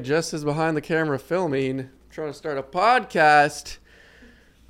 Jess 0.00 0.32
is 0.34 0.44
behind 0.44 0.76
the 0.76 0.80
camera 0.80 1.18
filming, 1.18 1.90
trying 2.10 2.28
to 2.28 2.34
start 2.34 2.58
a 2.58 2.62
podcast. 2.62 3.78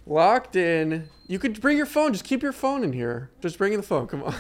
Locked 0.07 0.57
in. 0.57 1.09
You 1.27 1.39
could 1.39 1.61
bring 1.61 1.77
your 1.77 1.85
phone. 1.87 2.13
Just 2.13 2.25
keep 2.25 2.43
your 2.43 2.53
phone 2.53 2.83
in 2.83 2.95
here. 2.95 3.31
Just 3.43 3.59
bring 3.59 3.75
in 3.75 3.81
the 3.81 3.87
phone. 3.87 4.07
Come 4.07 4.23
on. 4.23 4.35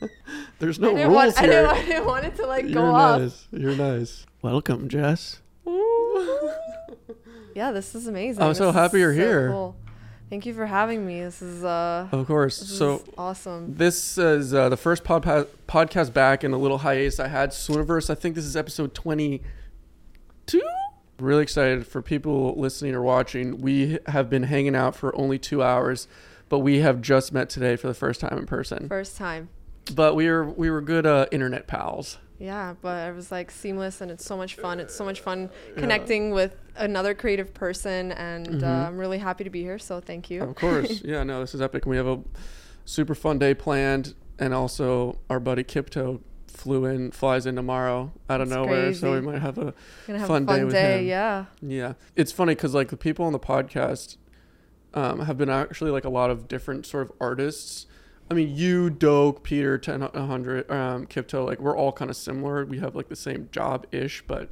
There's 0.58 0.78
no 0.78 0.94
I 0.94 1.04
rules 1.04 1.14
want, 1.14 1.38
I, 1.38 1.40
here. 1.42 1.50
didn't, 1.62 1.70
I 1.70 1.84
didn't 1.86 2.06
want 2.06 2.24
it 2.26 2.36
to 2.36 2.46
like 2.46 2.64
go 2.64 2.70
You're 2.84 2.92
off. 2.92 3.20
nice. 3.22 3.46
You're 3.50 3.76
nice. 3.76 4.26
Welcome, 4.42 4.88
Jess. 4.90 5.40
Yeah, 7.54 7.72
this 7.72 7.94
is 7.94 8.06
amazing. 8.06 8.42
I'm 8.42 8.52
so 8.54 8.70
happy 8.70 8.98
you're 8.98 9.14
so 9.14 9.18
here. 9.20 9.48
cool. 9.48 9.76
Thank 10.28 10.44
you 10.44 10.52
for 10.52 10.66
having 10.66 11.06
me. 11.06 11.20
This 11.22 11.40
is 11.40 11.64
uh, 11.64 12.08
Of 12.12 12.26
course. 12.26 12.58
this 12.60 12.76
So 12.76 13.02
awesome. 13.16 13.74
this 13.76 14.18
is 14.18 14.52
uh, 14.52 14.68
the 14.68 14.76
first 14.76 15.04
pod- 15.04 15.46
podcast 15.66 16.12
back 16.12 16.44
in 16.44 16.52
a 16.52 16.58
little 16.58 16.78
hiatus 16.78 17.18
I 17.18 17.28
had. 17.28 17.50
Swiniverse. 17.50 18.10
I 18.10 18.14
think 18.14 18.34
this 18.34 18.44
is 18.44 18.56
episode 18.56 18.92
22. 20.46 20.66
Really 21.18 21.42
excited 21.42 21.86
for 21.86 22.02
people 22.02 22.54
listening 22.58 22.94
or 22.94 23.02
watching. 23.02 23.60
We 23.62 23.98
have 24.06 24.28
been 24.28 24.44
hanging 24.44 24.76
out 24.76 24.94
for 24.94 25.16
only 25.18 25.38
two 25.38 25.62
hours, 25.62 26.08
but 26.48 26.58
we 26.58 26.80
have 26.80 27.00
just 27.00 27.32
met 27.32 27.48
today 27.48 27.76
for 27.76 27.86
the 27.86 27.94
first 27.94 28.20
time 28.20 28.36
in 28.38 28.46
person. 28.46 28.88
First 28.88 29.16
time. 29.16 29.48
But 29.94 30.14
we 30.14 30.28
were 30.28 30.44
we 30.44 30.68
were 30.68 30.80
good 30.82 31.06
uh, 31.06 31.26
internet 31.32 31.66
pals. 31.66 32.18
Yeah, 32.38 32.74
but 32.82 33.08
it 33.08 33.14
was 33.14 33.32
like 33.32 33.50
seamless 33.50 34.02
and 34.02 34.10
it's 34.10 34.26
so 34.26 34.36
much 34.36 34.56
fun. 34.56 34.78
It's 34.78 34.94
so 34.94 35.06
much 35.06 35.20
fun 35.20 35.48
connecting 35.78 36.32
with 36.32 36.54
another 36.76 37.14
creative 37.14 37.54
person, 37.54 38.12
and 38.12 38.62
uh, 38.62 38.66
Mhm. 38.66 38.86
I'm 38.88 38.98
really 38.98 39.18
happy 39.18 39.44
to 39.44 39.50
be 39.50 39.62
here. 39.62 39.78
So 39.78 40.00
thank 40.00 40.28
you. 40.28 40.42
Of 40.42 40.54
course. 40.54 41.00
yeah, 41.04 41.22
no, 41.22 41.40
this 41.40 41.54
is 41.54 41.62
epic. 41.62 41.86
We 41.86 41.96
have 41.96 42.06
a 42.06 42.20
super 42.84 43.14
fun 43.14 43.38
day 43.38 43.54
planned 43.54 44.14
and 44.38 44.52
also 44.52 45.18
our 45.30 45.40
buddy 45.40 45.64
Kipto 45.64 46.20
flew 46.48 46.84
in, 46.84 47.10
flies 47.10 47.46
in 47.46 47.56
tomorrow 47.56 48.12
out 48.28 48.40
of 48.40 48.48
That's 48.48 48.56
nowhere, 48.56 48.94
so 48.94 49.12
we 49.12 49.20
might 49.20 49.40
have 49.40 49.58
a 49.58 49.74
Gonna 50.06 50.18
have 50.20 50.28
fun 50.28 50.44
a 50.44 50.46
day 50.46 50.64
with 50.64 50.72
day. 50.72 50.98
him. 51.00 51.06
Yeah. 51.08 51.44
Yeah, 51.62 51.92
it's 52.14 52.32
funny 52.32 52.54
because 52.54 52.74
like 52.74 52.88
the 52.88 52.96
people 52.96 53.24
on 53.24 53.32
the 53.32 53.38
podcast 53.38 54.16
um, 54.94 55.20
have 55.20 55.36
been 55.36 55.50
actually 55.50 55.90
like 55.90 56.04
a 56.04 56.08
lot 56.10 56.30
of 56.30 56.48
different 56.48 56.86
sort 56.86 57.08
of 57.08 57.12
artists. 57.20 57.86
I 58.30 58.34
mean, 58.34 58.56
you, 58.56 58.90
Doke, 58.90 59.42
Peter, 59.44 59.78
ten 59.78 60.00
hundred, 60.00 60.68
um, 60.70 61.06
Kipto, 61.06 61.46
like 61.46 61.60
we're 61.60 61.76
all 61.76 61.92
kind 61.92 62.10
of 62.10 62.16
similar. 62.16 62.64
We 62.64 62.78
have 62.78 62.96
like 62.96 63.08
the 63.08 63.16
same 63.16 63.48
job 63.52 63.86
ish, 63.92 64.24
but 64.26 64.50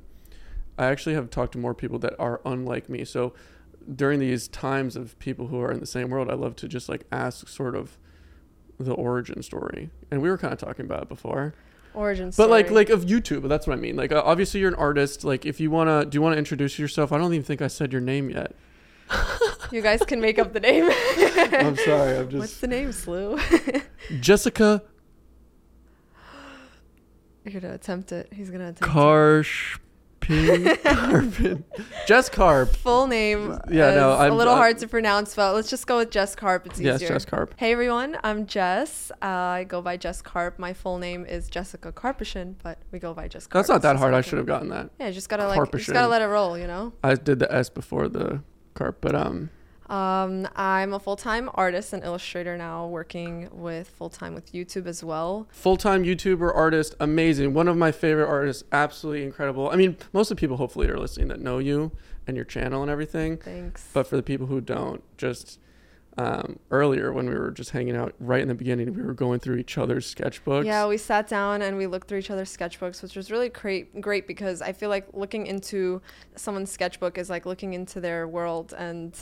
I 0.79 0.86
actually 0.86 1.14
have 1.14 1.31
talked 1.31 1.53
to 1.53 1.58
more 1.58 1.75
people 1.75 1.98
that 2.01 2.14
are 2.19 2.41
unlike 2.45 2.89
me. 2.89 3.05
So 3.05 3.33
during 3.92 4.20
these 4.20 4.48
times 4.48 4.97
of 4.97 5.19
people 5.19 5.48
who 5.48 5.61
are 5.61 5.73
in 5.73 5.81
the 5.81 5.86
same 5.86 6.11
world, 6.11 6.31
I 6.31 6.34
love 6.34 6.56
to 6.56 6.69
just 6.69 6.89
like 6.89 7.05
ask 7.11 7.48
sort 7.48 7.75
of 7.75 7.98
the 8.79 8.92
origin 8.95 9.42
story. 9.42 9.91
And 10.11 10.23
we 10.23 10.29
were 10.29 10.39
kind 10.39 10.53
of 10.53 10.58
talking 10.58 10.84
about 10.84 11.03
it 11.03 11.08
before. 11.08 11.55
Origin 11.95 12.33
But 12.37 12.50
like 12.50 12.70
like 12.70 12.91
of 12.91 13.05
YouTube, 13.05 13.48
that's 13.48 13.67
what 13.67 13.77
I 13.77 13.81
mean. 13.81 13.97
Like 13.97 14.12
uh, 14.12 14.23
obviously 14.25 14.61
you're 14.61 14.69
an 14.69 14.75
artist. 14.75 15.25
Like 15.25 15.47
if 15.47 15.61
you 15.61 15.70
wanna, 15.70 16.05
do 16.05 16.17
you 16.17 16.23
wanna 16.23 16.36
introduce 16.36 16.78
yourself? 16.78 17.12
I 17.12 17.19
don't 17.19 17.33
even 17.33 17.45
think 17.45 17.62
I 17.62 17.69
said 17.69 17.92
your 17.92 18.01
name 18.01 18.31
yet. 18.31 18.55
you 19.70 19.81
guys 19.81 20.03
can 20.03 20.20
make 20.20 20.39
up 20.39 20.53
the 20.53 20.61
name. 20.61 20.91
I'm 21.53 21.77
sorry. 21.84 22.17
I'm 22.19 22.28
just. 22.28 22.41
What's 22.41 22.61
the 22.61 22.67
name, 22.67 22.92
Slew? 22.92 23.39
Jessica 24.20 24.83
You're 27.45 27.61
gonna 27.61 27.75
attempt 27.75 28.12
it. 28.12 28.33
He's 28.33 28.51
gonna 28.51 28.70
attempt 28.70 28.83
it. 28.83 28.89
Karshpin. 30.27 30.83
Carpin. 30.83 31.64
Jess 32.07 32.29
Carp. 32.29 32.74
Full 32.77 33.07
name. 33.07 33.58
Yeah, 33.70 33.90
is 33.90 33.96
no, 33.96 34.12
I'm- 34.12 34.33
a 34.33 34.35
little 34.35 34.55
I- 34.55 34.58
hard 34.58 34.79
to 34.79 34.89
pronounce, 34.89 35.35
but 35.35 35.55
let's 35.55 35.68
just 35.70 35.86
go 35.86 35.98
with 35.98 36.11
Jess 36.11 36.35
Carp. 36.35 36.67
It's 36.67 36.80
Yes, 36.80 36.96
easier. 37.02 37.08
Jess 37.14 37.24
Carp. 37.24 37.55
Hey 37.57 37.73
everyone, 37.73 38.18
I'm 38.24 38.46
Jess. 38.46 39.11
Uh, 39.23 39.27
I 39.27 39.64
go 39.64 39.80
by 39.83 39.96
Jess 39.96 40.23
Carp. 40.23 40.58
My 40.58 40.73
full 40.73 40.98
name 40.98 41.24
is 41.27 41.48
Jessica 41.48 41.92
Carpishin, 41.92 42.55
but 42.62 42.79
we 42.92 42.98
go 42.98 43.14
by 43.14 43.29
Jess 43.29 43.46
Carp. 43.46 43.61
That's 43.67 43.68
not 43.70 43.83
that 43.83 43.96
hard. 43.96 44.14
I 44.14 44.20
should 44.20 44.39
have 44.39 44.46
gotten 44.46 44.68
that. 44.70 44.90
Yeah, 44.98 45.11
just 45.11 45.29
gotta 45.29 45.46
like, 45.48 45.70
just 45.73 45.92
gotta 45.92 46.08
let 46.08 46.23
it 46.23 46.27
roll, 46.27 46.58
you 46.58 46.67
know. 46.67 46.92
I 47.02 47.14
did 47.14 47.39
the 47.39 47.52
S 47.52 47.68
before 47.70 48.08
the 48.08 48.42
carp, 48.74 48.98
but 49.01 49.14
um, 49.14 49.51
Um, 49.89 50.48
I'm 50.56 50.95
a 50.95 50.98
full-time 50.98 51.50
artist 51.55 51.92
and 51.92 52.02
illustrator 52.02 52.56
now, 52.56 52.86
working 52.86 53.48
with 53.52 53.89
full-time 53.89 54.34
with 54.34 54.52
YouTube 54.52 54.86
as 54.86 55.05
well. 55.05 55.46
full-time 55.50 56.05
YouTuber 56.05 56.55
artist, 56.55 56.95
amazing. 57.00 57.52
One 57.52 57.68
of 57.68 57.77
my 57.77 57.92
favorite 57.92 58.28
artists, 58.28 58.64
absolutely 58.73 59.24
incredible. 59.24 59.68
I 59.70 59.77
mean, 59.77 59.96
most 60.12 60.30
of 60.30 60.36
the 60.36 60.40
people 60.40 60.56
hopefully 60.56 60.89
are 60.89 60.98
listening 60.98 61.28
that 61.28 61.40
know 61.40 61.58
you 61.58 61.92
and 62.27 62.36
your 62.36 62.46
channel 62.46 62.80
and 62.83 62.90
everything. 62.90 63.36
Thanks. 63.36 63.86
But 63.92 64.06
for 64.06 64.17
the 64.17 64.23
people 64.23 64.46
who 64.46 64.61
don't, 64.61 65.02
just 65.18 65.58
um, 66.17 66.58
earlier 66.70 67.12
when 67.12 67.28
we 67.28 67.34
were 67.34 67.50
just 67.50 67.70
hanging 67.70 67.96
out 67.96 68.14
right 68.18 68.40
in 68.40 68.48
the 68.48 68.55
beginning, 68.55 68.94
we 68.94 69.02
were 69.02 69.14
going 69.14 69.40
through 69.40 69.56
each 69.56 69.77
other's 69.77 70.12
sketchbooks. 70.12 70.64
Yeah, 70.64 70.86
we 70.86 70.96
sat 70.96 71.28
down 71.28 71.61
and 71.61 71.77
we 71.77 71.86
looked 71.86 72.08
through 72.08 72.18
each 72.18 72.30
other's 72.30 72.56
sketchbooks, 72.56 73.02
which 73.02 73.17
was 73.17 73.30
really 73.30 73.48
great. 73.48 74.00
Great 74.00 74.27
because 74.27 74.62
I 74.62 74.73
feel 74.73 74.89
like 74.89 75.08
looking 75.12 75.46
into 75.46 76.00
someone's 76.36 76.70
sketchbook 76.70 77.18
is 77.18 77.28
like 77.28 77.46
looking 77.46 77.74
into 77.74 78.00
their 78.00 78.28
world, 78.28 78.73
and 78.78 79.12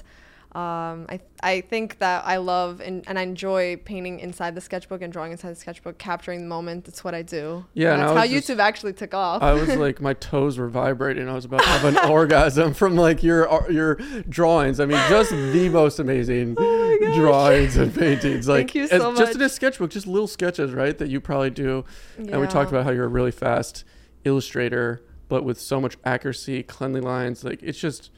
um, 0.54 1.06
I 1.08 1.20
I 1.42 1.60
think 1.62 1.98
that 1.98 2.24
I 2.26 2.36
love 2.36 2.80
and, 2.80 3.04
and 3.08 3.18
I 3.18 3.22
enjoy 3.22 3.76
painting 3.76 4.20
inside 4.20 4.54
the 4.54 4.60
sketchbook 4.60 5.00
and 5.02 5.12
drawing 5.12 5.32
inside 5.32 5.50
the 5.50 5.56
sketchbook, 5.56 5.98
capturing 5.98 6.40
the 6.40 6.46
moment. 6.46 6.84
That's 6.84 7.02
what 7.02 7.14
I 7.14 7.22
do. 7.22 7.64
Yeah, 7.74 7.94
and 7.94 8.02
that's 8.02 8.12
how 8.12 8.26
just- 8.26 8.48
YouTube 8.48 8.58
actually 8.58 8.92
took 8.92 9.14
off. 9.14 9.42
I 9.42 9.52
was 9.54 9.74
like, 9.76 10.00
my 10.00 10.12
toes 10.14 10.58
were 10.58 10.68
vibrating. 10.68 11.28
I 11.28 11.34
was 11.34 11.44
about 11.44 11.62
to 11.62 11.68
have 11.68 11.84
an 11.84 11.96
orgasm 12.10 12.74
from 12.74 12.96
like 12.96 13.22
your 13.22 13.48
your 13.70 13.94
drawings. 14.28 14.78
I 14.80 14.86
mean, 14.86 14.98
just 15.08 15.30
the 15.30 15.68
most 15.68 15.98
amazing 15.98 16.56
Oh 17.02 17.14
drawings 17.14 17.76
and 17.76 17.94
paintings. 17.94 18.48
Like, 18.48 18.58
Thank 18.58 18.74
you 18.74 18.82
it's 18.84 18.92
so 18.92 19.14
just 19.14 19.34
in 19.34 19.42
a 19.42 19.48
sketchbook, 19.48 19.90
just 19.90 20.06
little 20.06 20.28
sketches, 20.28 20.72
right? 20.72 20.96
That 20.96 21.08
you 21.08 21.20
probably 21.20 21.50
do. 21.50 21.84
And 22.16 22.40
we 22.40 22.46
talked 22.46 22.70
about 22.70 22.84
how 22.84 22.90
you're 22.90 23.04
a 23.04 23.08
really 23.08 23.30
fast 23.30 23.84
illustrator, 24.24 25.02
but 25.28 25.44
with 25.44 25.60
so 25.60 25.80
much 25.80 25.96
accuracy, 26.04 26.62
cleanly 26.62 27.00
lines. 27.00 27.44
Like, 27.44 27.62
it's 27.62 27.78
just, 27.78 28.10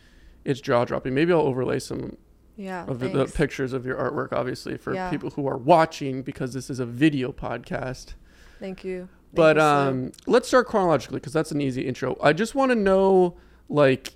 it's 0.44 0.60
jaw 0.60 0.84
dropping. 0.84 1.14
Maybe 1.14 1.32
I'll 1.32 1.40
overlay 1.40 1.78
some 1.78 2.16
yeah, 2.56 2.84
of 2.86 3.00
the, 3.00 3.08
the 3.08 3.26
pictures 3.26 3.72
of 3.72 3.84
your 3.86 3.96
artwork, 3.96 4.32
obviously, 4.32 4.76
for 4.76 4.94
Yeah. 4.94 5.10
people 5.10 5.30
who 5.30 5.46
are 5.48 5.56
watching 5.56 6.22
because 6.22 6.52
this 6.54 6.70
is 6.70 6.78
a 6.80 6.86
video 6.86 7.32
podcast. 7.32 8.14
Thank 8.60 8.84
you. 8.84 9.00
Thank 9.00 9.08
But 9.34 9.56
you, 9.56 9.62
um, 9.62 10.12
let's 10.26 10.46
start 10.48 10.66
chronologically 10.68 11.16
because 11.18 11.32
that's 11.32 11.50
an 11.50 11.60
easy 11.60 11.82
intro. 11.86 12.16
I 12.22 12.32
just 12.32 12.54
want 12.54 12.70
to 12.70 12.76
know, 12.76 13.36
like, 13.68 14.12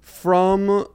from 0.00 0.86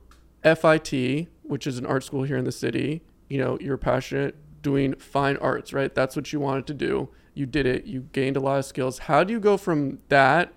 FIT, 0.44 1.28
which 1.44 1.68
is 1.68 1.78
an 1.78 1.86
art 1.86 2.04
school 2.04 2.24
here 2.24 2.38
in 2.38 2.46
the 2.46 2.52
city. 2.52 3.04
You 3.30 3.40
know, 3.40 3.58
you're 3.60 3.78
passionate 3.78 4.36
doing 4.62 4.96
fine 4.96 5.38
arts, 5.38 5.74
right? 5.74 5.94
That's 5.94 6.16
what 6.16 6.32
you 6.34 6.40
wanted 6.40 6.68
to 6.68 6.74
do. 6.74 7.10
You 7.34 7.46
did 7.46 7.66
it. 7.66 7.86
You 7.86 8.02
gained 8.14 8.38
a 8.38 8.40
lot 8.40 8.60
of 8.60 8.66
skills. 8.66 9.00
How 9.00 9.24
do 9.24 9.34
you 9.34 9.40
go 9.40 9.58
from 9.58 10.00
that 10.10 10.54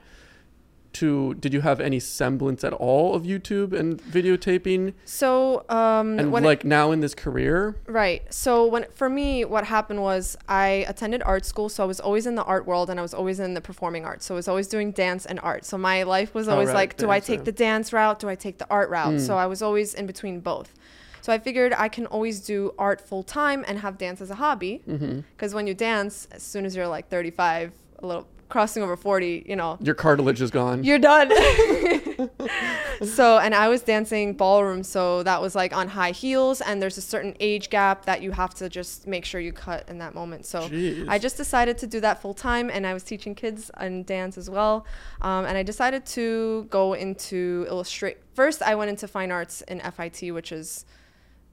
to? 0.94 1.34
Did 1.34 1.52
you 1.54 1.60
have 1.60 1.80
any 1.80 2.00
semblance 2.00 2.64
at 2.64 2.72
all 2.72 3.14
of 3.14 3.22
YouTube 3.24 3.72
and 3.72 4.00
videotaping? 4.02 4.94
so 5.04 5.64
um, 5.68 6.18
And 6.18 6.32
when 6.32 6.44
it- 6.44 6.46
like 6.46 6.64
now 6.64 6.90
in 6.92 7.00
this 7.00 7.14
career, 7.14 7.76
Right. 7.86 8.22
So 8.32 8.66
when 8.66 8.86
for 8.94 9.08
me, 9.08 9.44
what 9.44 9.64
happened 9.64 10.02
was 10.02 10.36
I 10.48 10.84
attended 10.88 11.22
art 11.24 11.44
school, 11.44 11.68
so 11.68 11.82
I 11.82 11.86
was 11.86 12.00
always 12.00 12.26
in 12.26 12.34
the 12.34 12.44
art 12.44 12.66
world, 12.66 12.90
and 12.90 12.98
I 12.98 13.02
was 13.02 13.14
always 13.14 13.38
in 13.40 13.54
the 13.54 13.60
performing 13.60 14.04
arts. 14.04 14.26
So 14.26 14.34
I 14.34 14.36
was 14.36 14.48
always 14.48 14.66
doing 14.68 14.92
dance 14.92 15.26
and 15.26 15.38
art. 15.40 15.64
So 15.64 15.78
my 15.78 16.02
life 16.02 16.34
was 16.34 16.48
Oh, 16.48 16.52
always 16.52 16.68
right, 16.68 16.74
like, 16.74 16.96
do 16.96 17.10
I 17.10 17.20
take 17.20 17.44
the 17.44 17.52
dance 17.52 17.92
route? 17.92 18.18
Do 18.18 18.28
I 18.28 18.34
take 18.34 18.58
the 18.58 18.66
art 18.70 18.90
route? 18.90 19.14
Mm. 19.14 19.20
So 19.26 19.36
I 19.36 19.46
was 19.46 19.62
always 19.62 19.94
in 19.94 20.06
between 20.06 20.40
both. 20.40 20.74
So 21.20 21.32
I 21.32 21.38
figured 21.38 21.74
I 21.76 21.88
can 21.88 22.06
always 22.06 22.40
do 22.40 22.72
art 22.78 23.00
full 23.00 23.22
time 23.22 23.64
and 23.68 23.78
have 23.80 23.98
dance 23.98 24.20
as 24.20 24.30
a 24.30 24.36
hobby. 24.36 24.82
Because 24.86 25.52
when 25.54 25.66
you 25.66 25.74
dance, 25.74 26.26
as 26.32 26.42
soon 26.42 26.64
as 26.64 26.74
you're 26.76 26.88
like 26.88 27.08
35, 27.10 27.72
a 28.02 28.06
little 28.06 28.26
crossing 28.48 28.82
over 28.82 28.96
40, 28.96 29.44
you 29.46 29.56
know, 29.56 29.78
your 29.80 29.94
cartilage 29.94 30.40
is 30.40 30.50
gone. 30.50 30.84
you're 30.84 30.98
done. 30.98 31.30
so, 33.04 33.38
and 33.38 33.54
I 33.54 33.68
was 33.68 33.82
dancing 33.82 34.34
ballroom, 34.34 34.82
so 34.82 35.22
that 35.22 35.40
was 35.40 35.54
like 35.54 35.74
on 35.74 35.88
high 35.88 36.12
heels, 36.12 36.60
and 36.60 36.80
there's 36.80 36.98
a 36.98 37.02
certain 37.02 37.36
age 37.40 37.70
gap 37.70 38.04
that 38.06 38.22
you 38.22 38.32
have 38.32 38.54
to 38.54 38.68
just 38.68 39.06
make 39.06 39.24
sure 39.24 39.40
you 39.40 39.52
cut 39.52 39.88
in 39.88 39.98
that 39.98 40.14
moment. 40.14 40.46
So, 40.46 40.68
Jeez. 40.68 41.08
I 41.08 41.18
just 41.18 41.36
decided 41.36 41.78
to 41.78 41.86
do 41.86 42.00
that 42.00 42.20
full 42.22 42.34
time, 42.34 42.70
and 42.70 42.86
I 42.86 42.94
was 42.94 43.02
teaching 43.02 43.34
kids 43.34 43.70
and 43.76 44.06
dance 44.06 44.38
as 44.38 44.48
well. 44.48 44.86
Um, 45.20 45.44
and 45.44 45.56
I 45.56 45.62
decided 45.62 46.06
to 46.06 46.66
go 46.70 46.94
into 46.94 47.66
illustrate. 47.68 48.18
First, 48.34 48.62
I 48.62 48.74
went 48.74 48.90
into 48.90 49.08
fine 49.08 49.30
arts 49.30 49.62
in 49.62 49.80
FIT, 49.80 50.32
which 50.32 50.52
is 50.52 50.84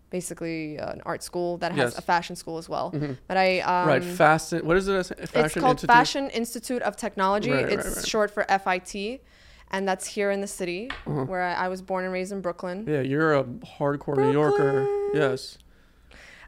basically 0.09 0.79
uh, 0.79 0.91
an 0.91 1.01
art 1.05 1.23
school 1.23 1.57
that 1.57 1.71
has 1.71 1.91
Yes. 1.91 1.97
a 1.97 2.01
fashion 2.01 2.35
school 2.35 2.57
as 2.57 2.67
well. 2.69 2.91
Mhm. 2.91 3.17
But 3.27 3.37
I 3.37 3.59
um, 3.61 3.87
right, 3.87 4.03
Fashion. 4.03 4.65
What 4.65 4.77
is 4.77 4.87
it? 4.87 5.05
Fashion 5.07 5.17
it's 5.45 5.53
called 5.53 5.71
Institute? 5.77 5.87
Fashion 5.89 6.29
Institute 6.29 6.81
of 6.83 6.95
Technology. 6.95 7.51
Right, 7.51 7.65
right, 7.65 7.73
it's 7.73 7.97
right. 7.97 8.07
short 8.07 8.31
for 8.31 8.43
FIT, 8.49 9.21
and 9.71 9.87
that's 9.87 10.05
here 10.07 10.31
in 10.31 10.41
the 10.41 10.47
city 10.47 10.89
Uh-huh. 11.07 11.25
where 11.25 11.41
I, 11.43 11.65
I 11.65 11.67
was 11.67 11.81
born 11.81 12.03
and 12.05 12.13
raised 12.13 12.31
in 12.31 12.41
Brooklyn. 12.41 12.85
Yeah, 12.87 13.01
you're 13.01 13.33
a 13.35 13.43
hardcore 13.43 14.17
New 14.17 14.31
Yorker. 14.31 14.87
Yes. 15.13 15.57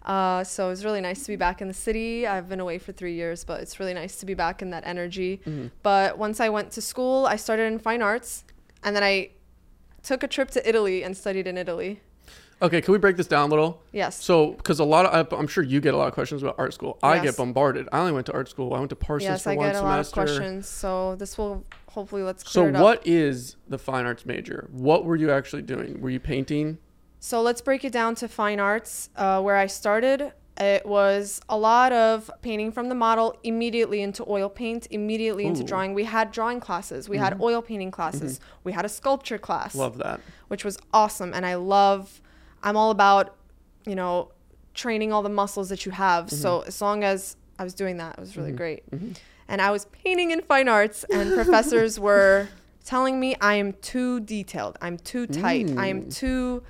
Uh, 0.06 0.42
so 0.44 0.69
it's 0.69 0.86
really 0.86 1.01
nice 1.01 1.24
to 1.24 1.27
be 1.27 1.36
back 1.36 1.62
in 1.62 1.68
the 1.68 1.74
city. 1.74 2.25
I've 2.25 2.48
been 2.48 2.62
away 2.62 2.77
for 2.80 2.94
three 2.94 3.13
years, 3.15 3.44
but 3.44 3.59
it's 3.62 3.77
really 3.80 3.94
nice 3.94 4.15
to 4.21 4.25
be 4.25 4.33
back 4.36 4.62
in 4.62 4.69
that 4.69 4.83
energy. 4.88 5.42
Mhm. 5.45 5.71
But 5.83 6.18
once 6.18 6.39
I 6.39 6.48
went 6.48 6.71
to 6.71 6.81
school, 6.81 7.25
I 7.25 7.36
started 7.36 7.63
in 7.74 7.77
fine 7.80 8.01
arts, 8.01 8.45
and 8.83 8.95
then 8.95 9.04
I 9.04 9.31
took 10.04 10.24
a 10.24 10.27
trip 10.27 10.50
to 10.51 10.65
Italy 10.69 11.04
and 11.04 11.18
studied 11.18 11.45
in 11.48 11.57
Italy. 11.57 12.00
Okay, 12.62 12.81
can 12.81 12.92
we 12.92 12.98
break 12.98 13.18
this 13.18 13.27
down 13.27 13.50
a 13.50 13.51
little? 13.51 13.83
Yes. 13.92 14.21
So, 14.24 14.54
because 14.54 14.80
a 14.80 14.83
lot 14.83 15.06
of, 15.06 15.31
I'm 15.31 15.48
sure 15.48 15.63
you 15.63 15.80
get 15.80 15.94
a 15.94 15.98
lot 15.98 16.07
of 16.07 16.13
questions 16.13 16.42
about 16.42 16.56
art 16.57 16.74
school. 16.74 16.98
I 17.04 17.15
Yes. 17.15 17.24
get 17.24 17.38
bombarded. 17.38 17.88
I 17.92 18.00
only 18.00 18.13
went 18.13 18.25
to 18.27 18.33
art 18.33 18.50
school. 18.50 18.74
I 18.74 18.80
went 18.80 18.89
to 18.89 18.95
Parsons 18.95 19.30
yes, 19.30 19.44
for 19.44 19.51
I 19.51 19.56
one 19.56 19.68
get 19.68 19.75
a 19.75 19.81
lot 19.83 20.00
of 20.00 20.07
semester. 20.07 20.36
questions. 20.39 20.68
So 20.68 21.15
this 21.15 21.38
will 21.38 21.63
hopefully 21.89 22.24
let's 22.24 22.44
clear 22.44 22.74
So 22.74 22.81
what 22.81 23.06
is 23.06 23.57
the 23.69 23.77
fine 23.77 24.06
arts 24.07 24.25
major? 24.25 24.68
What 24.71 25.06
were 25.06 25.15
you 25.15 25.31
actually 25.31 25.62
doing? 25.62 26.01
Were 26.01 26.09
you 26.09 26.19
painting? 26.19 26.80
So 27.19 27.42
let's 27.44 27.62
break 27.62 27.86
it 27.86 27.92
down 27.94 28.15
to 28.15 28.27
fine 28.27 28.59
arts. 28.59 29.09
Uh, 29.15 29.39
where 29.42 29.56
I 29.56 29.68
started, 29.68 30.31
it 30.59 30.83
was 30.83 31.39
a 31.50 31.57
lot 31.57 31.92
of 31.94 32.31
painting 32.42 32.71
from 32.71 32.89
the 32.89 32.95
model 32.95 33.38
immediately 33.44 34.01
into 34.01 34.25
oil 34.27 34.50
paint, 34.50 34.88
immediately 34.89 35.45
into 35.45 35.59
Ooh. 35.59 35.63
Mm-hmm. 35.63 35.68
drawing. 35.68 35.94
We 35.94 36.06
had 36.06 36.31
drawing 36.31 36.59
classes, 36.59 37.07
we 37.07 37.18
had 37.18 37.39
oil 37.39 37.62
painting 37.62 37.92
classes, 37.92 38.39
we 38.63 38.71
had 38.71 38.83
a 38.83 38.89
sculpture 38.89 39.38
class, 39.38 39.75
Love 39.75 40.00
that. 40.00 40.21
which 40.48 40.65
was 40.65 40.80
awesome. 40.92 41.33
And 41.36 41.45
I 41.45 41.54
love, 41.56 42.21
I'm 42.63 42.75
all 42.77 42.92
about, 42.92 43.36
you 43.86 43.95
know, 43.95 44.31
training 44.74 45.12
all 45.13 45.21
the 45.24 45.30
muscles 45.30 45.69
that 45.69 45.86
you 45.86 45.92
have. 45.92 46.30
So 46.31 46.59
Mm-hmm. 46.59 46.68
as 46.68 46.81
long 46.81 47.04
as 47.04 47.36
I 47.59 47.63
was 47.63 47.74
doing 47.74 47.98
that, 47.98 48.15
it 48.18 48.19
was 48.19 48.38
really 48.38 48.51
great. 48.51 48.83
And 49.48 49.62
I 49.62 49.71
was 49.71 49.86
painting 49.86 50.31
in 50.31 50.42
fine 50.42 50.68
arts, 50.68 51.06
and 51.12 51.33
professors 51.42 52.00
were 52.00 52.50
telling 52.83 53.19
me 53.19 53.36
I 53.42 53.56
am 53.56 53.74
too 53.74 54.19
detailed, 54.19 54.77
I'm 54.81 54.98
too 54.98 55.25
tight, 55.27 55.71
I 55.77 55.88
am 55.88 56.04
Mm. 56.04 56.15
too. 56.15 56.63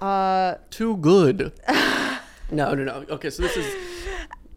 Uh, 0.00 0.56
Too 0.70 0.96
good. 0.96 1.52
no, 2.50 2.74
no, 2.74 2.82
no. 2.84 3.04
Okay, 3.08 3.30
so 3.30 3.42
this 3.42 3.56
is 3.56 3.72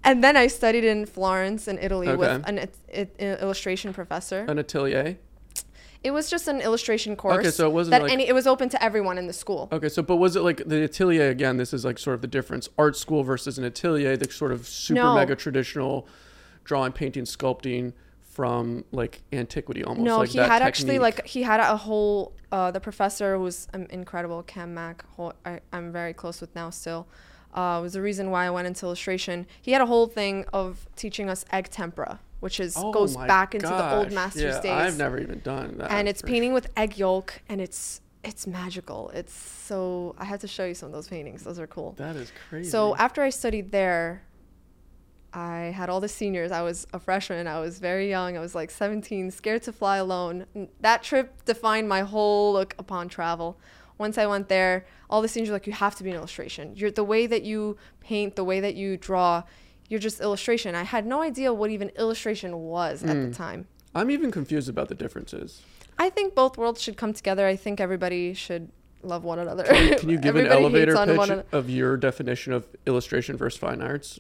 and 0.04 0.24
then 0.24 0.36
I 0.38 0.48
studied 0.48 0.84
in 0.84 1.06
Florence 1.06 1.68
in 1.68 1.78
Italy 1.80 2.08
Okay. 2.10 2.18
with 2.18 2.48
an, 2.48 2.58
it, 2.60 2.76
it, 2.90 3.42
illustration 3.42 3.94
professor. 3.94 4.46
an 4.48 4.58
atelier. 4.60 5.18
It 6.06 6.12
was 6.12 6.30
just 6.30 6.48
an 6.48 6.62
illustration 6.62 7.16
course. 7.16 7.40
Okay, 7.40 7.50
so 7.50 7.66
it 7.66 7.74
wasn't 7.74 7.94
that 7.94 8.04
like- 8.04 8.12
any. 8.12 8.28
It 8.28 8.34
was 8.36 8.46
open 8.46 8.70
to 8.70 8.84
everyone 8.84 9.18
in 9.18 9.26
the 9.26 9.34
school. 9.34 9.68
Okay, 9.72 9.90
so 9.90 10.04
but 10.04 10.18
was 10.18 10.36
it 10.36 10.44
like 10.44 10.62
the 10.64 10.84
atelier 10.84 11.30
again? 11.30 11.58
This 11.58 11.74
is 11.74 11.84
like 11.84 11.98
sort 11.98 12.14
of 12.14 12.22
the 12.22 12.28
difference: 12.28 12.70
art 12.78 12.96
school 12.96 13.24
versus 13.24 13.58
an 13.58 13.64
atelier, 13.64 14.16
the 14.16 14.32
sort 14.32 14.52
of 14.52 14.68
super 14.68 15.02
No. 15.02 15.16
mega 15.16 15.36
traditional 15.36 16.08
drawing, 16.64 16.92
painting, 16.92 17.24
sculpting 17.24 17.94
from 18.22 18.86
like 18.92 19.24
antiquity 19.34 19.84
almost. 19.84 20.06
No, 20.06 20.18
like 20.20 20.30
he 20.30 20.38
had 20.38 20.62
actually 20.62 21.00
like 21.00 21.26
he 21.26 21.42
had 21.42 21.60
a 21.60 21.76
whole. 21.76 22.34
Uh, 22.52 22.70
the 22.70 22.80
professor 22.80 23.40
was 23.40 23.68
um, 23.74 23.88
incredible, 23.90 24.44
Cam 24.44 24.76
Mack, 24.76 25.04
I, 25.44 25.60
I'm 25.74 25.92
very 25.92 26.14
close 26.14 26.40
with 26.40 26.54
now 26.56 26.70
still. 26.70 27.08
Uh, 27.54 27.80
was 27.82 27.94
the 27.94 28.02
reason 28.02 28.30
why 28.30 28.46
I 28.46 28.50
went 28.50 28.68
into 28.68 28.86
illustration. 28.86 29.48
He 29.62 29.72
had 29.72 29.82
a 29.82 29.86
whole 29.86 30.08
thing 30.08 30.46
of 30.54 30.88
teaching 30.96 31.30
us 31.30 31.46
egg 31.52 31.70
tempera, 31.70 32.20
which 32.46 32.60
is 32.60 32.76
Oh 32.78 32.92
goes 32.92 33.18
back 33.18 33.56
into 33.56 33.66
the 33.66 33.96
old 33.96 34.10
gosh. 34.10 34.14
masters 34.14 34.44
yeah, 34.44 34.62
days. 34.62 34.72
I've 34.72 34.98
never 35.00 35.18
even 35.18 35.40
done 35.40 35.80
that. 35.80 35.90
and 35.92 36.08
it's 36.08 36.22
painting 36.22 36.54
with 36.54 36.68
egg 36.78 36.96
yolk, 36.96 37.42
and 37.50 37.60
it's 37.60 38.02
it's 38.24 38.46
magical. 38.46 39.10
It's 39.16 39.34
so 39.34 40.14
I 40.20 40.26
had 40.26 40.42
to 40.42 40.48
show 40.48 40.64
you 40.64 40.76
some 40.76 40.86
of 40.86 40.94
those 40.94 41.08
paintings. 41.08 41.44
Those 41.44 41.58
are 41.58 41.66
cool. 41.66 41.96
That 41.98 42.16
is 42.16 42.32
crazy. 42.48 42.70
So 42.70 42.96
after 42.98 43.24
I 43.24 43.32
studied 43.32 43.72
there, 43.72 44.22
I 45.34 45.74
had 45.76 45.90
all 45.90 46.00
the 46.00 46.08
seniors. 46.08 46.52
I 46.52 46.62
was 46.62 46.86
a 46.94 47.00
freshman. 47.00 47.48
I 47.48 47.60
was 47.60 47.80
very 47.80 48.10
young. 48.10 48.38
I 48.38 48.42
was 48.42 48.54
like 48.54 48.70
17, 48.70 49.32
scared 49.32 49.64
to 49.64 49.74
fly 49.74 49.98
alone. 49.98 50.46
That 50.82 51.02
trip 51.02 51.46
defined 51.46 51.90
my 51.90 52.02
whole 52.02 52.54
look 52.54 52.76
upon 52.78 53.10
travel. 53.10 53.58
Once 53.98 54.20
I 54.20 54.28
went 54.28 54.50
there, 54.50 54.86
all 55.10 55.24
the 55.24 55.28
seniors 55.28 55.50
were 55.50 55.56
like, 55.56 55.66
"You 55.66 55.74
have 55.74 55.96
to 55.96 56.04
be 56.04 56.12
an 56.12 56.16
illustration. 56.16 56.74
You're 56.76 56.92
the 56.92 57.04
way 57.04 57.26
that 57.26 57.42
you 57.42 57.78
paint, 58.02 58.36
the 58.36 58.44
way 58.44 58.60
that 58.60 58.76
you 58.76 58.98
draw. 58.98 59.42
You're 59.90 60.00
just 60.00 60.20
illustration." 60.22 60.76
I 60.76 60.84
had 60.84 61.06
no 61.06 61.22
idea 61.22 61.54
what 61.54 61.70
even 61.72 61.90
illustration 61.98 62.56
was 62.58 63.04
at 63.04 63.16
Hmm. 63.16 63.30
the 63.30 63.36
time. 63.36 63.68
I'm 63.94 64.10
even 64.12 64.32
confused 64.32 64.68
about 64.70 64.90
the 64.90 64.96
differences. 64.96 65.62
I 65.98 66.10
think 66.10 66.36
both 66.36 66.58
worlds 66.58 66.82
should 66.82 66.98
come 66.98 67.14
together. 67.14 67.48
I 67.48 67.56
think 67.56 67.80
everybody 67.80 68.34
should 68.34 68.70
love 69.04 69.24
one 69.24 69.40
another. 69.40 69.64
Can 69.64 70.10
you 70.10 70.18
give 70.28 70.36
an 70.36 70.48
elevator 70.48 70.96
pitch 71.06 71.46
of 71.54 71.70
your 71.70 71.96
definition 71.96 72.52
of 72.52 72.66
illustration 72.86 73.38
versus 73.38 73.58
fine 73.60 73.82
arts 73.82 74.20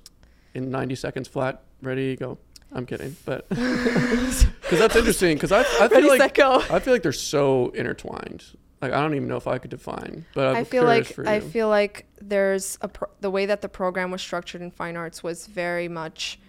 in 0.53 0.69
90 0.71 0.95
seconds 0.95 1.27
flat? 1.27 1.63
Ready, 1.81 2.15
go. 2.15 2.37
I'm 2.71 2.85
kidding, 2.85 3.15
but 3.25 3.47
because 3.49 4.45
that's 4.79 4.95
interesting. 4.95 5.35
Because 5.35 5.51
I, 5.51 5.59
I 5.61 5.63
feel 5.63 5.89
Ready, 5.89 6.07
like 6.09 6.35
set. 6.37 6.71
I 6.71 6.79
feel 6.79 6.93
like 6.93 7.03
they're 7.03 7.11
so 7.11 7.69
intertwined. 7.69 8.43
Like 8.81 8.91
I 8.93 9.01
don't 9.01 9.15
even 9.15 9.27
know 9.27 9.37
if 9.37 9.47
I 9.47 9.57
could 9.57 9.71
define, 9.71 10.25
but 10.33 10.47
I'm 10.47 10.57
I 10.57 10.63
feel 10.63 10.83
like 10.83 11.17
I 11.19 11.39
feel 11.39 11.69
like 11.69 12.05
there's 12.21 12.77
a 12.81 12.87
pro- 12.87 13.09
the 13.21 13.31
way 13.31 13.45
that 13.45 13.61
the 13.61 13.69
program 13.69 14.11
was 14.11 14.21
structured 14.21 14.61
in 14.61 14.71
fine 14.71 14.97
arts 14.97 15.23
was 15.23 15.47
very 15.47 15.87
much 15.87 16.39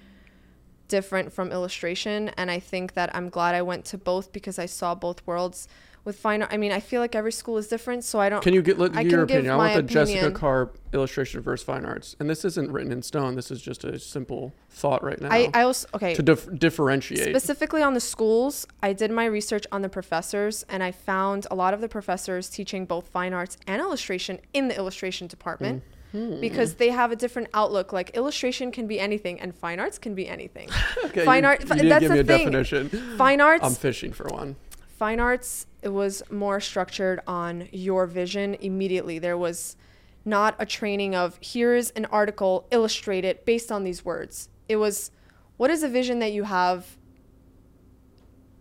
different 0.89 1.33
from 1.33 1.51
illustration 1.51 2.29
and 2.37 2.51
I 2.51 2.61
think 2.61 2.95
that 2.95 3.15
I'm 3.15 3.29
glad 3.29 3.55
I 3.55 3.63
went 3.63 3.85
to 3.87 3.99
both 3.99 4.33
because 4.33 4.59
I 4.59 4.67
saw 4.67 4.95
both 4.95 5.27
worlds 5.27 5.67
with 6.07 6.17
fine 6.19 6.41
art 6.41 6.51
I 6.53 6.57
mean 6.57 6.73
I 6.73 6.81
feel 6.81 7.01
like 7.03 7.15
every 7.15 7.33
school 7.33 7.59
is 7.59 7.67
different 7.69 8.05
so 8.05 8.19
I 8.21 8.29
don't 8.31 8.43
Can 8.43 8.55
you 8.55 8.63
get 8.63 8.79
let 8.79 8.97
I 8.97 9.01
your 9.03 9.11
can 9.11 9.27
give 9.27 9.37
opinion? 9.37 9.53
I 9.53 9.57
want 9.57 9.75
the 9.75 9.83
Jessica 9.83 10.19
opinion. 10.19 10.35
Carr 10.41 10.71
illustration 10.95 11.43
versus 11.43 11.63
fine 11.67 11.85
arts, 11.85 12.17
and 12.19 12.31
this 12.31 12.43
isn't 12.47 12.71
written 12.73 12.91
in 12.91 13.03
stone. 13.03 13.35
This 13.35 13.51
is 13.51 13.61
just 13.61 13.85
a 13.85 13.99
simple 13.99 14.55
thought 14.71 15.03
right 15.05 15.21
now 15.21 15.29
I, 15.31 15.51
I 15.53 15.63
also 15.63 15.87
okay 15.95 16.15
to 16.15 16.23
dif- 16.23 16.49
differentiate. 16.59 17.29
Specifically 17.29 17.83
on 17.83 17.93
the 17.95 18.01
schools, 18.01 18.67
I 18.83 18.93
did 18.95 19.11
my 19.11 19.27
research 19.27 19.67
on 19.73 19.83
the 19.83 19.89
professors 19.91 20.65
and 20.71 20.83
I 20.83 20.93
found 20.93 21.47
a 21.51 21.55
lot 21.55 21.75
of 21.75 21.81
the 21.83 21.89
professors 21.89 22.49
teaching 22.49 22.87
both 22.87 23.09
fine 23.09 23.35
arts 23.35 23.59
and 23.67 23.83
illustration 23.83 24.39
in 24.55 24.69
the 24.69 24.77
illustration 24.77 25.27
department 25.27 25.83
Hmm. 26.13 26.41
because 26.41 26.75
they 26.77 26.91
have 26.91 27.11
a 27.11 27.17
different 27.17 27.49
outlook. 27.53 27.93
Like 27.93 28.11
illustration 28.17 28.71
can 28.71 28.87
be 28.87 29.01
anything 29.01 29.41
and 29.41 29.53
fine 29.53 29.81
arts 29.81 29.99
can 29.99 30.15
be 30.15 30.29
anything. 30.29 30.69
okay, 31.07 31.25
fine 31.25 31.43
you, 31.43 31.49
art- 31.49 31.61
You 31.63 31.89
that's 31.89 32.01
give 32.01 32.11
the 32.11 32.15
me 32.15 32.21
a 32.21 32.25
thing. 32.25 32.51
definition. 32.53 32.89
Fine 33.19 33.41
arts, 33.41 33.65
I'm 33.65 33.75
fishing 33.75 34.13
for 34.13 34.27
one. 34.29 34.55
fine 34.99 35.19
arts, 35.19 35.67
it 35.87 35.93
was 35.93 36.21
more 36.33 36.59
structured 36.59 37.21
on 37.29 37.69
your 37.71 38.09
vision 38.09 38.57
immediately. 38.61 39.21
There 39.21 39.39
was 39.39 39.77
not 40.25 40.57
a 40.59 40.67
training 40.67 41.15
of 41.15 41.39
here's 41.41 41.91
an 41.91 42.07
article, 42.07 42.67
illustrate 42.73 43.25
it 43.25 43.47
based 43.47 43.71
on 43.71 43.85
these 43.85 44.05
words. 44.05 44.49
It 44.69 44.79
was 44.79 45.13
what 45.59 45.71
is 45.71 45.85
a 45.85 45.89
vision 45.89 46.19
that 46.19 46.33
you 46.33 46.43
have 46.43 46.97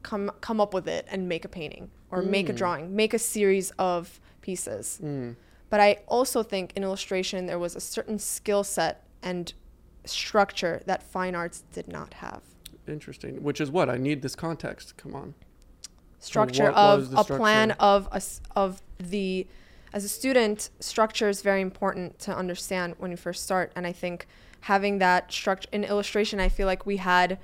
come 0.04 0.30
come 0.40 0.62
up 0.62 0.72
with 0.72 0.88
it 0.88 1.08
and 1.10 1.28
make 1.28 1.44
a 1.44 1.48
painting 1.48 1.90
or 2.12 2.22
make 2.22 2.48
a 2.48 2.54
Mm. 2.54 2.58
drawing, 2.58 2.96
make 2.96 3.16
a 3.16 3.20
series 3.20 3.72
of 3.80 4.22
pieces. 4.42 5.00
Mm. 5.04 5.36
But 5.72 5.80
I 5.80 5.98
also 6.08 6.44
think 6.44 6.74
in 6.76 6.84
illustration 6.84 7.48
there 7.48 7.58
was 7.58 7.76
a 7.76 7.82
certain 7.82 8.20
skill 8.20 8.64
set 8.64 9.04
and 9.24 9.52
structure 10.06 10.84
that 10.86 11.02
fine 11.02 11.34
arts 11.34 11.64
did 11.74 11.88
not 11.88 12.14
have. 12.26 12.44
Interesting. 12.88 13.42
Which 13.42 13.60
is 13.60 13.72
what 13.72 13.90
I 13.90 13.98
need 13.98 14.22
this 14.22 14.36
context. 14.36 14.96
Come 14.96 15.16
on. 15.16 15.34
Structure 16.26 16.70
of 16.70 17.14
a 17.16 17.24
plan 17.24 17.72
of 17.72 18.08
a 18.12 18.22
of 18.60 18.82
the 19.00 19.46
as 19.94 20.04
a 20.04 20.10
student 20.10 20.70
structure 20.80 21.30
is 21.30 21.42
very 21.42 21.62
important 21.62 22.20
to 22.20 22.36
understand 22.36 22.96
when 22.98 23.12
you 23.12 23.18
first 23.18 23.44
start. 23.44 23.72
And 23.76 23.86
i 23.88 23.92
think 23.92 24.28
having 24.62 24.98
that 25.00 25.32
structure 25.32 25.70
in 25.72 25.84
illustration 25.84 26.40
i 26.40 26.50
feel 26.50 26.66
like 26.68 26.86
we 26.86 26.98
had 26.98 27.38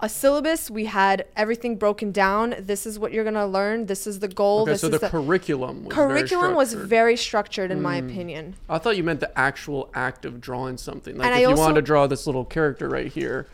a 0.00 0.08
syllabus 0.08 0.70
we 0.70 0.84
had 0.86 1.24
everything 1.36 1.76
broken 1.76 2.12
down. 2.12 2.54
This 2.58 2.84
is 2.86 2.98
what 2.98 3.12
you're 3.12 3.24
going 3.24 3.32
to 3.32 3.46
learn. 3.46 3.86
This 3.86 4.06
is 4.06 4.18
the 4.18 4.28
goal. 4.28 4.60
Okay, 4.62 4.72
this 4.72 4.82
so 4.82 4.88
is 4.88 4.92
the, 4.92 4.98
the 4.98 5.08
curriculum 5.08 5.84
was 5.84 5.94
curriculum 5.94 6.48
very 6.48 6.54
was 6.54 6.74
very 6.74 7.16
structured 7.16 7.70
in 7.70 7.80
my 7.80 7.98
Mm. 8.02 8.10
opinion. 8.10 8.54
I 8.68 8.76
thought 8.76 8.98
you 8.98 9.04
meant 9.04 9.20
the 9.20 9.32
actual 9.38 9.88
act 9.94 10.26
of 10.26 10.38
drawing 10.38 10.76
something. 10.76 11.16
Like 11.16 11.26
And 11.28 11.32
if 11.34 11.38
I 11.38 11.40
you 11.40 11.48
also- 11.48 11.62
wanted 11.62 11.76
to 11.76 11.82
draw 11.82 12.06
this 12.06 12.26
little 12.26 12.44
character 12.44 12.90
right 12.90 13.10
here 13.10 13.46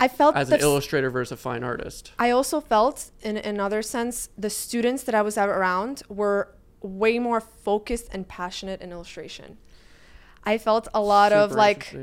i 0.00 0.08
felt 0.08 0.36
as 0.36 0.50
an 0.50 0.60
illustrator 0.60 1.10
versus 1.10 1.32
a 1.32 1.36
fine 1.36 1.64
artist. 1.64 2.12
I 2.18 2.30
also 2.30 2.60
felt, 2.60 3.10
in 3.22 3.36
another 3.36 3.82
sense, 3.82 4.28
the 4.36 4.50
students 4.50 5.02
that 5.04 5.14
I 5.14 5.22
was 5.22 5.38
around 5.38 6.02
were 6.08 6.48
way 6.82 7.18
more 7.18 7.40
focused 7.40 8.08
and 8.12 8.28
passionate 8.28 8.80
in 8.80 8.92
illustration. 8.92 9.56
I 10.44 10.58
felt 10.58 10.86
a 10.94 11.00
lot 11.00 11.32
of 11.32 11.52
like 11.52 11.96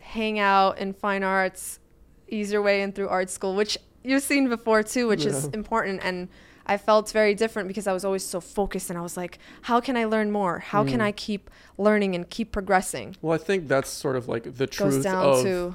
hang 0.00 0.38
out 0.38 0.78
in 0.78 0.92
fine 0.92 1.22
arts, 1.24 1.80
ease 2.28 2.52
your 2.52 2.62
way 2.62 2.82
in 2.82 2.92
through 2.92 3.08
art 3.08 3.30
school, 3.30 3.54
which 3.56 3.76
you've 4.04 4.22
seen 4.22 4.48
before 4.48 4.82
too, 4.82 5.08
which 5.08 5.24
is 5.24 5.46
important. 5.46 6.00
And 6.04 6.28
I 6.66 6.76
felt 6.76 7.10
very 7.10 7.34
different 7.34 7.66
because 7.66 7.86
I 7.86 7.92
was 7.92 8.04
always 8.04 8.22
so 8.24 8.40
focused 8.40 8.90
and 8.90 8.98
I 8.98 9.02
was 9.02 9.16
like, 9.16 9.38
how 9.62 9.80
can 9.80 9.96
I 9.96 10.04
learn 10.04 10.30
more? 10.30 10.58
How 10.60 10.84
can 10.84 11.00
Mm. 11.00 11.04
I 11.04 11.12
keep 11.12 11.50
learning 11.78 12.14
and 12.14 12.28
keep 12.28 12.52
progressing? 12.52 13.16
Well, 13.22 13.32
I 13.34 13.38
think 13.38 13.68
that's 13.68 13.88
sort 13.88 14.16
of 14.16 14.28
like 14.28 14.56
the 14.56 14.66
truth 14.66 15.06
of 15.06 15.42
to 15.44 15.74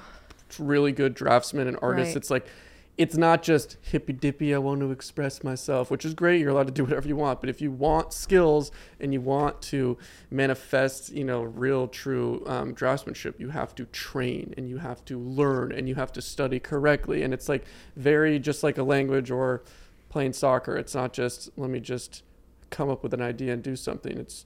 really 0.60 0.92
good 0.92 1.14
draftsmen 1.14 1.68
and 1.68 1.78
artists. 1.82 2.16
Right. 2.16 2.18
It's 2.18 2.30
like 2.30 2.48
it's 2.96 3.18
not 3.18 3.42
just 3.42 3.78
hippy 3.82 4.14
dippy. 4.14 4.54
I 4.54 4.60
want 4.60 4.82
to 4.82 4.92
express 4.92 5.44
myself, 5.44 5.90
which 5.90 6.06
is 6.06 6.14
great. 6.14 6.40
You're 6.40 6.52
allowed 6.52 6.68
to 6.68 6.74
do 6.74 6.84
whatever 6.84 7.08
you 7.08 7.16
want. 7.16 7.40
But 7.40 7.50
if 7.50 7.60
you 7.60 7.72
want 7.72 8.14
skills 8.14 8.72
and 9.00 9.12
you 9.12 9.20
want 9.20 9.64
to 9.64 9.98
manifest, 10.30 11.12
you 11.12 11.24
know, 11.24 11.42
real 11.42 11.88
true 11.88 12.44
um, 12.46 12.76
draftsmanship, 12.76 13.40
you 13.40 13.50
have 13.50 13.74
to 13.76 13.86
train 13.86 14.54
and 14.58 14.70
you 14.70 14.78
have 14.78 15.04
to 15.06 15.20
learn 15.20 15.72
and 15.72 15.90
you 15.90 15.96
have 15.96 16.12
to 16.14 16.22
study 16.22 16.60
correctly. 16.60 17.24
And 17.24 17.34
it's 17.34 17.50
like 17.50 17.66
very 17.96 18.38
just 18.38 18.62
like 18.62 18.78
a 18.78 18.84
language 18.84 19.32
or 19.32 19.64
playing 20.10 20.34
soccer. 20.34 20.78
It's 20.78 20.94
not 20.94 21.14
just 21.14 21.50
let 21.58 21.72
me 21.72 21.80
just 21.80 22.22
come 22.70 22.90
up 22.90 23.02
with 23.02 23.14
an 23.16 23.22
idea 23.22 23.54
and 23.54 23.64
do 23.64 23.76
something. 23.76 24.18
It's 24.20 24.46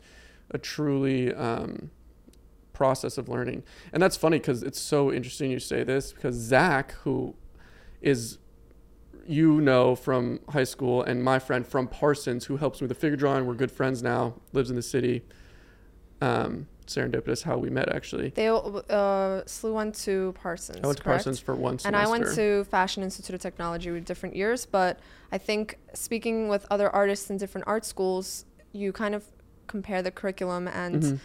a 0.51 0.57
truly 0.57 1.33
um, 1.33 1.91
process 2.77 3.17
of 3.17 3.27
learning. 3.27 3.63
And 3.91 4.01
that's 4.03 4.15
funny 4.15 4.37
because 4.37 4.61
it's 4.61 4.79
so 4.79 5.11
interesting 5.11 5.49
you 5.49 5.59
say 5.59 5.83
this 5.83 6.13
because 6.13 6.35
Zach, 6.35 6.91
who 7.03 7.33
is 8.01 8.37
you 9.25 9.59
know 9.59 9.95
from 9.95 10.39
high 10.49 10.63
school, 10.63 11.01
and 11.01 11.23
my 11.23 11.39
friend 11.39 11.65
from 11.67 11.87
Parsons, 11.87 12.45
who 12.45 12.57
helps 12.57 12.79
me 12.79 12.85
with 12.85 12.95
the 12.95 13.01
figure 13.01 13.17
drawing, 13.17 13.45
we're 13.47 13.55
good 13.55 13.71
friends 13.71 14.03
now, 14.03 14.35
lives 14.53 14.69
in 14.69 14.75
the 14.75 14.81
city. 14.83 15.23
Um, 16.21 16.67
serendipitous 16.87 17.43
how 17.43 17.57
we 17.57 17.69
met 17.69 17.89
actually. 17.93 18.29
They 18.29 18.47
uh, 18.47 18.61
SLU 19.45 19.73
went 19.73 19.95
to 20.05 20.33
Parsons. 20.41 20.79
I 20.83 20.87
went 20.87 20.97
to 20.97 21.03
correct? 21.03 21.25
Parsons 21.25 21.39
for 21.39 21.53
one 21.53 21.79
semester. 21.79 21.87
And 21.87 21.95
I 21.97 22.09
went 22.09 22.33
to 22.35 22.63
Fashion 22.65 23.03
Institute 23.03 23.35
of 23.35 23.41
Technology 23.41 23.91
with 23.91 24.05
different 24.05 24.35
years, 24.35 24.65
but 24.65 24.99
I 25.31 25.37
think 25.37 25.77
speaking 25.93 26.47
with 26.47 26.65
other 26.71 26.89
artists 26.89 27.29
in 27.29 27.37
different 27.37 27.67
art 27.67 27.85
schools, 27.85 28.45
you 28.71 28.93
kind 28.93 29.13
of 29.13 29.25
compare 29.67 30.01
the 30.01 30.11
curriculum. 30.11 30.67
And 30.69 31.03
Mhm. 31.03 31.19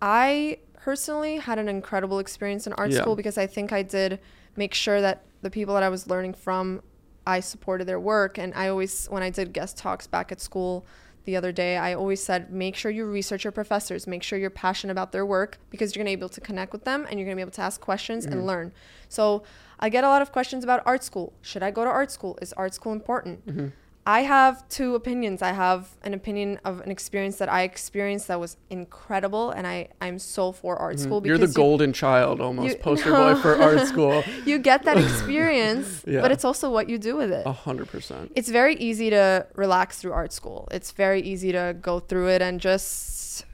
I 0.00 0.58
personally 0.80 1.36
had 1.38 1.58
an 1.58 1.68
incredible 1.68 2.18
experience 2.18 2.66
in 2.66 2.72
art 2.74 2.90
Yeah. 2.90 3.00
school 3.00 3.16
because 3.16 3.36
I 3.36 3.46
think 3.46 3.72
I 3.72 3.82
did 3.82 4.20
make 4.56 4.74
sure 4.74 5.00
that 5.00 5.24
the 5.42 5.50
people 5.50 5.74
that 5.74 5.82
I 5.82 5.88
was 5.88 6.06
learning 6.08 6.34
from, 6.34 6.82
I 7.26 7.40
supported 7.40 7.86
their 7.86 8.00
work. 8.00 8.38
And 8.38 8.54
I 8.54 8.68
always, 8.68 9.06
when 9.06 9.22
I 9.22 9.30
did 9.30 9.52
guest 9.52 9.76
talks 9.76 10.06
back 10.06 10.32
at 10.32 10.40
school, 10.40 10.86
the 11.24 11.36
other 11.36 11.52
day, 11.52 11.76
I 11.76 11.92
always 11.92 12.22
said, 12.24 12.50
make 12.50 12.74
sure 12.74 12.90
you 12.90 13.04
research 13.04 13.44
your 13.44 13.52
professors, 13.52 14.06
make 14.06 14.22
sure 14.22 14.38
you're 14.38 14.48
passionate 14.48 14.92
about 14.92 15.12
their 15.12 15.26
work 15.26 15.58
because 15.68 15.94
you're 15.94 16.02
gonna 16.02 16.16
be 16.16 16.20
able 16.20 16.30
to 16.30 16.40
connect 16.40 16.72
with 16.72 16.84
them 16.84 17.06
and 17.10 17.18
you're 17.18 17.26
gonna 17.26 17.36
be 17.36 17.42
able 17.42 17.50
to 17.52 17.60
ask 17.60 17.80
questions 17.82 18.26
Mhm. 18.26 18.32
and 18.32 18.46
learn. 18.46 18.72
So 19.10 19.42
I 19.78 19.90
get 19.90 20.04
a 20.04 20.08
lot 20.08 20.22
of 20.22 20.32
questions 20.32 20.64
about 20.64 20.82
art 20.86 21.04
school. 21.04 21.34
Should 21.42 21.62
I 21.62 21.70
go 21.70 21.84
to 21.84 21.90
art 21.90 22.10
school? 22.10 22.38
Is 22.40 22.52
art 22.54 22.72
school 22.72 22.92
important? 22.92 23.46
Mhm. 23.46 23.72
I 24.08 24.20
have 24.22 24.66
two 24.70 24.94
opinions. 24.94 25.42
I 25.42 25.52
have 25.52 25.90
an 26.02 26.14
opinion 26.14 26.58
of 26.64 26.80
an 26.80 26.90
experience 26.90 27.36
that 27.36 27.50
I 27.52 27.60
experienced 27.62 28.26
that 28.28 28.40
was 28.40 28.56
incredible, 28.70 29.50
and 29.50 29.66
I 29.66 29.88
I'm 30.00 30.18
so 30.18 30.50
for 30.50 30.76
art 30.76 30.96
Mhm. 30.96 31.00
school 31.04 31.26
You're 31.26 31.36
because 31.36 31.52
the 31.52 31.60
golden 31.60 31.92
child 31.92 32.40
almost, 32.40 32.68
you- 32.78 32.82
poster 32.88 33.10
no. 33.10 33.34
boy 33.34 33.40
for 33.44 33.54
art 33.60 33.86
school. 33.92 34.22
you, 34.46 34.52
you 34.52 34.58
get 34.58 34.84
that 34.84 34.96
experience, 35.06 36.02
Yeah. 36.06 36.22
but 36.22 36.32
it's 36.32 36.42
also 36.50 36.70
what 36.70 36.88
you 36.88 36.96
do 36.96 37.16
with 37.16 37.30
it. 37.30 37.44
A 37.46 37.52
hundred 37.52 37.88
percent. 37.88 38.32
It's 38.34 38.48
very 38.48 38.76
easy 38.76 39.10
to 39.10 39.46
relax 39.54 39.98
through 40.00 40.12
art 40.12 40.32
school. 40.32 40.68
It's 40.70 40.90
very 40.92 41.20
easy 41.20 41.52
to 41.52 41.76
go 41.88 42.00
through 42.00 42.28
it 42.28 42.40
and 42.40 42.60
just 42.60 43.44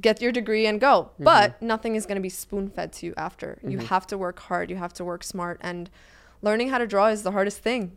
get 0.00 0.20
your 0.20 0.32
degree 0.32 0.66
and 0.66 0.80
go. 0.80 0.94
Mm-hmm. 1.14 1.24
But 1.30 1.62
nothing 1.62 1.94
is 1.94 2.06
going 2.06 2.16
to 2.16 2.26
be 2.30 2.34
spoon 2.44 2.68
fed 2.68 2.92
to 2.94 3.06
you 3.06 3.14
after. 3.16 3.58
You 3.62 3.78
Mhm. 3.78 3.86
have 3.94 4.04
to 4.08 4.18
work 4.18 4.38
hard, 4.48 4.68
you 4.68 4.76
have 4.84 4.92
to 4.94 5.04
work 5.04 5.22
smart, 5.22 5.58
and 5.62 5.88
learning 6.42 6.70
how 6.70 6.78
to 6.78 6.86
draw 6.88 7.06
is 7.06 7.22
the 7.22 7.30
hardest 7.30 7.60
thing. 7.60 7.96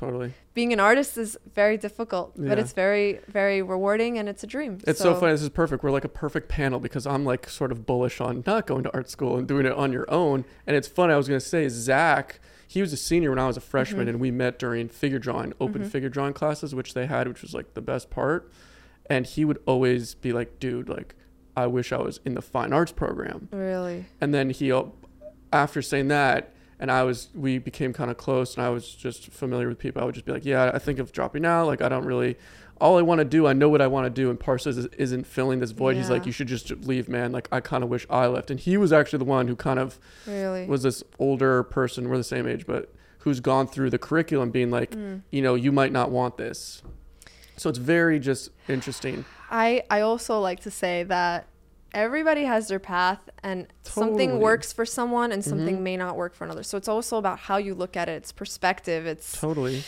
Totally. 0.00 0.32
Being 0.54 0.72
an 0.72 0.80
artist 0.80 1.18
is 1.18 1.36
very 1.54 1.76
difficult, 1.76 2.32
but 2.34 2.58
it's 2.58 2.72
very, 2.72 3.20
very 3.28 3.60
rewarding 3.60 4.18
and 4.18 4.30
it's 4.30 4.42
a 4.42 4.46
dream. 4.46 4.78
It's 4.86 4.98
so, 4.98 5.14
funny. 5.14 5.32
This 5.32 5.42
is 5.42 5.50
perfect. 5.50 5.82
We're 5.84 5.90
like 5.90 6.06
a 6.06 6.08
perfect 6.08 6.48
panel 6.48 6.80
because 6.80 7.06
I'm 7.06 7.26
like 7.26 7.50
sort 7.50 7.70
of 7.70 7.84
bullish 7.84 8.18
on 8.18 8.42
not 8.46 8.66
going 8.66 8.82
to 8.84 8.94
art 8.94 9.10
school 9.10 9.36
and 9.36 9.46
doing 9.46 9.66
it 9.66 9.72
on 9.72 9.92
your 9.92 10.10
own. 10.10 10.46
And 10.66 10.74
it's 10.74 10.88
funny. 10.88 11.12
I 11.12 11.18
was 11.18 11.28
gonna 11.28 11.38
say 11.38 11.68
Zach. 11.68 12.40
He 12.66 12.80
was 12.80 12.94
a 12.94 12.96
senior 12.96 13.28
when 13.28 13.38
I 13.38 13.46
was 13.46 13.58
a 13.58 13.60
freshman, 13.60 14.06
Mhm. 14.06 14.10
and 14.10 14.20
we 14.20 14.30
met 14.30 14.58
during 14.58 14.88
figure 14.88 15.18
drawing, 15.18 15.52
open 15.60 15.82
Mhm. 15.82 15.88
figure 15.90 16.08
drawing 16.08 16.32
classes, 16.32 16.74
which 16.74 16.94
they 16.94 17.04
had, 17.06 17.28
which 17.28 17.42
was 17.42 17.52
like 17.52 17.74
the 17.74 17.82
best 17.82 18.08
part. 18.08 18.50
And 19.10 19.26
he 19.26 19.44
would 19.44 19.58
always 19.66 20.14
be 20.14 20.32
like, 20.32 20.58
"Dude, 20.60 20.88
like, 20.88 21.14
I 21.56 21.66
wish 21.66 21.92
I 21.92 21.98
was 21.98 22.20
in 22.24 22.34
the 22.34 22.42
fine 22.42 22.72
arts 22.72 22.92
program." 22.92 23.48
Really? 23.52 24.06
And 24.20 24.32
then 24.32 24.48
he, 24.50 24.72
after 25.52 25.82
saying 25.82 26.08
that, 26.08 26.54
and 26.80 26.90
I 26.90 27.04
was, 27.04 27.28
we 27.34 27.58
became 27.58 27.92
kind 27.92 28.10
of 28.10 28.16
close, 28.16 28.56
and 28.56 28.64
I 28.66 28.70
was 28.70 28.92
just 28.92 29.30
familiar 29.30 29.68
with 29.68 29.78
people. 29.78 30.02
I 30.02 30.04
would 30.06 30.14
just 30.14 30.26
be 30.26 30.32
like, 30.32 30.44
"Yeah, 30.44 30.72
I 30.74 30.78
think 30.80 30.98
of 30.98 31.12
dropping 31.12 31.44
out. 31.46 31.66
Like, 31.68 31.80
I 31.82 31.88
don't 31.88 32.04
really." 32.04 32.36
All 32.80 32.96
I 32.98 33.02
want 33.02 33.18
to 33.18 33.26
do, 33.26 33.46
I 33.46 33.52
know 33.52 33.68
what 33.68 33.82
I 33.82 33.86
want 33.88 34.06
to 34.06 34.10
do, 34.10 34.30
and 34.30 34.40
Parsons 34.40 34.78
is, 34.78 34.86
isn't 34.96 35.26
filling 35.26 35.60
this 35.60 35.70
void. 35.72 35.96
He's 35.96 36.08
like, 36.08 36.24
"You 36.24 36.32
should 36.32 36.48
just 36.48 36.70
leave, 36.86 37.08
man." 37.10 37.30
Like, 37.30 37.46
I 37.52 37.60
kind 37.60 37.84
of 37.84 37.90
wish 37.90 38.06
I 38.08 38.26
left, 38.26 38.50
and 38.50 38.58
he 38.58 38.78
was 38.78 38.90
actually 38.90 39.18
the 39.18 39.26
one 39.26 39.46
who 39.48 39.54
kind 39.54 39.78
of 39.78 39.98
Really? 40.26 40.64
was 40.66 40.82
this 40.82 41.04
older 41.18 41.62
person. 41.62 42.08
We're 42.08 42.16
the 42.16 42.24
same 42.24 42.48
age, 42.48 42.66
but 42.66 42.90
who's 43.18 43.40
gone 43.40 43.66
through 43.66 43.90
the 43.90 43.98
curriculum, 43.98 44.50
being 44.50 44.70
like, 44.70 44.92
Mm. 44.92 45.20
you 45.30 45.42
know, 45.42 45.54
you 45.54 45.70
might 45.72 45.92
not 45.92 46.10
want 46.10 46.38
this. 46.38 46.80
So 47.58 47.68
it's 47.68 47.78
very 47.78 48.18
just 48.18 48.48
interesting. 48.66 49.26
I 49.50 49.82
I 49.90 50.00
also 50.00 50.40
like 50.40 50.60
to 50.60 50.70
say 50.70 51.02
that 51.02 51.44
everybody 51.92 52.44
has 52.44 52.68
their 52.68 52.78
path 52.78 53.18
and 53.42 53.66
something 53.82 54.38
works 54.40 54.72
for 54.72 54.84
someone 54.86 55.32
and 55.32 55.44
something 55.44 55.78
Mhm. 55.78 55.82
may 55.82 55.96
not 55.96 56.16
work 56.16 56.34
for 56.34 56.44
another. 56.44 56.62
So 56.62 56.76
it's 56.78 56.88
also 56.88 57.16
about 57.16 57.40
how 57.40 57.56
you 57.56 57.74
look 57.74 57.96
at 57.96 58.08
it. 58.08 58.12
It's 58.12 58.32
perspective. 58.32 59.06
It's 59.06 59.38
Totally. 59.40 59.82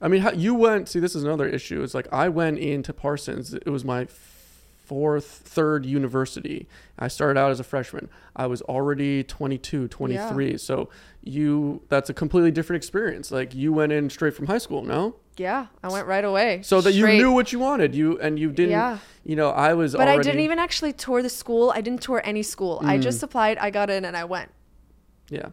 I 0.00 0.08
mean, 0.08 0.22
how, 0.22 0.32
you 0.32 0.54
went. 0.54 0.88
See, 0.88 0.98
this 0.98 1.14
is 1.14 1.24
another 1.24 1.46
issue. 1.46 1.82
It's 1.82 1.94
like 1.94 2.08
I 2.12 2.28
went 2.28 2.58
into 2.58 2.92
Parsons. 2.92 3.52
It 3.54 3.68
was 3.68 3.84
my 3.84 4.06
fourth, 4.84 5.24
third 5.44 5.86
university. 5.86 6.66
I 6.98 7.08
started 7.08 7.38
out 7.38 7.50
as 7.50 7.60
a 7.60 7.64
freshman. 7.64 8.08
I 8.34 8.46
was 8.46 8.60
already 8.62 9.22
22, 9.22 9.86
23. 9.88 10.56
So 10.58 10.88
you, 11.22 11.82
that's 11.88 12.10
a 12.10 12.14
completely 12.14 12.50
different 12.50 12.78
experience. 12.78 13.30
Like 13.30 13.54
you 13.54 13.72
went 13.72 13.92
in 13.92 14.10
straight 14.10 14.34
from 14.34 14.46
high 14.46 14.58
school, 14.58 14.82
no? 14.82 15.14
Yeah, 15.40 15.66
I 15.82 15.88
went 15.88 16.06
right 16.06 16.24
away. 16.24 16.60
So 16.62 16.80
that 16.82 16.92
you 16.92 17.06
knew 17.06 17.32
what 17.32 17.52
you 17.52 17.58
wanted. 17.58 17.94
You 17.94 18.18
and 18.20 18.38
you 18.38 18.50
didn't. 18.52 18.72
Yeah. 18.72 18.98
You 19.24 19.36
know, 19.36 19.50
I 19.50 19.72
was. 19.74 19.92
But 19.92 20.02
already, 20.08 20.18
I 20.20 20.22
didn't 20.22 20.40
even 20.48 20.58
actually 20.58 20.92
tour 20.92 21.22
the 21.22 21.28
school. 21.42 21.72
I 21.74 21.80
didn't 21.80 22.02
tour 22.02 22.20
any 22.24 22.42
school. 22.42 22.74
I 22.82 22.98
Mm. 22.98 23.02
just 23.02 23.22
applied, 23.22 23.56
I 23.58 23.70
got 23.70 23.88
in 23.90 24.04
and 24.04 24.16
I 24.16 24.24
went. 24.24 24.50
Yeah. 25.30 25.48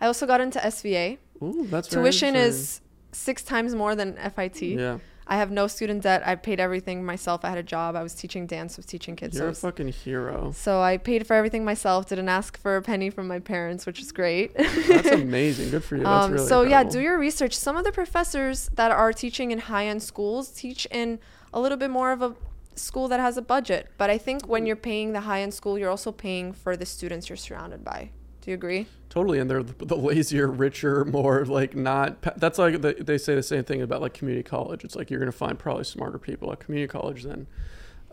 I 0.00 0.06
also 0.06 0.24
got 0.26 0.40
into 0.40 0.58
SVA. 0.74 1.18
Ooh, 1.42 1.66
that's 1.68 1.88
Tuition 1.88 2.34
is 2.36 2.80
six 3.12 3.42
times 3.42 3.74
more 3.74 3.94
than 3.94 4.16
FIT. 4.34 4.62
Yeah. 4.62 4.98
I 5.26 5.36
have 5.36 5.50
no 5.50 5.66
student 5.66 6.02
debt. 6.02 6.22
I 6.26 6.34
paid 6.34 6.60
everything 6.60 7.04
myself. 7.04 7.44
I 7.44 7.48
had 7.48 7.58
a 7.58 7.62
job. 7.62 7.96
I 7.96 8.02
was 8.02 8.14
teaching 8.14 8.46
dance, 8.46 8.76
I 8.76 8.78
was 8.78 8.86
teaching 8.86 9.16
kids. 9.16 9.36
You're 9.38 9.48
it 9.48 9.52
a 9.52 9.54
fucking 9.54 9.88
hero. 9.88 10.52
so 10.54 10.80
I 10.80 10.98
paid 10.98 11.26
for 11.26 11.34
everything 11.34 11.64
myself. 11.64 12.06
Didn't 12.06 12.28
ask 12.28 12.58
for 12.60 12.76
a 12.76 12.82
penny 12.82 13.08
from 13.10 13.26
my 13.26 13.38
parents, 13.38 13.86
which 13.86 14.00
is 14.00 14.12
great. 14.12 14.54
That's 14.56 15.08
amazing. 15.22 15.70
Good 15.70 15.84
for 15.84 15.96
you. 15.96 16.02
That's 16.04 16.24
Um, 16.26 16.32
really 16.32 16.46
so 16.46 16.62
yeah, 16.62 16.84
do 16.84 17.00
your 17.00 17.18
research. 17.18 17.54
Some 17.56 17.76
of 17.76 17.84
the 17.84 17.92
professors 17.92 18.68
that 18.74 18.90
are 18.90 19.12
teaching 19.12 19.50
in 19.50 19.58
high-end 19.60 20.02
schools 20.02 20.50
teach 20.50 20.86
in 20.90 21.18
a 21.52 21.60
little 21.60 21.78
bit 21.78 21.90
more 21.90 22.12
of 22.12 22.20
a 22.20 22.34
school 22.74 23.06
that 23.08 23.20
has 23.20 23.36
a 23.36 23.42
budget. 23.42 23.88
But 23.96 24.10
I 24.10 24.18
think 24.18 24.46
when 24.46 24.66
you're 24.66 24.76
paying 24.76 25.12
the 25.12 25.20
high-end 25.20 25.54
school, 25.54 25.78
you're 25.78 25.90
also 25.90 26.12
paying 26.12 26.52
for 26.52 26.76
the 26.76 26.84
students 26.84 27.28
you're 27.28 27.36
surrounded 27.36 27.84
by. 27.84 28.10
Do 28.44 28.50
you 28.50 28.56
agree? 28.56 28.86
Totally, 29.08 29.38
and 29.38 29.48
they're 29.48 29.62
the, 29.62 29.86
the 29.86 29.96
lazier, 29.96 30.48
richer, 30.48 31.02
more 31.06 31.46
like 31.46 31.74
not. 31.74 32.20
That's 32.38 32.58
like 32.58 32.82
the, 32.82 32.92
they 32.92 33.16
say 33.16 33.34
the 33.34 33.42
same 33.42 33.64
thing 33.64 33.80
about 33.80 34.02
like 34.02 34.12
community 34.12 34.42
college. 34.42 34.84
It's 34.84 34.94
like 34.94 35.10
you're 35.10 35.18
gonna 35.18 35.32
find 35.32 35.58
probably 35.58 35.84
smarter 35.84 36.18
people 36.18 36.52
at 36.52 36.60
community 36.60 36.90
college 36.90 37.22
than 37.22 37.46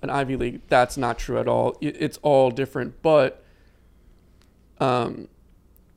an 0.01 0.09
Ivy 0.09 0.37
League. 0.37 0.61
That's 0.69 0.95
not 0.95 1.19
true 1.19 1.37
at 1.37 1.49
all. 1.49 1.77
It's 1.81 2.17
all 2.21 2.49
different, 2.49 3.01
but 3.01 3.43
um, 4.79 5.27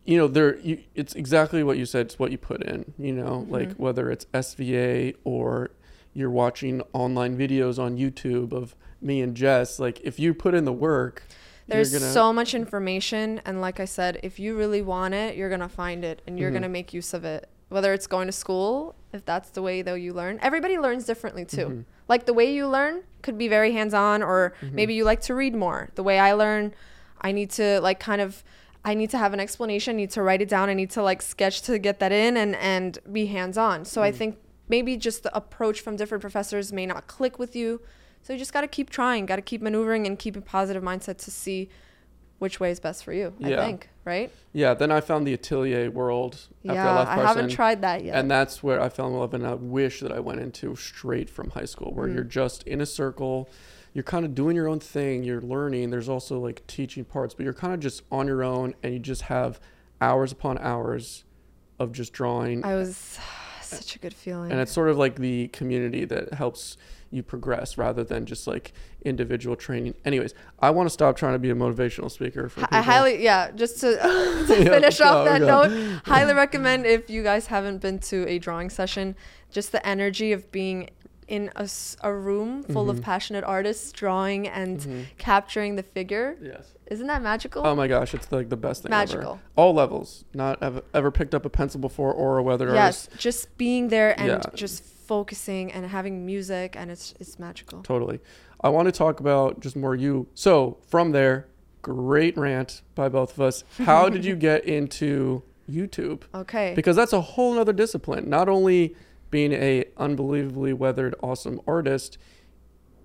you 0.04 0.18
know, 0.18 0.26
there. 0.26 0.58
You, 0.58 0.80
it's 0.96 1.14
exactly 1.14 1.62
what 1.62 1.78
you 1.78 1.86
said. 1.86 2.06
It's 2.06 2.18
what 2.18 2.32
you 2.32 2.38
put 2.38 2.60
in. 2.64 2.92
You 2.98 3.12
know, 3.12 3.46
like 3.48 3.70
Mhm. 3.70 3.78
whether 3.78 4.10
it's 4.10 4.26
SVA 4.34 5.14
or 5.22 5.70
you're 6.12 6.30
watching 6.30 6.82
online 6.92 7.38
videos 7.38 7.78
on 7.78 7.96
YouTube 7.98 8.52
of 8.52 8.74
me 9.00 9.20
and 9.20 9.36
Jess. 9.36 9.78
Like 9.78 10.00
if 10.02 10.18
you 10.18 10.34
put 10.34 10.54
in 10.54 10.64
the 10.64 10.72
work, 10.72 11.22
There's 11.66 11.92
gonna, 11.92 12.12
so 12.12 12.32
much 12.32 12.54
information, 12.54 13.40
and 13.44 13.60
like 13.60 13.80
I 13.80 13.84
said, 13.86 14.20
if 14.22 14.38
you 14.38 14.56
really 14.56 14.82
want 14.82 15.14
it, 15.14 15.36
you're 15.36 15.48
gonna 15.50 15.68
find 15.68 16.04
it, 16.04 16.20
and 16.26 16.38
you're 16.38 16.50
Mhm. 16.50 16.54
gonna 16.54 16.68
make 16.68 16.92
use 16.92 17.14
of 17.14 17.24
it. 17.24 17.48
Whether 17.70 17.92
it's 17.92 18.06
going 18.06 18.26
to 18.26 18.32
school, 18.32 18.94
if 19.12 19.24
that's 19.24 19.50
the 19.50 19.62
way 19.62 19.80
though 19.82 19.94
you 19.94 20.12
learn. 20.12 20.38
Everybody 20.42 20.78
learns 20.78 21.06
differently 21.06 21.44
too. 21.44 21.66
Mhm. 21.68 21.84
Like 22.08 22.26
the 22.26 22.34
way 22.34 22.52
you 22.52 22.68
learn 22.68 23.02
could 23.22 23.38
be 23.38 23.48
very 23.48 23.72
hands-on, 23.72 24.22
or 24.22 24.52
Mhm. 24.60 24.72
maybe 24.72 24.94
you 24.94 25.04
like 25.04 25.22
to 25.22 25.34
read 25.34 25.54
more. 25.54 25.88
The 25.94 26.02
way 26.02 26.18
I 26.18 26.32
learn, 26.34 26.74
I 27.20 27.32
need 27.32 27.50
to 27.52 27.80
like 27.80 27.98
kind 27.98 28.20
of. 28.20 28.44
I 28.86 28.92
need 28.92 29.08
to 29.10 29.18
have 29.18 29.32
an 29.32 29.40
explanation, 29.40 29.94
I 29.94 29.96
need 29.96 30.10
to 30.10 30.22
write 30.22 30.42
it 30.42 30.48
down, 30.50 30.68
I 30.68 30.74
need 30.74 30.90
to 30.90 31.02
like 31.02 31.22
sketch 31.22 31.62
to 31.62 31.78
get 31.78 32.00
that 32.00 32.12
in 32.12 32.36
and 32.36 32.54
and 32.56 32.98
be 33.10 33.26
hands-on. 33.26 33.86
So 33.86 34.02
I 34.02 34.12
Mm. 34.12 34.14
think 34.14 34.36
maybe 34.68 34.98
just 34.98 35.22
the 35.22 35.34
approach 35.34 35.80
from 35.80 35.96
different 35.96 36.20
professors 36.20 36.70
may 36.70 36.84
not 36.84 37.06
click 37.06 37.38
with 37.38 37.56
you. 37.56 37.80
So 38.24 38.32
you 38.32 38.38
just 38.38 38.52
got 38.52 38.62
to 38.62 38.68
keep 38.68 38.90
trying, 38.90 39.26
got 39.26 39.36
to 39.36 39.42
keep 39.42 39.62
maneuvering 39.62 40.06
and 40.06 40.18
keep 40.18 40.34
a 40.34 40.40
positive 40.40 40.82
mindset 40.82 41.18
to 41.18 41.30
see 41.30 41.68
which 42.38 42.58
way 42.58 42.70
is 42.70 42.80
best 42.80 43.04
for 43.04 43.12
you. 43.12 43.32
Yeah. 43.38 43.60
I 43.60 43.66
think, 43.66 43.88
right? 44.04 44.32
Yeah, 44.52 44.74
then 44.74 44.90
I 44.90 45.00
found 45.00 45.26
the 45.26 45.34
atelier 45.34 45.90
world 45.90 46.34
after 46.66 46.74
yeah, 46.74 46.90
I 46.90 46.96
left 46.98 47.10
I 47.10 47.14
haven't 47.26 47.50
tried 47.50 47.82
that 47.82 48.02
yet. 48.02 48.16
And 48.16 48.30
that's 48.30 48.62
where 48.62 48.80
I 48.80 48.88
fell 48.88 49.06
in 49.08 49.14
love, 49.14 49.34
and 49.34 49.46
I 49.46 49.54
wish 49.54 50.00
that 50.00 50.10
I 50.10 50.20
went 50.20 50.40
into 50.40 50.74
straight 50.74 51.28
from 51.30 51.50
high 51.50 51.64
school, 51.66 51.92
where 51.94 52.08
Mm. 52.08 52.14
you're 52.14 52.24
just 52.24 52.62
in 52.64 52.80
a 52.80 52.86
circle, 52.86 53.48
you're 53.92 54.02
kind 54.02 54.24
of 54.24 54.34
doing 54.34 54.56
your 54.56 54.68
own 54.68 54.80
thing, 54.80 55.22
you're 55.22 55.40
learning. 55.42 55.90
There's 55.90 56.08
also 56.08 56.38
like 56.40 56.66
teaching 56.66 57.04
parts, 57.04 57.34
but 57.34 57.44
you're 57.44 57.52
kind 57.54 57.72
of 57.74 57.80
just 57.80 58.02
on 58.10 58.26
your 58.26 58.42
own, 58.42 58.74
and 58.82 58.92
you 58.94 58.98
just 58.98 59.22
have 59.22 59.60
hours 60.00 60.32
upon 60.32 60.58
hours 60.58 61.24
of 61.78 61.92
just 61.92 62.12
drawing. 62.14 62.64
I 62.64 62.74
was 62.74 63.18
such 63.62 63.96
a 63.96 63.98
good 63.98 64.14
feeling. 64.14 64.50
and 64.50 64.60
it's 64.60 64.72
sort 64.72 64.88
of 64.88 64.96
like 64.98 65.16
the 65.16 65.48
community 65.48 66.04
that 66.06 66.32
helps 66.34 66.76
you 67.14 67.22
progress 67.22 67.78
rather 67.78 68.02
than 68.04 68.26
just 68.26 68.46
like 68.46 68.72
individual 69.04 69.56
training. 69.56 69.94
Anyways, 70.04 70.34
I 70.58 70.70
want 70.70 70.86
to 70.88 70.90
stop 70.92 71.16
trying 71.16 71.34
to 71.34 71.38
be 71.38 71.50
a 71.50 71.54
motivational 71.54 72.10
speaker 72.10 72.48
for 72.48 72.66
I 72.70 72.82
highly, 72.82 73.22
yeah, 73.22 73.50
just 73.52 73.80
to, 73.80 73.96
to 74.48 74.54
Yeah, 74.58 74.70
finish 74.70 75.00
off 75.00 75.24
that 75.26 75.38
go. 75.40 75.46
note, 75.68 76.00
highly 76.04 76.34
recommend 76.34 76.86
if 76.86 77.08
you 77.08 77.22
guys 77.22 77.46
haven't 77.46 77.78
been 77.80 77.98
to 78.00 78.26
a 78.28 78.38
drawing 78.38 78.70
session, 78.70 79.14
just 79.50 79.72
the 79.72 79.86
energy 79.86 80.32
of 80.32 80.50
being 80.50 80.90
in 81.26 81.50
a 82.02 82.12
room 82.12 82.62
full 82.64 82.84
Mhm. 82.84 82.90
of 82.90 83.00
passionate 83.02 83.44
artists 83.44 83.92
drawing 83.92 84.46
and 84.46 84.80
Mhm. 84.80 85.04
capturing 85.16 85.76
the 85.76 85.82
figure. 85.82 86.36
Yes. 86.42 86.74
Isn't 86.90 87.06
that 87.06 87.22
magical? 87.22 87.66
Oh 87.66 87.74
my 87.74 87.86
gosh, 87.88 88.12
it's 88.12 88.30
like 88.30 88.50
the 88.50 88.58
best 88.58 88.82
thing 88.82 88.92
ever. 88.92 88.98
magical. 89.00 89.40
All 89.56 89.72
levels. 89.72 90.26
Not 90.34 90.62
ever, 90.62 90.82
ever 90.92 91.10
picked 91.10 91.34
up 91.34 91.46
a 91.46 91.48
pencil 91.48 91.80
before 91.80 92.12
or 92.12 92.36
a 92.36 92.42
weather 92.42 92.66
Yes, 92.74 93.06
artist. 93.06 93.10
just 93.18 93.56
being 93.56 93.88
there 93.88 94.18
and 94.20 94.28
Yeah. 94.28 94.40
just 94.54 94.84
focusing 95.06 95.72
and 95.72 95.86
having 95.86 96.24
music 96.26 96.76
and 96.76 96.90
it's 96.90 97.14
it's 97.20 97.38
magical. 97.38 97.82
Totally. 97.82 98.20
I 98.60 98.68
want 98.68 98.86
to 98.86 98.92
talk 98.92 99.20
about 99.20 99.60
just 99.60 99.76
more 99.76 99.94
you. 99.94 100.26
So 100.34 100.78
from 100.88 101.12
there, 101.12 101.48
great 101.82 102.36
rant 102.36 102.82
by 102.94 103.08
both 103.08 103.32
of 103.34 103.40
us. 103.40 103.64
How 103.78 104.08
did 104.08 104.24
you 104.24 104.36
get 104.36 104.64
into 104.64 105.42
YouTube? 105.70 106.22
Okay. 106.34 106.72
Because 106.74 106.96
that's 106.96 107.12
a 107.12 107.20
whole 107.20 107.58
other 107.58 107.72
discipline. 107.72 108.28
Not 108.28 108.48
only 108.48 108.96
being 109.30 109.52
a 109.52 109.84
unbelievably 109.96 110.72
weathered, 110.72 111.14
awesome 111.22 111.60
artist, 111.66 112.18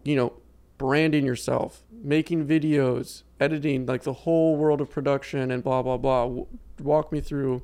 you 0.03 0.15
know, 0.15 0.33
branding 0.77 1.25
yourself, 1.25 1.83
making 1.91 2.47
videos, 2.47 3.23
editing, 3.39 3.85
like 3.85 4.03
the 4.03 4.13
whole 4.13 4.55
world 4.55 4.79
of 4.79 4.89
production 4.89 5.51
and 5.51 5.63
blah 5.63 5.81
blah 5.81 5.97
blah. 5.97 6.43
Walk 6.81 7.11
me 7.11 7.19
through 7.19 7.61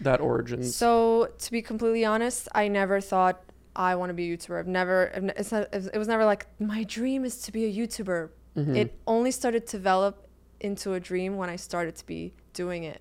that 0.00 0.20
origins. 0.20 0.74
So 0.74 1.28
to 1.38 1.50
be 1.50 1.60
completely 1.60 2.04
honest, 2.04 2.48
I 2.54 2.68
never 2.68 3.00
thought 3.00 3.42
I 3.76 3.94
want 3.96 4.10
to 4.10 4.14
be 4.14 4.32
a 4.32 4.36
YouTuber. 4.36 4.58
I've 4.58 4.66
never, 4.68 5.04
it's 5.36 5.50
not, 5.52 5.68
it 5.72 5.98
was 5.98 6.08
never 6.08 6.24
like 6.24 6.46
my 6.60 6.84
dream 6.84 7.24
is 7.24 7.38
to 7.42 7.52
be 7.52 7.64
a 7.64 7.72
YouTuber. 7.86 8.30
Mhm. 8.56 8.76
It 8.76 8.98
only 9.06 9.30
started 9.30 9.66
to 9.68 9.76
develop 9.78 10.28
into 10.60 10.94
a 10.94 11.00
dream 11.00 11.36
when 11.36 11.50
I 11.50 11.56
started 11.56 11.96
to 11.96 12.06
be 12.06 12.32
doing 12.52 12.84
it. 12.84 13.00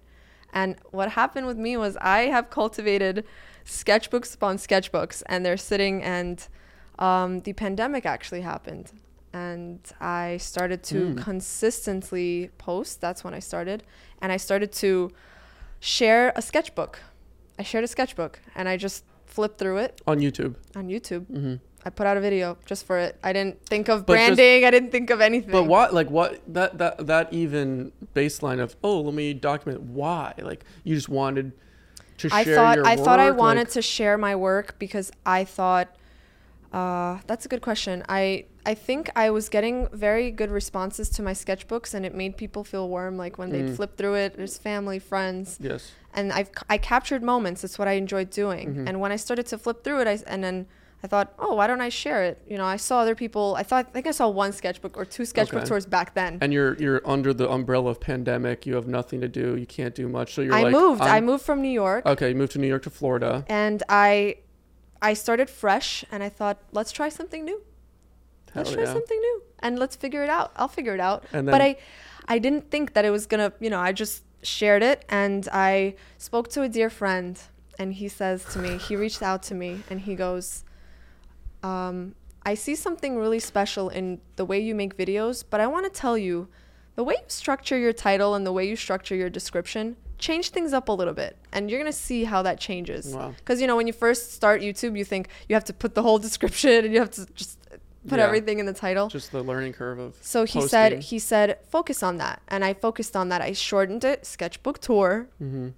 And 0.52 0.76
what 0.92 1.10
happened 1.12 1.46
with 1.48 1.58
me 1.58 1.78
was 1.78 1.96
I 2.02 2.22
have 2.36 2.50
cultivated 2.50 3.26
sketchbooks 3.66 4.34
upon 4.36 4.58
sketchbooks, 4.58 5.24
and 5.28 5.46
they're 5.46 5.58
sitting. 5.58 6.04
And 6.04 6.46
um, 7.00 7.40
the 7.42 7.54
pandemic 7.54 8.06
actually 8.06 8.42
happened, 8.42 8.92
and 9.32 9.80
I 10.00 10.38
started 10.38 10.84
to 10.92 10.96
Mm. 11.16 11.18
consistently 11.24 12.50
post. 12.58 13.02
That's 13.02 13.24
when 13.24 13.34
I 13.34 13.40
started, 13.40 13.84
and 14.22 14.32
I 14.32 14.38
started 14.38 14.72
to 14.74 15.12
share 15.80 16.34
a 16.36 16.42
sketchbook. 16.42 17.00
I 17.58 17.64
shared 17.64 17.84
a 17.84 17.88
sketchbook, 17.88 18.40
and 18.56 18.68
I 18.70 18.78
just 18.78 19.06
flipped 19.34 19.58
through 19.60 19.78
it 19.78 20.02
on 20.08 20.20
YouTube. 20.20 20.56
on 20.76 20.88
YouTube. 20.88 21.26
hmm 21.28 21.56
I 21.86 21.90
put 21.90 22.08
out 22.08 22.16
a 22.16 22.22
video 22.22 22.58
just 22.66 22.86
for 22.86 22.98
it. 22.98 23.18
I 23.22 23.34
didn't 23.34 23.66
think 23.66 23.90
of 23.90 24.06
But 24.06 24.14
just- 24.16 24.38
branding. 24.38 24.64
I 24.64 24.72
didn't 24.72 24.92
think 24.92 25.10
of 25.10 25.20
anything. 25.20 25.52
But 25.52 25.64
what, 25.64 25.94
like, 25.94 26.10
what 26.10 26.42
that 26.54 26.78
that 26.78 27.08
that 27.08 27.34
even 27.34 27.92
baseline 28.16 28.62
of 28.62 28.76
oh, 28.84 29.02
let 29.02 29.14
me 29.14 29.34
document 29.34 29.82
why? 29.82 30.34
Like, 30.42 30.64
you 30.86 30.96
just 30.96 31.10
wanted 31.10 31.52
to 32.20 32.30
share 32.30 32.40
I 32.40 32.44
thought 32.46 32.78
I 32.86 32.96
thought 32.96 33.20
I 33.20 33.32
work, 33.32 33.40
wanted 33.40 33.70
to 33.72 33.82
share 33.82 34.18
my 34.18 34.34
work 34.36 34.76
because 34.80 35.12
I 35.26 35.44
thought 35.44 35.88
uh, 36.74 37.20
that's 37.28 37.46
a 37.46 37.50
good 37.50 37.62
question. 37.62 38.04
I 38.10 38.46
I 38.66 38.74
think 38.74 39.10
I 39.16 39.30
was 39.30 39.50
getting 39.50 39.88
very 39.92 40.32
good 40.32 40.50
responses 40.50 41.10
to 41.12 41.22
my 41.22 41.34
sketchbooks 41.34 41.94
and 41.94 42.06
it 42.06 42.16
made 42.16 42.38
people 42.38 42.64
feel 42.64 42.88
warm 42.90 43.18
like 43.18 43.38
when 43.38 43.50
they'd 43.52 43.66
Mm. 43.70 43.76
flip 43.76 43.98
through 43.98 44.16
it 44.16 44.38
there's 44.38 44.58
family 44.58 45.00
friends 45.00 45.58
Yes. 45.62 45.92
and 46.14 46.32
I've 46.32 46.50
I 46.70 46.78
captured 46.78 47.22
moments 47.24 47.62
that's 47.62 47.78
what 47.78 47.88
I 47.90 47.94
enjoyed 47.94 48.30
doing 48.30 48.68
Mhm. 48.76 48.88
and 48.90 49.02
when 49.02 49.12
I 49.12 49.18
started 49.18 49.46
to 49.48 49.58
flip 49.58 49.84
through 49.84 50.00
it 50.02 50.08
I 50.08 50.18
and 50.34 50.42
then 50.44 50.66
I 51.04 51.08
thought 51.08 51.34
oh 51.40 51.56
why 51.56 51.68
don't 51.68 51.82
I 51.82 51.90
share 51.90 52.24
it 52.24 52.42
you 52.48 52.58
know 52.58 52.64
I 52.64 52.78
saw 52.78 53.02
other 53.02 53.16
people 53.16 53.56
I 53.58 53.64
thought 53.64 53.88
I 53.90 53.92
think 53.92 54.08
I 54.08 54.12
saw 54.12 54.30
one 54.30 54.54
sketchbook 54.54 54.96
or 54.98 55.04
two 55.04 55.26
sketchbook 55.26 55.64
Okay. 55.64 55.68
tours 55.70 55.86
back 55.86 56.14
then 56.16 56.38
And 56.40 56.54
you're 56.54 56.76
you're 56.84 57.02
under 57.06 57.34
the 57.34 57.50
umbrella 57.58 57.90
of 57.92 58.00
pandemic. 58.00 58.66
You 58.66 58.76
have 58.76 58.88
nothing 58.88 59.20
to 59.20 59.28
do. 59.28 59.58
You 59.58 59.66
can't 59.78 59.94
do 59.94 60.08
much. 60.08 60.34
So 60.36 60.42
you're 60.42 60.56
I 60.56 60.64
like, 60.64 60.72
moved 60.72 61.02
I 61.02 61.16
I'm- 61.16 61.26
moved 61.26 61.44
from 61.44 61.62
New 61.62 61.76
York 61.84 62.06
Okay, 62.06 62.30
you 62.30 62.36
moved 62.36 62.54
to 62.54 62.60
New 62.60 62.68
York 62.76 62.84
to 62.84 62.90
Florida. 62.90 63.44
and 63.50 63.84
I 63.90 64.38
I 65.04 65.14
started 65.14 65.50
fresh 65.50 66.04
and 66.12 66.24
I 66.24 66.30
thought 66.30 66.58
let's 66.72 66.92
try 66.92 67.10
something 67.10 67.46
new. 67.46 67.62
Let's 68.56 68.72
try 68.72 68.84
yeah. 68.84 68.94
something 68.94 69.20
new 69.20 69.44
and 69.60 69.78
let's 69.78 69.96
figure 69.96 70.24
it 70.24 70.30
out. 70.30 70.52
I'll 70.56 70.68
figure 70.68 70.94
it 70.94 71.00
out. 71.00 71.26
But 71.32 71.62
i 71.62 71.76
i 72.28 72.40
didn't 72.40 72.70
think 72.70 72.94
that 72.94 73.06
it 73.06 73.10
was 73.10 73.26
gonna 73.26 73.52
you 73.60 73.70
know 73.70 73.80
i 73.80 73.92
just 73.92 74.24
shared 74.42 74.84
it 74.84 75.06
and 75.10 75.48
i 75.52 75.96
spoke 76.18 76.50
to 76.50 76.62
a 76.62 76.70
dear 76.70 76.90
friend 76.90 77.40
and 77.80 77.94
he 77.94 78.08
says 78.08 78.44
to 78.46 78.60
me 78.60 78.78
he 78.78 78.96
reached 78.96 79.22
out 79.22 79.42
to 79.44 79.56
me 79.56 79.82
and 79.90 80.02
he 80.02 80.16
goes 80.16 80.64
um, 81.64 82.14
i 82.46 82.54
see 82.54 82.76
something 82.76 83.18
really 83.18 83.40
special 83.40 83.90
in 83.90 84.20
the 84.36 84.46
way 84.46 84.60
you 84.60 84.76
make 84.76 84.98
videos 84.98 85.44
but 85.50 85.60
i 85.60 85.68
want 85.68 85.86
to 85.86 86.00
tell 86.00 86.18
you 86.18 86.48
the 86.96 87.04
way 87.04 87.16
you 87.16 87.26
structure 87.28 87.78
your 87.78 87.94
title 87.94 88.36
and 88.36 88.46
the 88.46 88.52
way 88.52 88.68
you 88.68 88.76
structure 88.76 89.16
your 89.16 89.30
description 89.30 89.96
change 90.28 90.46
things 90.56 90.72
up 90.80 90.88
a 90.94 90.96
little 91.00 91.14
bit 91.24 91.34
and 91.54 91.62
you're 91.70 91.82
going 91.84 91.92
to 91.98 92.02
see 92.10 92.22
how 92.34 92.40
that 92.48 92.58
changes 92.68 93.04
Wow. 93.16 93.30
because 93.40 93.58
you 93.62 93.68
know 93.70 93.76
when 93.80 93.88
you 93.92 93.96
first 94.06 94.24
start 94.40 94.58
youtube 94.68 94.94
you 95.00 95.06
think 95.14 95.24
you 95.48 95.54
have 95.60 95.66
to 95.72 95.76
put 95.84 95.92
the 95.98 96.04
whole 96.08 96.20
description 96.28 96.78
and 96.86 96.92
you 96.94 97.00
have 97.06 97.12
to 97.20 97.24
just 97.42 97.56
put 98.12 98.18
Yeah. 98.20 98.26
everything 98.28 98.58
in 98.62 98.66
the 98.72 98.78
title 98.86 99.06
Just 99.10 99.32
the 99.32 99.44
learning 99.52 99.74
curve 99.82 100.00
of. 100.06 100.12
so 100.22 100.38
he 100.46 100.60
posting. 100.60 100.70
said 100.70 100.90
he 101.12 101.20
said 101.20 101.48
focus 101.76 102.00
on 102.10 102.14
that 102.24 102.38
and 102.54 102.64
i 102.70 102.72
focused 102.88 103.16
on 103.22 103.26
that 103.32 103.42
i 103.50 103.52
shortened 103.54 104.04
it 104.12 104.26
sketchbook 104.26 104.78
tour 104.88 105.28
hmm 105.40 105.70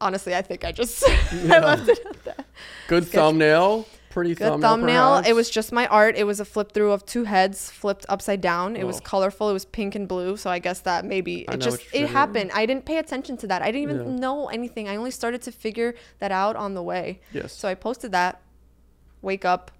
honestly 0.00 0.34
i 0.34 0.42
think 0.42 0.64
i 0.64 0.72
just 0.72 1.02
Yeah. 1.32 1.56
i 1.56 1.58
left 1.60 1.88
it 1.88 2.00
at 2.12 2.24
that 2.24 2.44
Good 2.88 3.04
Sketch- 3.04 3.14
thumbnail. 3.20 3.86
Pretty 4.16 4.34
good 4.34 4.48
thumbnail. 4.62 4.70
thumbnail 4.70 5.14
it 5.28 5.34
was 5.34 5.50
just 5.50 5.72
my 5.72 5.86
art 5.88 6.16
it 6.16 6.24
was 6.24 6.40
a 6.40 6.44
flip 6.46 6.72
through 6.72 6.92
of 6.92 7.04
two 7.04 7.24
heads 7.24 7.70
flipped 7.70 8.06
upside 8.08 8.40
down 8.40 8.74
it 8.74 8.86
was 8.86 8.96
Oh. 8.96 9.00
colorful 9.12 9.50
it 9.50 9.52
was 9.52 9.66
pink 9.66 9.94
and 9.94 10.08
blue 10.08 10.38
so 10.38 10.48
i 10.48 10.58
guess 10.58 10.80
that 10.80 11.04
maybe 11.04 11.44
it 11.52 11.58
just 11.60 11.82
it 11.92 12.06
happened 12.08 12.50
i 12.54 12.64
didn't 12.64 12.86
pay 12.86 12.96
attention 12.96 13.36
to 13.36 13.46
that 13.48 13.60
i 13.60 13.66
didn't 13.66 13.82
even 13.82 13.98
Yeah. 14.14 14.18
know 14.24 14.48
anything 14.48 14.88
i 14.88 14.96
only 14.96 15.10
started 15.10 15.42
to 15.42 15.52
figure 15.52 15.94
that 16.20 16.32
out 16.32 16.56
on 16.56 16.72
the 16.72 16.82
way 16.82 17.20
yes. 17.30 17.52
so 17.52 17.68
i 17.68 17.74
posted 17.74 18.10
that 18.12 18.40
wake 19.20 19.44
up 19.44 19.70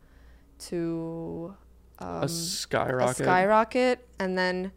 to 0.59 1.55
um, 1.99 2.23
a 2.25 2.29
skyrocket. 2.29 3.21
a 3.21 3.25
skyrocket 3.25 4.07
and 4.19 4.37
then 4.37 4.71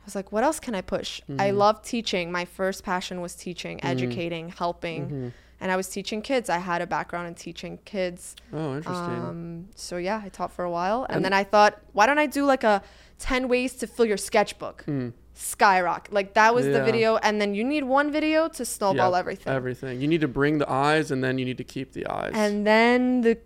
i 0.00 0.04
was 0.04 0.16
like 0.16 0.32
what 0.32 0.42
else 0.42 0.58
can 0.58 0.74
i 0.74 0.80
push 0.80 1.20
i 1.38 1.50
Mhm. 1.50 1.56
love 1.56 1.82
teaching 1.82 2.32
my 2.32 2.44
first 2.44 2.82
passion 2.82 3.20
was 3.20 3.34
teaching 3.36 3.78
Mhm. 3.78 3.84
educating 3.88 4.48
helping 4.48 5.08
Mhm. 5.08 5.32
And 5.60 5.70
i 5.72 5.76
was 5.76 5.88
teaching 5.88 6.20
kids 6.22 6.48
i 6.48 6.58
had 6.58 6.80
a 6.82 6.86
background 6.86 7.26
in 7.28 7.34
teaching 7.34 7.78
kids 7.84 8.34
Oh, 8.52 8.76
interesting. 8.76 9.18
um, 9.28 9.68
so 9.74 9.96
yeah 9.96 10.20
i 10.24 10.28
taught 10.28 10.52
for 10.52 10.64
a 10.64 10.70
while 10.70 11.04
and, 11.08 11.16
And- 11.16 11.24
then 11.24 11.32
i 11.32 11.44
thought 11.44 11.80
why 11.92 12.06
don't 12.06 12.18
i 12.18 12.26
do 12.26 12.44
like 12.44 12.64
a 12.64 12.82
10 13.18 13.48
ways 13.48 13.74
to 13.80 13.86
fill 13.86 14.06
your 14.06 14.16
sketchbook 14.16 14.84
Mm. 14.86 15.12
skyrocket 15.34 16.12
like 16.12 16.34
that 16.34 16.54
was 16.54 16.64
the 16.66 16.82
video 16.84 17.16
and 17.18 17.40
then 17.40 17.54
you 17.54 17.64
need 17.64 17.84
one 17.84 18.10
video 18.12 18.48
to 18.48 18.64
snowball 18.64 19.12
Yep, 19.12 19.18
everything 19.20 19.52
Everything. 19.52 20.00
You 20.00 20.08
need 20.08 20.20
to 20.20 20.28
bring 20.28 20.58
the 20.58 20.68
eyes, 20.70 21.10
and 21.12 21.22
then 21.24 21.38
you 21.38 21.44
need 21.44 21.58
to 21.58 21.64
keep 21.64 21.92
the 21.92 22.04
eyes. 22.08 22.32
and 22.34 22.66
then 22.66 23.20
the 23.22 23.38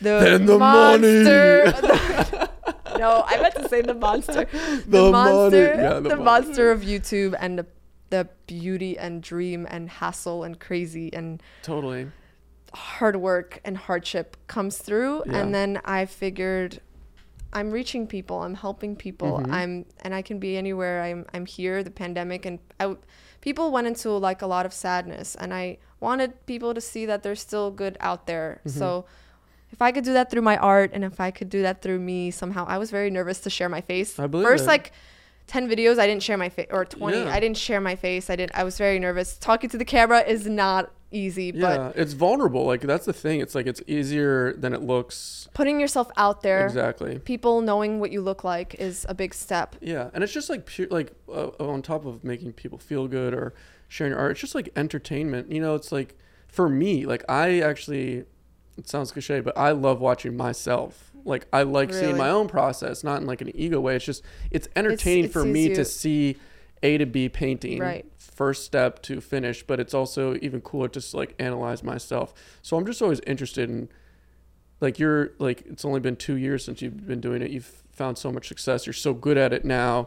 the 0.00 0.14
Then 0.26 0.46
the 0.46 0.58
monster. 0.58 1.72
money. 1.72 2.48
no, 2.98 3.24
I 3.26 3.40
meant 3.42 3.54
to 3.56 3.68
say 3.68 3.80
the 3.82 3.94
monster. 3.94 4.44
The, 4.52 4.82
The 4.86 5.10
monster. 5.10 5.64
money. 5.70 5.82
Yeah, 5.82 5.94
the 5.94 6.00
the 6.00 6.16
money. 6.16 6.24
monster 6.24 6.70
of 6.70 6.80
YouTube 6.82 7.34
and 7.38 7.58
the, 7.60 7.66
the 8.10 8.28
beauty 8.46 8.96
and 8.98 9.22
dream 9.22 9.66
and 9.68 9.88
hassle 9.90 10.44
and 10.44 10.58
crazy 10.60 11.12
and 11.12 11.42
totally. 11.62 12.08
hard 12.74 13.16
work 13.16 13.60
and 13.64 13.76
hardship 13.76 14.36
comes 14.46 14.78
through. 14.78 15.22
Yeah. 15.26 15.38
And 15.38 15.54
then 15.54 15.80
I 15.84 16.04
figured 16.06 16.80
I'm 17.52 17.70
reaching 17.70 18.06
people, 18.06 18.42
I'm 18.42 18.54
helping 18.54 18.96
people, 18.96 19.38
Mhm. 19.40 19.50
I'm 19.52 19.86
and 20.02 20.14
I 20.14 20.20
can 20.22 20.38
be 20.38 20.56
anywhere. 20.56 21.02
I'm 21.02 21.24
I'm 21.32 21.46
here. 21.46 21.82
The 21.82 21.90
pandemic 21.90 22.44
and 22.44 22.58
I, 22.78 22.96
people 23.40 23.70
went 23.70 23.86
into 23.86 24.10
like 24.10 24.42
a 24.42 24.46
lot 24.46 24.66
of 24.66 24.72
sadness, 24.74 25.34
and 25.36 25.54
I 25.54 25.78
wanted 26.00 26.44
people 26.46 26.74
to 26.74 26.80
see 26.80 27.06
that 27.06 27.22
there's 27.22 27.40
still 27.40 27.70
good 27.70 27.96
out 28.00 28.26
there. 28.26 28.60
Mhm. 28.66 28.70
So. 28.70 29.06
If 29.72 29.82
I 29.82 29.90
could 29.90 30.04
do 30.04 30.12
that 30.12 30.30
through 30.30 30.42
my 30.42 30.56
art, 30.58 30.92
and 30.94 31.02
if 31.04 31.18
I 31.20 31.32
could 31.32 31.50
do 31.50 31.60
that 31.62 31.82
through 31.82 31.98
me 31.98 32.30
somehow, 32.30 32.64
I 32.68 32.78
was 32.78 32.90
very 32.92 33.10
nervous 33.10 33.40
to 33.40 33.50
share 33.50 33.68
my 33.68 33.80
face. 33.80 34.16
I 34.18 34.28
believe 34.28 34.46
First, 34.46 34.62
it. 34.64 34.68
like 34.68 34.92
ten 35.46 35.68
videos, 35.68 35.98
I 35.98 36.06
didn't 36.06 36.22
share 36.22 36.36
my 36.36 36.48
face, 36.48 36.66
or 36.70 36.84
twenty, 36.84 37.18
Yeah. 37.18 37.32
I 37.34 37.40
didn't 37.40 37.56
share 37.58 37.80
my 37.80 37.96
face. 37.96 38.30
I 38.30 38.36
didn't. 38.36 38.54
I 38.54 38.64
was 38.64 38.76
very 38.78 38.98
nervous. 38.98 39.36
Talking 39.38 39.70
to 39.70 39.78
the 39.78 39.84
camera 39.84 40.20
is 40.20 40.46
not 40.46 40.92
easy, 41.12 41.52
but 41.52 41.60
Yeah, 41.78 41.92
it's 41.94 42.12
vulnerable. 42.14 42.64
Like 42.66 42.80
that's 42.80 43.06
the 43.06 43.12
thing. 43.12 43.40
It's 43.40 43.54
like 43.54 43.66
it's 43.66 43.80
easier 43.86 44.52
than 44.54 44.74
it 44.74 44.82
looks. 44.82 45.48
putting 45.54 45.80
yourself 45.80 46.10
out 46.16 46.42
there 46.42 46.66
Exactly. 46.66 47.18
people 47.20 47.60
knowing 47.60 48.00
what 48.00 48.10
you 48.10 48.20
look 48.20 48.42
like 48.44 48.74
is 48.74 49.06
a 49.08 49.14
big 49.14 49.32
step 49.32 49.76
Yeah, 49.80 50.10
and 50.12 50.22
it's 50.24 50.32
just 50.32 50.50
like 50.50 50.66
pure, 50.66 50.88
like 50.90 51.12
uh, 51.28 51.48
on 51.60 51.80
top 51.82 52.04
of 52.06 52.24
making 52.24 52.52
people 52.54 52.76
feel 52.76 53.06
good 53.08 53.32
or 53.34 53.54
sharing 53.88 54.10
your 54.12 54.18
art, 54.20 54.32
it's 54.32 54.40
just 54.40 54.54
like 54.56 54.68
entertainment. 54.74 55.50
You 55.50 55.60
know, 55.60 55.76
it's 55.76 55.92
like 55.92 56.16
for 56.48 56.68
me, 56.68 57.06
like 57.06 57.24
I 57.28 57.60
actually, 57.60 58.24
it 58.76 58.88
sounds 58.88 59.12
cliche, 59.12 59.40
but 59.40 59.56
I 59.56 59.70
love 59.70 60.00
watching 60.00 60.36
myself. 60.36 61.05
Like 61.26 61.46
I 61.52 61.62
like 61.64 61.92
seeing 61.92 62.16
my 62.16 62.30
own 62.30 62.48
process, 62.48 63.02
not 63.04 63.20
in 63.20 63.26
like 63.26 63.40
an 63.40 63.54
ego 63.54 63.80
way. 63.80 63.96
It's 63.96 64.04
just 64.04 64.22
it's 64.50 64.68
entertaining 64.76 65.24
it 65.26 65.32
for 65.32 65.44
me 65.44 65.68
you- 65.68 65.74
to 65.74 65.84
see 65.84 66.36
A 66.82 66.98
to 66.98 67.06
B 67.06 67.28
painting, 67.28 67.80
Right. 67.80 68.06
first 68.18 68.64
step 68.64 69.02
to 69.02 69.20
finish. 69.20 69.62
But 69.64 69.80
it's 69.80 69.92
also 69.94 70.36
even 70.40 70.60
cooler 70.60 70.88
to 70.88 71.00
just 71.00 71.14
like 71.14 71.34
analyze 71.38 71.82
myself. 71.82 72.32
So 72.62 72.76
I'm 72.76 72.86
just 72.86 73.02
always 73.02 73.20
interested 73.26 73.68
in 73.68 73.88
like 74.80 74.98
you're 74.98 75.32
like 75.38 75.62
it's 75.66 75.84
only 75.84 76.00
been 76.00 76.16
two 76.16 76.34
years 76.36 76.64
since 76.64 76.82
you've 76.82 77.06
been 77.06 77.20
doing 77.20 77.40
it 77.42 77.50
you've 77.50 77.82
found 77.90 78.18
so 78.18 78.30
much 78.30 78.46
success 78.46 78.84
you're 78.84 78.92
so 78.92 79.14
good 79.14 79.38
at 79.38 79.50
it 79.54 79.64
now 79.64 80.06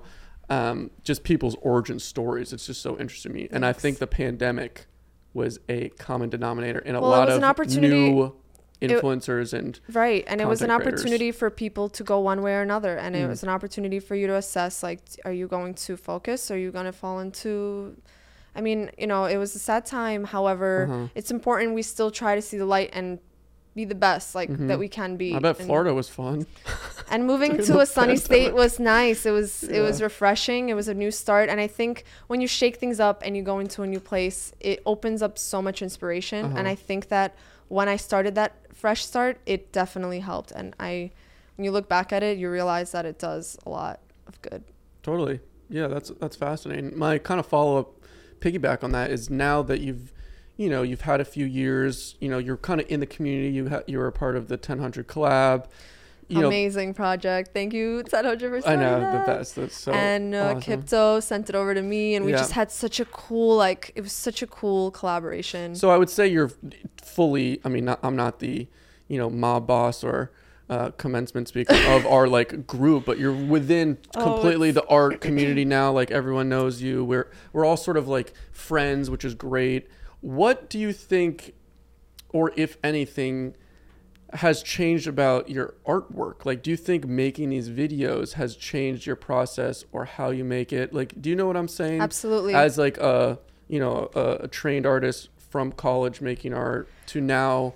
um, 0.51 0.91
just 1.03 1.23
people's 1.23 1.55
origin 1.63 1.97
stories 1.97 2.53
it's 2.53 2.67
just 2.67 2.79
so 2.79 2.95
interesting 2.99 3.31
to 3.31 3.37
me 3.39 3.47
and 3.51 3.65
i 3.65 3.73
think 3.73 3.97
the 3.97 4.05
pandemic 4.05 4.85
was 5.33 5.59
a 5.69 5.89
common 5.97 6.29
denominator 6.29 6.77
in 6.77 6.93
a 6.93 7.01
Well, 7.01 7.09
lot 7.09 7.29
of 7.29 7.41
new 7.81 8.35
influencers 8.81 9.51
and 9.53 9.79
right 9.91 10.23
and 10.27 10.39
it 10.39 10.47
was 10.47 10.61
an 10.61 10.69
creators. 10.69 10.87
opportunity 11.01 11.31
for 11.31 11.49
people 11.49 11.89
to 11.89 12.03
go 12.03 12.19
one 12.19 12.41
way 12.41 12.53
or 12.53 12.61
another 12.61 12.95
and 12.97 13.15
it 13.15 13.25
Mm. 13.25 13.29
was 13.29 13.43
an 13.43 13.49
opportunity 13.49 13.99
for 13.99 14.15
you 14.15 14.25
to 14.27 14.35
assess 14.35 14.81
like 14.83 15.01
are 15.25 15.33
you 15.33 15.47
going 15.47 15.73
to 15.73 15.97
focus 15.97 16.49
are 16.49 16.57
you 16.57 16.71
going 16.71 16.85
to 16.85 16.93
fall 16.93 17.19
into 17.19 17.95
i 18.55 18.61
mean 18.61 18.89
you 18.97 19.05
know 19.07 19.25
it 19.25 19.37
was 19.37 19.53
a 19.55 19.59
sad 19.59 19.85
time 19.85 20.23
however 20.23 20.87
Uh-huh. 20.89 21.07
it's 21.13 21.29
important 21.31 21.73
we 21.75 21.81
still 21.81 22.09
try 22.11 22.35
to 22.35 22.41
see 22.41 22.57
the 22.57 22.65
light 22.65 22.89
and 22.93 23.19
be 23.75 23.85
the 23.85 23.95
best 23.95 24.33
like 24.33 24.49
Mhm. 24.49 24.67
that 24.67 24.79
we 24.79 24.89
can 24.89 25.15
be. 25.15 25.33
I 25.35 25.39
bet 25.39 25.57
And- 25.59 25.67
Florida 25.67 25.93
was 25.93 26.09
fun. 26.09 26.47
and 27.11 27.25
moving 27.25 27.55
to 27.67 27.79
a 27.79 27.85
sunny 27.85 28.17
state 28.17 28.53
was 28.53 28.79
nice. 28.79 29.25
It 29.27 29.31
was 29.31 29.63
it 29.63 29.79
was 29.81 30.01
refreshing. 30.01 30.69
It 30.69 30.73
was 30.73 30.87
a 30.87 30.93
new 30.95 31.11
start, 31.11 31.49
and 31.49 31.61
I 31.61 31.67
think 31.67 32.03
when 32.27 32.41
you 32.41 32.47
shake 32.47 32.77
things 32.77 32.99
up 32.99 33.21
and 33.23 33.37
you 33.37 33.43
go 33.43 33.59
into 33.59 33.83
a 33.83 33.87
new 33.87 33.99
place, 33.99 34.51
it 34.59 34.81
opens 34.87 35.21
up 35.21 35.37
so 35.37 35.61
much 35.61 35.81
inspiration. 35.83 36.45
And 36.45 36.65
Uh-huh. 36.65 36.69
I 36.73 36.75
think 36.75 37.07
that 37.09 37.35
when 37.69 37.87
I 37.87 37.95
started 37.95 38.35
that 38.35 38.53
fresh 38.73 39.05
start, 39.05 39.39
it 39.45 39.71
definitely 39.71 40.19
helped. 40.19 40.51
And 40.51 40.75
I, 40.79 41.11
when 41.55 41.65
you 41.65 41.71
look 41.71 41.87
back 41.87 42.11
at 42.11 42.21
it, 42.21 42.37
you 42.37 42.49
realize 42.49 42.91
that 42.91 43.05
it 43.05 43.17
does 43.17 43.57
a 43.65 43.69
lot 43.69 44.01
of 44.27 44.41
good. 44.41 44.63
Totally. 45.01 45.39
Yeah, 45.69 45.87
that's 45.87 46.09
that's 46.19 46.35
fascinating. 46.35 46.97
My 46.97 47.19
kind 47.19 47.39
of 47.39 47.45
follow 47.45 47.77
up 47.77 47.93
piggyback 48.39 48.83
on 48.83 48.91
that 48.91 49.11
is 49.11 49.29
now 49.29 49.61
that 49.63 49.81
you've 49.81 50.11
you 50.57 50.69
know, 50.69 50.81
you've 50.81 51.01
had 51.01 51.21
a 51.21 51.25
few 51.25 51.45
years, 51.45 52.15
you 52.19 52.27
know, 52.27 52.37
you're 52.37 52.57
kind 52.57 52.81
of 52.81 52.91
in 52.91 52.99
the 52.99 53.05
community, 53.05 53.49
you 53.49 53.69
ha- 53.69 53.83
you 53.87 53.97
were 53.97 54.07
a 54.07 54.11
part 54.11 54.35
of 54.35 54.49
the 54.49 54.55
1000 54.55 55.07
collab. 55.07 55.67
You 56.29 56.41
know, 56.41 56.47
Amazing 56.47 56.93
project. 56.93 57.51
Thank 57.53 57.73
you, 57.73 58.03
1000 58.07 58.39
for 58.61 58.69
I 58.69 58.75
know 58.75 58.99
that. 58.99 59.25
the 59.25 59.33
best. 59.33 59.55
That's 59.55 59.75
so 59.75 59.91
and 59.91 60.35
uh, 60.35 60.53
awesome. 60.57 60.83
Kipto 60.83 61.23
sent 61.23 61.49
it 61.49 61.55
over 61.55 61.73
to 61.73 61.81
me, 61.81 62.13
and 62.13 62.23
we 62.23 62.31
Yeah. 62.31 62.37
just 62.37 62.51
had 62.51 62.69
such 62.71 62.99
a 62.99 63.05
cool, 63.05 63.57
like, 63.57 63.91
it 63.95 64.01
was 64.01 64.11
such 64.13 64.43
a 64.43 64.47
cool 64.47 64.91
collaboration. 64.91 65.73
So 65.73 65.89
I 65.89 65.97
would 65.97 66.09
say 66.09 66.27
you're 66.27 66.51
fully. 67.01 67.59
I 67.65 67.69
mean, 67.69 67.85
not, 67.85 67.99
I'm 68.03 68.15
not 68.15 68.37
the, 68.39 68.67
you 69.07 69.17
know, 69.17 69.27
mob 69.31 69.65
boss 69.65 70.03
or 70.03 70.31
uh, 70.69 70.91
commencement 70.91 71.47
speaker 71.47 71.73
of 71.87 72.05
our 72.05 72.27
like 72.27 72.67
group, 72.67 73.05
but 73.05 73.17
you're 73.17 73.33
within 73.33 73.97
Oh, 74.15 74.21
completely 74.21 74.69
the 74.69 74.85
art 74.85 75.21
community 75.21 75.65
now. 75.65 75.91
Like 75.91 76.11
everyone 76.11 76.47
knows 76.47 76.79
you. 76.79 77.03
We're 77.03 77.27
we're 77.53 77.65
all 77.65 77.75
sort 77.77 77.97
of 77.97 78.07
like 78.07 78.33
friends, 78.51 79.09
which 79.09 79.25
is 79.25 79.33
great. 79.33 79.87
What 80.21 80.69
do 80.69 80.77
you 80.77 80.93
think, 80.93 81.55
or 82.29 82.51
if 82.55 82.77
anything, 82.83 83.55
has 84.33 84.61
changed 84.63 85.07
about 85.07 85.49
your 85.49 85.73
artwork? 85.85 86.45
Like, 86.45 86.61
do 86.61 86.69
you 86.71 86.77
think 86.77 87.05
making 87.07 87.49
these 87.49 87.69
videos 87.69 88.33
has 88.33 88.55
changed 88.55 89.05
your 89.05 89.15
process 89.15 89.85
or 89.91 90.05
how 90.05 90.29
you 90.29 90.43
make 90.43 90.71
it? 90.71 90.93
Like, 90.93 91.19
do 91.21 91.29
you 91.29 91.35
know 91.35 91.47
what 91.47 91.57
I'm 91.57 91.67
saying? 91.67 92.01
Absolutely. 92.01 92.53
as 92.53 92.77
like 92.77 92.97
a 92.97 93.39
you 93.67 93.79
know 93.79 94.09
a, 94.15 94.43
a 94.45 94.47
trained 94.47 94.85
artist 94.85 95.29
from 95.37 95.71
college 95.71 96.21
making 96.21 96.53
art 96.53 96.87
to 97.07 97.21
now 97.21 97.73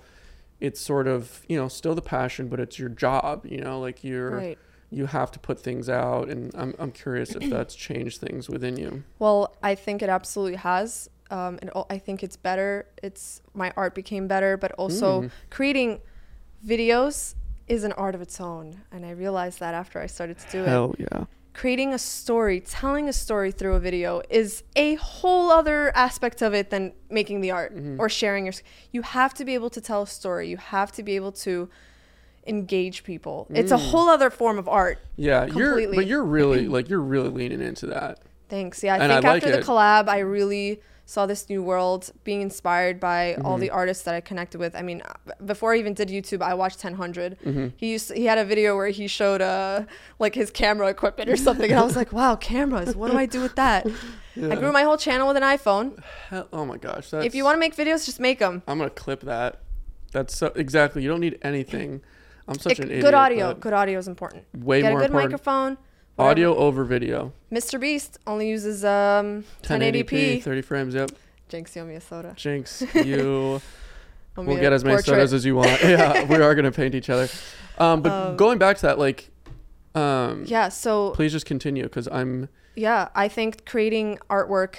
it's 0.60 0.80
sort 0.80 1.08
of 1.08 1.44
you 1.48 1.58
know 1.58 1.68
still 1.68 1.94
the 1.96 2.02
passion 2.02 2.48
but 2.48 2.60
it's 2.60 2.78
your 2.80 2.90
job 2.90 3.46
you 3.46 3.60
know 3.60 3.80
like 3.80 4.04
you're 4.04 4.38
right. 4.38 4.58
you 4.92 5.06
have 5.08 5.32
to 5.32 5.38
put 5.40 5.60
things 5.60 5.90
out 5.90 6.30
and 6.30 6.52
i'm, 6.56 6.74
I'm 6.80 6.92
curious 6.92 7.36
if 7.36 7.48
that's 7.50 7.76
changed 7.76 8.22
things 8.22 8.48
within 8.50 8.78
you 8.78 9.04
Well, 9.20 9.56
I 9.62 9.76
think 9.76 10.02
it 10.02 10.10
absolutely 10.10 10.58
has. 10.58 11.10
Um, 11.32 11.58
and 11.62 11.72
I 11.90 11.98
think 11.98 12.22
it's 12.24 12.36
better. 12.38 12.86
It's 13.02 13.42
my 13.56 13.72
art 13.76 13.96
became 13.96 14.28
better, 14.28 14.56
but 14.58 14.72
also 14.74 15.24
Mm. 15.24 15.32
creating 15.50 16.00
videos 16.66 17.36
is 17.68 17.84
an 17.84 17.92
art 17.94 18.16
of 18.16 18.22
its 18.22 18.40
own. 18.42 18.82
And 18.92 19.06
I 19.06 19.12
realized 19.12 19.60
that 19.60 19.74
after 19.74 20.00
I 20.00 20.08
started 20.08 20.38
to 20.40 20.52
do 20.52 20.64
it. 20.64 20.68
hell 20.68 20.96
yeah 20.98 21.26
Creating 21.54 21.94
a 21.94 22.00
story, 22.00 22.60
telling 22.60 23.08
a 23.08 23.14
story 23.14 23.52
through 23.52 23.76
a 23.76 23.80
video 23.80 24.24
is 24.30 24.64
a 24.76 24.96
whole 24.96 25.52
other 25.52 25.96
aspect 25.96 26.42
of 26.42 26.52
it 26.56 26.72
than 26.72 26.94
making 27.12 27.42
the 27.42 27.52
art 27.52 27.76
Mhm. 27.78 28.00
or 28.00 28.10
sharing 28.10 28.46
your. 28.46 28.54
You 28.92 29.04
have 29.04 29.36
to 29.36 29.46
be 29.46 29.54
able 29.54 29.70
to 29.70 29.80
tell 29.80 30.02
a 30.02 30.08
story. 30.08 30.50
You 30.50 30.58
have 30.58 30.92
to 30.94 31.04
be 31.04 31.16
able 31.16 31.32
to 31.48 31.70
engage 32.48 33.04
people. 33.04 33.46
It's 33.52 33.72
a 33.72 33.76
Mm. 33.76 33.90
whole 33.92 34.10
other 34.10 34.30
form 34.32 34.58
of 34.58 34.68
art. 34.68 34.98
yeah 35.16 35.46
you're 35.46 35.68
Completely. 35.68 35.96
but 35.96 36.08
you're 36.08 36.24
really 36.26 36.68
like 36.76 36.90
you're 36.90 37.00
really 37.00 37.30
leaning 37.30 37.62
into 37.62 37.86
that 37.88 38.20
Thanks. 38.50 38.84
Yeah, 38.84 38.94
I 38.96 38.98
And 38.98 39.12
I 39.12 39.16
think 39.16 39.26
like 39.26 39.44
after 39.44 39.56
it. 39.56 39.62
the 39.66 39.72
collab, 39.72 40.10
I 40.10 40.20
really 40.20 40.82
saw 41.06 41.26
this 41.26 41.50
new 41.50 41.62
world, 41.62 42.12
being 42.24 42.42
inspired 42.42 43.00
by 43.00 43.36
all 43.44 43.58
Mhm. 43.58 43.62
the 43.62 43.70
artists 43.72 44.04
that 44.06 44.16
I 44.16 44.22
connected 44.22 44.58
with. 44.60 44.74
I 44.76 44.82
mean, 44.82 45.02
before 45.46 45.74
I 45.74 45.78
even 45.78 45.94
did 45.94 46.08
YouTube, 46.10 46.42
I 46.42 46.54
watched 46.54 46.80
1000. 46.80 47.36
hmm 47.44 47.68
He 47.76 47.92
used 47.92 48.14
he 48.14 48.26
had 48.26 48.38
a 48.38 48.46
video 48.46 48.76
where 48.78 48.88
he 48.88 49.08
showed 49.08 49.42
uh 49.42 49.84
like 50.20 50.34
his 50.36 50.50
camera 50.50 50.88
equipment 50.88 51.30
or 51.30 51.36
something, 51.38 51.70
and 51.70 51.80
I 51.80 51.84
was 51.84 51.96
like, 51.98 52.14
wow, 52.20 52.36
cameras. 52.36 52.96
What 52.96 53.12
do 53.12 53.18
I 53.18 53.26
do 53.26 53.42
with 53.42 53.56
that? 53.56 53.86
I 54.38 54.56
grew 54.56 54.72
my 54.72 54.84
whole 54.84 54.98
channel 54.98 55.28
with 55.28 55.38
an 55.38 55.44
iPhone. 55.44 56.02
Hell, 56.30 56.48
oh 56.54 56.66
my 56.66 56.78
gosh 56.78 57.10
that's, 57.12 57.26
if 57.26 57.36
you 57.36 57.44
want 57.44 57.56
to 57.56 57.60
make 57.60 57.76
videos, 57.76 58.06
just 58.06 58.20
make 58.20 58.40
them. 58.40 58.64
i'm 58.68 58.78
gonna 58.80 58.90
clip 58.90 59.22
that 59.22 59.60
that's 60.12 60.36
so 60.38 60.48
exactly 60.56 61.04
you 61.04 61.10
don't 61.10 61.20
need 61.20 61.38
anything 61.42 62.02
i'm 62.48 62.58
such 62.58 62.80
an 62.80 62.86
idiot 62.90 63.02
good 63.04 63.14
audio. 63.14 63.54
Good 63.54 63.74
audio 63.74 64.00
is 64.00 64.08
important. 64.08 64.44
way 64.58 64.82
Get 64.82 64.92
a 64.94 64.96
good 64.96 65.06
important 65.06 65.32
microphone. 65.32 65.78
Audio 66.20 66.56
over 66.56 66.84
video 66.84 67.34
Mr. 67.52 67.80
Beast 67.80 68.20
only 68.28 68.50
uses 68.50 68.84
um 68.86 69.44
1080p. 69.64 70.42
30 70.44 70.62
frames 70.62 70.94
yep 70.96 71.12
Jinx, 71.50 71.76
you 71.76 71.84
owe 71.84 71.86
me 71.86 71.94
a 71.94 72.02
soda. 72.02 72.34
Jinx, 72.36 72.84
you. 72.96 73.62
We'll 74.36 74.58
get 74.58 74.74
as 74.74 74.84
many 74.84 74.96
portrait. 74.96 75.14
sodas 75.14 75.34
as 75.34 75.46
you 75.46 75.56
want. 75.56 75.70
yeah, 75.84 76.24
we 76.24 76.38
are 76.38 76.56
gonna 76.56 76.72
paint 76.72 76.96
each 76.96 77.12
other. 77.12 77.28
Um, 77.78 78.02
but 78.02 78.12
Um, 78.12 78.38
going 78.38 78.58
back 78.58 78.78
to 78.78 78.82
that, 78.88 78.98
like, 78.98 79.30
um, 79.94 80.46
Yeah. 80.48 80.70
So 80.70 81.12
please 81.12 81.32
just 81.32 81.46
continue 81.46 81.84
because 81.84 82.08
I'm 82.12 82.50
yeah, 82.76 83.10
I 83.14 83.28
think 83.28 83.66
creating 83.66 84.18
artwork 84.32 84.78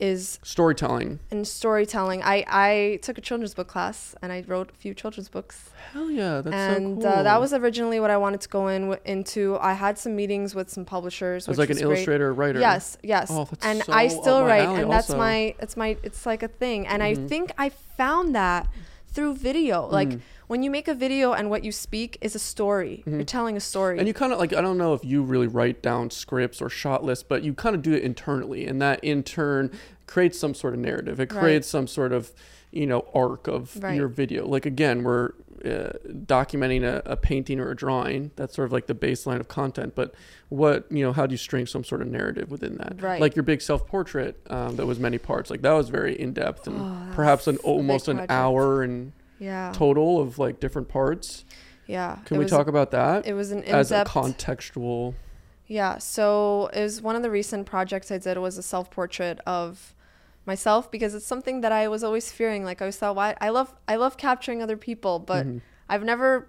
is 0.00 0.38
storytelling. 0.42 1.18
and 1.30 1.46
storytelling. 1.46 2.22
I 2.22 2.44
I 2.48 2.98
took 3.02 3.18
a 3.18 3.20
children's 3.20 3.54
book 3.54 3.68
class 3.68 4.14
and 4.22 4.32
I 4.32 4.44
wrote 4.46 4.70
a 4.70 4.74
few 4.74 4.94
children's 4.94 5.28
books. 5.28 5.70
Hell 5.92 6.10
yeah, 6.10 6.40
that's 6.40 6.54
and 6.54 7.02
so 7.02 7.08
cool. 7.08 7.18
uh, 7.18 7.22
that 7.24 7.40
was 7.40 7.52
originally 7.52 7.98
what 8.00 8.10
I 8.10 8.16
wanted 8.16 8.40
to 8.42 8.48
go 8.48 8.68
in 8.68 8.82
w- 8.90 9.00
into. 9.04 9.58
I 9.60 9.72
had 9.72 9.98
some 9.98 10.14
meetings 10.14 10.54
with 10.54 10.68
some 10.70 10.84
publishers. 10.84 11.48
as 11.48 11.58
like 11.58 11.70
an 11.70 11.76
was 11.76 11.82
great. 11.82 11.92
illustrator, 11.94 12.32
writer. 12.34 12.60
Yes, 12.60 12.98
yes. 13.02 13.28
Oh, 13.30 13.44
that's 13.50 13.64
and 13.66 13.82
so 13.82 13.92
I 13.92 14.08
still 14.08 14.44
write, 14.44 14.68
and 14.68 14.90
that's 14.90 15.10
also. 15.10 15.18
my 15.18 15.54
it's 15.60 15.76
my 15.76 15.96
it's 16.02 16.26
like 16.26 16.42
a 16.42 16.48
thing. 16.48 16.86
And 16.86 17.02
I 17.02 17.14
Mhm. 17.14 17.28
think 17.28 17.52
I 17.58 17.68
found 17.70 18.34
that 18.34 18.66
through 19.12 19.34
video. 19.36 19.86
Like 19.86 20.08
Mm. 20.10 20.20
When 20.48 20.62
you 20.62 20.70
make 20.70 20.88
a 20.88 20.94
video 20.94 21.32
and 21.32 21.48
what 21.50 21.62
you 21.62 21.70
speak 21.70 22.18
is 22.20 22.34
a 22.34 22.38
story. 22.38 23.02
You're 23.06 23.20
Mhm. 23.20 23.26
telling 23.26 23.56
a 23.56 23.60
story. 23.60 23.98
And 23.98 24.08
you 24.08 24.14
kind 24.14 24.32
of 24.32 24.38
like 24.38 24.52
I 24.52 24.60
don't 24.60 24.78
know 24.78 24.94
if 24.94 25.04
you 25.04 25.22
really 25.22 25.46
write 25.46 25.80
down 25.82 26.10
scripts 26.10 26.60
or 26.60 26.68
shot 26.68 27.04
lists, 27.04 27.24
but 27.28 27.42
you 27.44 27.54
kind 27.54 27.76
of 27.76 27.82
do 27.82 27.92
it 27.92 28.02
internally, 28.02 28.66
and 28.66 28.82
that 28.82 28.98
in 29.04 29.22
turn 29.22 29.70
creates 30.06 30.38
some 30.38 30.54
sort 30.54 30.74
of 30.74 30.80
narrative. 30.80 31.20
It 31.20 31.32
Right. 31.32 31.40
creates 31.40 31.68
some 31.68 31.86
sort 31.86 32.12
of 32.12 32.32
you 32.70 32.86
know 32.86 33.06
arc 33.14 33.46
of 33.48 33.82
Right. 33.82 33.94
your 33.96 34.08
video. 34.08 34.46
Like 34.46 34.66
again, 34.66 35.04
we're 35.04 35.30
uh, 35.64 35.90
documenting 36.08 36.84
a, 36.84 37.02
a 37.04 37.16
painting 37.16 37.58
or 37.58 37.68
a 37.72 37.74
drawing. 37.74 38.30
That's 38.36 38.54
sort 38.54 38.66
of 38.66 38.72
like 38.72 38.86
the 38.86 38.94
baseline 38.94 39.40
of 39.40 39.48
content. 39.48 39.94
But 39.96 40.14
what 40.50 40.86
you 40.90 41.02
know, 41.02 41.12
how 41.12 41.26
do 41.26 41.32
you 41.32 41.36
string 41.38 41.66
some 41.66 41.82
sort 41.82 42.00
of 42.00 42.06
narrative 42.06 42.48
within 42.50 42.76
that? 42.76 43.02
Right. 43.02 43.20
Like 43.20 43.34
your 43.34 43.42
big 43.42 43.60
self 43.60 43.84
portrait 43.86 44.36
um, 44.50 44.76
that 44.76 44.86
was 44.86 45.00
many 45.00 45.18
parts. 45.18 45.50
Like 45.50 45.62
that 45.62 45.72
was 45.72 45.88
very 45.88 46.18
in 46.18 46.32
depth 46.32 46.68
and 46.68 46.76
Oh, 46.80 47.12
perhaps 47.12 47.48
an 47.48 47.54
was 47.54 47.58
a 47.58 47.62
big 47.62 47.66
almost 47.70 48.06
an 48.08 48.16
project. 48.18 48.30
hour 48.32 48.82
and 48.82 49.12
yeah. 49.38 49.72
total 49.74 50.20
of 50.20 50.38
like 50.38 50.60
different 50.60 50.88
parts. 50.88 51.44
Yeah. 51.86 52.16
Can 52.26 52.36
It 52.36 52.38
we 52.38 52.44
was- 52.44 52.50
talk 52.52 52.66
about 52.68 52.90
that 52.90 53.26
It 53.26 53.32
was 53.34 53.50
an 53.50 53.62
as 53.64 53.90
a 53.92 54.04
contextual? 54.04 55.14
Yeah, 55.66 55.98
so 55.98 56.70
it 56.72 56.82
was 56.82 57.02
one 57.02 57.14
of 57.16 57.22
the 57.22 57.30
recent 57.30 57.66
projects 57.66 58.10
I 58.10 58.18
did 58.18 58.38
was 58.38 58.56
a 58.58 58.62
self 58.62 58.90
portrait 58.90 59.38
of 59.46 59.94
myself 60.46 60.90
because 60.90 61.14
it's 61.14 61.26
something 61.26 61.60
that 61.60 61.72
I 61.72 61.88
was 61.88 62.02
always 62.02 62.32
fearing. 62.32 62.64
Like 62.64 62.80
I 62.80 62.86
always 62.86 62.96
thought, 62.96 63.16
why 63.16 63.36
I 63.40 63.50
love 63.50 63.74
I 63.86 63.96
love 63.96 64.16
capturing 64.16 64.62
other 64.62 64.76
people, 64.78 65.18
but 65.18 65.46
Mhm. 65.46 65.60
I've 65.88 66.04
never 66.04 66.48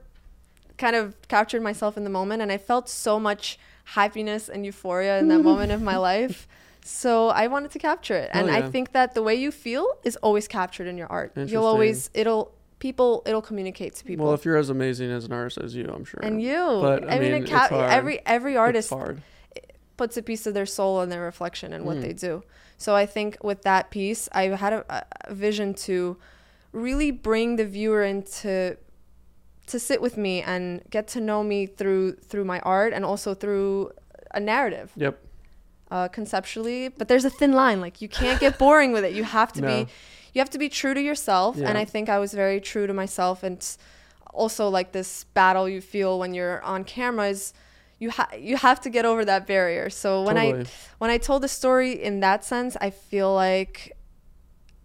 kind 0.77 0.95
of 0.95 1.15
captured 1.27 1.61
myself 1.61 1.97
in 1.97 2.05
the 2.05 2.09
moment, 2.09 2.41
and 2.41 2.49
I 2.51 2.57
felt 2.57 2.87
so 2.87 3.19
much 3.19 3.59
happiness 3.83 4.47
and 4.47 4.65
euphoria 4.65 5.19
in 5.19 5.27
that 5.27 5.39
moment 5.39 5.71
of 5.73 5.81
my 5.81 5.97
life. 6.11 6.47
So 6.81 7.27
I 7.27 7.47
wanted 7.47 7.71
to 7.71 7.79
capture 7.79 8.15
it, 8.15 8.29
and 8.33 8.49
Oh, 8.49 8.53
I 8.53 8.61
think 8.69 8.93
that 8.93 9.13
the 9.13 9.21
way 9.21 9.35
you 9.35 9.51
feel 9.51 9.85
is 10.05 10.15
always 10.17 10.47
captured 10.47 10.87
in 10.87 10.97
your 10.97 11.07
art. 11.11 11.33
You'll 11.35 11.65
always 11.65 12.09
it'll 12.13 12.53
people 12.79 13.21
it'll 13.25 13.41
communicate 13.41 13.95
to 13.95 14.03
people. 14.05 14.25
Well, 14.25 14.33
if 14.33 14.45
you're 14.45 14.57
as 14.57 14.69
amazing 14.69 15.11
as 15.11 15.25
an 15.25 15.33
artist 15.33 15.57
as 15.57 15.75
you, 15.75 15.85
I'm 15.93 16.05
sure. 16.05 16.19
and 16.23 16.41
you, 16.41 16.55
But, 16.81 17.03
I, 17.09 17.15
I 17.15 17.19
mean, 17.19 17.31
mean, 17.33 17.47
ca- 17.47 17.67
every 17.71 18.25
every 18.25 18.55
artist 18.57 18.91
puts 19.97 20.15
a 20.17 20.21
piece 20.21 20.47
of 20.47 20.53
their 20.53 20.65
soul 20.65 21.01
and 21.01 21.11
their 21.11 21.21
reflection 21.21 21.73
in 21.73 21.83
what 21.83 21.97
Mm. 21.97 22.01
they 22.01 22.13
do. 22.13 22.43
So 22.77 22.95
I 22.95 23.05
think 23.05 23.37
with 23.43 23.63
that 23.63 23.89
piece, 23.91 24.29
I 24.31 24.43
had 24.43 24.71
a, 24.73 25.05
a 25.27 25.33
vision 25.33 25.73
to 25.85 26.17
really 26.71 27.11
bring 27.11 27.57
the 27.57 27.65
viewer 27.65 28.03
into 28.03 28.77
to 29.67 29.79
sit 29.79 30.01
with 30.01 30.15
me 30.17 30.41
and 30.41 30.81
get 30.89 31.07
to 31.09 31.19
know 31.21 31.43
me 31.43 31.65
through 31.65 32.13
through 32.13 32.45
my 32.45 32.59
art 32.61 32.93
and 32.93 33.03
also 33.03 33.33
through 33.33 33.91
a 34.33 34.39
narrative 34.39 34.91
Yep. 34.95 35.19
uh, 35.91 36.07
conceptually. 36.07 36.87
But 36.87 37.07
there's 37.09 37.25
a 37.25 37.29
thin 37.29 37.51
line; 37.51 37.81
like 37.81 38.01
you 38.01 38.07
can't 38.07 38.39
get 38.39 38.57
boring 38.57 38.93
with 38.93 39.03
it. 39.03 39.13
You 39.13 39.25
have 39.25 39.51
to 39.53 39.61
No. 39.61 39.67
be 39.67 39.87
you 40.33 40.39
have 40.39 40.49
to 40.51 40.57
be 40.57 40.69
true 40.69 40.93
to 40.93 41.01
yourself. 41.01 41.57
And 41.57 41.77
I 41.77 41.85
think 41.85 42.09
I 42.09 42.19
was 42.19 42.33
very 42.33 42.59
true 42.61 42.87
to 42.87 42.93
myself. 42.93 43.43
And 43.43 43.65
also 44.33 44.69
like 44.69 44.91
this 44.91 45.23
battle 45.33 45.67
you 45.67 45.81
feel 45.81 46.19
when 46.19 46.33
you're 46.33 46.61
on 46.63 46.83
camera 46.83 47.27
is 47.29 47.53
you 47.99 48.11
ha- 48.11 48.29
you 48.37 48.55
have 48.57 48.79
to 48.81 48.89
get 48.89 49.05
over 49.05 49.25
that 49.25 49.45
barrier. 49.45 49.89
So 49.89 50.23
when 50.23 50.37
I 50.37 50.51
when 50.99 51.09
I 51.09 51.17
told 51.17 51.43
the 51.43 51.47
story 51.47 51.91
in 51.91 52.21
that 52.21 52.43
sense, 52.45 52.77
I 52.79 52.89
feel 52.91 53.33
like 53.33 53.97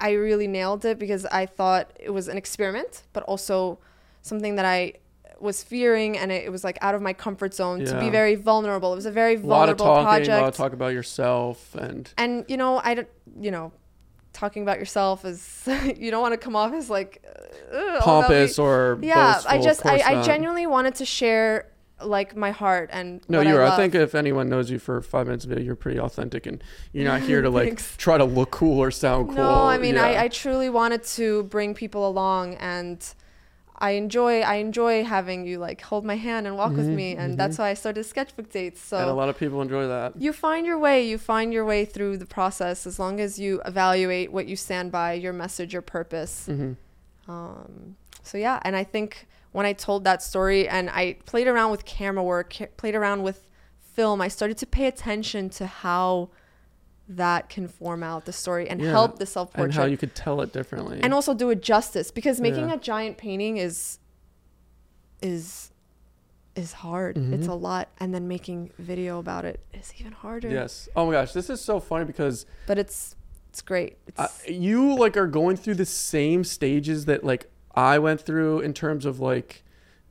I 0.00 0.12
really 0.12 0.48
nailed 0.48 0.84
it 0.84 0.98
because 0.98 1.24
I 1.26 1.46
thought 1.46 1.92
it 2.00 2.10
was 2.10 2.28
an 2.28 2.36
experiment, 2.36 3.04
but 3.12 3.22
also 3.24 3.78
something 4.22 4.56
that 4.56 4.64
I 4.64 4.94
was 5.40 5.62
fearing 5.62 6.16
and 6.16 6.32
it, 6.32 6.44
it 6.44 6.50
was 6.50 6.64
like 6.64 6.78
out 6.80 6.94
of 6.94 7.02
my 7.02 7.12
comfort 7.12 7.54
zone 7.54 7.84
to 7.84 8.00
be 8.00 8.10
very 8.10 8.34
vulnerable. 8.34 8.92
It 8.92 8.96
was 8.96 9.06
a 9.06 9.12
very 9.12 9.36
vulnerable 9.36 9.56
a 9.56 9.60
lot 9.60 9.68
of 9.70 9.76
talking, 9.78 10.04
project. 10.04 10.28
a 10.28 10.40
lot 10.40 10.48
of 10.48 10.56
talk 10.56 10.72
about 10.72 10.92
yourself, 10.92 11.74
and 11.74 12.12
and 12.16 12.44
you 12.48 12.56
know, 12.56 12.80
I 12.82 12.94
don't, 12.94 13.08
you 13.38 13.50
know, 13.50 13.72
talking 14.34 14.62
about 14.62 14.78
yourself 14.78 15.24
is 15.24 15.62
you 15.96 16.10
don't 16.10 16.20
want 16.20 16.32
to 16.32 16.38
come 16.38 16.54
off 16.56 16.74
as 16.74 16.90
like 16.90 17.24
uh. 17.72 18.00
Pompous 18.02 18.58
or 18.58 18.98
Yeah, 19.00 19.34
boastful, 19.34 19.50
I 19.52 19.62
just 19.62 19.86
I, 19.86 20.20
I 20.20 20.22
genuinely 20.22 20.66
wanted 20.66 20.96
to 20.96 21.06
share 21.06 21.70
like 22.02 22.36
my 22.36 22.50
heart 22.50 22.90
and 22.92 23.22
No, 23.28 23.40
you're 23.40 23.62
I 23.62 23.68
love. 23.68 23.76
think 23.78 23.94
if 23.94 24.14
anyone 24.14 24.48
knows 24.48 24.70
you 24.70 24.78
for 24.78 25.00
five 25.00 25.26
minutes 25.26 25.44
of 25.44 25.50
video, 25.50 25.64
you're 25.64 25.76
pretty 25.76 25.98
authentic, 25.98 26.44
and 26.46 26.62
you're 26.92 27.04
not 27.04 27.22
here 27.22 27.40
to 27.40 27.48
like 27.48 27.80
try 27.96 28.18
to 28.18 28.24
look 28.24 28.50
cool 28.50 28.82
or 28.82 28.90
sound 28.90 29.28
cool. 29.28 29.36
No, 29.36 29.64
I 29.64 29.78
mean 29.78 29.94
Yeah. 29.94 30.04
I, 30.04 30.24
I 30.24 30.28
truly 30.28 30.68
wanted 30.68 31.04
to 31.04 31.44
bring 31.44 31.72
people 31.74 32.06
along 32.06 32.56
and 32.56 33.02
I 33.76 33.90
enjoy 33.92 34.40
I 34.40 34.56
enjoy 34.56 35.04
having 35.04 35.46
you 35.46 35.58
like 35.58 35.80
hold 35.82 36.04
my 36.04 36.16
hand 36.16 36.46
and 36.46 36.56
walk 36.56 36.76
with 36.76 36.86
Mhm, 36.88 36.94
me 36.94 37.16
and 37.16 37.36
that's 37.36 37.58
why 37.58 37.70
I 37.70 37.74
started 37.74 38.04
sketchbook 38.04 38.50
dates. 38.50 38.80
So 38.80 38.98
and 38.98 39.10
a 39.10 39.14
lot 39.14 39.28
of 39.28 39.36
people 39.38 39.60
enjoy 39.62 39.86
that. 39.88 40.12
you 40.16 40.32
find 40.32 40.64
your 40.66 40.78
way, 40.78 41.04
you 41.06 41.18
find 41.18 41.52
your 41.52 41.64
way 41.64 41.84
through 41.84 42.16
the 42.18 42.26
process 42.26 42.86
as 42.86 42.98
long 42.98 43.20
as 43.20 43.38
you 43.38 43.60
evaluate 43.66 44.30
what 44.32 44.46
you 44.46 44.56
stand 44.56 44.92
by, 44.92 45.14
your 45.14 45.32
message, 45.32 45.72
your 45.72 45.82
purpose. 45.82 46.46
hmm 46.46 46.72
Um, 47.28 47.96
so 48.22 48.38
yeah, 48.38 48.60
and 48.62 48.76
I 48.76 48.84
think 48.84 49.26
when 49.52 49.66
I 49.66 49.72
told 49.72 50.04
that 50.04 50.22
story 50.22 50.68
and 50.68 50.90
I 50.90 51.16
played 51.26 51.46
around 51.46 51.70
with 51.70 51.84
camera 51.84 52.22
work, 52.22 52.54
played 52.76 52.94
around 52.94 53.22
with 53.22 53.48
film, 53.80 54.20
I 54.20 54.28
started 54.28 54.58
to 54.58 54.66
pay 54.66 54.86
attention 54.86 55.48
to 55.50 55.66
how 55.66 56.30
that 57.08 57.48
can 57.50 57.68
form 57.68 58.02
out 58.02 58.24
the 58.24 58.32
story 58.32 58.68
and 58.68 58.80
Yeah, 58.80 58.90
help 58.90 59.18
the 59.18 59.26
self 59.26 59.52
portrait. 59.52 59.64
And 59.64 59.74
how 59.74 59.84
you 59.84 59.96
could 59.98 60.14
tell 60.14 60.40
it 60.40 60.52
differently. 60.52 61.00
and 61.02 61.12
also 61.12 61.34
do 61.34 61.50
it 61.50 61.60
justice 61.62 62.10
because 62.10 62.40
making 62.40 62.68
Yeah. 62.68 62.74
a 62.74 62.78
giant 62.78 63.18
painting 63.18 63.58
is 63.58 63.98
is 65.22 65.70
is 66.56 66.72
hard. 66.72 67.16
It's 67.18 67.46
Mhm. 67.46 67.50
a 67.50 67.54
lot, 67.54 67.88
and 67.98 68.14
then 68.14 68.28
making 68.28 68.70
video 68.78 69.18
about 69.18 69.44
it 69.44 69.58
is 69.72 69.92
even 69.98 70.12
harder. 70.12 70.48
yes. 70.50 70.88
Oh 70.94 71.06
my 71.06 71.12
gosh, 71.12 71.32
this 71.32 71.50
is 71.50 71.60
so 71.60 71.80
funny 71.80 72.04
because 72.04 72.46
but 72.66 72.78
it's 72.78 73.16
it's 73.48 73.60
great. 73.62 73.96
It's 74.06 74.18
uh, 74.20 74.28
you 74.48 74.96
like 74.96 75.16
are 75.16 75.26
going 75.26 75.56
through 75.56 75.74
the 75.76 75.86
same 75.86 76.44
stages 76.44 77.06
that 77.06 77.24
like 77.24 77.50
I 77.74 77.98
went 77.98 78.20
through 78.20 78.60
in 78.60 78.72
terms 78.72 79.04
of 79.04 79.18
like, 79.20 79.64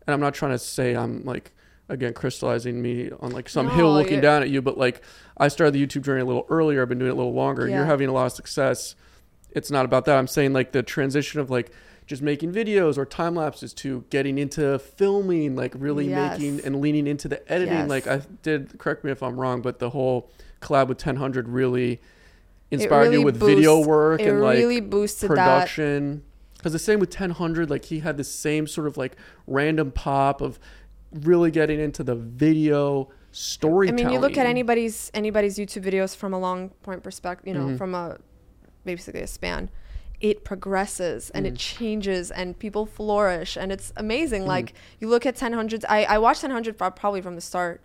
and 0.06 0.14
I'm 0.14 0.20
not 0.20 0.34
trying 0.34 0.52
to 0.52 0.60
say 0.60 0.96
I'm 0.96 1.24
like 1.24 1.54
again 1.94 2.14
crystallizing 2.14 2.82
me 2.82 3.10
on 3.22 3.32
like 3.32 3.48
some 3.48 3.70
hill 3.70 3.94
looking 3.94 4.20
down 4.20 4.42
at 4.42 4.50
you, 4.50 4.62
but 4.62 4.78
like 4.78 5.02
I 5.38 5.48
started 5.48 5.74
the 5.74 5.86
YouTube 5.86 6.04
journey 6.04 6.22
a 6.22 6.26
little 6.26 6.46
earlier. 6.50 6.82
I've 6.82 6.90
been 6.90 7.00
doing 7.00 7.12
it 7.12 7.14
a 7.14 7.18
little 7.18 7.34
longer. 7.34 7.68
You're 7.70 7.86
having 7.86 8.10
a 8.10 8.12
lot 8.14 8.26
of 8.26 8.34
success. 8.34 8.96
It's 9.52 9.72
not 9.72 9.86
about 9.86 10.06
that. 10.06 10.18
I'm 10.18 10.28
saying 10.28 10.52
like 10.54 10.72
the 10.72 10.84
transition 10.84 11.40
of 11.40 11.50
like 11.50 11.72
just 12.06 12.22
making 12.22 12.52
videos 12.52 12.98
or 12.98 13.06
time 13.06 13.36
lapses 13.36 13.74
to 13.76 14.04
getting 14.10 14.38
into 14.38 14.78
filming, 14.80 15.56
like 15.56 15.74
really 15.78 16.10
Yes. 16.10 16.38
making 16.38 16.66
and 16.66 16.82
leaning 16.82 17.08
into 17.08 17.28
the 17.28 17.50
editing. 17.52 17.74
Yes. 17.74 17.90
Like 17.90 18.08
I 18.08 18.22
did, 18.42 18.78
correct 18.78 19.04
me 19.04 19.12
if 19.12 19.24
I'm 19.24 19.40
wrong, 19.40 19.62
but 19.62 19.80
the 19.80 19.92
whole 19.92 20.30
collab 20.62 20.88
with 20.88 21.06
1000 21.06 21.48
really 21.48 22.02
inspired 22.72 23.04
really 23.04 23.20
you 23.20 23.22
with 23.22 23.38
video 23.38 23.80
work 23.86 24.20
and 24.22 24.42
like 24.42 24.58
really 24.58 24.82
boosted 24.82 25.30
that. 25.30 25.36
production. 25.36 26.24
Because 26.58 26.74
the 26.74 26.80
same 26.80 27.00
with 27.00 27.10
1000, 27.18 27.70
like 27.70 27.86
he 27.86 28.00
had 28.00 28.18
the 28.18 28.24
same 28.24 28.68
sort 28.68 28.88
of 28.88 28.98
like 28.98 29.16
random 29.48 29.92
pop 29.92 30.42
of 30.42 30.60
really 31.14 31.52
getting 31.52 31.80
into 31.80 32.04
the 32.04 32.16
video 32.16 33.10
storytelling. 33.32 34.00
I 34.02 34.04
mean, 34.06 34.14
you 34.14 34.20
look 34.20 34.38
at 34.38 34.46
anybody's 34.46 35.10
anybody's 35.14 35.58
YouTube 35.58 35.84
videos 35.84 36.16
from 36.16 36.34
a 36.34 36.40
long 36.40 36.70
point 36.84 37.04
perspective, 37.04 37.48
you 37.48 37.54
know, 37.54 37.68
Mhm. 37.68 37.78
from 37.78 37.96
a 37.96 38.18
basically 38.86 39.22
a 39.22 39.28
span. 39.28 39.70
It 40.20 40.44
progresses 40.44 41.30
and 41.32 41.46
Mm. 41.46 41.50
it 41.50 41.56
changes 41.58 42.32
and 42.32 42.58
people 42.58 42.86
flourish 42.86 43.58
and 43.58 43.72
it's 43.72 43.92
amazing. 43.98 44.44
Mhm. 44.44 44.48
Like 44.48 44.74
you 45.00 45.08
look 45.08 45.26
at 45.26 45.36
1000s, 45.36 45.86
I, 45.90 46.04
I 46.06 46.18
watched 46.18 46.44
1000 46.44 46.76
probably 46.78 47.22
from 47.22 47.36
the 47.36 47.42
start, 47.42 47.82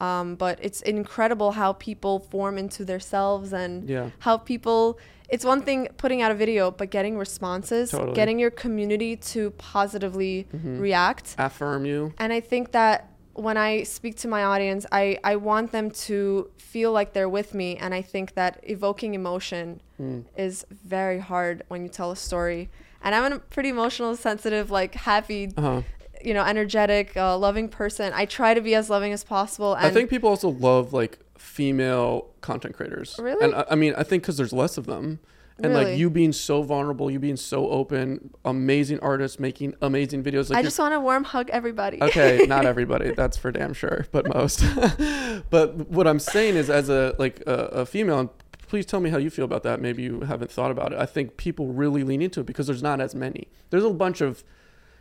um, 0.00 0.34
but 0.36 0.58
it's 0.62 0.80
incredible 0.82 1.52
how 1.52 1.74
people 1.74 2.18
form 2.18 2.56
into 2.58 2.84
themselves 2.84 3.52
and 3.52 3.88
Yeah. 3.88 4.10
how 4.20 4.36
people. 4.38 4.98
It's 5.32 5.46
one 5.46 5.62
thing 5.62 5.88
putting 5.96 6.20
out 6.20 6.30
a 6.30 6.34
video, 6.34 6.70
but 6.70 6.90
getting 6.90 7.16
responses, 7.16 7.90
Totally. 7.90 8.12
getting 8.14 8.38
your 8.38 8.50
community 8.50 9.16
to 9.32 9.50
positively 9.52 10.46
Mhm. 10.54 10.78
react 10.78 11.34
Affirm 11.38 11.86
you. 11.86 12.12
and 12.18 12.32
I 12.34 12.40
think 12.40 12.72
that 12.72 13.08
when 13.34 13.56
I 13.56 13.82
speak 13.84 14.14
to 14.18 14.28
my 14.28 14.44
audience, 14.44 14.84
I, 14.92 15.16
I 15.24 15.36
want 15.36 15.72
them 15.72 15.90
to 16.06 16.50
feel 16.58 16.92
like 16.92 17.14
they're 17.14 17.30
with 17.30 17.54
me. 17.54 17.76
And 17.78 17.94
I 17.94 18.02
think 18.02 18.34
that 18.34 18.60
evoking 18.62 19.14
emotion 19.14 19.80
Mm. 19.98 20.24
is 20.36 20.66
very 20.84 21.18
hard 21.18 21.62
when 21.68 21.82
you 21.82 21.88
tell 21.88 22.10
a 22.10 22.16
story. 22.16 22.68
And 23.02 23.14
I'm 23.14 23.32
a 23.32 23.38
pretty 23.38 23.70
emotional, 23.70 24.14
sensitive, 24.16 24.70
like 24.70 24.94
happy, 24.94 25.50
Uh-huh. 25.56 25.80
you 26.22 26.34
know, 26.34 26.44
energetic, 26.44 27.16
uh, 27.16 27.38
loving 27.38 27.68
person. 27.70 28.12
I 28.14 28.26
try 28.26 28.52
to 28.52 28.60
be 28.60 28.74
as 28.74 28.90
loving 28.90 29.12
as 29.14 29.24
possible. 29.24 29.72
And 29.76 29.86
I 29.86 29.90
think 29.90 30.10
people 30.10 30.28
also 30.28 30.50
love 30.50 30.92
like 30.92 31.18
female 31.42 32.30
content 32.40 32.74
creators. 32.74 33.16
Really? 33.18 33.44
And 33.44 33.54
I, 33.54 33.64
I 33.70 33.74
mean, 33.74 33.94
I 33.96 34.04
think 34.04 34.22
because 34.22 34.36
there's 34.36 34.52
less 34.52 34.78
of 34.78 34.86
them. 34.86 35.18
And 35.62 35.74
like 35.74 35.96
you 35.96 36.10
being 36.10 36.32
so 36.32 36.62
vulnerable, 36.62 37.08
you 37.08 37.20
being 37.20 37.36
so 37.36 37.68
open, 37.68 38.34
amazing 38.44 38.98
artists 39.00 39.38
making 39.38 39.74
amazing 39.80 40.24
videos. 40.24 40.50
Like 40.50 40.58
I 40.58 40.62
just 40.62 40.76
want 40.78 40.92
to 40.92 40.98
warm 40.98 41.22
hug 41.22 41.50
everybody. 41.50 42.02
okay 42.02 42.44
not 42.48 42.64
everybody 42.64 43.12
that's 43.12 43.36
for 43.36 43.52
damn 43.52 43.72
sure 43.72 44.06
but 44.10 44.26
most 44.34 44.64
but 45.50 45.88
what 45.88 46.08
i'm 46.08 46.18
saying 46.18 46.56
is 46.56 46.68
as 46.68 46.88
a 46.88 47.14
like 47.18 47.42
a, 47.46 47.54
a 47.82 47.86
female 47.86 48.18
and 48.18 48.30
please 48.66 48.86
tell 48.86 48.98
me 48.98 49.10
how 49.10 49.18
you 49.18 49.30
feel 49.30 49.44
about 49.44 49.62
that 49.62 49.80
maybe 49.80 50.02
you 50.02 50.20
haven't 50.22 50.50
thought 50.50 50.70
about 50.70 50.92
it 50.92 50.98
i 50.98 51.06
think 51.06 51.36
people 51.36 51.68
really 51.68 52.02
lean 52.02 52.22
into 52.22 52.40
it 52.40 52.46
because 52.46 52.66
there's 52.66 52.82
not 52.82 53.00
as 53.00 53.14
many 53.14 53.46
there's 53.70 53.84
a 53.84 53.90
bunch 53.90 54.20
of 54.20 54.42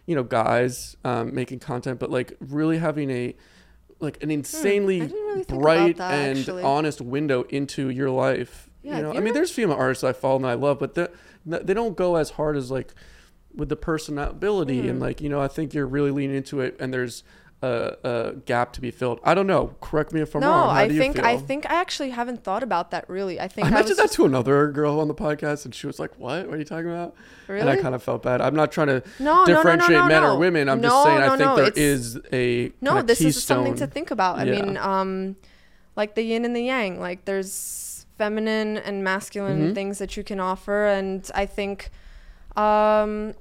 you 0.06 0.14
know 0.14 0.24
guys 0.24 0.96
um, 1.06 1.34
making 1.34 1.58
content 1.58 2.00
but 2.00 2.12
like 2.12 2.34
really 2.40 2.78
having 2.78 3.10
a 3.10 3.36
like 4.02 4.22
an 4.24 4.32
insanely 4.32 5.00
Hmm, 5.08 5.14
really 5.14 5.44
bright 5.44 5.98
that, 5.98 6.12
and 6.12 6.38
actually. 6.40 6.64
honest 6.64 7.02
window 7.02 7.44
into 7.44 7.90
your 7.90 8.10
life 8.10 8.70
Yeah, 8.84 8.98
you 8.98 9.04
know 9.04 9.14
i 9.14 9.20
mean 9.20 9.34
there's 9.34 9.52
female 9.52 9.78
artists 9.78 10.04
i 10.04 10.12
follow 10.14 10.38
and 10.38 10.46
i 10.48 10.54
love 10.56 10.80
but 10.80 10.96
the, 10.96 11.12
they 11.46 11.74
don't 11.74 11.96
go 11.96 12.16
as 12.16 12.32
hard 12.32 12.58
as 12.58 12.72
like 12.72 12.94
with 13.56 13.70
the 13.70 13.76
personality 13.76 14.88
and 14.88 15.00
Mhm. 15.00 15.02
like 15.02 15.22
you 15.22 15.30
know 15.30 15.40
i 15.42 15.48
think 15.48 15.74
you're 15.74 15.86
really 15.88 16.12
leaning 16.12 16.36
into 16.36 16.62
it 16.62 16.76
and 16.80 16.94
there's 16.94 17.24
a, 17.64 17.96
a 18.04 18.34
gap 18.46 18.74
to 18.74 18.82
be 18.82 18.90
filled 18.90 19.20
i 19.24 19.34
don't 19.36 19.46
know 19.46 19.76
correct 19.82 20.12
me 20.14 20.20
if 20.22 20.34
i'm 20.36 20.42
no, 20.42 20.50
wrong 20.50 20.70
How 20.70 20.82
I 20.82 20.88
do 20.88 20.94
you 20.96 21.00
think 21.00 21.18
feel? 21.18 21.26
I 21.26 21.38
think 21.38 21.70
I 21.70 21.76
actually 21.76 22.10
haven't 22.10 22.44
thought 22.44 22.64
about 22.64 22.90
that 22.92 23.08
really. 23.08 23.40
I 23.40 23.48
think 23.48 23.68
I 23.68 23.70
I, 23.70 23.74
mentioned 23.74 24.00
that 24.00 24.12
to 24.14 24.26
another 24.26 24.72
girl 24.72 25.00
on 25.00 25.08
the 25.08 25.14
podcast, 25.14 25.66
and 25.66 25.76
she 25.76 25.86
was 25.86 26.00
like, 26.00 26.18
"What? 26.18 26.48
What 26.48 26.56
are 26.56 26.58
you 26.58 26.66
talking 26.66 26.90
about?" 26.90 27.14
really. 27.48 27.62
And 27.62 27.70
I 27.70 27.76
kind 27.78 27.94
of 27.94 28.02
felt 28.02 28.24
bad. 28.24 28.42
I'm 28.42 28.56
not 28.56 28.72
trying 28.72 28.88
to 28.88 29.04
no, 29.20 29.26
no, 29.26 29.32
no, 29.32 29.46
no, 29.46 29.46
differentiate 29.46 30.00
no, 30.00 30.08
men 30.08 30.22
no. 30.24 30.34
or 30.34 30.40
women. 30.40 30.70
I'm 30.70 30.82
just 30.82 31.04
saying 31.04 31.20
no, 31.20 31.26
I 31.26 31.30
think 31.30 31.40
no, 31.40 31.56
there 31.56 31.66
it's- 31.68 31.78
is 31.78 32.20
a 32.34 32.72
no 32.82 33.02
this 33.04 33.20
keystone. 33.20 33.28
is 33.30 33.44
something 33.44 33.76
to 33.76 33.88
think 33.88 34.10
about 34.12 34.40
i 34.40 34.44
Yeah. 34.46 34.62
mean 34.62 34.78
um 34.78 35.36
like 35.96 36.16
the 36.16 36.24
yin 36.24 36.46
and 36.46 36.56
the 36.56 36.64
yang 36.64 37.00
like 37.00 37.26
there's 37.26 38.06
feminine 38.18 38.78
and 38.78 39.04
masculine 39.04 39.62
Mhm. 39.72 39.76
things 39.76 39.98
that 40.00 40.18
you 40.18 40.24
can 40.24 40.40
offer 40.40 40.88
and 40.88 41.30
i 41.36 41.46
think 41.46 41.90
um 42.58 43.34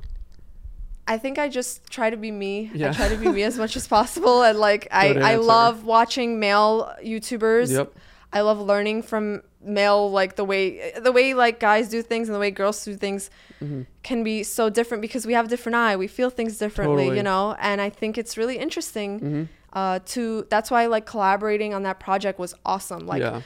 I 1.15 1.19
think 1.19 1.39
I 1.39 1.49
just 1.49 1.73
try 1.91 2.09
to 2.11 2.17
be 2.17 2.31
me. 2.31 2.71
Yeah. 2.73 2.91
I 2.91 2.93
try 2.93 3.09
to 3.09 3.17
be 3.17 3.29
me 3.39 3.43
as 3.43 3.57
much 3.63 3.75
as 3.81 3.87
possible, 3.99 4.43
and 4.49 4.59
like 4.69 4.83
I, 5.03 5.13
Good 5.13 5.23
I 5.23 5.33
answer. 5.33 5.45
love 5.57 5.85
watching 5.85 6.39
male 6.47 6.75
YouTubers. 7.05 7.71
Yep. 7.73 7.93
I 8.33 8.41
love 8.43 8.61
learning 8.61 9.03
from 9.03 9.43
male, 9.61 10.11
like 10.11 10.37
the 10.37 10.45
way 10.45 10.93
the 11.09 11.13
way 11.19 11.35
like 11.35 11.59
guys 11.59 11.89
do 11.89 12.01
things 12.01 12.29
and 12.29 12.35
the 12.35 12.39
way 12.39 12.51
girls 12.53 12.85
do 12.85 12.95
things 12.95 13.29
Mhm. 13.61 13.87
can 14.09 14.23
be 14.23 14.43
so 14.45 14.71
different 14.71 15.01
because 15.03 15.27
we 15.27 15.35
have 15.39 15.47
a 15.47 15.49
different 15.55 15.77
eye. 15.77 15.97
We 15.97 16.07
feel 16.19 16.31
things 16.31 16.57
differently, 16.65 17.05
Totally. 17.05 17.17
you 17.19 17.23
know. 17.31 17.57
And 17.61 17.81
I 17.81 17.91
think 17.91 18.17
it's 18.17 18.35
really 18.41 18.57
interesting 18.67 19.11
Mhm. 19.21 19.49
uh, 19.81 19.99
to 20.15 20.47
that's 20.49 20.71
why 20.71 20.87
like 20.87 21.07
collaborating 21.07 21.75
on 21.75 21.83
that 21.89 21.99
project 22.01 22.39
was 22.39 22.55
awesome 22.73 23.07
like 23.07 23.21
yeah. 23.23 23.41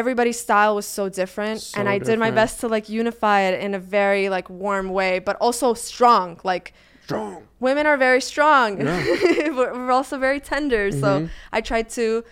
everybody's 0.00 0.38
style 0.46 0.74
was 0.80 0.86
so 0.98 1.08
different 1.08 1.60
So 1.60 1.78
and 1.80 1.88
i 1.88 1.98
did 1.98 2.18
my 2.26 2.30
best 2.30 2.60
to 2.60 2.68
like 2.68 2.86
unify 2.88 3.38
it 3.48 3.54
in 3.66 3.74
a 3.74 3.78
very 3.98 4.28
like 4.36 4.48
warm 4.50 4.88
way 4.90 5.12
but 5.28 5.34
also 5.40 5.74
strong 5.74 6.38
like 6.44 6.72
Strong. 7.06 7.42
women 7.60 7.86
are 7.86 7.96
very 7.96 8.20
strong 8.20 8.80
Yeah. 8.80 9.50
we're, 9.58 9.90
also 9.98 10.18
very 10.18 10.40
tender 10.40 10.90
so 10.90 11.08
Mhm. 11.20 11.28
i 11.52 11.60
try 11.60 11.82
to 11.98 12.24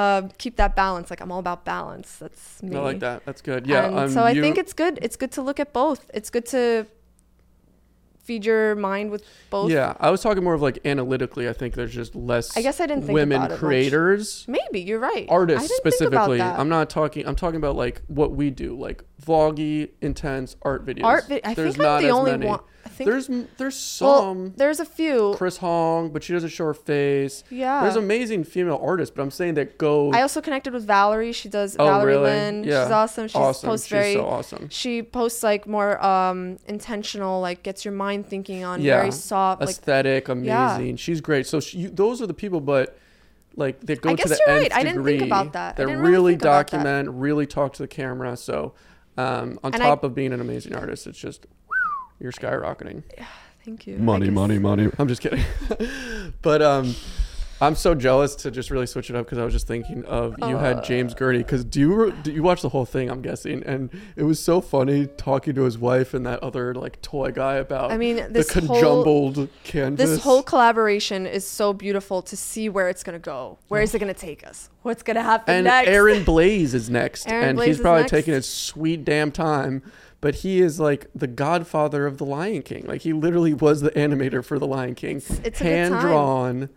uh, 0.00 0.22
keep 0.42 0.54
that 0.56 0.72
balance 0.74 1.06
like 1.12 1.20
i'm 1.22 1.30
all 1.30 1.38
about 1.46 1.64
balance 1.64 2.08
that's 2.22 2.62
me 2.62 2.74
I 2.76 2.80
like 2.80 3.00
that. 3.00 3.18
That's 3.26 3.42
good. 3.50 3.66
Yeah. 3.66 3.84
um, 3.86 4.08
so 4.10 4.20
i 4.22 4.30
you- 4.30 4.40
think 4.44 4.56
it's 4.62 4.72
good 4.72 4.98
it's 5.02 5.16
good 5.22 5.30
to 5.32 5.42
look 5.48 5.58
at 5.64 5.70
both 5.72 6.10
it's 6.18 6.30
good 6.30 6.46
to 6.56 6.86
feed 8.24 8.44
your 8.46 8.74
mind 8.74 9.10
with 9.10 9.22
both 9.50 9.70
Yeah, 9.70 9.92
I 10.00 10.08
was 10.10 10.22
talking 10.22 10.42
more 10.42 10.54
of 10.54 10.62
like 10.62 10.78
analytically. 10.86 11.46
I 11.46 11.52
think 11.52 11.74
there's 11.74 11.92
just 11.92 12.14
less. 12.14 12.56
I 12.56 12.62
guess 12.62 12.80
I 12.80 12.86
didn't 12.86 13.04
think 13.04 13.14
women 13.14 13.36
about 13.36 13.50
it 13.50 13.54
much. 13.54 13.60
creators, 13.60 14.46
maybe 14.48 14.80
you're 14.80 14.98
right 14.98 15.26
artists 15.28 15.64
I 15.64 15.68
didn't 15.68 15.82
think 15.98 16.08
about 16.08 16.24
specifically. 16.30 16.40
I'm 16.40 16.70
not 16.70 16.88
talking. 16.88 17.26
I'm 17.28 17.36
talking 17.36 17.56
about 17.58 17.76
like 17.76 18.00
what 18.06 18.30
we 18.32 18.48
do, 18.48 18.78
like 18.80 19.04
vloggy, 19.22 19.90
intense 20.00 20.56
art 20.62 20.86
videos. 20.86 21.04
art 21.04 21.28
vi- 21.28 21.42
i 21.44 21.52
There's 21.52 21.74
think 21.76 21.86
i'm 21.86 21.92
not 21.92 22.00
the 22.00 22.08
only 22.10 22.30
many. 22.32 22.46
one 22.46 22.60
i 22.84 22.88
think 22.88 23.08
There's 23.10 23.26
there's 23.56 23.98
well, 24.00 24.20
some 24.20 24.52
there's 24.56 24.80
a 24.80 24.84
few 24.84 25.34
Chris 25.36 25.56
Hong, 25.58 26.10
but 26.10 26.22
she 26.22 26.32
doesn't 26.32 26.50
show 26.50 26.64
her 26.66 26.74
face. 26.74 27.42
yeah 27.50 27.82
There's 27.82 27.96
amazing 27.96 28.44
female 28.44 28.80
artists, 28.82 29.14
but 29.14 29.22
I'm 29.22 29.30
saying 29.30 29.54
that 29.54 29.78
go. 29.78 30.10
i 30.12 30.22
also 30.22 30.40
connected 30.40 30.72
with 30.72 30.84
valerie 30.86 31.32
she 31.32 31.48
does 31.48 31.76
Oh, 31.78 31.84
valerie 31.86 32.12
really? 32.12 32.24
Lin 32.30 32.64
Yeah. 32.64 32.84
she's 32.84 32.92
awesome 32.92 33.28
she 33.28 33.38
awesome. 33.38 33.68
posts 33.68 33.86
She's 33.86 33.90
very 33.92 34.14
so 34.14 34.26
awesome. 34.26 34.68
she 34.68 35.02
posts 35.02 35.42
like 35.42 35.66
more 35.66 36.02
um 36.04 36.58
intentional 36.66 37.40
like 37.40 37.62
gets 37.62 37.84
your 37.84 37.92
mind 37.94 38.28
thinking 38.28 38.64
on 38.64 38.80
Yeah. 38.82 38.98
very 39.00 39.10
soft 39.12 39.60
like 39.60 39.70
Aesthetic, 39.70 40.28
Yeah. 40.28 40.76
amazing. 40.76 40.96
She's 40.96 41.20
great. 41.20 41.46
So 41.46 41.60
she, 41.60 41.86
those 41.86 42.20
are 42.22 42.26
the 42.26 42.34
people, 42.34 42.60
but 42.60 42.98
like 43.56 43.80
they 43.80 43.94
go 43.96 44.10
I 44.10 44.14
to 44.16 44.28
the 44.28 44.38
you're 44.46 44.56
right. 44.56 44.72
I 44.74 44.82
didn't 44.82 45.04
think 45.04 45.20
degree. 45.20 45.26
about 45.28 45.52
that. 45.54 45.76
They 45.76 45.86
really 45.86 46.00
really 46.10 46.34
about 46.34 46.42
that. 46.68 46.70
document, 46.70 47.08
really 47.10 47.46
talk 47.46 47.72
to 47.74 47.82
the 47.82 47.88
camera. 47.88 48.36
So 48.36 48.74
Um, 49.16 49.60
on 49.62 49.72
And 49.74 49.82
I- 49.82 49.86
top 49.86 50.02
of 50.02 50.12
being 50.14 50.32
an 50.32 50.40
amazing 50.40 50.74
artist, 50.74 51.06
it's 51.06 51.18
just 51.18 51.46
you're 52.20 52.32
skyrocketing. 52.32 53.02
Yeah, 53.16 53.26
thank 53.64 53.86
you. 53.86 53.98
Money, 53.98 54.30
money, 54.30 54.58
money. 54.58 54.90
I'm 54.98 55.08
just 55.08 55.20
kidding. 55.20 55.44
but 56.42 56.62
um, 56.62 56.94
I'm 57.60 57.76
so 57.76 57.94
jealous 57.94 58.34
to 58.36 58.50
just 58.50 58.70
really 58.70 58.86
switch 58.86 59.10
it 59.10 59.16
up 59.16 59.26
because 59.26 59.38
I 59.38 59.44
was 59.44 59.52
just 59.52 59.66
thinking 59.66 60.04
of 60.06 60.34
you 60.40 60.56
had 60.56 60.82
James 60.84 61.14
Gurney 61.14 61.38
because 61.38 61.64
do 61.64 61.80
you 61.80 62.14
do 62.22 62.32
you 62.32 62.42
watch 62.42 62.62
the 62.62 62.68
whole 62.68 62.84
thing? 62.84 63.08
I'm 63.08 63.22
guessing, 63.22 63.62
and 63.62 63.90
it 64.16 64.24
was 64.24 64.40
so 64.40 64.60
funny 64.60 65.06
talking 65.06 65.54
to 65.54 65.62
his 65.62 65.78
wife 65.78 66.14
and 66.14 66.26
that 66.26 66.42
other 66.42 66.74
like 66.74 67.00
toy 67.00 67.30
guy 67.30 67.54
about 67.54 67.92
I 67.92 67.96
mean, 67.96 68.16
the 68.16 68.28
this 68.28 68.52
whole 68.52 69.48
canvas. 69.62 70.10
this 70.10 70.22
whole 70.22 70.42
collaboration 70.42 71.26
is 71.26 71.46
so 71.46 71.72
beautiful 71.72 72.22
to 72.22 72.36
see 72.36 72.68
where 72.68 72.88
it's 72.88 73.04
gonna 73.04 73.18
go. 73.18 73.58
Where 73.68 73.82
is 73.82 73.94
it 73.94 74.00
gonna 74.00 74.14
take 74.14 74.46
us? 74.46 74.68
What's 74.82 75.02
gonna 75.02 75.22
happen 75.22 75.54
and 75.54 75.64
next? 75.64 75.88
Aaron 75.88 76.24
Blaise 76.24 76.74
is 76.74 76.90
next, 76.90 77.28
Aaron 77.28 77.50
and 77.50 77.56
Blaise 77.56 77.76
he's 77.76 77.80
probably 77.80 78.02
next. 78.02 78.10
taking 78.10 78.34
his 78.34 78.48
sweet 78.48 79.04
damn 79.04 79.30
time. 79.30 79.82
But 80.24 80.36
he 80.36 80.62
is 80.62 80.80
like 80.80 81.06
the 81.14 81.26
godfather 81.26 82.06
of 82.06 82.16
the 82.16 82.24
Lion 82.24 82.62
King. 82.62 82.86
Like 82.86 83.02
he 83.02 83.12
literally 83.12 83.52
was 83.52 83.82
the 83.82 83.90
animator 83.90 84.42
for 84.42 84.58
the 84.58 84.66
Lion 84.66 84.94
King, 84.94 85.18
it's 85.18 85.28
a 85.30 85.42
good 85.42 85.56
hand 85.58 86.00
drawn. 86.00 86.70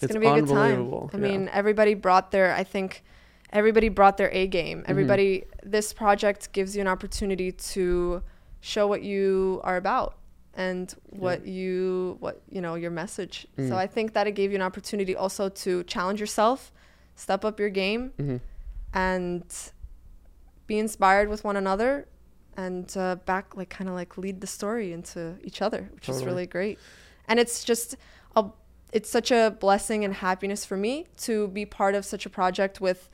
It's, 0.00 0.12
gonna 0.12 0.18
be 0.18 0.26
a 0.26 0.40
good 0.40 0.48
time. 0.48 0.58
unbelievable. 0.58 1.10
I 1.14 1.16
Yeah. 1.18 1.22
mean, 1.22 1.48
everybody 1.52 1.94
brought 1.94 2.32
their. 2.32 2.52
I 2.52 2.64
think 2.64 3.04
everybody 3.52 3.88
brought 3.88 4.16
their 4.16 4.30
A 4.32 4.48
game. 4.48 4.78
Mm-hmm. 4.80 4.90
Everybody. 4.90 5.44
This 5.62 5.92
project 5.92 6.50
gives 6.52 6.74
you 6.74 6.80
an 6.80 6.88
opportunity 6.88 7.52
to 7.52 8.20
show 8.60 8.88
what 8.88 9.02
you 9.04 9.60
are 9.62 9.76
about 9.76 10.16
and 10.54 10.92
what 11.10 11.46
you 11.46 12.16
what 12.18 12.42
you 12.50 12.60
know 12.60 12.74
your 12.74 12.90
message. 12.90 13.46
Mm. 13.56 13.68
So 13.68 13.76
I 13.76 13.86
think 13.86 14.12
that 14.14 14.26
it 14.26 14.32
gave 14.32 14.50
you 14.50 14.56
an 14.56 14.62
opportunity 14.62 15.14
also 15.14 15.48
to 15.48 15.84
challenge 15.84 16.18
yourself, 16.18 16.72
step 17.14 17.44
up 17.44 17.60
your 17.60 17.70
game, 17.70 18.10
Mhm. 18.18 18.40
and 18.92 19.44
be 20.66 20.80
inspired 20.80 21.28
with 21.28 21.44
one 21.44 21.56
another 21.56 22.08
and 22.56 22.94
uh, 22.96 23.16
back 23.24 23.56
like 23.56 23.70
kind 23.70 23.88
of 23.88 23.94
like 23.94 24.16
lead 24.18 24.40
the 24.40 24.46
story 24.46 24.92
into 24.92 25.36
each 25.42 25.62
other 25.62 25.88
which 25.94 26.08
is 26.08 26.24
really 26.24 26.46
great 26.46 26.78
and 27.28 27.38
it's 27.40 27.64
just 27.64 27.96
a 28.36 28.44
it's 28.92 29.08
such 29.08 29.30
a 29.30 29.56
blessing 29.58 30.04
and 30.04 30.14
happiness 30.14 30.64
for 30.64 30.76
me 30.76 31.06
to 31.16 31.48
be 31.48 31.64
part 31.64 31.94
of 31.94 32.04
such 32.04 32.26
a 32.26 32.30
project 32.30 32.80
with 32.80 33.08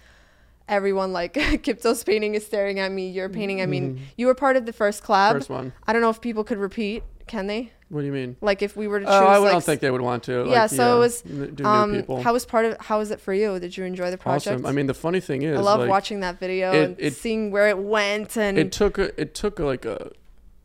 everyone 0.69 1.13
like 1.13 1.33
Kipto's 1.63 2.05
painting 2.05 2.35
is 2.35 2.45
staring 2.45 2.79
at 2.79 2.91
me 2.93 3.09
you're 3.11 3.29
painting 3.29 3.63
I 3.63 3.67
mean 3.67 3.95
Mhm. 3.95 3.99
you 4.17 4.27
were 4.27 4.35
part 4.35 4.57
of 4.57 4.67
the 4.67 4.73
first 4.73 5.03
collab 5.03 5.33
First 5.33 5.51
one. 5.51 5.73
I 5.87 5.93
don't 5.93 6.03
know 6.03 6.11
if 6.11 6.21
people 6.21 6.45
could 6.45 6.59
repeat 6.59 7.03
can 7.29 7.47
they 7.47 7.71
What 7.91 8.01
do 8.01 8.07
you 8.07 8.13
mean? 8.13 8.37
like 8.41 8.63
if 8.63 8.77
we 8.77 8.89
were 8.89 8.99
to 9.01 9.05
choose 9.07 9.15
Oh, 9.15 9.27
I 9.27 9.39
like, 9.39 9.53
don't 9.53 9.65
think 9.65 9.81
they 9.81 9.91
would 9.91 10.01
want 10.01 10.25
to. 10.25 10.45
Yeah, 10.49 10.63
like, 10.63 10.71
so 10.71 10.97
it 10.97 11.01
was, 11.01 11.23
do 11.23 11.51
new 11.63 11.65
um 11.65 11.93
people. 11.95 12.23
how 12.23 12.33
was 12.33 12.45
part 12.47 12.65
of 12.65 12.77
how 12.81 12.99
was 12.99 13.11
it 13.11 13.21
for 13.21 13.33
you 13.33 13.59
did 13.61 13.77
you 13.77 13.85
enjoy 13.85 14.11
the 14.11 14.19
project 14.19 14.55
awesome. 14.57 14.67
I 14.67 14.73
mean, 14.73 14.87
the 14.87 14.95
funny 14.95 15.21
thing 15.21 15.43
is, 15.43 15.57
I 15.59 15.61
love 15.63 15.81
like, 15.81 15.89
watching 15.91 16.21
that 16.21 16.41
video 16.41 16.73
it- 16.73 16.85
and 16.85 16.97
it- 16.99 17.15
seeing 17.15 17.51
where 17.51 17.69
it 17.69 17.79
went 17.79 18.37
and 18.37 18.59
it 18.59 18.73
took 18.73 18.99
a, 18.99 19.19
it 19.21 19.35
took 19.35 19.59
like 19.61 19.85
a 19.85 20.11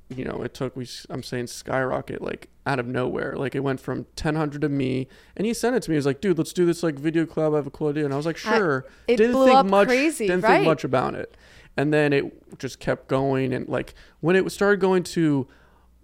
you 0.09 0.25
know 0.25 0.41
it 0.43 0.53
took 0.53 0.75
we 0.75 0.87
I'm 1.09 1.23
saying 1.23 1.47
skyrocket 1.47 2.21
like 2.21 2.49
out 2.67 2.77
of 2.79 2.85
nowhere 2.87 3.35
like 3.35 3.55
it 3.55 3.61
went 3.61 3.79
from 3.79 4.05
1000 4.21 4.61
to 4.61 4.69
me 4.69 5.07
and 5.35 5.45
he 5.47 5.53
sent 5.53 5.75
it 5.75 5.81
to 5.83 5.89
me 5.89 5.95
he 5.95 5.97
was 5.97 6.05
like 6.05 6.21
dude 6.21 6.37
let's 6.37 6.53
do 6.53 6.65
this 6.65 6.83
like 6.83 6.95
video 6.95 7.25
club 7.25 7.53
i 7.53 7.57
have 7.57 7.67
a 7.67 7.71
cool 7.71 7.89
idea 7.89 8.05
and 8.05 8.13
i 8.13 8.17
was 8.17 8.25
like 8.25 8.37
I- 8.45 8.57
sure 8.57 8.85
it 9.07 9.17
didn't 9.17 9.31
blew 9.33 9.45
think 9.47 9.57
up 9.57 9.65
much 9.65 9.87
crazy, 9.87 10.27
didn't 10.27 10.43
right? 10.43 10.55
think 10.57 10.65
much 10.65 10.83
about 10.83 11.15
it 11.15 11.35
and 11.75 11.91
then 11.93 12.13
it 12.13 12.59
just 12.59 12.79
kept 12.79 13.07
going 13.07 13.53
and 13.53 13.67
like 13.67 13.95
when 14.21 14.35
it 14.35 14.49
started 14.51 14.79
going 14.79 15.03
to 15.03 15.47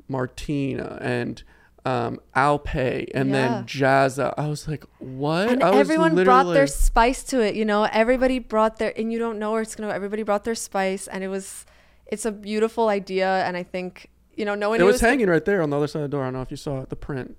martina 0.09 0.97
and 1.01 1.43
um 1.85 2.19
alpay 2.35 3.07
and 3.13 3.29
Yeah. 3.29 3.35
then 3.35 3.63
jazza. 3.65 4.33
I 4.37 4.47
was 4.47 4.67
like 4.67 4.83
what? 4.99 5.47
And 5.49 5.63
I 5.63 5.69
was 5.69 5.79
everyone 5.79 6.13
brought 6.15 6.43
their 6.43 6.63
literally- 6.63 6.67
spice 6.67 7.23
to 7.25 7.39
it 7.39 7.55
you 7.55 7.63
know? 7.63 7.83
Everybody 7.85 8.39
brought 8.39 8.77
their 8.79 8.91
and 8.99 9.13
you 9.13 9.19
don't 9.19 9.39
know 9.39 9.51
where 9.53 9.61
it's 9.61 9.75
gonna 9.75 9.87
go 9.89 9.95
everybody 9.95 10.23
brought 10.23 10.43
their 10.43 10.55
spice 10.55 11.07
and 11.07 11.23
it 11.23 11.29
was 11.29 11.65
it's 12.07 12.25
a 12.25 12.31
beautiful 12.31 12.89
idea 12.89 13.45
and 13.45 13.55
i 13.55 13.63
think 13.63 14.09
you 14.35 14.43
know 14.43 14.55
no 14.55 14.69
one 14.69 14.77
it 14.77 14.83
knew 14.83 14.87
was 14.87 14.99
hanging 14.99 15.29
right 15.29 15.45
there 15.45 15.61
on 15.61 15.69
the 15.69 15.77
other 15.77 15.87
side 15.87 16.01
of 16.03 16.09
the 16.09 16.15
door. 16.17 16.23
I 16.23 16.25
don't 16.27 16.33
know 16.33 16.41
if 16.41 16.51
you 16.51 16.57
saw 16.57 16.81
it 16.81 16.89
the 16.89 16.95
print. 16.95 17.37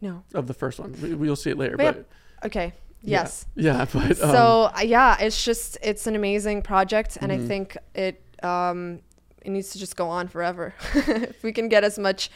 No. 0.00 0.24
Of 0.34 0.46
the 0.46 0.54
first 0.54 0.78
one. 0.78 0.94
We- 1.00 1.14
we'll 1.14 1.36
see 1.36 1.50
it 1.50 1.58
later 1.58 1.76
But 1.76 2.06
but 2.40 2.46
okay. 2.46 2.72
Yeah. 3.02 3.20
yes. 3.20 3.46
Yeah 3.54 3.84
but 3.92 4.10
um, 4.22 4.30
so 4.30 4.70
uh, 4.76 4.80
yeah 4.82 5.16
it's 5.20 5.44
just 5.44 5.78
it's 5.82 6.06
an 6.06 6.16
amazing 6.16 6.62
project 6.62 7.18
and 7.20 7.30
i 7.30 7.38
think 7.38 7.76
it 7.94 8.20
um 8.42 9.00
it 9.46 9.50
needs 9.50 9.70
to 9.70 9.78
just 9.78 9.96
go 9.96 10.08
on 10.08 10.28
forever 10.28 10.74
if 10.94 11.42
we 11.42 11.52
can 11.52 11.68
get 11.68 11.84
as 11.84 11.98
much 11.98 12.30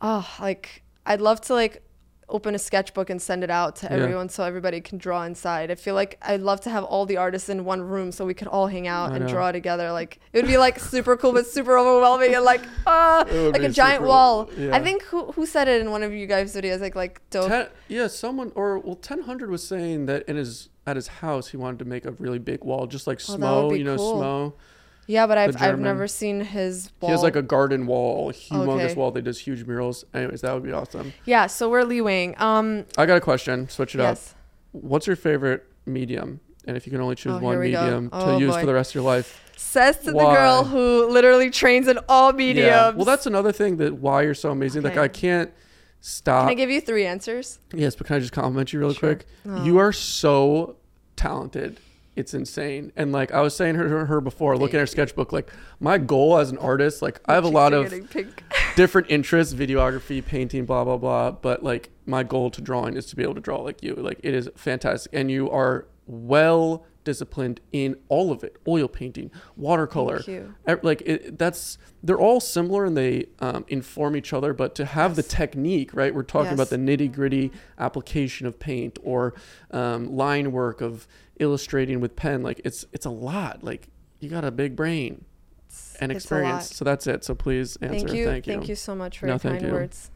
oh 0.00 0.26
like 0.40 0.82
i'd 1.06 1.20
love 1.20 1.40
to 1.40 1.52
like 1.54 1.82
open 2.28 2.54
a 2.54 2.58
sketchbook 2.58 3.10
and 3.10 3.20
send 3.20 3.44
it 3.44 3.50
out 3.50 3.76
to 3.76 3.86
Yeah. 3.86 3.96
everyone 3.96 4.30
so 4.30 4.42
everybody 4.44 4.80
can 4.80 4.96
draw 4.96 5.22
inside 5.24 5.70
i 5.70 5.74
feel 5.74 5.94
like 5.94 6.16
i'd 6.22 6.40
love 6.40 6.60
to 6.62 6.70
have 6.70 6.84
all 6.84 7.04
the 7.04 7.18
artists 7.18 7.50
in 7.50 7.66
one 7.66 7.82
room 7.82 8.10
so 8.10 8.24
we 8.24 8.32
could 8.32 8.48
all 8.48 8.68
hang 8.68 8.88
out 8.88 9.12
I 9.12 9.16
and 9.16 9.26
know. 9.26 9.30
draw 9.30 9.52
together 9.52 9.92
like 9.92 10.18
it 10.32 10.38
would 10.38 10.46
be 10.46 10.56
like 10.56 10.78
super 10.80 11.14
cool 11.18 11.32
but 11.34 11.46
super 11.46 11.76
overwhelming 11.76 12.34
and 12.34 12.44
like 12.44 12.62
ah 12.86 13.24
like 13.28 13.62
a 13.62 13.68
giant 13.68 13.98
super- 13.98 14.06
wall 14.08 14.50
yeah. 14.56 14.74
i 14.74 14.80
think 14.82 15.02
who, 15.02 15.32
who 15.32 15.44
said 15.44 15.68
it 15.68 15.82
in 15.82 15.90
one 15.90 16.02
of 16.02 16.12
you 16.14 16.26
guys 16.26 16.54
videos 16.56 16.80
like 16.80 16.94
like 16.94 17.20
dope 17.28 17.48
Ten, 17.48 17.68
yeah, 17.88 18.06
someone 18.06 18.50
or 18.54 18.78
well, 18.78 18.96
ten 18.96 19.22
hundred 19.22 19.50
was 19.50 19.66
saying 19.66 20.06
that 20.06 20.22
in 20.26 20.36
his 20.36 20.70
at 20.86 20.96
his 20.96 21.08
house 21.08 21.48
he 21.48 21.58
wanted 21.58 21.78
to 21.80 21.84
make 21.84 22.06
a 22.06 22.12
really 22.12 22.38
big 22.40 22.64
wall, 22.64 22.86
just 22.88 23.06
like 23.06 23.20
Oh, 23.28 23.36
Smo. 23.36 23.78
You 23.78 23.84
know, 23.84 23.96
cool. 23.96 24.20
Smo. 24.20 24.52
Yeah 25.06 25.26
but 25.26 25.36
i've 25.38 25.60
i've 25.60 25.78
never 25.78 26.06
seen 26.06 26.40
his 26.40 26.90
wall. 27.00 27.08
He 27.08 27.12
has 27.12 27.22
like 27.22 27.36
a 27.36 27.42
garden 27.42 27.86
wall, 27.86 28.32
humongous 28.32 28.84
Okay. 28.90 28.94
wall. 28.94 29.10
They 29.10 29.20
does 29.20 29.38
huge 29.40 29.64
murals. 29.66 30.04
Anyways, 30.14 30.40
that 30.42 30.52
would 30.54 30.62
be 30.62 30.72
awesome. 30.72 31.12
Yeah, 31.24 31.46
so 31.48 31.68
we're 31.68 31.84
leewaying. 31.84 32.40
Um, 32.40 32.86
I 32.96 33.06
got 33.06 33.16
a 33.16 33.20
question. 33.20 33.68
Switch 33.68 33.94
it 33.94 34.00
up. 34.00 34.10
yes. 34.16 34.34
What's 34.72 35.06
your 35.06 35.16
favorite 35.16 35.64
medium? 35.86 36.40
And 36.66 36.76
if 36.76 36.86
you 36.86 36.92
can 36.92 37.00
only 37.00 37.16
choose 37.16 37.32
Oh, 37.34 37.38
one 37.40 37.54
here 37.54 37.60
we 37.60 37.72
go. 37.72 37.82
medium 37.82 38.10
to 38.10 38.16
Oh, 38.16 38.38
use 38.38 38.54
boy. 38.54 38.60
for 38.60 38.66
the 38.66 38.74
rest 38.74 38.92
of 38.92 38.94
your 38.94 39.04
life, 39.04 39.40
Says 39.56 39.98
to 40.00 40.12
Why? 40.12 40.24
the 40.24 40.30
girl 40.38 40.64
who 40.64 41.08
literally 41.10 41.50
trains 41.50 41.88
in 41.88 41.98
all 42.08 42.32
mediums. 42.32 42.66
yeah. 42.66 42.90
Well, 42.90 43.04
that's 43.04 43.26
another 43.26 43.52
thing 43.52 43.76
that 43.78 43.94
why 43.94 44.22
you're 44.22 44.34
so 44.34 44.50
amazing. 44.50 44.82
Like 44.82 44.96
I 44.96 45.08
can't 45.08 45.50
stop. 46.00 46.44
Can. 46.44 46.50
I 46.50 46.54
give 46.54 46.70
you 46.70 46.80
three 46.80 47.04
answers? 47.06 47.58
yes, 47.74 47.94
but 47.96 48.06
can 48.06 48.16
I 48.16 48.18
just 48.20 48.32
compliment 48.32 48.72
you 48.72 48.78
really 48.80 48.94
Sure. 48.94 49.14
quick? 49.16 49.26
Oh. 49.48 49.64
You 49.64 49.78
are 49.78 49.92
so 49.92 50.76
talented. 51.16 51.78
It's 52.14 52.34
insane. 52.34 52.92
And 52.94 53.10
like 53.10 53.32
I 53.32 53.40
was 53.40 53.56
saying 53.56 53.76
her, 53.76 53.88
her, 53.88 54.06
her 54.06 54.20
before, 54.20 54.56
looking 54.58 54.76
at 54.76 54.80
her 54.80 54.86
sketchbook, 54.86 55.32
like 55.32 55.50
my 55.80 55.96
goal 55.96 56.36
as 56.36 56.50
an 56.50 56.58
artist, 56.58 57.00
like 57.00 57.20
I 57.26 57.34
have 57.34 57.44
a 57.44 57.48
lot 57.48 57.72
of 57.72 57.92
different 58.76 59.10
interests, 59.10 59.54
videography, 59.54 60.24
painting, 60.24 60.66
blah, 60.66 60.84
blah, 60.84 60.98
blah. 60.98 61.30
But 61.30 61.62
like 61.62 61.90
my 62.04 62.22
goal 62.22 62.50
to 62.50 62.60
drawing 62.60 62.96
is 62.96 63.06
to 63.06 63.16
be 63.16 63.22
able 63.22 63.34
to 63.34 63.40
draw 63.40 63.62
like 63.62 63.82
you. 63.82 63.94
Like 63.94 64.20
it 64.22 64.34
is 64.34 64.50
fantastic. 64.56 65.10
And 65.14 65.30
you 65.30 65.50
are 65.50 65.86
well 66.06 66.84
disciplined 67.04 67.60
in 67.72 67.96
all 68.08 68.30
of 68.30 68.44
it 68.44 68.56
oil 68.68 68.88
painting 68.88 69.30
watercolor 69.56 70.18
Thank 70.20 70.28
you. 70.28 70.54
Like 70.82 71.02
it, 71.04 71.38
that's 71.38 71.78
they're 72.02 72.18
all 72.20 72.40
similar 72.40 72.84
and 72.84 72.96
they 72.96 73.26
um, 73.40 73.64
inform 73.68 74.16
each 74.16 74.32
other 74.32 74.52
but 74.52 74.74
to 74.76 74.84
have 74.84 75.16
the 75.16 75.22
technique 75.22 75.92
right 75.94 76.14
we're 76.14 76.22
talking 76.22 76.52
about 76.52 76.70
the 76.70 76.76
nitty 76.76 77.12
gritty 77.12 77.50
application 77.78 78.46
of 78.46 78.58
paint 78.58 78.98
or 79.02 79.34
um, 79.72 80.16
line 80.16 80.52
work 80.52 80.80
of 80.80 81.06
illustrating 81.40 82.00
with 82.00 82.14
pen 82.14 82.42
like 82.42 82.60
it's 82.64 82.84
it's 82.92 83.06
a 83.06 83.10
lot 83.10 83.62
like 83.64 83.88
you 84.20 84.28
got 84.28 84.44
a 84.44 84.50
big 84.50 84.76
brain 84.76 85.24
It's- 85.68 85.96
and 86.00 86.12
experience 86.12 86.74
so 86.76 86.84
that's 86.84 87.06
it 87.06 87.24
so 87.24 87.34
please 87.34 87.76
answer 87.82 87.96
Thank 88.06 88.12
you. 88.12 88.24
thank 88.26 88.46
you 88.46 88.52
Thank 88.54 88.68
you 88.68 88.74
so 88.76 88.94
much 88.94 89.18
for 89.18 89.26
No, 89.26 89.32
your 89.32 89.38
kind 89.40 89.62
you. 89.62 89.72
words. 89.72 90.10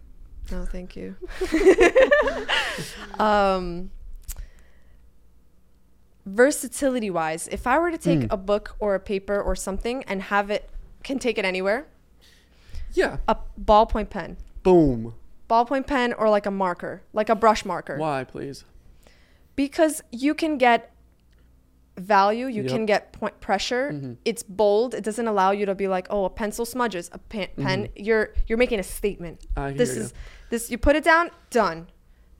No, 0.52 0.64
thank 0.64 0.94
you. 0.94 1.16
um, 3.18 3.90
versatility 6.26 7.08
wise, 7.10 7.48
if 7.48 7.66
I 7.66 7.78
were 7.78 7.90
to 7.90 7.98
take 7.98 8.20
Mm. 8.20 8.32
a 8.32 8.36
book 8.36 8.74
or 8.80 8.94
a 8.94 9.00
paper 9.00 9.40
or 9.40 9.54
something 9.56 10.02
and 10.04 10.22
have 10.22 10.50
it, 10.50 10.68
can 11.04 11.18
take 11.18 11.38
it 11.38 11.44
anywhere, 11.44 11.86
yeah 12.92 13.18
a 13.28 13.36
ballpoint 13.60 14.10
pen. 14.10 14.36
boom 14.62 15.14
Ballpoint 15.48 15.86
pen 15.86 16.12
or 16.12 16.28
like 16.28 16.44
a 16.46 16.50
marker, 16.50 17.02
like 17.12 17.28
a 17.28 17.36
brush 17.36 17.64
marker. 17.64 17.96
why 17.98 18.24
please 18.24 18.64
because 19.54 20.02
you 20.10 20.34
can 20.34 20.58
get 20.58 20.92
value 21.96 22.46
you 22.46 22.62
Yep. 22.62 22.70
can 22.72 22.84
get 22.86 23.12
point 23.12 23.40
pressure 23.40 23.90
Mhm. 23.92 24.16
it's 24.24 24.42
bold 24.42 24.92
it 24.94 25.02
doesn't 25.02 25.26
allow 25.26 25.50
you 25.52 25.64
to 25.64 25.74
be 25.74 25.88
like 25.88 26.06
oh 26.10 26.24
a 26.26 26.30
pencil 26.30 26.66
smudges 26.66 27.08
a 27.12 27.18
pen, 27.18 27.48
pen 27.56 27.88
you're 27.96 28.34
you're 28.46 28.58
making 28.58 28.78
a 28.78 28.82
statement 28.82 29.40
Mm-hmm. 29.40 29.58
I 29.60 29.68
hear 29.70 29.78
this 29.78 29.96
you. 29.96 30.02
is 30.02 30.14
this 30.50 30.70
you 30.70 30.76
put 30.76 30.94
it 30.96 31.04
down 31.04 31.30
done 31.50 31.86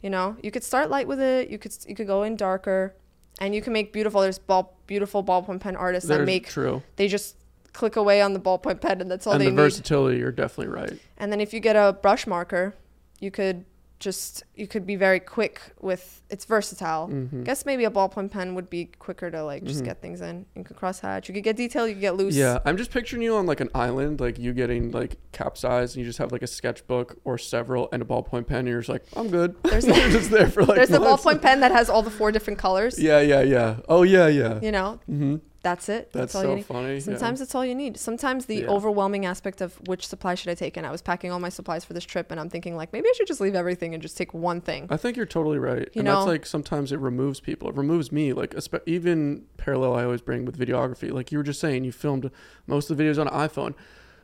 you 0.02 0.11
know 0.11 0.36
you 0.42 0.50
could 0.50 0.62
start 0.64 0.90
light 0.90 1.06
with 1.08 1.20
it 1.20 1.48
you 1.48 1.56
could 1.58 1.72
you 1.88 1.94
could 1.94 2.06
go 2.06 2.22
in 2.22 2.36
darker 2.36 2.94
and 3.41 3.55
you 3.55 3.62
can 3.62 3.72
make 3.72 3.93
beautiful 3.93 4.20
there's 4.20 4.39
ball 4.39 4.76
beautiful 4.87 5.22
ballpoint 5.22 5.61
pen 5.61 5.76
artists 5.76 6.09
that 6.09 6.24
make 6.24 6.49
true. 6.49 6.82
they 6.97 7.09
just 7.09 7.37
click 7.72 7.97
away 7.97 8.22
on 8.22 8.32
the 8.32 8.41
ballpoint 8.41 8.80
pen 8.80 9.01
and 9.01 9.11
that's 9.11 9.26
all 9.26 9.34
and 9.34 9.41
they 9.41 9.47
the 9.47 9.51
need. 9.51 9.57
versatility 9.57 10.18
you're 10.18 10.32
definitely 10.32 10.72
right. 10.72 10.99
And 11.18 11.30
then 11.30 11.41
if 11.41 11.53
you 11.53 11.61
get 11.61 11.76
a 11.76 11.93
brush 11.93 12.26
marker, 12.26 12.74
you 13.20 13.30
could 13.30 13.64
just 13.99 14.42
you 14.55 14.66
could 14.66 14.86
be 14.86 14.94
very 14.94 15.18
quick 15.20 15.61
with 15.80 16.20
it's 16.28 16.44
versatile. 16.44 17.09
Mhm. 17.09 17.44
Guess 17.44 17.64
maybe 17.64 17.84
a 17.84 17.90
ballpoint 17.90 18.30
pen 18.30 18.55
would 18.55 18.68
be 18.68 18.90
quicker 18.99 19.30
to 19.30 19.42
like 19.42 19.64
just 19.64 19.80
Mhm. 19.82 19.86
get 19.86 20.03
things 20.03 20.20
in. 20.20 20.44
You 20.55 20.64
could 20.64 20.76
cross 20.76 21.01
hatch. 21.01 21.28
You 21.28 21.34
could 21.34 21.44
get 21.44 21.57
detail. 21.57 21.88
You 21.88 21.94
could 21.94 22.01
get 22.03 22.14
loose. 22.16 22.34
Yeah, 22.36 22.59
I'm 22.66 22.76
just 22.76 22.90
picturing 22.90 23.22
you 23.22 23.36
on 23.36 23.47
like 23.47 23.61
an 23.61 23.70
island, 23.74 24.20
like 24.20 24.38
you 24.38 24.53
getting 24.53 24.90
like 24.90 25.16
capsized, 25.32 25.97
and 25.97 26.05
you 26.05 26.09
just 26.11 26.18
have 26.18 26.30
like 26.30 26.42
a 26.42 26.47
sketchbook 26.47 27.18
or 27.24 27.38
several 27.38 27.88
and 27.90 28.03
a 28.03 28.05
ballpoint 28.05 28.47
pen, 28.49 28.61
and 28.61 28.68
you're 28.68 28.80
just 28.80 28.90
like, 28.90 29.05
I'm 29.16 29.28
good. 29.30 29.57
There's 29.62 29.86
you're 29.86 30.11
just 30.11 30.30
there 30.30 30.49
for 30.49 30.62
like. 30.64 30.76
There's 30.76 30.90
a 30.90 31.01
months. 31.01 31.24
ballpoint 31.24 31.40
pen 31.40 31.61
that 31.61 31.72
has 31.72 31.88
all 31.88 32.03
the 32.03 32.11
four 32.11 32.30
different 32.32 32.59
colors. 32.59 32.99
Yeah, 32.99 33.20
yeah, 33.20 33.40
yeah. 33.40 33.76
Oh 33.88 34.03
yeah, 34.03 34.26
yeah. 34.26 34.61
You 34.61 34.72
know, 34.72 35.01
hmm 35.07 35.36
that's 35.66 35.88
it. 35.88 36.12
That's, 36.12 36.34
all 36.34 36.42
you 36.42 36.48
so 36.48 36.54
need. 36.54 36.66
funny. 36.66 36.94
yeah. 36.94 37.00
Sometimes 37.00 37.40
it's 37.40 37.54
all 37.54 37.64
you 37.64 37.74
need. 37.74 37.96
Sometimes 37.98 38.46
the 38.46 38.58
Yeah. 38.60 38.68
overwhelming 38.68 39.26
aspect 39.26 39.60
of 39.60 39.74
which 39.88 40.06
supply 40.06 40.36
should 40.36 40.48
I 40.48 40.54
take, 40.54 40.76
and 40.76 40.86
I 40.86 40.92
was 40.92 41.02
packing 41.02 41.32
all 41.32 41.40
my 41.40 41.48
supplies 41.48 41.84
for 41.84 41.92
this 41.92 42.04
trip, 42.04 42.30
and 42.30 42.38
I'm 42.38 42.48
thinking 42.48 42.76
like 42.76 42.92
maybe 42.92 43.08
I 43.08 43.12
should 43.16 43.26
just 43.26 43.40
leave 43.40 43.56
everything 43.56 43.92
and 43.92 44.00
just 44.02 44.16
take 44.16 44.32
one 44.32 44.60
thing. 44.60 44.86
I 44.90 44.96
think 44.96 45.16
you're 45.16 45.26
totally 45.26 45.58
right. 45.58 45.88
You 45.92 46.00
and 46.00 46.06
that's 46.06 46.24
like 46.26 46.46
sometimes 46.46 46.92
it 46.92 47.00
removes 47.00 47.40
people. 47.40 47.68
It 47.68 47.74
removes 47.76 48.12
me. 48.12 48.32
Like 48.32 48.54
even 48.86 49.44
parallel 49.56 49.94
I 49.94 50.04
always 50.04 50.20
bring 50.20 50.44
with 50.44 50.56
videography. 50.58 51.10
Like 51.10 51.32
you 51.32 51.38
were 51.38 51.44
just 51.44 51.60
saying, 51.60 51.82
you 51.84 51.90
filmed 51.92 52.30
most 52.68 52.88
of 52.88 52.96
the 52.96 53.02
videos 53.02 53.18
on 53.20 53.26
an 53.26 53.34
iPhone. 53.34 53.74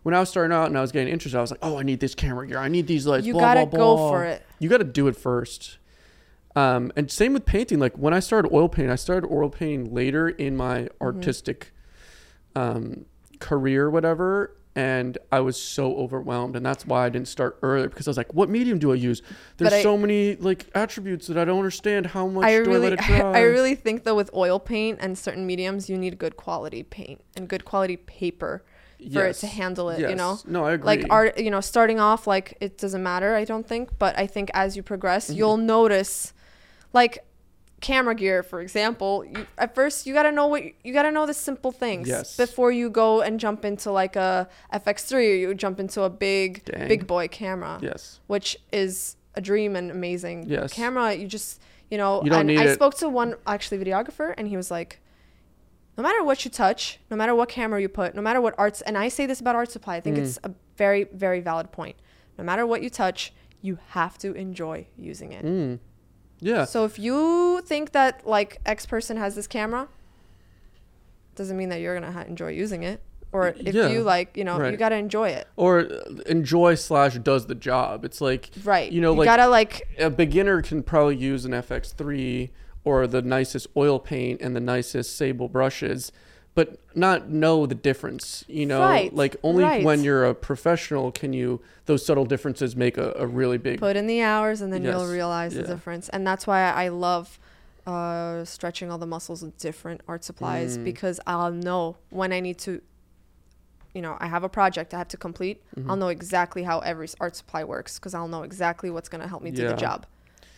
When 0.04 0.14
I 0.14 0.20
was 0.20 0.28
starting 0.28 0.52
out 0.56 0.66
and 0.66 0.76
I 0.76 0.80
was 0.80 0.90
getting 0.92 1.12
interested, 1.12 1.38
I 1.38 1.40
was 1.40 1.50
like, 1.50 1.60
oh, 1.62 1.78
I 1.78 1.82
need 1.82 2.00
this 2.00 2.14
camera 2.14 2.46
gear. 2.46 2.58
I 2.58 2.68
need 2.68 2.86
these 2.86 3.06
lights. 3.06 3.26
you 3.26 3.34
blah, 3.34 3.42
gotta 3.54 3.66
blah, 3.66 3.78
go 3.78 3.96
blah. 3.96 4.10
for 4.10 4.24
it. 4.24 4.44
You 4.58 4.68
got 4.68 4.78
to 4.78 4.84
do 4.84 5.06
it 5.08 5.16
first. 5.16 5.78
Um, 6.54 6.92
and 6.96 7.10
same 7.10 7.32
with 7.32 7.46
painting. 7.46 7.78
Like 7.78 7.96
when 7.96 8.12
I 8.14 8.20
started 8.20 8.50
oil 8.52 8.68
painting, 8.68 8.90
I 8.92 8.96
started 8.96 9.26
oil 9.30 9.48
painting 9.48 9.92
later 9.94 10.28
in 10.28 10.56
my 10.56 10.82
Mm-hmm. 10.82 11.02
artistic 11.04 11.72
um, 12.54 13.06
career, 13.40 13.88
whatever. 13.90 14.56
And 14.74 15.18
I 15.30 15.40
was 15.40 15.60
so 15.60 15.94
overwhelmed, 15.96 16.56
and 16.56 16.64
that's 16.64 16.86
why 16.86 17.04
I 17.04 17.10
didn't 17.10 17.28
start 17.28 17.58
earlier 17.62 17.88
because 17.90 18.08
I 18.08 18.10
was 18.10 18.16
like, 18.16 18.32
"What 18.32 18.48
medium 18.48 18.78
do 18.78 18.90
I 18.90 18.94
use?" 18.94 19.20
There's 19.58 19.70
I- 19.70 19.82
so 19.82 19.98
many 19.98 20.36
like 20.36 20.66
attributes 20.74 21.26
that 21.26 21.36
I 21.36 21.44
don't 21.44 21.58
understand. 21.58 22.06
How 22.06 22.26
much 22.26 22.46
I 22.46 22.54
do 22.62 22.70
really, 22.70 22.86
I 22.86 22.90
let 22.90 22.92
it 22.94 23.00
dry? 23.04 23.32
I 23.38 23.42
really 23.42 23.74
think 23.74 24.04
though 24.04 24.14
with 24.14 24.30
oil 24.34 24.58
paint 24.58 24.98
and 25.02 25.18
certain 25.18 25.46
mediums, 25.46 25.90
you 25.90 25.98
need 25.98 26.16
good 26.16 26.38
quality 26.38 26.82
paint 26.82 27.20
and 27.36 27.48
good 27.48 27.66
quality 27.66 27.98
paper 27.98 28.64
for 29.12 29.26
it 29.26 29.34
to 29.36 29.46
handle 29.46 29.90
it. 29.90 30.00
You 30.08 30.14
know, 30.14 30.38
No, 30.46 30.64
I 30.64 30.72
agree. 30.72 30.86
like 30.86 31.06
art 31.10 31.36
you 31.38 31.50
know 31.50 31.60
starting 31.60 32.00
off 32.00 32.26
like 32.26 32.56
it 32.62 32.78
doesn't 32.78 33.02
matter 33.02 33.34
i 33.34 33.44
don't 33.44 33.66
think 33.66 33.90
but 33.98 34.16
i 34.16 34.26
think 34.28 34.48
as 34.54 34.74
you 34.76 34.82
progress 34.82 35.26
Mm-hmm. 35.28 35.38
you'll 35.38 35.56
notice 35.56 36.32
like 36.92 37.24
camera 37.80 38.14
gear 38.14 38.44
for 38.44 38.60
example 38.60 39.24
you, 39.24 39.44
at 39.58 39.74
first 39.74 40.06
you 40.06 40.14
got 40.14 40.22
to 40.22 40.30
know 40.30 40.46
what 40.46 40.62
you 40.84 40.92
got 40.92 41.02
to 41.02 41.10
know 41.10 41.26
the 41.26 41.34
simple 41.34 41.72
things 41.72 42.06
Yes. 42.06 42.36
before 42.36 42.70
you 42.70 42.88
go 42.90 43.22
and 43.22 43.40
jump 43.40 43.64
into 43.64 43.90
like 43.90 44.14
a 44.14 44.48
fx3 44.72 45.12
or 45.14 45.20
you 45.20 45.54
jump 45.54 45.80
into 45.80 46.02
a 46.02 46.10
big 46.10 46.64
Dang. 46.64 46.86
big 46.86 47.08
boy 47.08 47.26
camera 47.26 47.80
yes. 47.82 48.20
which 48.28 48.56
is 48.72 49.16
a 49.34 49.40
dream 49.40 49.74
and 49.74 49.90
amazing 49.90 50.44
Yes. 50.46 50.72
camera 50.72 51.12
you 51.14 51.26
just 51.26 51.60
you 51.90 51.98
know 51.98 52.22
You 52.22 52.30
don't 52.30 52.40
and 52.40 52.46
need 52.50 52.58
i 52.60 52.64
it- 52.66 52.74
spoke 52.74 52.94
to 52.98 53.08
one 53.08 53.34
actually 53.48 53.84
videographer 53.84 54.32
and 54.38 54.46
he 54.46 54.56
was 54.56 54.70
like 54.70 55.00
no 55.98 56.02
matter 56.04 56.22
what 56.22 56.44
you 56.44 56.52
touch 56.52 57.00
no 57.10 57.16
matter 57.16 57.34
what 57.34 57.48
camera 57.48 57.80
you 57.82 57.88
put 57.88 58.14
no 58.14 58.22
matter 58.22 58.40
what 58.40 58.54
arts 58.58 58.80
and 58.82 58.96
i 58.96 59.08
say 59.08 59.26
this 59.26 59.40
about 59.40 59.56
art 59.56 59.72
supply 59.72 59.96
i 59.96 60.00
think 60.00 60.16
Mm. 60.16 60.20
it's 60.22 60.38
a 60.44 60.52
very 60.76 61.04
very 61.12 61.40
valid 61.40 61.72
point 61.72 61.96
no 62.38 62.44
matter 62.44 62.64
what 62.64 62.80
you 62.80 62.90
touch 62.90 63.32
you 63.60 63.78
have 63.88 64.18
to 64.18 64.32
enjoy 64.34 64.86
using 64.96 65.32
it 65.32 65.44
Mm. 65.44 65.80
Yeah. 66.44 66.64
so 66.64 66.84
if 66.84 66.98
you 66.98 67.62
think 67.64 67.92
that 67.92 68.26
like 68.26 68.60
x 68.66 68.84
person 68.84 69.16
has 69.16 69.34
this 69.36 69.46
camera 69.46 69.88
doesn't 71.36 71.56
mean 71.56 71.68
that 71.70 71.80
you're 71.80 71.94
gonna 71.94 72.12
ha- 72.12 72.22
enjoy 72.22 72.48
using 72.50 72.82
it 72.82 73.00
or 73.32 73.48
if 73.58 73.74
Yeah. 73.74 73.88
you 73.88 74.02
like 74.02 74.36
you 74.36 74.44
know 74.44 74.62
you 74.68 74.76
gotta 74.76 74.96
enjoy 74.96 75.28
it 75.30 75.48
or 75.56 75.80
uh, 75.80 76.00
enjoy 76.26 76.74
slash 76.74 77.14
does 77.18 77.46
the 77.46 77.54
job. 77.54 78.04
It's 78.04 78.20
like 78.20 78.50
right 78.64 78.90
You 78.92 79.00
know, 79.00 79.12
you 79.12 79.18
like- 79.20 79.26
gotta 79.26 79.46
like 79.48 79.88
a 79.98 80.10
beginner 80.10 80.60
can 80.62 80.82
probably 80.82 81.16
use 81.16 81.44
an 81.46 81.52
FX3 81.52 82.50
or 82.84 83.06
the 83.06 83.22
nicest 83.22 83.68
oil 83.76 83.98
paint 83.98 84.40
and 84.42 84.54
the 84.56 84.60
nicest 84.60 85.16
sable 85.16 85.48
brushes, 85.48 86.10
but 86.54 86.78
not 86.94 87.28
know 87.30 87.64
the 87.66 87.74
difference. 87.74 88.44
You 88.48 88.66
know, 88.66 88.80
Right, 88.82 89.14
like 89.14 89.36
only 89.42 89.64
right. 89.64 89.84
when 89.84 90.04
you're 90.04 90.24
a 90.26 90.34
professional 90.34 91.10
can 91.12 91.32
you 91.32 91.60
those 91.86 92.04
subtle 92.04 92.24
differences 92.26 92.76
make 92.76 92.96
a, 92.98 93.12
a 93.16 93.26
really 93.26 93.58
big. 93.58 93.78
put 93.80 93.96
in 93.96 94.06
the 94.06 94.20
hours 94.20 94.60
and 94.60 94.72
then 94.72 94.82
you'll 94.82 95.00
Yes, 95.00 95.10
realize 95.10 95.54
the 95.54 95.62
difference 95.62 96.08
and 96.10 96.26
that's 96.26 96.46
why 96.46 96.60
i 96.70 96.88
love 96.88 97.38
uh, 97.86 98.44
stretching 98.44 98.90
all 98.90 98.98
the 98.98 99.06
muscles 99.06 99.42
with 99.42 99.58
different 99.58 100.00
art 100.06 100.22
supplies 100.24 100.78
Mm. 100.78 100.84
because 100.84 101.18
i'll 101.26 101.50
know 101.50 101.96
when 102.10 102.32
i 102.32 102.38
need 102.38 102.58
to 102.58 102.80
you 103.94 104.00
know 104.00 104.16
i 104.20 104.26
have 104.26 104.44
a 104.44 104.48
project 104.48 104.94
i 104.94 104.98
have 104.98 105.08
to 105.08 105.16
complete 105.16 105.62
Mm-hmm. 105.76 105.90
i'll 105.90 105.96
know 105.96 106.08
exactly 106.08 106.62
how 106.62 106.78
every 106.80 107.08
art 107.20 107.34
supply 107.34 107.64
works 107.64 107.98
because 107.98 108.14
i'll 108.14 108.28
know 108.28 108.42
exactly 108.42 108.90
what's 108.90 109.08
going 109.08 109.20
to 109.22 109.28
help 109.28 109.42
me 109.42 109.50
do 109.50 109.66
the 109.66 109.74
job 109.74 110.06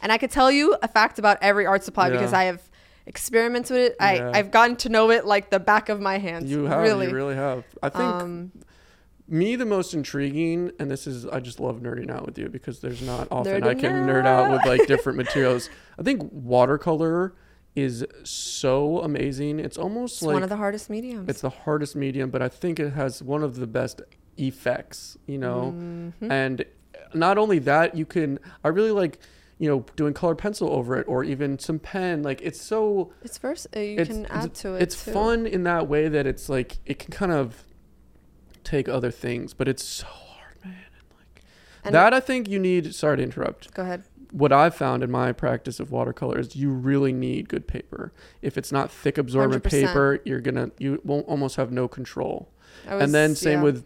and 0.03 0.13
i 0.13 0.19
could 0.19 0.31
tell 0.31 0.51
you 0.51 0.77
a 0.83 0.89
fact 0.89 1.19
about 1.19 1.39
every 1.41 1.65
art 1.67 1.83
supply 1.83 2.11
because 2.11 2.33
i 2.33 2.45
have 2.45 2.61
experimented 3.07 3.71
with 3.77 3.91
it 3.93 3.97
I, 4.01 4.17
Yeah. 4.17 4.31
i've 4.35 4.51
gotten 4.51 4.77
to 4.77 4.89
know 4.89 5.11
it 5.11 5.27
like 5.27 5.51
the 5.51 5.61
back 5.61 5.89
of 5.89 6.01
my 6.01 6.19
hands 6.19 6.51
you 6.51 6.65
have, 6.65 6.81
really 6.83 7.07
you 7.09 7.15
really 7.15 7.35
have. 7.35 7.65
I 7.83 7.89
think 7.91 8.03
um 8.05 8.53
me 9.27 9.57
the 9.57 9.65
most 9.65 9.95
intriguing, 9.95 10.71
and 10.79 10.91
this 10.91 11.07
is 11.07 11.25
I 11.27 11.41
just 11.41 11.59
love 11.59 11.81
nerding 11.81 12.11
out 12.11 12.27
with 12.27 12.37
you 12.39 12.49
because 12.51 12.81
there's 12.81 13.01
not 13.01 13.27
often 13.31 13.65
I 13.65 13.73
can 13.75 14.07
nerd 14.07 14.27
out 14.27 14.51
with 14.51 14.67
like 14.67 14.87
different 14.93 15.17
materials. 15.17 15.71
I 15.99 16.03
think 16.03 16.29
watercolor 16.31 17.35
is 17.75 18.05
so 18.23 19.01
amazing. 19.01 19.61
It's 19.61 19.79
almost 19.79 20.17
it's 20.17 20.23
like 20.25 20.35
one 20.35 20.43
of 20.43 20.51
the 20.51 20.57
hardest 20.59 20.91
mediums 20.91 21.29
it's 21.31 21.41
the 21.41 21.49
hardest 21.51 21.97
medium, 21.97 22.29
but 22.31 22.43
I 22.43 22.49
think 22.51 22.79
it 22.79 22.91
has 22.93 23.23
one 23.23 23.43
of 23.43 23.57
the 23.57 23.67
best 23.67 24.03
effects, 24.37 25.17
you 25.27 25.39
know. 25.39 25.73
Mhm. 25.75 26.31
And 26.31 26.65
not 27.15 27.39
only 27.39 27.59
that, 27.61 27.97
you 27.97 28.05
can 28.05 28.39
I 28.63 28.69
really 28.69 28.91
like, 28.91 29.19
you 29.59 29.69
know, 29.69 29.85
doing 29.97 30.13
colored 30.15 30.37
pencil 30.39 30.69
over 30.71 30.97
it 30.97 31.07
or 31.09 31.23
even 31.25 31.59
some 31.59 31.79
pen. 31.79 32.23
Like 32.23 32.41
it's 32.43 32.61
so 32.61 33.13
it's 33.23 33.39
first 33.39 33.67
uh, 33.77 33.81
you 33.81 33.93
it's- 34.01 34.09
can 34.09 34.27
add 34.27 34.55
to 34.57 34.75
it 34.75 34.83
it's 34.83 35.05
too. 35.05 35.13
fun 35.13 35.47
in 35.47 35.63
that 35.65 35.89
way 35.89 36.09
that 36.09 36.27
it's 36.27 36.49
like 36.49 36.79
it 36.87 36.99
can 36.99 37.13
kind 37.13 37.33
of 37.33 37.65
take 38.65 38.89
other 38.89 39.11
things, 39.11 39.55
but 39.55 39.69
it's 39.69 39.85
so 39.85 40.07
hard, 40.07 40.57
man. 40.65 40.73
And 40.75 41.19
like 41.19 41.45
And- 41.85 41.95
that 41.95 42.13
I 42.15 42.21
think 42.21 42.49
you 42.49 42.59
need 42.59 42.95
sorry 42.95 43.19
to 43.19 43.23
interrupt. 43.23 43.73
go 43.75 43.83
ahead 43.83 44.05
What 44.33 44.53
I've 44.53 44.75
found 44.75 45.05
in 45.05 45.11
my 45.13 45.31
practice 45.33 45.79
of 45.79 45.93
watercolor 45.93 46.39
is 46.41 46.57
you 46.57 46.71
really 46.71 47.13
need 47.13 47.49
good 47.49 47.69
paper. 47.69 48.13
If 48.43 48.59
it's 48.59 48.73
not 48.73 48.91
thick 48.91 49.17
absorbent 49.19 49.63
100%. 49.63 49.71
paper, 49.87 50.21
you're 50.25 50.41
gonna 50.41 50.71
you 50.79 51.01
won't 51.05 51.29
almost 51.29 51.55
have 51.57 51.71
no 51.71 51.87
control. 51.87 52.49
Was- 52.91 53.03
and 53.03 53.15
then 53.15 53.37
same 53.37 53.59
yeah. 53.61 53.65
with 53.65 53.85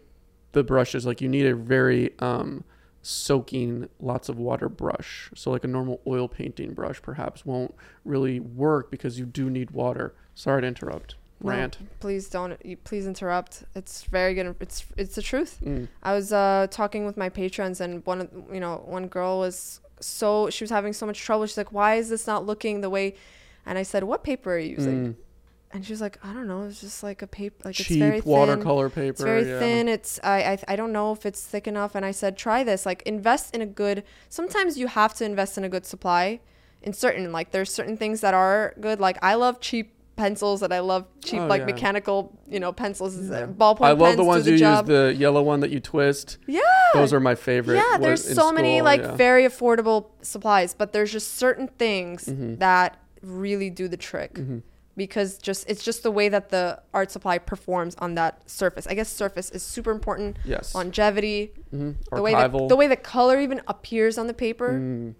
the 0.52 0.64
brushes, 0.64 1.04
like 1.04 1.20
you 1.20 1.28
need 1.28 1.44
a 1.44 1.54
very 1.54 2.14
um 2.20 2.64
soaking 3.08 3.88
lots 4.00 4.28
of 4.28 4.38
water 4.38 4.68
brush. 4.68 5.30
So 5.34 5.50
like 5.50 5.64
a 5.64 5.68
normal 5.68 6.00
oil 6.06 6.28
painting 6.28 6.74
brush 6.74 7.00
perhaps 7.00 7.46
won't 7.46 7.74
really 8.04 8.38
work 8.38 8.90
because 8.90 9.18
you 9.18 9.24
do 9.24 9.48
need 9.48 9.70
water. 9.70 10.14
Sorry 10.34 10.60
to 10.60 10.68
interrupt. 10.68 11.14
No, 11.40 11.50
Rant. 11.50 11.78
please 12.00 12.28
don't. 12.28 12.58
Please 12.84 13.06
interrupt. 13.06 13.64
It's 13.74 14.04
very 14.04 14.34
good. 14.34 14.56
It's 14.60 14.84
it's 14.96 15.14
the 15.14 15.22
truth. 15.22 15.58
Mm. 15.64 15.88
I 16.02 16.12
was 16.12 16.32
uh, 16.32 16.66
talking 16.70 17.06
with 17.06 17.16
my 17.16 17.28
patrons, 17.28 17.80
and 17.80 18.04
one 18.04 18.20
of 18.20 18.28
you 18.52 18.60
know 18.60 18.82
one 18.84 19.06
girl 19.06 19.38
was 19.38 19.80
so 20.00 20.50
she 20.50 20.64
was 20.64 20.70
having 20.70 20.92
so 20.92 21.06
much 21.06 21.20
trouble. 21.20 21.46
She's 21.46 21.56
like, 21.56 21.72
"Why 21.72 21.94
is 21.94 22.08
this 22.08 22.26
not 22.26 22.44
looking 22.44 22.80
the 22.80 22.90
way?" 22.90 23.14
And 23.64 23.78
I 23.78 23.84
said, 23.84 24.02
"What 24.04 24.24
paper 24.24 24.54
are 24.54 24.58
you 24.58 24.70
using?" 24.70 25.14
Mm. 25.14 25.14
And 25.70 25.84
she 25.84 25.92
was 25.92 26.00
like, 26.00 26.18
"I 26.24 26.32
don't 26.32 26.48
know. 26.48 26.62
It's 26.62 26.80
just 26.80 27.02
like 27.02 27.20
a 27.20 27.26
paper. 27.26 27.56
Like 27.64 27.74
Cheap 27.74 27.86
it's 27.90 27.96
very 27.96 28.20
thin. 28.20 28.30
watercolor 28.32 28.88
paper. 28.88 29.10
It's 29.10 29.22
very 29.22 29.46
yeah. 29.46 29.58
thin. 29.58 29.88
It's 29.88 30.18
I, 30.24 30.42
I 30.52 30.58
I 30.68 30.76
don't 30.76 30.92
know 30.92 31.12
if 31.12 31.26
it's 31.26 31.42
thick 31.44 31.66
enough." 31.66 31.94
And 31.94 32.04
I 32.06 32.10
said, 32.10 32.38
"Try 32.38 32.64
this. 32.64 32.86
Like 32.86 33.02
invest 33.02 33.54
in 33.54 33.60
a 33.60 33.66
good. 33.66 34.02
Sometimes 34.30 34.78
you 34.78 34.86
have 34.86 35.12
to 35.14 35.24
invest 35.24 35.58
in 35.58 35.64
a 35.64 35.68
good 35.68 35.84
supply. 35.84 36.40
In 36.82 36.92
certain 36.94 37.32
like 37.32 37.50
there's 37.50 37.70
certain 37.72 37.96
things 37.98 38.20
that 38.22 38.32
are 38.34 38.74
good. 38.80 38.98
Like 39.00 39.18
I 39.22 39.34
love 39.34 39.60
cheap." 39.60 39.94
pencils 40.16 40.58
that 40.62 40.72
I 40.72 40.80
love 40.80 41.06
cheap 41.24 41.38
Oh, 41.38 41.46
like 41.46 41.60
yeah. 41.60 41.66
mechanical, 41.66 42.36
you 42.48 42.58
know, 42.58 42.72
pencils. 42.72 43.16
Yeah. 43.16 43.46
Ballpoint 43.46 43.82
I 43.86 43.92
love 43.92 44.16
the 44.16 44.24
ones 44.24 44.46
the 44.46 44.50
you 44.50 44.58
job. 44.58 44.88
use, 44.88 44.98
the 44.98 45.14
yellow 45.14 45.42
one 45.42 45.60
that 45.60 45.70
you 45.70 45.78
twist. 45.78 46.38
yeah. 46.48 46.60
Those 46.92 47.12
are 47.12 47.20
my 47.20 47.36
favorite. 47.36 47.76
Yeah, 47.76 47.98
there's 47.98 48.34
so 48.34 48.50
many 48.50 48.82
like 48.82 49.00
yeah. 49.00 49.14
very 49.14 49.44
affordable 49.44 50.06
supplies, 50.22 50.74
but 50.74 50.92
there's 50.92 51.12
just 51.12 51.34
certain 51.36 51.68
things 51.68 52.24
Mhm. 52.24 52.58
that 52.58 52.96
really 53.22 53.70
do 53.70 53.86
the 53.86 53.96
trick 53.96 54.34
Mhm. 54.34 54.62
Because 54.98 55.38
just 55.38 55.64
it's 55.70 55.82
just 55.82 56.02
the 56.02 56.10
way 56.10 56.28
that 56.28 56.50
the 56.50 56.82
art 56.92 57.10
supply 57.10 57.38
performs 57.38 57.94
on 58.00 58.16
that 58.16 58.42
surface. 58.50 58.86
I 58.86 58.92
guess 58.94 59.08
surface 59.08 59.48
is 59.50 59.62
super 59.62 59.90
important. 59.92 60.36
Yes. 60.44 60.74
Longevity, 60.74 61.52
Mhm. 61.72 61.94
the 62.12 62.20
way 62.20 62.34
that, 62.34 62.52
the 62.68 62.76
way 62.76 62.86
the 62.88 62.96
color 62.96 63.40
even 63.40 63.62
appears 63.66 64.18
on 64.18 64.26
the 64.26 64.34
paper. 64.34 64.72
Mm. 64.74 65.14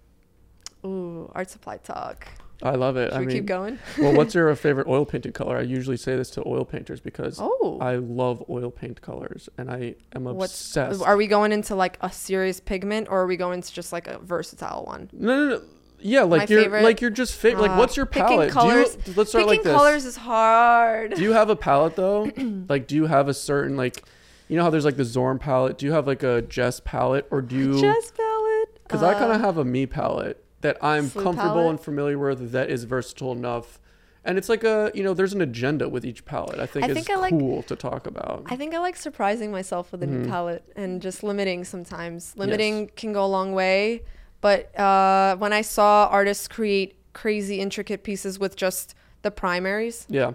Ooh, 0.85 1.31
art 1.33 1.49
supply 1.49 1.77
talk. 1.77 2.27
I 2.61 2.71
love 2.75 2.97
it. 2.97 3.11
Should 3.11 3.15
I 3.17 3.19
we 3.21 3.25
mean, 3.27 3.35
keep 3.37 3.45
going? 3.45 3.79
well, 3.97 4.13
what's 4.13 4.35
your 4.35 4.53
favorite 4.65 4.87
oil 4.87 5.05
painted 5.05 5.33
color? 5.33 5.57
I 5.57 5.61
usually 5.61 5.95
say 5.95 6.17
this 6.17 6.29
to 6.31 6.43
oil 6.45 6.65
painters 6.65 6.99
because 6.99 7.39
Oh, 7.41 7.77
I 7.79 7.95
love 7.95 8.43
oil 8.49 8.69
paint 8.69 9.01
colors 9.01 9.47
and 9.57 9.71
I 9.71 9.95
am 10.13 10.25
what's 10.25 10.53
obsessed. 10.53 11.01
are 11.01 11.15
we 11.15 11.27
going 11.27 11.53
into 11.53 11.73
like 11.75 11.97
a 12.01 12.11
serious 12.11 12.59
pigment 12.59 13.07
or 13.09 13.21
are 13.21 13.27
we 13.27 13.37
going 13.37 13.61
to 13.61 13.73
just 13.73 13.93
like 13.93 14.07
a 14.07 14.19
versatile 14.19 14.83
one? 14.85 15.09
no, 15.13 15.35
no, 15.47 15.49
no. 15.55 15.61
Yeah, 16.01 16.23
like 16.23 16.41
My 16.49 16.53
you're 16.53 16.63
favorite- 16.63 16.83
like 16.83 17.01
you're 17.01 17.09
just 17.09 17.33
fit. 17.35 17.57
like, 17.57 17.71
Uh, 17.71 17.75
what's 17.75 17.97
your 17.97 18.05
picking 18.05 18.27
palette? 18.27 18.51
colors- 18.51 18.95
do 18.95 19.11
you, 19.11 19.17
let's 19.17 19.29
start 19.29 19.43
Picking 19.45 19.57
like 19.57 19.63
this. 19.63 19.75
colors 19.75 20.05
is 20.05 20.15
hard. 20.17 21.15
Do 21.15 21.21
you 21.21 21.33
have 21.33 21.49
a 21.49 21.55
palette 21.55 21.95
though? 21.95 22.31
like, 22.69 22.87
do 22.87 22.95
you 22.95 23.05
have 23.07 23.27
a 23.27 23.33
certain 23.33 23.75
like, 23.77 24.03
you 24.47 24.57
know 24.57 24.63
how 24.63 24.69
there's 24.69 24.85
like 24.85 24.97
the 24.97 25.05
Zorn 25.05 25.39
palette? 25.39 25.77
Do 25.77 25.85
you 25.85 25.91
have 25.93 26.07
like 26.07 26.23
a 26.23 26.41
Jess 26.41 26.79
palette, 26.79 27.27
or 27.31 27.41
do 27.41 27.55
you? 27.55 27.79
Chest 27.81 28.15
palette. 28.15 28.79
Because 28.83 29.03
I 29.03 29.13
kind 29.13 29.31
Uh, 29.31 29.35
of 29.35 29.41
have 29.41 29.57
a 29.57 29.65
me 29.65 29.85
palette 29.85 30.43
that 30.61 30.77
I'm 30.83 31.09
comfortable 31.11 31.35
palette? 31.35 31.69
and 31.69 31.79
familiar 31.79 32.17
with 32.17 32.51
that 32.51 32.69
is 32.69 32.83
versatile 32.85 33.31
enough. 33.31 33.79
And 34.25 34.37
it's 34.37 34.49
like 34.49 34.63
a, 34.65 34.91
you 34.93 35.01
know, 35.03 35.13
there's 35.13 35.33
an 35.33 35.41
agenda 35.41 35.87
with 35.87 36.05
each 36.05 36.25
palette. 36.25 36.59
I 36.59 36.65
think 36.65 36.85
I 36.85 36.89
is 36.89 36.93
think 36.93 37.09
I 37.09 37.15
like- 37.15 37.29
cool 37.31 37.63
to 37.63 37.75
talk 37.75 38.05
about. 38.05 38.43
I 38.47 38.55
think 38.57 38.73
I 38.75 38.79
like 38.79 38.97
surprising 38.97 39.51
myself 39.51 39.91
with 39.91 40.03
a 40.03 40.07
new 40.07 40.25
Mhm. 40.25 40.29
palette 40.29 40.63
and 40.75 41.01
just 41.01 41.23
limiting 41.23 41.63
sometimes. 41.63 42.33
Limiting 42.35 42.89
can 42.95 43.13
go 43.13 43.23
a 43.23 43.27
long 43.27 43.53
way. 43.53 44.01
But 44.41 44.77
uh, 44.79 45.35
when 45.37 45.51
I 45.53 45.61
saw 45.61 46.07
artists 46.11 46.47
create 46.47 46.95
crazy 47.13 47.59
intricate 47.59 48.03
pieces 48.03 48.39
with 48.39 48.55
just 48.55 48.95
the 49.21 49.31
primaries, 49.31 50.05
yeah. 50.09 50.31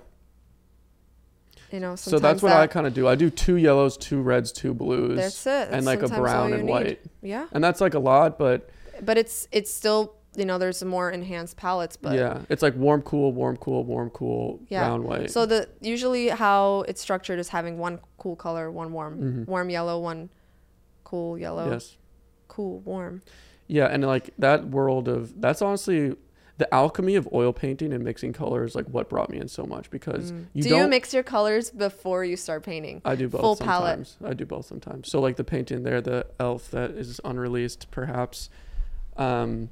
You 1.73 1.81
know, 1.81 1.97
So 1.97 2.19
that's 2.21 2.41
what 2.43 2.53
I 2.53 2.67
kind 2.69 2.87
of 2.87 2.95
do. 2.95 3.09
I 3.09 3.17
do 3.17 3.31
two 3.31 3.57
yellows, 3.57 3.97
two 3.97 4.21
reds, 4.21 4.53
two 4.53 4.75
blues, 4.75 5.17
That's 5.17 5.47
it. 5.47 5.69
and 5.73 5.85
like 5.85 6.03
a 6.03 6.09
brown 6.09 6.53
and 6.53 6.65
need. 6.67 6.71
white. 6.71 7.01
Yeah, 7.21 7.49
And 7.53 7.65
that's 7.65 7.81
like 7.81 7.95
a 7.95 7.99
lot, 7.99 8.39
but 8.39 8.71
but 9.03 9.19
it's 9.19 9.49
it's 9.51 9.73
still 9.73 10.15
you 10.37 10.45
know 10.45 10.57
there's 10.59 10.85
more 10.85 11.11
enhanced 11.11 11.57
palettes, 11.57 11.97
but 11.97 12.15
yeah, 12.17 12.43
it's 12.49 12.63
like 12.63 12.77
warm, 12.77 13.03
cool, 13.03 13.33
warm, 13.33 13.57
cool, 13.57 13.83
warm, 13.85 14.11
cool, 14.11 14.61
Yeah. 14.69 14.81
brown, 14.87 15.03
white. 15.03 15.31
So 15.33 15.47
the 15.47 15.69
usually 15.81 16.29
how 16.29 16.85
it's 16.87 17.01
structured 17.01 17.41
is 17.41 17.49
having 17.49 17.79
one 17.79 17.99
cool 18.19 18.37
color, 18.37 18.71
one 18.71 18.93
warm, 18.93 19.19
Mhm. 19.21 19.49
warm 19.49 19.69
yellow, 19.71 19.99
one 19.99 20.29
cool 21.03 21.37
yellow, 21.39 21.71
yes. 21.73 21.97
cool 22.47 22.81
warm. 22.81 23.23
Yeah, 23.67 23.87
and 23.87 24.05
like 24.05 24.31
that 24.39 24.67
world 24.69 25.09
of 25.09 25.41
that's 25.41 25.63
honestly 25.63 26.17
the 26.57 26.73
alchemy 26.73 27.17
of 27.17 27.29
oil 27.33 27.53
painting 27.53 27.93
and 27.93 28.05
mixing 28.05 28.33
colors 28.33 28.77
like 28.77 28.87
what 28.87 29.09
brought 29.09 29.29
me 29.29 29.39
in 29.39 29.49
so 29.49 29.65
much 29.65 29.91
because 29.91 30.31
Mm. 30.31 30.45
you 30.53 30.63
Do 30.63 30.69
don't 30.69 30.81
you 30.83 30.89
mix 30.89 31.13
your 31.13 31.25
colors 31.25 31.71
before 31.71 32.25
you 32.25 32.37
start 32.37 32.63
painting? 32.63 33.03
I 33.05 33.17
do 33.17 33.29
both 33.29 33.41
full 33.41 33.57
palette? 33.57 34.15
I 34.25 34.35
do 34.35 34.47
both 34.47 34.67
sometimes. 34.67 35.11
So 35.11 35.21
like 35.21 35.35
the 35.37 35.43
painting 35.43 35.83
there, 35.83 36.01
the 36.01 36.27
elf 36.39 36.71
that 36.71 36.93
is 36.93 37.21
unreleased 37.25 37.91
perhaps 37.91 38.51
um 39.17 39.71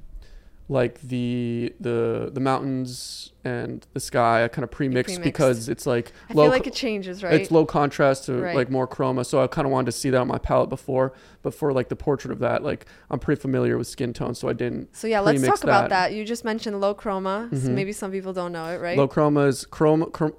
like 0.72 1.00
the 1.02 1.72
the 1.80 2.30
the 2.32 2.40
mountains 2.40 3.32
and 3.44 3.86
the 3.92 4.00
sky 4.00 4.44
I 4.44 4.48
kind 4.48 4.62
of 4.64 4.70
pre-mix 4.70 5.12
pre-mixed. 5.12 5.22
because 5.24 5.68
it's 5.68 5.86
like 5.86 6.12
I 6.30 6.32
low 6.34 6.44
feel 6.44 6.50
like 6.52 6.66
it 6.66 6.74
changes, 6.74 7.22
right? 7.22 7.34
it's 7.34 7.50
low 7.50 7.66
contrast 7.66 8.24
to 8.26 8.34
Right. 8.34 8.56
like 8.56 8.70
more 8.70 8.86
chroma 8.88 9.26
so 9.26 9.42
i 9.42 9.46
kind 9.46 9.66
of 9.66 9.72
wanted 9.72 9.86
to 9.86 9.92
see 9.92 10.10
that 10.10 10.20
on 10.20 10.28
my 10.28 10.38
palette 10.38 10.70
before 10.70 11.12
but 11.42 11.52
for 11.54 11.72
like 11.72 11.88
the 11.88 11.96
portrait 11.96 12.30
of 12.32 12.38
that 12.38 12.62
like 12.62 12.86
i'm 13.10 13.18
pretty 13.18 13.40
familiar 13.40 13.76
with 13.78 13.86
skin 13.86 14.12
tone 14.12 14.34
so 14.34 14.48
i 14.48 14.52
didn't 14.52 14.94
so 14.96 15.06
yeah, 15.06 15.20
let's 15.20 15.42
talk 15.44 15.62
about 15.64 15.88
that. 15.90 16.08
that. 16.10 16.14
You 16.14 16.24
just 16.24 16.44
mentioned 16.44 16.80
low 16.80 16.94
chroma. 16.94 17.50
So 17.50 17.68
Mhm. 17.68 17.74
maybe 17.74 17.92
some 17.92 18.10
people 18.10 18.32
don't 18.32 18.52
know 18.52 18.66
it, 18.66 18.78
right? 18.80 18.96
low 18.96 19.08
chroma 19.08 19.46
is 19.48 19.66
chroma 19.70 20.10
chrom- 20.10 20.36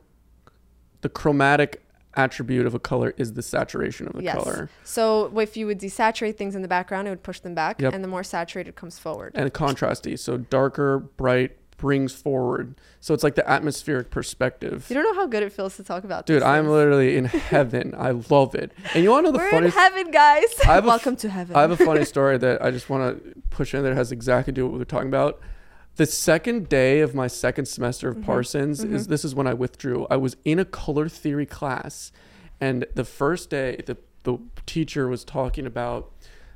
the 1.02 1.10
chromatic 1.10 1.82
attribute 2.16 2.66
of 2.66 2.74
a 2.76 2.80
color 2.80 3.14
is 3.18 3.34
the 3.34 3.42
saturation 3.42 4.08
of 4.08 4.14
the 4.14 4.24
Yes. 4.24 4.36
color 4.36 4.70
So 4.84 5.32
if 5.40 5.58
you 5.58 5.66
would 5.68 5.80
desaturate 5.80 6.38
things 6.38 6.56
in 6.56 6.62
the 6.62 6.68
background, 6.68 7.08
it 7.08 7.12
would 7.12 7.24
push 7.24 7.40
them 7.40 7.56
back, 7.56 7.82
Yep. 7.82 7.94
and 7.94 8.04
the 8.04 8.08
more 8.08 8.24
saturated 8.24 8.76
comes 8.76 9.00
forward. 9.00 9.32
and 9.36 9.52
contrasty 9.54 10.18
so 10.18 10.38
darker 10.38 11.00
bright 11.00 11.58
brings 11.78 12.14
forward 12.14 12.76
so 13.02 13.14
it's 13.14 13.24
like 13.24 13.36
the 13.36 13.50
atmospheric 13.50 14.10
perspective 14.10 14.86
You 14.90 14.94
don't 14.94 15.04
know 15.04 15.16
how 15.22 15.28
good 15.28 15.44
it 15.44 15.52
feels 15.52 15.76
to 15.78 15.84
talk 15.84 16.06
about. 16.06 16.26
dude 16.26 16.42
i'm 16.42 16.64
things. 16.66 16.72
literally 16.72 17.18
in 17.18 17.26
heaven 17.26 17.94
i 17.98 18.12
love 18.30 18.56
it 18.56 18.72
and 18.94 19.04
you 19.04 19.10
want 19.10 19.26
to 19.26 19.32
know 19.32 19.38
the 19.38 19.40
funny? 19.40 19.66
We're 19.66 19.72
funniest 19.72 19.78
in 19.78 19.82
heaven, 19.84 20.12
guys. 20.12 20.46
A 20.66 20.70
f- 20.78 20.84
Welcome 20.86 21.16
to 21.18 21.30
heaven. 21.30 21.56
I 21.56 21.62
have 21.62 21.72
a 21.72 21.78
funny 21.78 22.06
story 22.14 22.38
that 22.38 22.64
I 22.64 22.72
just 22.72 22.90
want 22.90 23.24
to 23.26 23.34
push 23.50 23.74
in 23.74 23.84
that 23.84 23.96
has 23.96 24.12
exactly 24.14 24.54
to 24.54 24.56
do 24.62 24.68
what 24.68 24.78
we're 24.78 24.86
talking 24.86 25.10
about. 25.10 25.42
The 25.96 26.06
second 26.06 26.70
day 26.70 27.02
of 27.02 27.14
my 27.14 27.28
second 27.28 27.66
semester 27.66 28.10
of 28.10 28.18
Mhm, 28.18 28.26
Parsons 28.26 28.84
is 28.84 29.06
mhm. 29.06 29.10
this 29.10 29.24
is 29.24 29.36
when 29.36 29.46
I 29.48 29.54
withdrew. 29.54 30.08
I 30.10 30.18
was 30.18 30.36
in 30.44 30.58
a 30.60 30.66
color 30.66 31.08
theory 31.08 31.46
class, 31.46 32.12
and 32.60 32.86
the 32.96 33.06
first 33.06 33.50
day 33.50 33.82
the 33.86 33.98
the 34.24 34.38
teacher 34.66 35.08
was 35.08 35.24
talking 35.24 35.66
about 35.66 36.12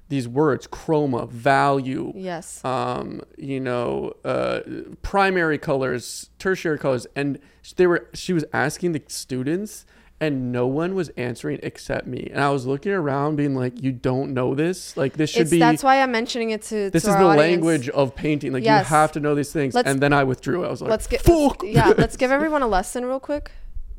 these 0.10 0.28
words: 0.28 0.68
chroma, 0.68 1.30
value, 1.30 2.14
yes. 2.16 2.64
um, 2.64 3.22
you 3.38 3.60
know, 3.60 4.14
uh, 4.24 4.62
primary 5.02 5.58
colors, 5.58 6.30
tertiary 6.40 6.78
colors, 6.80 7.06
and 7.16 7.38
they 7.76 7.86
were. 7.86 8.08
She 8.14 8.32
was 8.34 8.46
asking 8.54 8.94
the 8.94 9.04
students, 9.08 9.86
and 10.20 10.52
no 10.52 10.66
one 10.66 10.96
was 10.96 11.10
answering 11.10 11.60
except 11.62 12.08
me. 12.08 12.30
And 12.32 12.44
I 12.44 12.50
was 12.50 12.66
looking 12.66 12.92
around, 12.92 13.36
being 13.36 13.54
like, 13.56 13.82
"You 13.82 13.92
don't 13.92 14.34
know 14.34 14.56
this? 14.56 14.98
Like 14.98 15.14
this 15.14 15.30
should 15.30 15.44
It's, 15.44 15.52
be." 15.52 15.60
that's 15.60 15.84
why 15.84 16.02
I'm 16.02 16.12
mentioning 16.12 16.50
it 16.52 16.64
to. 16.64 16.90
This 16.90 17.04
to 17.04 17.10
is 17.10 17.16
the 17.16 17.22
audience. 17.24 17.38
language 17.38 17.90
of 17.90 18.16
painting. 18.16 18.52
Like 18.54 18.64
Yes. 18.64 18.86
you 18.90 18.96
have 18.96 19.12
to 19.14 19.20
know 19.20 19.36
these 19.36 19.52
things. 19.54 19.74
Let's- 19.76 19.90
and 19.90 20.00
then 20.02 20.14
I 20.14 20.24
withdrew. 20.24 20.66
I 20.66 20.70
was 20.70 20.82
like, 20.82 20.90
let's 20.90 21.08
get 21.08 21.22
"Fuck." 21.22 21.62
let's, 21.64 21.76
yeah. 21.76 21.94
Let's 21.98 22.18
give 22.18 22.32
everyone 22.32 22.62
a 22.64 22.68
lesson 22.68 23.06
real 23.06 23.20
quick. 23.20 23.52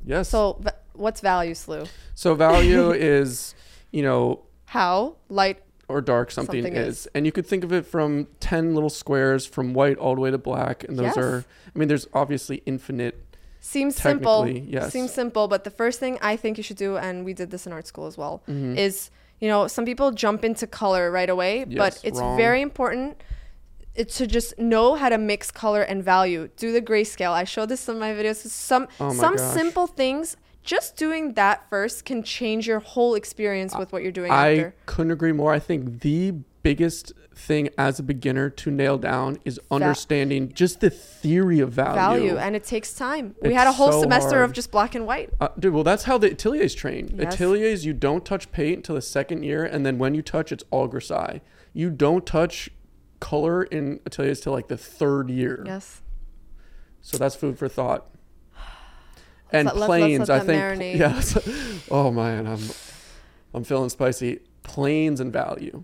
yes. 0.04 0.28
So, 0.28 0.58
So, 0.64 0.70
what's 0.94 1.20
value 1.20 1.54
slew? 1.54 1.84
So 2.14 2.34
value 2.34 2.90
is, 2.92 3.54
you 3.92 4.02
know, 4.02 4.40
How 4.66 5.16
light? 5.28 5.62
or 5.88 6.00
dark 6.02 6.30
something, 6.30 6.62
Something 6.64 6.76
is. 6.82 6.98
is. 7.02 7.08
and 7.14 7.24
you 7.24 7.32
could 7.32 7.46
think 7.46 7.64
of 7.64 7.72
it 7.72 7.86
from 7.86 8.26
ten 8.40 8.74
little 8.74 8.90
squares 8.90 9.46
from 9.46 9.72
white 9.72 9.96
all 9.96 10.14
the 10.16 10.20
way 10.20 10.30
to 10.30 10.36
black, 10.36 10.84
and 10.84 10.98
those 10.98 11.06
Yes. 11.06 11.16
are. 11.16 11.44
I 11.74 11.78
mean, 11.78 11.88
there's 11.88 12.06
obviously 12.12 12.62
infinite. 12.66 13.24
Seems 13.60 13.96
simple. 13.96 14.46
Yes. 14.48 14.92
Seems 14.92 15.12
simple, 15.12 15.48
but 15.48 15.64
the 15.64 15.70
first 15.70 15.98
thing 16.00 16.18
I 16.22 16.36
think 16.36 16.56
you 16.58 16.62
should 16.62 16.76
do, 16.76 16.96
and 16.96 17.24
we 17.24 17.34
did 17.34 17.50
this 17.50 17.66
in 17.66 17.72
art 17.72 17.86
school 17.86 18.06
as 18.06 18.16
well, 18.16 18.42
Mhm. 18.48 18.76
is 18.76 19.10
you 19.40 19.48
know 19.48 19.66
some 19.68 19.84
people 19.84 20.10
jump 20.12 20.44
into 20.44 20.66
color 20.66 21.10
right 21.10 21.28
away, 21.30 21.64
Yes, 21.68 21.78
but 21.78 22.00
it's 22.02 22.18
wrong. 22.20 22.36
very 22.36 22.60
important. 22.62 23.20
It's 23.94 24.16
to 24.18 24.26
just 24.28 24.56
know 24.58 24.94
how 24.94 25.08
to 25.08 25.18
mix 25.18 25.50
color 25.50 25.82
and 25.82 26.04
value. 26.04 26.48
Do 26.56 26.72
the 26.72 26.80
grayscale. 26.80 27.32
I 27.32 27.44
showed 27.44 27.68
this 27.68 27.88
in 27.88 27.98
my 27.98 28.12
videos. 28.12 28.36
Some 28.48 28.86
Oh 29.00 29.08
my 29.08 29.14
some 29.14 29.36
gosh. 29.36 29.54
simple 29.54 29.86
things. 29.88 30.36
Just 30.62 30.96
doing 30.96 31.32
that 31.32 31.68
first 31.70 32.04
can 32.04 32.22
change 32.22 32.66
your 32.66 32.78
whole 32.80 33.14
experience 33.14 33.74
with 33.76 33.90
what 33.92 34.02
you're 34.02 34.12
doing 34.12 34.30
I 34.30 34.52
after. 34.52 34.74
couldn't 34.86 35.10
agree 35.12 35.32
more. 35.32 35.52
I 35.52 35.58
think 35.58 36.00
the 36.00 36.34
biggest 36.68 37.12
thing 37.34 37.68
as 37.78 37.98
a 37.98 38.02
beginner 38.02 38.50
to 38.50 38.70
nail 38.70 38.98
down 38.98 39.38
is 39.44 39.60
understanding 39.70 40.52
just 40.52 40.80
the 40.80 40.90
theory 40.90 41.60
of 41.60 41.70
value. 41.72 41.96
value 42.00 42.36
and 42.36 42.56
it 42.56 42.64
takes 42.64 42.92
time 42.92 43.34
we 43.42 43.54
had 43.54 43.66
a 43.66 43.72
whole 43.72 43.92
so 43.92 44.00
semester 44.02 44.36
hard. 44.38 44.44
of 44.44 44.52
just 44.52 44.70
black 44.70 44.94
and 44.94 45.06
white 45.06 45.30
Uh, 45.40 45.48
dude, 45.58 45.72
well, 45.72 45.84
that's 45.84 46.04
how 46.04 46.18
the 46.18 46.30
ateliers 46.32 46.74
train. 46.74 47.14
Yes. 47.16 47.34
Ateliers, 47.34 47.86
you 47.86 47.92
don't 47.92 48.24
touch 48.24 48.50
paint 48.52 48.76
until 48.78 48.96
the 48.96 49.02
second 49.02 49.44
year, 49.44 49.64
and 49.64 49.86
then 49.86 49.98
when 49.98 50.14
you 50.14 50.22
touch, 50.22 50.50
it's 50.52 50.64
all 50.70 50.88
grisaille. 50.88 51.40
You 51.72 51.90
don't 51.90 52.26
touch 52.26 52.68
color 53.20 53.62
in 53.62 54.00
ateliers 54.04 54.40
till 54.40 54.52
like 54.52 54.68
the 54.68 54.76
third 54.76 55.30
year. 55.30 55.62
yes 55.64 56.02
So 57.00 57.16
that's 57.18 57.34
food 57.36 57.58
for 57.58 57.68
thought. 57.68 58.08
And 59.52 59.66
let- 59.74 59.86
planes, 59.86 60.28
let 60.28 60.42
I 60.42 60.44
think. 60.44 60.62
marinate. 60.62 60.96
Yeah. 60.98 61.82
oh 61.90 62.10
man, 62.10 62.46
I'm, 62.46 62.60
I'm 63.54 63.64
feeling 63.64 63.88
spicy. 63.88 64.40
Planes 64.62 65.20
and 65.20 65.32
value. 65.32 65.82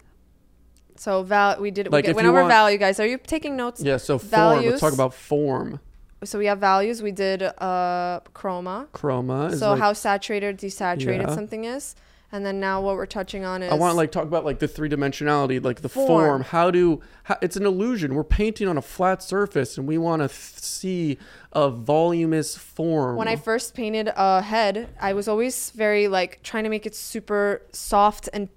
So 0.97 1.23
val 1.23 1.61
we 1.61 1.71
did 1.71 1.91
Like, 1.91 2.07
we 2.07 2.13
went 2.13 2.27
over 2.29 2.41
want- 2.41 2.49
value 2.49 2.79
guys 2.79 3.01
are 3.01 3.07
you 3.07 3.19
taking 3.19 3.57
notes 3.57 3.81
Yeah. 3.83 3.97
So 3.99 4.19
form. 4.19 4.65
Let's 4.65 4.81
talk 4.81 4.93
about 4.93 5.13
form. 5.15 5.81
so 6.25 6.39
we 6.39 6.47
have 6.47 6.59
values 6.59 7.03
we 7.03 7.13
did 7.13 7.43
uh 7.43 8.21
chroma 8.35 8.87
Chroma 8.93 9.53
is 9.53 9.59
so 9.61 9.71
like, 9.73 9.81
how 9.81 9.93
saturated 9.93 10.59
desaturated 10.59 11.23
Yeah. 11.29 11.35
something 11.35 11.65
is 11.65 11.95
and 12.33 12.45
then 12.45 12.59
now 12.59 12.81
what 12.81 12.97
we're 12.97 13.07
touching 13.07 13.45
on 13.45 13.63
is 13.63 13.71
I 13.71 13.77
want 13.77 13.93
to 13.93 13.97
like 13.97 14.11
talk 14.11 14.25
about 14.25 14.45
like 14.45 14.59
the 14.59 14.67
three 14.67 14.89
dimensionality, 14.89 15.63
like 15.63 15.83
the 15.83 15.89
form. 15.89 16.09
Form. 16.09 16.43
How 16.43 16.69
do 16.73 17.01
how, 17.25 17.37
it's 17.41 17.55
an 17.57 17.65
illusion. 17.65 18.17
We're 18.17 18.25
painting 18.25 18.67
on 18.67 18.77
a 18.77 18.83
flat 18.83 19.23
surface, 19.23 19.79
and 19.79 19.87
we 19.87 19.99
want 19.99 20.21
to 20.23 20.27
th- 20.27 20.59
see 20.59 21.19
a 21.53 21.71
voluminous 21.71 22.57
form. 22.57 23.15
when 23.17 23.29
I 23.29 23.37
first 23.37 23.75
painted 23.77 24.11
a 24.17 24.43
head, 24.43 24.89
I 25.01 25.13
was 25.13 25.29
always 25.29 25.71
very 25.71 26.09
like 26.09 26.41
trying 26.43 26.65
to 26.65 26.71
make 26.71 26.87
it 26.87 26.97
super 26.97 27.63
soft 27.71 28.29
and 28.33 28.49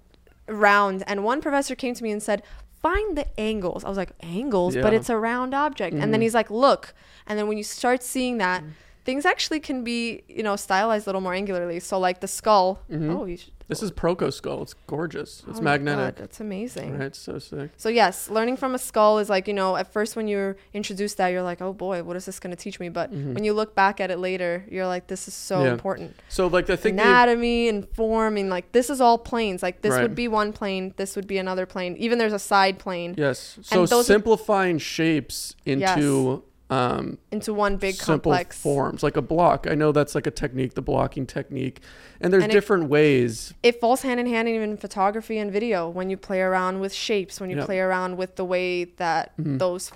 round. 0.47 1.03
And 1.07 1.23
one 1.23 1.41
professor 1.41 1.75
came 1.75 1.93
to 1.95 2.03
me 2.03 2.11
and 2.11 2.21
said, 2.21 2.43
"Find 2.81 3.17
the 3.17 3.25
angles." 3.39 3.83
I 3.83 3.89
was 3.89 3.97
like, 3.97 4.11
"Angles?" 4.21 4.75
But 4.75 4.93
it's 4.93 5.09
a 5.09 5.17
round 5.17 5.53
object. 5.53 5.93
And 5.95 6.13
then 6.13 6.19
Mhm. 6.19 6.23
he's 6.23 6.33
like, 6.33 6.49
"Look." 6.49 6.93
And 7.25 7.37
then 7.37 7.47
when 7.47 7.57
you 7.57 7.63
start 7.63 8.03
seeing 8.03 8.37
that, 8.37 8.63
Mm. 8.63 8.71
things 9.05 9.25
actually 9.25 9.59
can 9.59 9.83
be, 9.83 10.23
you 10.27 10.43
know, 10.43 10.55
stylized 10.55 11.07
a 11.07 11.09
little 11.09 11.21
more 11.21 11.33
angularly. 11.33 11.81
So 11.81 11.97
like 11.99 12.19
the 12.21 12.27
skull. 12.27 12.79
Mhm. 12.91 13.17
Oh, 13.19 13.25
you 13.25 13.37
should, 13.37 13.57
this 13.68 13.84
is 13.84 13.91
Proko 13.91 14.32
skull. 14.32 14.61
It's 14.63 14.74
gorgeous. 14.88 15.43
It's 15.47 15.59
oh 15.59 15.61
magnetic. 15.61 16.15
God, 16.15 16.22
that's 16.24 16.39
amazing. 16.39 16.93
Right, 16.97 17.07
it's 17.07 17.20
so 17.20 17.38
sick. 17.39 17.72
So 17.78 17.89
yes, 17.89 18.30
learning 18.30 18.57
from 18.57 18.74
a 18.76 18.78
skull 18.80 19.20
is 19.20 19.30
like 19.30 19.47
you 19.47 19.53
know 19.53 19.76
at 19.76 19.91
first 19.91 20.15
when 20.15 20.28
you're 20.28 20.55
introduced 20.74 21.18
that 21.18 21.28
you're 21.30 21.41
like 21.41 21.61
oh 21.61 21.74
boy 21.74 22.01
what 22.03 22.15
is 22.15 22.26
this 22.26 22.39
going 22.39 22.51
to 22.55 22.61
teach 22.61 22.80
me 22.80 22.89
but 22.89 23.11
Mhm. 23.13 23.34
when 23.34 23.43
you 23.43 23.53
look 23.53 23.76
back 23.76 23.99
at 23.99 24.09
it 24.11 24.20
later 24.20 24.65
you're 24.70 24.88
like 24.88 25.07
this 25.07 25.28
is 25.28 25.34
so 25.34 25.63
Yeah. 25.63 25.72
important 25.74 26.15
So 26.30 26.47
like 26.47 26.65
the 26.65 26.78
thing. 26.78 26.93
anatomy 26.93 27.68
and 27.70 27.88
form 27.89 28.38
and 28.38 28.49
like 28.49 28.72
this 28.72 28.89
is 28.89 29.01
all 29.01 29.18
planes 29.18 29.61
like 29.61 29.82
this 29.82 29.91
Right. 29.93 30.01
would 30.03 30.15
be 30.15 30.28
one 30.28 30.53
plane 30.53 30.93
this 30.97 31.15
would 31.15 31.28
be 31.28 31.38
another 31.38 31.65
plane 31.65 31.95
even 31.97 32.18
there's 32.20 32.34
a 32.34 32.39
side 32.39 32.80
plane 32.80 33.15
Yes. 33.18 33.59
So 33.63 33.86
those 33.86 33.93
are- 34.09 34.13
simplifying 34.13 34.78
shapes 34.78 35.55
into 35.65 36.43
um, 36.70 37.18
into 37.32 37.53
one 37.53 37.78
big 37.78 37.95
simple 37.95 38.32
complex 38.32 38.59
forms, 38.59 39.01
like 39.03 39.15
a 39.15 39.22
block. 39.22 39.68
I 39.70 39.76
know 39.76 39.91
that's 39.93 40.15
like 40.15 40.28
a 40.28 40.32
technique, 40.32 40.74
the 40.74 40.82
blocking 40.82 41.26
technique, 41.26 41.80
and 42.20 42.34
there's 42.34 42.43
And 42.43 42.51
it- 42.51 42.55
different 42.55 42.89
ways. 42.89 43.53
it 43.63 43.80
falls 43.80 44.01
hand 44.01 44.20
in 44.20 44.26
hand 44.28 44.49
even 44.49 44.72
in 44.72 44.78
photography 44.78 45.38
and 45.38 45.51
video 45.51 45.88
when 45.89 46.09
you 46.09 46.18
play 46.18 46.41
around 46.41 46.80
with 46.82 46.93
shapes 46.93 47.39
when 47.39 47.49
you 47.49 47.57
Yeah. 47.57 47.65
play 47.65 47.80
around 47.80 48.18
with 48.18 48.36
the 48.36 48.43
way 48.45 48.84
that 48.84 49.32
Mhm. 49.38 49.59
those 49.59 49.91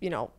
you 0.00 0.10
know 0.10 0.30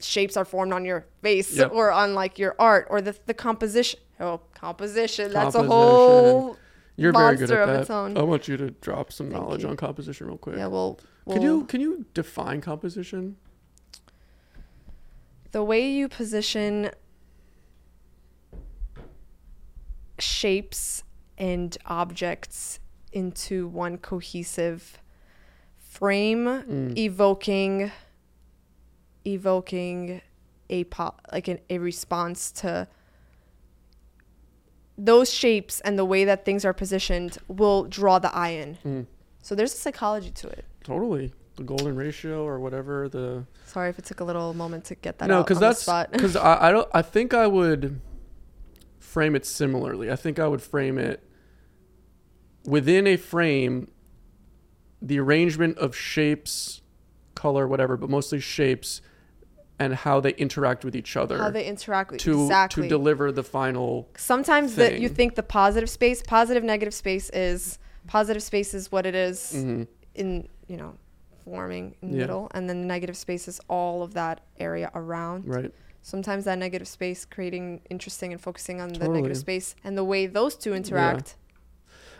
shapes 0.00 0.36
are 0.36 0.44
formed 0.44 0.72
on 0.72 0.84
your 0.84 1.04
face 1.22 1.56
Yep. 1.56 1.72
or 1.72 1.90
on 1.90 2.14
like 2.14 2.38
your 2.38 2.54
art 2.58 2.86
or 2.88 3.00
the 3.02 3.14
the 3.26 3.34
composition 3.34 3.98
oh 4.20 4.40
composition 4.54 5.32
that's 5.32 5.54
a 5.56 5.62
whole 5.62 6.56
You're 6.96 7.12
very 7.12 7.36
good 7.36 7.50
at 7.50 7.60
of 7.62 7.68
that. 7.68 7.80
its 7.82 7.90
own. 7.90 8.16
I 8.16 8.22
want 8.22 8.48
you 8.48 8.56
to 8.56 8.70
drop 8.70 9.12
some 9.12 9.30
Thank 9.30 9.42
knowledge 9.42 9.62
you. 9.62 9.68
on 9.68 9.76
composition 9.76 10.26
real 10.26 10.38
quick. 10.38 10.56
yeah 10.56 10.66
well, 10.68 10.98
Can 11.30 11.42
you 11.42 11.64
can 11.66 11.80
you 11.82 12.06
define 12.14 12.60
composition? 12.62 13.36
The 15.52 15.62
way 15.62 15.88
you 15.90 16.08
position 16.08 16.90
shapes 20.18 21.04
and 21.36 21.76
objects 21.86 22.80
into 23.12 23.66
one 23.68 23.98
cohesive 23.98 24.98
frame 25.78 26.44
Mm. 26.44 26.96
evoking 26.98 27.90
evoking 29.24 30.20
a 30.70 30.84
po- 30.84 31.14
like 31.32 31.48
an, 31.48 31.58
a 31.70 31.78
response 31.78 32.50
to 32.52 32.86
those 34.96 35.32
shapes 35.32 35.80
and 35.80 35.98
the 35.98 36.04
way 36.04 36.24
that 36.24 36.44
things 36.44 36.64
are 36.64 36.72
positioned 36.72 37.38
will 37.46 37.84
draw 37.84 38.18
the 38.18 38.34
eye 38.34 38.50
in. 38.50 38.78
Mm. 38.84 39.06
So 39.42 39.54
there's 39.54 39.72
a 39.72 39.76
psychology 39.76 40.30
to 40.30 40.48
it. 40.48 40.64
Totally. 40.82 41.32
The 41.58 41.64
golden 41.64 41.96
ratio 41.96 42.44
or 42.46 42.60
whatever 42.60 43.08
the 43.08 43.44
Sorry 43.66 43.90
if 43.90 43.98
it 43.98 44.04
took 44.04 44.20
a 44.20 44.24
little 44.24 44.54
moment 44.54 44.84
to 44.86 44.94
get 44.94 45.18
that 45.18 45.26
no 45.26 45.42
because 45.42 45.58
that's 45.58 45.84
because 46.12 46.36
I, 46.50 46.68
I 46.68 46.70
don't 46.70 46.88
i 46.94 47.02
think 47.02 47.34
i 47.34 47.48
would 47.48 48.00
frame 49.00 49.34
it 49.34 49.44
similarly 49.44 50.08
i 50.08 50.14
think 50.14 50.38
i 50.38 50.46
would 50.46 50.62
frame 50.62 50.98
it 50.98 51.20
within 52.64 53.08
a 53.08 53.16
frame 53.16 53.90
the 55.02 55.18
arrangement 55.18 55.76
of 55.78 55.96
shapes 55.96 56.80
color 57.34 57.66
whatever 57.66 57.96
but 57.96 58.08
mostly 58.08 58.38
shapes 58.38 59.02
and 59.80 59.96
how 59.96 60.20
they 60.20 60.34
interact 60.34 60.84
with 60.84 60.94
each 60.94 61.16
other 61.16 61.38
How 61.38 61.50
they 61.50 61.66
interact 61.66 62.12
with 62.12 62.20
to 62.20 62.42
exactly. 62.42 62.84
to 62.84 62.88
deliver 62.88 63.32
the 63.32 63.42
final 63.42 64.08
Sometimes 64.16 64.76
that 64.76 65.00
you 65.00 65.08
think 65.08 65.34
the 65.34 65.42
positive 65.42 65.90
space, 65.90 66.22
positive 66.22 66.62
negative 66.62 66.94
space 66.94 67.30
is 67.30 67.80
positive 68.06 68.44
space 68.44 68.74
is 68.74 68.92
what 68.92 69.06
it 69.06 69.16
is 69.16 69.52
Mhm. 69.56 69.86
in 70.14 70.48
you 70.68 70.76
know 70.76 70.94
forming 71.48 71.94
in 72.02 72.10
the 72.10 72.16
Yeah. 72.16 72.22
middle, 72.24 72.48
and 72.52 72.68
then 72.68 72.80
the 72.82 72.86
negative 72.86 73.16
space 73.16 73.48
is 73.48 73.60
all 73.68 74.02
of 74.02 74.14
that 74.14 74.40
area 74.58 74.90
around. 74.94 75.48
right 75.48 75.72
Sometimes 76.02 76.44
that 76.44 76.58
negative 76.58 76.88
space 76.88 77.24
creating 77.26 77.82
interesting 77.90 78.32
and 78.32 78.40
focusing 78.40 78.80
on 78.80 78.88
the 78.94 79.08
negative 79.08 79.36
space 79.36 79.74
and 79.84 79.96
the 79.98 80.04
way 80.04 80.26
those 80.26 80.54
two 80.56 80.72
interact. 80.74 81.36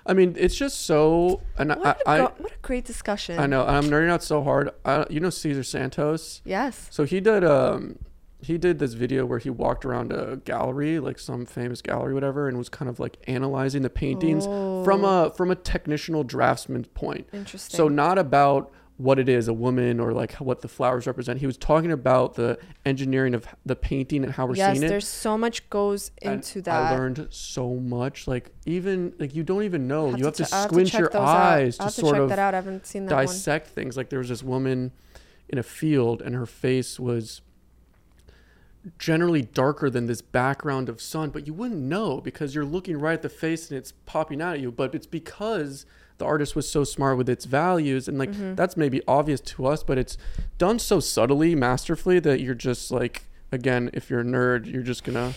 i 0.04 0.12
mean 0.12 0.34
it's 0.38 0.56
just 0.56 0.76
so 0.84 1.40
and 1.58 1.70
What, 1.70 1.98
I, 2.06 2.16
a 2.16 2.20
I 2.20 2.22
what 2.44 2.52
a 2.52 2.58
great 2.62 2.84
discussion. 2.84 3.38
i 3.38 3.46
know 3.46 3.64
i'm 3.66 3.84
nerding 3.84 4.10
out 4.10 4.22
so 4.22 4.42
hard 4.42 4.70
I, 4.84 5.06
you 5.10 5.20
know 5.20 5.30
Cesar 5.30 5.62
Santos 5.62 6.42
Yes. 6.44 6.88
So 6.90 7.04
he 7.04 7.20
did 7.20 7.44
um 7.44 7.98
he 8.40 8.56
did 8.58 8.78
this 8.78 8.92
video 8.94 9.24
where 9.26 9.40
he 9.40 9.50
walked 9.50 9.84
around 9.84 10.12
a 10.12 10.36
gallery, 10.36 11.00
like 11.00 11.18
some 11.18 11.44
famous 11.44 11.82
gallery, 11.82 12.14
whatever, 12.14 12.46
and 12.48 12.56
was 12.56 12.68
kind 12.68 12.88
of 12.88 13.00
like 13.00 13.16
analyzing 13.26 13.82
the 13.82 13.90
paintings 13.90 14.44
from 14.84 15.04
Oh. 15.04 15.24
a 15.26 15.30
from 15.32 15.50
a 15.50 15.56
technical 15.56 16.22
draftsman 16.22 16.84
point. 17.02 17.26
Interesting. 17.32 17.76
So 17.76 17.88
not 17.88 18.16
about 18.16 18.70
what 18.98 19.20
it 19.20 19.28
is, 19.28 19.46
a 19.46 19.52
woman, 19.52 20.00
or 20.00 20.12
like 20.12 20.32
what 20.34 20.60
the 20.60 20.68
flowers 20.68 21.06
represent. 21.06 21.38
He 21.38 21.46
was 21.46 21.56
talking 21.56 21.92
about 21.92 22.34
the 22.34 22.58
engineering 22.84 23.32
of 23.32 23.46
the 23.64 23.76
painting 23.76 24.24
and 24.24 24.32
how 24.32 24.44
we're 24.46 24.56
yes, 24.56 24.72
seeing 24.72 24.82
it. 24.84 24.88
there's 24.88 25.06
so 25.06 25.38
much 25.38 25.70
goes 25.70 26.10
And 26.20 26.34
into 26.34 26.60
that. 26.62 26.92
I 26.92 26.96
learned 26.96 27.28
so 27.30 27.74
much. 27.74 28.26
Like 28.26 28.50
even 28.66 29.14
like 29.18 29.34
you 29.36 29.44
don't 29.44 29.62
even 29.62 29.86
know. 29.86 30.14
you 30.16 30.24
have 30.24 30.34
to, 30.34 30.48
I'll 30.52 30.68
squint 30.68 30.88
check 30.90 30.98
your 31.00 31.08
those 31.10 31.22
out. 31.22 31.28
eyes 31.28 31.78
I'll 31.78 31.84
to 31.84 31.90
have 31.90 31.94
to 31.94 32.00
sort 32.00 32.14
check 32.14 32.22
of 32.22 32.28
that 32.30 32.38
out. 32.40 32.54
I 32.54 32.56
haven't 32.56 32.86
seen 32.86 33.06
that 33.06 33.14
one. 33.14 33.26
dissect 33.26 33.68
things. 33.68 33.96
Like 33.96 34.10
there 34.10 34.18
was 34.18 34.28
this 34.28 34.42
woman 34.42 34.90
in 35.48 35.58
a 35.58 35.62
field, 35.62 36.20
and 36.20 36.34
her 36.34 36.44
face 36.44 36.98
was 36.98 37.40
generally 38.98 39.42
darker 39.42 39.90
than 39.90 40.06
this 40.06 40.22
background 40.22 40.88
of 40.88 41.00
sun, 41.00 41.30
but 41.30 41.46
you 41.46 41.54
wouldn't 41.54 41.80
know 41.80 42.20
because 42.20 42.54
you're 42.54 42.64
looking 42.64 42.98
right 42.98 43.14
at 43.14 43.22
the 43.22 43.28
face 43.28 43.70
and 43.70 43.78
it's 43.78 43.92
popping 44.06 44.40
out 44.40 44.54
at 44.54 44.60
you. 44.60 44.72
But 44.72 44.94
it's 44.94 45.06
because 45.06 45.86
the 46.18 46.24
artist 46.24 46.54
was 46.56 46.68
so 46.68 46.84
smart 46.84 47.16
with 47.16 47.28
its 47.28 47.44
values, 47.44 48.08
and 48.08 48.18
like 48.18 48.30
Mm-hmm. 48.30 48.54
that's 48.56 48.76
maybe 48.76 49.00
obvious 49.08 49.40
to 49.40 49.66
us, 49.66 49.82
but 49.82 49.98
it's 49.98 50.18
done 50.58 50.78
so 50.78 51.00
subtly, 51.00 51.54
masterfully 51.54 52.18
that 52.20 52.40
you're 52.40 52.54
just 52.54 52.90
like, 52.90 53.24
again, 53.52 53.90
if 53.92 54.10
you're 54.10 54.20
a 54.20 54.24
nerd, 54.24 54.66
you're 54.66 54.82
just 54.82 55.04
gonna 55.04 55.32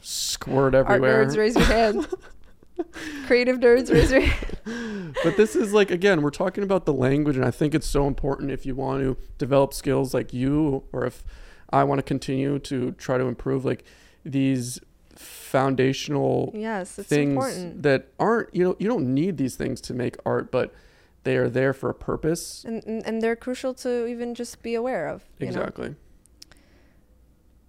squirt 0.00 0.74
Art 0.74 0.86
everywhere. 0.86 1.24
nerds, 1.26 1.36
raise 1.36 1.54
your 1.56 1.64
hand. 1.64 2.06
Creative 3.26 3.58
nerds, 3.58 3.92
raise 3.92 4.10
your 4.10 4.22
hand. 4.22 5.16
but 5.22 5.36
this 5.36 5.54
is 5.54 5.72
like 5.74 5.90
again 5.90 6.22
we're 6.22 6.30
talking 6.30 6.64
about 6.64 6.84
the 6.86 6.92
language 6.92 7.36
and 7.36 7.44
i 7.44 7.50
think 7.50 7.74
it's 7.74 7.86
so 7.86 8.06
important 8.06 8.50
if 8.50 8.64
you 8.64 8.74
want 8.74 9.02
to 9.02 9.16
develop 9.38 9.74
skills 9.74 10.14
like 10.14 10.32
you 10.32 10.82
or 10.92 11.04
if 11.04 11.24
i 11.70 11.82
want 11.84 11.98
to 11.98 12.02
continue 12.02 12.58
to 12.58 12.92
try 12.92 13.18
to 13.18 13.24
improve 13.24 13.64
like 13.64 13.84
these 14.24 14.78
foundational 15.20 16.50
Yes, 16.54 16.98
it's 16.98 17.08
things 17.08 17.30
important. 17.30 17.82
that 17.82 18.08
aren't 18.18 18.54
you 18.54 18.64
know 18.64 18.76
you 18.78 18.88
don't 18.88 19.12
need 19.14 19.36
these 19.36 19.56
things 19.56 19.80
to 19.82 19.94
make 19.94 20.16
art 20.24 20.50
but 20.50 20.72
they 21.24 21.36
are 21.36 21.48
there 21.50 21.72
for 21.72 21.90
a 21.90 21.94
purpose 21.94 22.64
And, 22.64 22.82
and 22.86 23.06
and 23.06 23.22
they're 23.22 23.36
crucial 23.36 23.74
to 23.74 24.06
even 24.06 24.34
just 24.34 24.62
be 24.62 24.74
aware 24.74 25.06
of. 25.08 25.24
You 25.38 25.46
exactly 25.48 25.90
Know? 25.90 25.94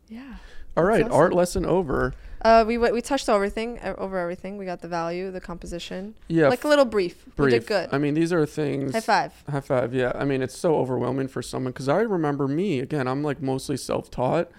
Yeah. 0.07 0.35
all 0.77 0.83
right 0.83 1.03
That's 1.03 1.13
art 1.15 1.33
lesson 1.33 1.65
over 1.65 2.13
Uh, 2.43 2.63
we 2.67 2.75
we 2.79 3.01
touched 3.01 3.29
everything 3.29 3.77
uh, 3.79 3.93
over 3.99 4.17
everything. 4.17 4.57
We 4.57 4.65
got 4.65 4.81
the 4.81 4.87
value, 4.87 5.29
the 5.31 5.39
composition, 5.41 6.15
yeah 6.27 6.47
like 6.49 6.63
a 6.63 6.67
little 6.67 6.85
brief. 6.85 7.15
We 7.27 7.31
brief 7.35 7.51
did 7.53 7.65
good. 7.67 7.87
i 7.91 7.97
mean 7.99 8.13
these 8.15 8.33
are 8.33 8.45
things 8.47 8.93
High 8.93 9.01
five. 9.01 9.31
High 9.47 9.61
five. 9.61 9.93
Yeah. 9.93 10.11
I 10.15 10.25
mean, 10.25 10.41
it's 10.41 10.57
so 10.57 10.69
overwhelming 10.81 11.27
for 11.27 11.41
someone 11.43 11.71
because 11.71 11.87
I 11.87 12.01
remember 12.01 12.47
me, 12.47 12.79
again, 12.79 13.05
I'm 13.07 13.21
like 13.23 13.41
mostly 13.43 13.77
self 13.77 14.09
taught, 14.09 14.49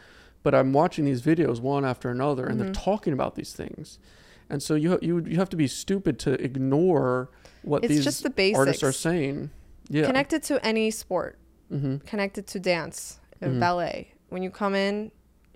but 0.43 0.55
I'm 0.55 0.73
watching 0.73 1.05
these 1.05 1.23
videos 1.23 1.61
one 1.61 1.85
after 1.85 2.11
another 2.11 2.47
and 2.47 2.59
they're 2.61 2.69
Mhm. 2.71 2.85
talking 2.85 3.13
about 3.13 3.35
these 3.35 3.53
things. 3.53 3.99
And 4.51 4.63
so 4.63 4.75
you, 4.75 4.99
you, 5.01 5.21
you 5.27 5.37
have 5.39 5.49
to 5.51 5.57
be 5.57 5.67
stupid 5.67 6.19
to 6.21 6.33
ignore 6.43 7.31
what 7.63 7.85
It's 7.85 7.95
these 8.05 8.21
the 8.21 8.55
artists 8.55 8.83
are 8.83 8.93
saying. 8.93 9.51
Yeah. 9.89 10.07
Connected 10.07 10.43
to 10.45 10.65
any 10.65 10.91
sport, 10.91 11.39
hmm 11.71 11.97
connected 11.99 12.47
to 12.49 12.61
dance, 12.61 13.19
uh, 13.41 13.47
Mhm. 13.47 13.61
ballet. 13.61 14.13
When 14.29 14.43
you 14.43 14.51
come 14.51 14.75
in, 14.75 15.11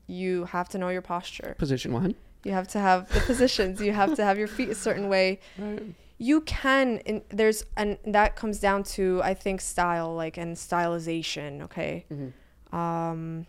you 0.06 0.44
have 0.46 0.68
to 0.70 0.78
know 0.78 0.88
your 0.88 1.02
posture. 1.02 1.54
Position 1.58 1.92
one. 1.92 2.14
You 2.44 2.52
have 2.52 2.68
to 2.68 2.78
have 2.78 3.08
the 3.12 3.20
positions. 3.20 3.80
You 3.80 3.92
have 3.92 4.14
to 4.14 4.24
have 4.24 4.38
your 4.38 4.46
feet 4.48 4.68
a 4.68 4.74
certain 4.74 5.08
way. 5.08 5.40
Right. 5.58 5.82
you 6.18 6.40
can 6.42 7.02
and 7.04 7.20
there's 7.28 7.62
and 7.76 7.98
that 8.06 8.36
comes 8.36 8.58
down 8.58 8.82
to 8.82 9.20
i 9.22 9.34
think 9.34 9.60
style 9.60 10.14
like 10.14 10.38
and 10.38 10.56
stylization 10.56 11.60
okay 11.60 12.06
Mhm. 12.10 12.32
um 12.74 13.46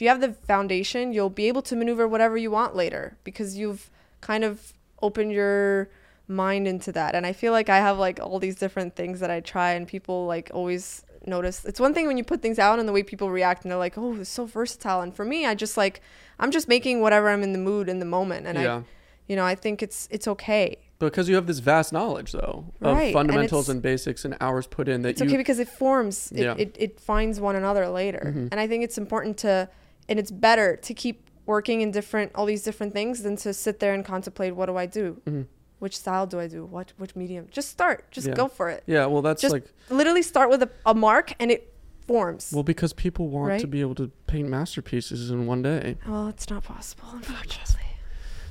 if 0.00 0.02
you 0.04 0.08
have 0.08 0.22
the 0.22 0.32
foundation 0.32 1.12
you'll 1.12 1.28
be 1.28 1.46
able 1.46 1.60
to 1.60 1.76
maneuver 1.76 2.08
whatever 2.08 2.34
you 2.38 2.50
want 2.50 2.74
later 2.74 3.18
because 3.22 3.58
you've 3.58 3.90
kind 4.22 4.44
of 4.44 4.72
opened 5.02 5.30
your 5.30 5.90
mind 6.26 6.66
into 6.66 6.90
that 6.90 7.14
and 7.14 7.26
i 7.26 7.34
feel 7.34 7.52
like 7.52 7.68
i 7.68 7.76
have 7.76 7.98
like 7.98 8.18
all 8.18 8.38
these 8.38 8.54
different 8.56 8.96
things 8.96 9.20
that 9.20 9.30
i 9.30 9.40
try 9.40 9.72
and 9.72 9.86
people 9.86 10.24
like 10.24 10.50
always 10.54 11.04
notice 11.26 11.66
it's 11.66 11.78
one 11.78 11.92
thing 11.92 12.06
when 12.06 12.16
you 12.16 12.24
put 12.24 12.40
things 12.40 12.58
out 12.58 12.78
and 12.78 12.88
the 12.88 12.92
way 12.94 13.02
people 13.02 13.30
react 13.30 13.62
and 13.62 13.70
they're 13.70 13.78
like 13.78 13.98
oh 13.98 14.14
it's 14.14 14.30
so 14.30 14.46
versatile 14.46 15.02
and 15.02 15.14
for 15.14 15.26
me 15.26 15.44
i 15.44 15.54
just 15.54 15.76
like 15.76 16.00
i'm 16.38 16.50
just 16.50 16.66
making 16.66 17.02
whatever 17.02 17.28
i'm 17.28 17.42
in 17.42 17.52
the 17.52 17.58
mood 17.58 17.86
in 17.86 17.98
the 17.98 18.06
moment 18.06 18.46
and 18.46 18.56
yeah. 18.58 18.76
i 18.76 18.82
you 19.28 19.36
know 19.36 19.44
i 19.44 19.54
think 19.54 19.82
it's 19.82 20.08
it's 20.10 20.26
okay 20.26 20.78
Because 20.98 21.28
you 21.28 21.34
have 21.34 21.46
this 21.46 21.60
vast 21.60 21.92
knowledge, 21.92 22.32
though, 22.32 22.56
of 22.82 22.96
Right, 22.96 23.12
fundamentals 23.12 23.64
it's- 23.68 23.74
and 23.74 23.82
basics 23.82 24.24
and 24.26 24.34
hours 24.40 24.66
put 24.66 24.86
in 24.88 25.02
that 25.02 25.10
it's 25.10 25.20
you. 25.20 25.26
okay 25.28 25.36
because 25.36 25.58
it 25.58 25.68
forms 25.68 26.32
it, 26.32 26.42
Yeah. 26.46 26.54
it, 26.64 26.74
it 26.78 27.00
finds 27.00 27.38
one 27.40 27.54
another 27.62 27.84
later 27.88 28.22
Mhm. 28.34 28.48
and 28.50 28.58
i 28.64 28.66
think 28.70 28.80
it's 28.84 28.96
important 29.04 29.36
to 29.46 29.68
and 30.10 30.18
it's 30.18 30.30
better 30.30 30.76
to 30.76 30.92
keep 30.92 31.30
working 31.46 31.80
in 31.80 31.90
different 31.90 32.30
all 32.34 32.44
these 32.44 32.62
different 32.62 32.92
things 32.92 33.22
than 33.22 33.36
to 33.36 33.54
sit 33.54 33.80
there 33.80 33.94
and 33.94 34.04
contemplate 34.04 34.54
what 34.54 34.66
do 34.66 34.76
i 34.76 34.84
do 34.84 35.20
Mhm. 35.26 35.46
which 35.78 35.96
style 35.96 36.26
do 36.26 36.38
i 36.38 36.46
do 36.46 36.64
what 36.66 36.92
which 36.98 37.16
medium 37.16 37.46
just 37.50 37.68
start 37.70 38.10
just 38.10 38.26
Yeah. 38.26 38.34
go 38.34 38.46
for 38.48 38.68
it 38.68 38.82
Yeah, 38.86 39.06
well, 39.06 39.22
that's 39.22 39.40
Just- 39.40 39.52
like 39.52 39.64
literally 39.88 40.22
start 40.22 40.50
with 40.50 40.62
a, 40.62 40.70
a 40.84 40.94
mark 40.94 41.32
and 41.40 41.50
it 41.50 41.72
forms 42.06 42.52
well 42.52 42.62
because 42.64 42.92
people 42.92 43.28
want 43.28 43.60
to 43.60 43.66
be 43.66 43.80
able 43.80 43.94
to 43.94 44.10
paint 44.26 44.48
masterpieces 44.48 45.30
in 45.30 45.46
one 45.46 45.62
day. 45.62 45.96
well 46.08 46.28
it's 46.28 46.50
not 46.50 46.64
possible 46.64 47.04
unfortunately 47.12 47.76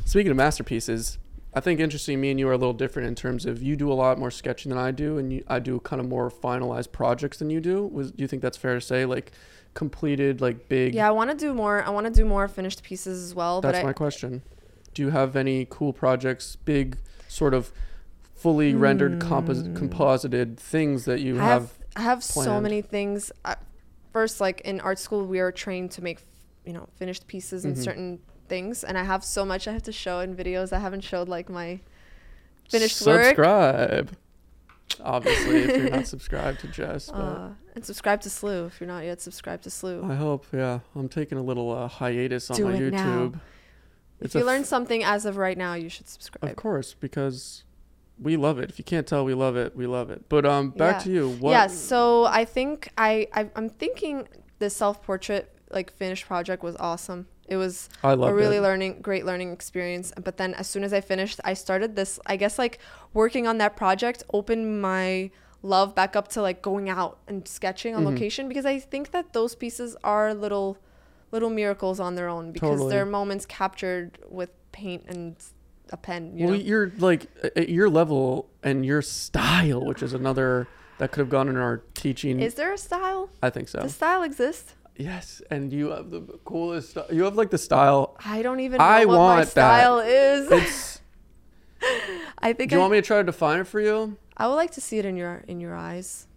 Speaking 0.05 0.31
of 0.31 0.37
masterpieces, 0.37 1.19
I 1.53 1.59
think 1.59 1.79
interesting. 1.79 2.19
Me 2.19 2.31
and 2.31 2.39
you 2.39 2.49
are 2.49 2.53
a 2.53 2.57
little 2.57 2.73
different 2.73 3.07
in 3.07 3.13
terms 3.13 3.45
of 3.45 3.61
you 3.61 3.75
do 3.75 3.91
a 3.91 3.93
lot 3.93 4.17
more 4.17 4.31
sketching 4.31 4.71
than 4.71 4.79
I 4.79 4.89
do, 4.89 5.19
and 5.19 5.31
you, 5.31 5.43
I 5.47 5.59
do 5.59 5.79
kind 5.81 5.99
of 5.99 6.07
more 6.07 6.31
finalized 6.31 6.91
projects 6.91 7.37
than 7.37 7.51
you 7.51 7.61
do. 7.61 7.85
Was 7.85 8.09
do 8.11 8.23
you 8.23 8.27
think 8.27 8.41
that's 8.41 8.57
fair 8.57 8.73
to 8.73 8.81
say? 8.81 9.05
Like 9.05 9.31
completed, 9.73 10.41
like 10.41 10.67
big. 10.67 10.93
yeah 10.95 11.07
i 11.07 11.11
want 11.11 11.29
to 11.29 11.35
do 11.37 11.53
more 11.53 11.83
i 11.83 11.89
want 11.89 12.05
to 12.05 12.11
do 12.11 12.25
more 12.25 12.47
finished 12.47 12.83
pieces 12.83 13.23
as 13.23 13.33
well 13.35 13.61
That's 13.61 13.77
but 13.79 13.83
my 13.83 13.89
I, 13.91 13.93
question. 13.93 14.41
Do 14.93 15.03
you 15.03 15.09
have 15.11 15.35
any 15.35 15.67
cool 15.69 15.93
projects, 15.93 16.55
big, 16.57 16.97
sort 17.27 17.53
of 17.53 17.71
fully 18.35 18.73
rendered, 18.73 19.19
compos- 19.19 19.65
Hmm. 19.65 19.75
composited 19.75 20.59
things 20.59 21.05
that 21.05 21.19
you 21.21 21.39
I 21.39 21.43
have? 21.43 21.61
have 21.61 21.73
I 21.95 22.01
have 22.01 22.23
so 22.23 22.59
many 22.59 22.81
things. 22.81 23.31
I, 23.45 23.55
first, 24.11 24.41
like 24.41 24.61
in 24.61 24.79
art 24.81 24.97
school, 24.99 25.25
we 25.25 25.39
are 25.39 25.51
trained 25.51 25.91
to 25.91 26.03
make, 26.03 26.19
you 26.65 26.73
know, 26.73 26.87
finished 26.95 27.27
pieces 27.27 27.65
and 27.65 27.75
Mhm. 27.75 27.83
certain 27.83 28.19
things, 28.47 28.83
and 28.83 28.97
I 28.97 29.03
have 29.03 29.23
so 29.23 29.45
much 29.45 29.67
I 29.67 29.73
have 29.73 29.83
to 29.83 29.91
show 29.91 30.19
in 30.21 30.35
videos. 30.35 30.73
I 30.73 30.79
haven't 30.79 31.01
showed 31.03 31.29
like 31.29 31.49
my 31.49 31.79
finished 32.69 33.05
work. 33.05 33.23
Subscribe. 33.25 34.09
Obviously, 35.03 35.57
if 35.63 35.77
you're 35.81 35.89
not 35.89 36.07
subscribed 36.07 36.59
to 36.61 36.67
Jess, 36.67 37.07
but 37.11 37.17
Uh, 37.17 37.49
and 37.75 37.85
subscribe 37.85 38.21
to 38.21 38.29
Slew 38.29 38.65
if 38.65 38.79
you're 38.81 38.87
not 38.87 39.03
yet. 39.05 39.21
Subscribe 39.21 39.61
to 39.61 39.69
Slew. 39.69 40.03
I 40.03 40.15
hope. 40.15 40.45
Yeah, 40.53 40.79
I'm 40.95 41.07
taking 41.09 41.37
a 41.37 41.43
little 41.43 41.71
uh, 41.71 41.87
hiatus 41.87 42.49
on 42.51 42.57
Do 42.57 42.65
my 42.65 42.75
it 42.75 42.93
now. 42.93 43.05
YouTube. 43.29 43.39
if 44.19 44.35
you 44.35 44.43
learn 44.43 44.63
something 44.65 45.03
as 45.03 45.25
of 45.25 45.37
right 45.37 45.57
now, 45.57 45.73
you 45.75 45.89
should 45.89 46.07
subscribe. 46.09 46.49
Of 46.49 46.55
course, 46.57 46.93
because 46.99 47.63
we 48.19 48.35
love 48.35 48.59
it. 48.59 48.69
If 48.69 48.77
you 48.79 48.83
can't 48.83 49.07
tell, 49.07 49.23
we 49.23 49.33
love 49.33 49.55
it. 49.55 49.75
We 49.75 49.87
love 49.87 50.09
it. 50.09 50.27
But 50.27 50.45
um, 50.45 50.71
back 50.71 50.95
Yeah. 50.97 51.03
to 51.03 51.11
you. 51.11 51.29
What? 51.29 51.51
Yeah. 51.51 51.67
So 51.67 52.25
I 52.25 52.43
think 52.45 52.89
I, 52.97 53.27
I 53.33 53.49
I'm 53.55 53.69
thinking 53.69 54.27
the 54.59 54.69
self 54.69 55.01
portrait 55.03 55.53
like 55.71 55.93
finished 55.93 56.25
project 56.25 56.63
was 56.63 56.75
awesome. 56.79 57.27
It 57.49 57.57
was 57.57 57.89
I 58.03 58.13
a 58.13 58.33
really 58.33 58.57
it. 58.57 58.61
learning 58.61 59.01
great 59.01 59.25
learning 59.25 59.51
experience 59.51 60.13
but 60.23 60.37
then 60.37 60.53
as 60.53 60.67
soon 60.67 60.83
as 60.83 60.93
i 60.93 61.01
finished 61.01 61.39
i 61.43 61.53
started 61.53 61.95
this 61.95 62.19
i 62.25 62.35
guess 62.35 62.57
like 62.59 62.79
working 63.13 63.47
on 63.47 63.57
that 63.57 63.75
project 63.75 64.23
opened 64.33 64.81
my 64.81 65.31
love 65.61 65.93
back 65.95 66.15
up 66.15 66.27
to 66.29 66.41
like 66.41 66.61
going 66.61 66.89
out 66.89 67.17
and 67.27 67.47
sketching 67.47 67.95
on 67.95 68.03
Mhm. 68.03 68.11
location 68.11 68.47
because 68.47 68.65
i 68.65 68.79
think 68.79 69.11
that 69.11 69.33
those 69.33 69.55
pieces 69.55 69.97
are 70.03 70.33
little 70.33 70.77
little 71.31 71.49
miracles 71.49 71.99
on 71.99 72.15
their 72.15 72.29
own 72.29 72.51
because 72.51 72.69
Totally. 72.69 72.89
they're 72.91 73.05
moments 73.05 73.45
captured 73.45 74.19
with 74.29 74.49
paint 74.71 75.03
and 75.07 75.35
a 75.91 75.97
pen. 75.97 76.37
You 76.37 76.45
well, 76.45 76.53
know? 76.55 76.59
you're 76.59 76.91
like 76.99 77.27
at 77.55 77.69
your 77.69 77.89
level 77.89 78.47
and 78.63 78.85
your 78.85 79.01
style, 79.01 79.83
which 79.83 80.01
is 80.03 80.13
another 80.13 80.67
that 80.99 81.11
could 81.11 81.19
have 81.21 81.29
gone 81.29 81.47
in 81.49 81.57
our 81.57 81.77
teaching. 81.95 82.39
Is 82.39 82.53
there 82.55 82.71
a 82.73 82.77
style? 82.77 83.29
I 83.41 83.49
think 83.49 83.69
so. 83.69 83.81
Does 83.81 83.95
style 83.95 84.21
exist? 84.23 84.73
Yes, 84.99 85.41
and 85.49 85.73
you 85.73 85.89
have 85.89 86.11
the 86.11 86.21
coolest. 86.45 86.93
st- 86.93 87.09
You 87.11 87.23
have 87.23 87.35
like 87.35 87.49
the 87.49 87.57
style. 87.57 88.15
I 88.23 88.43
don't 88.43 88.59
even 88.59 88.77
know 88.77 88.83
I 88.83 89.05
what 89.05 89.13
my 89.13 89.17
want 89.17 89.39
that. 89.41 89.49
style 89.49 89.99
is. 89.99 90.51
It's. 90.51 91.01
I 92.39 92.53
think 92.53 92.69
do 92.69 92.75
you 92.75 92.79
I, 92.79 92.83
want 92.83 92.91
me 92.91 93.01
to 93.01 93.07
try 93.07 93.17
to 93.17 93.23
define 93.23 93.61
it 93.61 93.67
for 93.67 93.79
you? 93.79 94.17
I 94.37 94.47
would 94.47 94.55
like 94.55 94.71
to 94.71 94.81
see 94.81 94.99
it 94.99 95.05
in 95.05 95.15
your 95.15 95.43
in 95.47 95.59
your 95.59 95.75
eyes. 95.75 96.27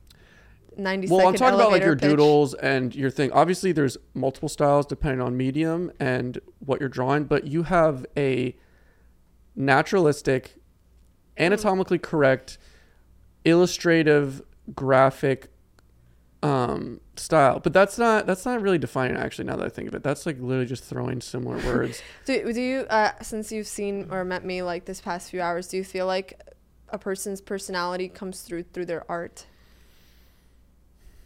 90 0.77 1.09
Well, 1.09 1.29
I'm 1.29 1.35
talking 1.35 1.55
about 1.55 1.71
like 1.71 1.83
your 1.83 1.97
pitch. 1.97 2.09
doodles 2.09 2.55
and 2.55 2.95
your 2.95 3.11
thing. 3.11 3.31
Obviously, 3.33 3.73
there's 3.73 3.99
multiple 4.15 4.49
styles 4.49 4.87
depending 4.87 5.21
on 5.21 5.37
medium 5.37 5.93
and 6.01 6.39
what 6.61 6.81
you're 6.81 6.89
drawing, 6.89 7.25
but 7.25 7.47
you 7.47 7.65
have 7.65 8.07
a 8.17 8.57
naturalistic, 9.55 10.55
mm. 11.37 11.45
anatomically 11.45 11.99
correct, 11.99 12.57
illustrative, 13.45 14.43
graphic 14.75 15.52
um, 16.43 17.01
style. 17.17 17.61
But 17.61 17.73
that's 17.73 17.99
not 17.99 18.27
that's 18.27 18.45
not 18.45 18.61
really 18.61 18.79
defining 18.79 19.17
actually. 19.17 19.45
Now 19.45 19.57
that 19.57 19.67
I 19.67 19.69
think 19.69 19.89
of 19.89 19.95
it, 19.95 20.03
that's 20.03 20.27
like 20.27 20.41
literally 20.41 20.67
just 20.67 20.85
throwing 20.85 21.21
similar 21.21 21.57
words. 21.67 22.03
Do, 22.25 22.53
do 22.53 22.61
you, 22.61 22.81
uh, 22.91 23.13
since 23.23 23.53
you've 23.53 23.67
seen 23.67 24.09
or 24.11 24.25
met 24.25 24.45
me 24.45 24.63
like 24.63 24.85
this 24.85 25.01
past 25.01 25.31
few 25.31 25.41
hours, 25.41 25.69
do 25.69 25.77
you 25.77 25.85
feel 25.85 26.07
like 26.07 26.41
a 26.89 26.99
person's 26.99 27.41
personality 27.41 28.09
comes 28.09 28.43
through 28.43 28.65
through 28.65 28.87
their 28.87 29.11
art? 29.11 29.47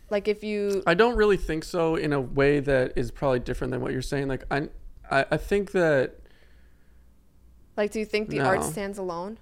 Like 0.09 0.29
if 0.29 0.45
you, 0.45 0.85
I 0.87 0.95
don't 0.95 1.17
really 1.17 1.37
think 1.37 1.65
so 1.65 1.97
in 1.97 2.13
a 2.13 2.21
way 2.21 2.61
that 2.61 2.93
is 2.95 3.11
probably 3.11 3.41
different 3.41 3.73
than 3.73 3.81
what 3.81 3.93
you're 3.93 4.03
saying. 4.03 4.29
Like 4.29 4.45
I, 4.53 4.69
I, 5.11 5.27
I 5.33 5.37
think 5.37 5.73
that 5.73 6.21
like, 7.77 7.91
do 7.91 7.99
you 7.99 8.07
think 8.07 8.31
the 8.31 8.41
art 8.41 8.65
stands 8.65 8.99
alone? 8.99 9.39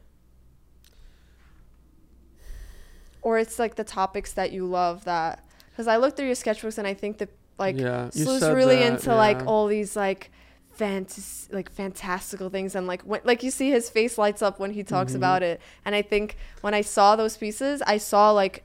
Or 3.23 3.39
it's 3.39 3.59
like 3.59 3.77
the 3.77 3.85
topics 3.85 4.33
that 4.33 4.53
you 4.53 4.67
love 4.67 5.05
that, 5.05 5.44
because 5.75 5.89
I 5.89 5.97
looked 5.97 6.17
through 6.17 6.27
your 6.27 6.37
sketchbooks 6.37 6.79
and 6.79 6.87
I 6.87 6.95
think 6.95 7.19
that 7.19 7.31
like 7.59 7.79
yeah, 7.79 8.09
Slew's 8.11 8.43
really 8.43 8.77
that, 8.77 8.95
into 8.95 9.15
like 9.15 9.45
all 9.47 9.67
these 9.67 9.97
like 9.97 10.31
fantas- 10.79 11.53
like 11.53 11.71
fantastical 11.71 12.49
things 12.51 12.75
and 12.75 12.87
like 12.87 13.03
when, 13.03 13.21
like 13.25 13.43
you 13.43 13.51
see 13.51 13.71
his 13.71 13.89
face 13.91 14.19
lights 14.19 14.43
up 14.43 14.59
when 14.59 14.73
he 14.73 14.83
talks 14.83 15.13
Mhm. 15.13 15.17
about 15.17 15.43
it 15.45 15.61
and 15.85 15.95
i 15.95 16.03
think 16.03 16.37
when 16.63 16.75
i 16.75 16.81
saw 16.81 17.15
those 17.15 17.37
pieces 17.37 17.81
i 17.87 17.97
saw 17.97 18.33
like 18.33 18.65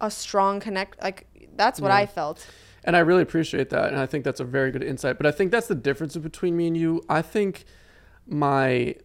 a 0.00 0.10
strong 0.10 0.58
connect 0.58 1.00
like 1.00 1.28
that's 1.56 1.80
what 1.80 1.88
Yeah. 1.92 1.98
i 1.98 2.06
felt 2.06 2.44
And 2.86 2.96
I 2.96 2.98
really 2.98 3.22
appreciate 3.22 3.70
that. 3.70 3.88
And 3.92 3.98
I 3.98 4.04
think 4.04 4.24
that's 4.24 4.40
a 4.40 4.44
very 4.44 4.70
good 4.70 4.82
insight. 4.82 5.16
But 5.16 5.24
I 5.24 5.30
think 5.30 5.50
that's 5.50 5.68
the 5.68 5.74
difference 5.74 6.14
between 6.18 6.54
me 6.54 6.66
and 6.66 6.76
you. 6.76 7.02
I 7.08 7.22
think 7.22 7.64
my 8.26 8.96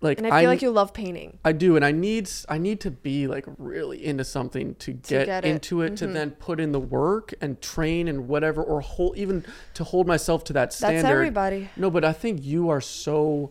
like 0.00 0.18
and 0.18 0.26
i 0.26 0.40
feel 0.40 0.50
like 0.50 0.62
you 0.62 0.70
love 0.70 0.92
painting 0.94 1.38
I 1.44 1.52
do, 1.52 1.76
and 1.76 1.84
I 1.84 1.92
need 1.92 2.30
I 2.48 2.58
need 2.58 2.80
to 2.80 2.90
be 2.90 3.26
like 3.26 3.44
really 3.58 4.04
into 4.04 4.24
something 4.24 4.74
to 4.76 4.92
get, 4.92 5.26
get 5.26 5.44
it. 5.44 5.48
into 5.48 5.82
it, 5.82 5.96
to 5.98 6.06
Mhm. 6.06 6.12
then 6.14 6.30
put 6.32 6.60
in 6.60 6.72
the 6.72 6.80
work 6.80 7.34
and 7.40 7.60
train 7.60 8.08
and 8.08 8.28
whatever, 8.28 8.62
or 8.62 8.80
hold 8.80 9.16
even 9.16 9.44
to 9.74 9.84
hold 9.84 10.06
myself 10.06 10.44
to 10.44 10.52
that 10.54 10.72
standard. 10.72 11.02
that's 11.02 11.10
everybody 11.12 11.68
No, 11.76 11.90
but 11.90 12.04
I 12.04 12.12
think 12.12 12.42
you 12.44 12.68
are 12.70 12.80
so 12.80 13.50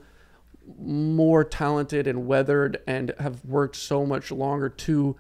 more 0.79 1.43
talented 1.43 2.05
and 2.07 2.27
weathered 2.27 2.79
and 2.87 3.13
have 3.19 3.43
worked 3.45 3.75
so 3.75 4.05
much 4.05 4.31
longer 4.31 4.69
to 4.69 5.15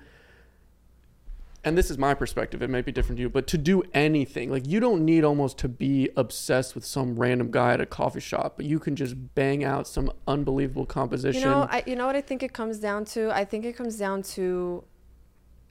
and 1.63 1.77
this 1.77 1.91
is 1.91 1.97
my 1.97 2.13
perspective 2.13 2.61
it 2.61 2.69
may 2.69 2.81
be 2.81 2.91
different 2.91 3.17
to 3.17 3.21
you 3.21 3.29
but 3.29 3.47
to 3.47 3.57
do 3.57 3.83
anything 3.93 4.51
like 4.51 4.65
you 4.67 4.79
don't 4.79 5.03
need 5.03 5.23
almost 5.23 5.57
to 5.57 5.67
be 5.67 6.09
obsessed 6.15 6.75
with 6.75 6.85
some 6.85 7.15
random 7.15 7.51
guy 7.51 7.73
at 7.73 7.81
a 7.81 7.85
coffee 7.85 8.19
shop 8.19 8.53
but 8.57 8.65
you 8.65 8.79
can 8.79 8.95
just 8.95 9.15
bang 9.35 9.63
out 9.63 9.87
some 9.87 10.11
unbelievable 10.27 10.85
composition. 10.85 11.41
you 11.41 11.47
know 11.47 11.67
i 11.69 11.83
you 11.85 11.95
know 11.95 12.05
what 12.05 12.15
i 12.15 12.21
think 12.21 12.43
it 12.43 12.53
comes 12.53 12.79
down 12.79 13.05
to? 13.05 13.31
I 13.31 13.45
think 13.45 13.65
it 13.65 13.75
comes 13.75 13.97
down 13.97 14.23
to 14.23 14.83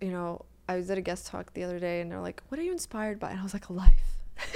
you 0.01 0.11
know 0.11 0.45
i 0.69 0.77
was 0.77 0.91
at 0.91 0.99
a 0.99 1.01
guest 1.01 1.27
talk 1.27 1.53
the 1.55 1.65
other 1.65 1.79
day 1.79 2.01
and 2.01 2.11
they're 2.11 2.21
like 2.21 2.43
what 2.49 2.59
are 2.59 2.63
you 2.63 2.73
inspired 2.73 3.19
by? 3.19 3.31
And 3.31 3.41
i 3.41 3.43
was 3.43 3.55
like 3.55 3.71
life. 3.71 4.19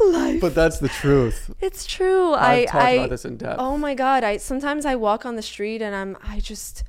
Life. 0.00 0.40
But 0.40 0.54
that's 0.56 0.80
the 0.80 0.88
truth. 0.88 1.54
It's 1.60 1.86
true. 1.86 2.32
I've 2.32 2.42
i 2.42 2.64
talked 2.64 2.84
i 2.84 2.90
about 2.90 3.10
this 3.10 3.24
in 3.24 3.36
depth. 3.36 3.60
Oh 3.60 3.78
my 3.78 3.94
god! 3.94 4.24
I 4.24 4.38
sometimes 4.38 4.84
I 4.84 4.96
walk 4.96 5.24
on 5.24 5.36
the 5.36 5.42
street 5.42 5.80
and 5.80 5.94
I'm 5.94 6.16
I 6.22 6.40
just 6.40 6.82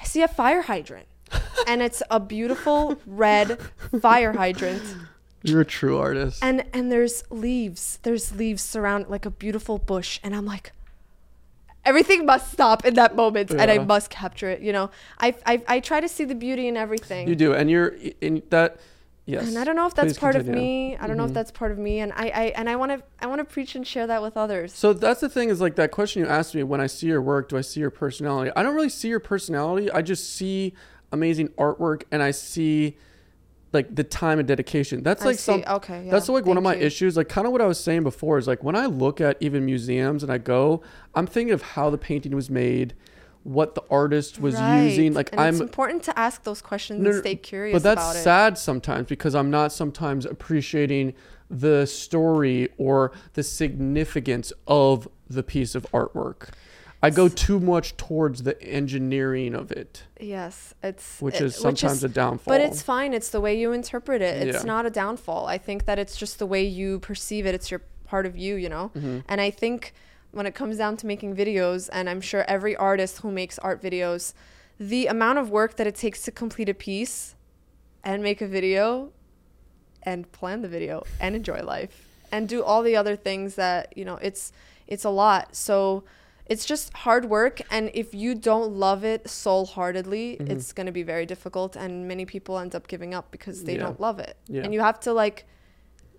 I 0.00 0.04
see 0.04 0.22
a 0.22 0.28
fire 0.28 0.62
hydrant, 0.62 1.08
and 1.66 1.82
it's 1.82 2.02
a 2.10 2.18
beautiful 2.20 2.98
red 3.06 3.58
fire 4.00 4.32
hydrant, 4.32 4.96
you're 5.42 5.62
a 5.62 5.64
true 5.64 5.98
artist 5.98 6.42
and 6.42 6.64
and 6.72 6.90
there's 6.92 7.24
leaves. 7.30 7.98
There's 8.02 8.34
leaves 8.36 8.62
surround 8.62 9.08
like 9.08 9.26
a 9.26 9.30
beautiful 9.30 9.78
bush, 9.78 10.20
and 10.22 10.34
I'm 10.34 10.46
like, 10.46 10.72
everything 11.84 12.24
must 12.26 12.52
stop 12.52 12.84
in 12.84 12.94
that 12.94 13.16
moment, 13.16 13.50
and 13.50 13.70
I 13.70 13.78
must 13.78 14.10
capture 14.10 14.48
it. 14.50 14.60
You 14.60 14.72
know, 14.72 14.90
I 15.18 15.34
I 15.46 15.62
I 15.68 15.80
try 15.80 16.00
to 16.00 16.08
see 16.08 16.24
the 16.24 16.34
beauty 16.34 16.68
in 16.68 16.76
everything. 16.76 17.28
you 17.28 17.34
do 17.36 17.52
and 17.54 17.70
you're 17.70 17.94
in 18.20 18.42
that 18.50 18.78
yes 19.26 19.48
And 19.48 19.58
I 19.58 19.64
don't 19.64 19.76
know 19.76 19.86
if 19.86 19.94
that's 19.94 20.14
Please 20.14 20.18
part 20.18 20.36
of 20.36 20.46
me. 20.48 20.96
I 21.00 21.06
don't 21.06 21.16
know 21.16 21.24
if 21.24 21.30
Mhm. 21.30 21.34
that's 21.34 21.50
part 21.50 21.70
of 21.72 21.78
me, 21.78 22.00
and 22.00 22.12
I, 22.14 22.26
I 22.28 22.44
and 22.56 22.68
I 22.68 22.76
want 22.76 22.92
to 22.92 23.02
I 23.20 23.26
want 23.26 23.40
to 23.40 23.44
preach 23.44 23.74
and 23.74 23.86
share 23.86 24.06
that 24.06 24.22
with 24.22 24.36
others. 24.36 24.72
So 24.72 24.92
that's 24.92 25.20
the 25.20 25.28
thing 25.28 25.48
is 25.48 25.60
like 25.60 25.76
that 25.76 25.90
question 25.90 26.22
you 26.22 26.28
asked 26.28 26.54
me 26.54 26.62
when 26.62 26.80
I 26.80 26.86
see 26.86 27.06
your 27.08 27.22
work, 27.22 27.48
do 27.48 27.56
I 27.56 27.62
see 27.62 27.80
your 27.80 27.90
personality? 27.90 28.50
I 28.56 28.62
don't 28.62 28.74
really 28.74 28.88
see 28.88 29.08
your 29.08 29.20
personality. 29.20 29.90
I 29.90 30.02
just 30.02 30.34
see 30.36 30.74
amazing 31.12 31.48
artwork 31.50 32.02
and 32.10 32.22
I 32.22 32.30
see 32.30 32.96
like 33.72 33.94
the 33.94 34.04
time 34.04 34.38
and 34.38 34.46
dedication. 34.46 35.02
That's 35.02 35.22
I 35.22 35.26
like 35.26 35.38
see. 35.38 35.62
some 35.62 35.64
okay. 35.66 36.04
Yeah, 36.04 36.10
that's 36.10 36.28
like 36.28 36.44
one 36.44 36.56
of 36.56 36.62
my 36.62 36.74
you. 36.74 36.82
issues. 36.82 37.16
Like 37.16 37.28
kind 37.28 37.46
of 37.46 37.52
what 37.52 37.60
I 37.60 37.66
was 37.66 37.80
saying 37.80 38.02
before 38.02 38.38
is 38.38 38.46
like 38.46 38.62
when 38.62 38.76
I 38.76 38.86
look 38.86 39.20
at 39.20 39.36
even 39.40 39.64
museums 39.64 40.22
and 40.22 40.30
I 40.30 40.38
go, 40.38 40.82
I'm 41.14 41.26
thinking 41.26 41.54
of 41.54 41.62
how 41.62 41.90
the 41.90 41.98
painting 41.98 42.34
was 42.34 42.50
made, 42.50 42.94
what 43.44 43.74
the 43.74 43.82
artist 43.90 44.38
was 44.40 44.60
using. 44.60 45.14
Like 45.14 45.32
and 45.32 45.40
I'm 45.40 45.54
it's 45.54 45.60
important 45.60 46.02
to 46.04 46.18
ask 46.18 46.42
those 46.42 46.60
questions 46.60 47.00
No, 47.00 47.10
and 47.10 47.20
stay 47.20 47.36
curious 47.36 47.74
but 47.74 47.82
that's 47.82 48.18
sad 48.20 48.58
sometimes 48.58 49.08
because 49.08 49.34
I'm 49.34 49.50
not 49.50 49.72
sometimes 49.72 50.26
appreciating 50.26 51.14
the 51.48 51.86
story 51.86 52.68
or 52.78 53.12
the 53.34 53.42
significance 53.42 54.52
of 54.66 55.08
the 55.28 55.42
piece 55.42 55.74
of 55.74 55.86
artwork. 55.92 56.50
I 57.02 57.10
go 57.10 57.28
too 57.28 57.58
much 57.58 57.96
towards 57.96 58.44
the 58.44 58.60
engineering 58.62 59.54
of 59.54 59.72
it, 59.72 60.04
Yes, 60.20 60.72
it's 60.84 61.20
which 61.20 61.36
it- 61.36 61.42
is 61.42 61.56
sometimes 61.56 62.04
a 62.04 62.08
downfall. 62.08 62.52
but 62.54 62.60
it's 62.60 62.80
fine. 62.80 63.12
It's 63.12 63.30
the 63.30 63.40
way 63.40 63.58
you 63.58 63.72
interpret 63.72 64.22
it. 64.22 64.46
It's 64.46 64.58
Yeah. 64.58 64.64
not 64.64 64.86
a 64.86 64.90
downfall. 64.90 65.46
I 65.46 65.58
think 65.58 65.84
that 65.86 65.98
it's 65.98 66.16
just 66.16 66.38
the 66.38 66.46
way 66.46 66.62
you 66.64 67.00
perceive 67.00 67.44
it. 67.44 67.54
It's 67.56 67.70
your 67.72 67.82
part 68.04 68.24
of 68.24 68.36
you, 68.36 68.54
you 68.54 68.68
know. 68.68 68.92
Mhm. 68.94 69.24
And 69.28 69.40
I 69.40 69.50
think 69.50 69.94
when 70.30 70.46
it 70.46 70.54
comes 70.54 70.76
down 70.78 70.96
to 70.98 71.06
making 71.06 71.34
videos, 71.34 71.90
and 71.92 72.08
I'm 72.08 72.20
sure 72.20 72.44
every 72.46 72.76
artist 72.76 73.18
who 73.18 73.32
makes 73.32 73.58
art 73.58 73.82
videos, 73.82 74.32
the 74.78 75.06
amount 75.08 75.38
of 75.40 75.50
work 75.50 75.76
that 75.76 75.86
it 75.88 75.96
takes 75.96 76.22
to 76.22 76.30
complete 76.30 76.68
a 76.68 76.74
piece 76.74 77.34
and 78.04 78.22
make 78.22 78.40
a 78.40 78.46
video 78.46 79.10
and 80.04 80.30
plan 80.32 80.62
the 80.62 80.68
video 80.68 81.02
and 81.20 81.34
enjoy 81.34 81.62
life 81.62 82.06
and 82.30 82.48
do 82.48 82.62
all 82.62 82.82
the 82.82 82.94
other 82.96 83.16
things 83.16 83.56
that, 83.56 83.92
you 83.96 84.04
know, 84.04 84.18
it's 84.22 84.52
it's 84.86 85.04
a 85.04 85.10
lot. 85.10 85.54
So 85.56 86.04
it's 86.46 86.64
just 86.64 86.92
hard 86.94 87.24
work 87.26 87.60
and 87.70 87.90
if 87.94 88.14
you 88.14 88.34
don't 88.34 88.72
love 88.72 89.04
it 89.04 89.28
soul-heartedly, 89.28 90.38
Mhm. 90.40 90.50
it's 90.50 90.72
going 90.72 90.86
to 90.86 90.92
be 90.92 91.02
very 91.02 91.24
difficult 91.26 91.76
and 91.76 92.06
many 92.08 92.24
people 92.26 92.58
end 92.58 92.74
up 92.74 92.88
giving 92.88 93.14
up 93.14 93.30
because 93.30 93.64
they 93.64 93.74
Yeah. 93.74 93.84
don't 93.84 94.00
love 94.00 94.18
it. 94.18 94.36
Yeah. 94.48 94.62
And 94.62 94.74
you 94.74 94.80
have 94.80 94.98
to 95.00 95.12
like 95.12 95.44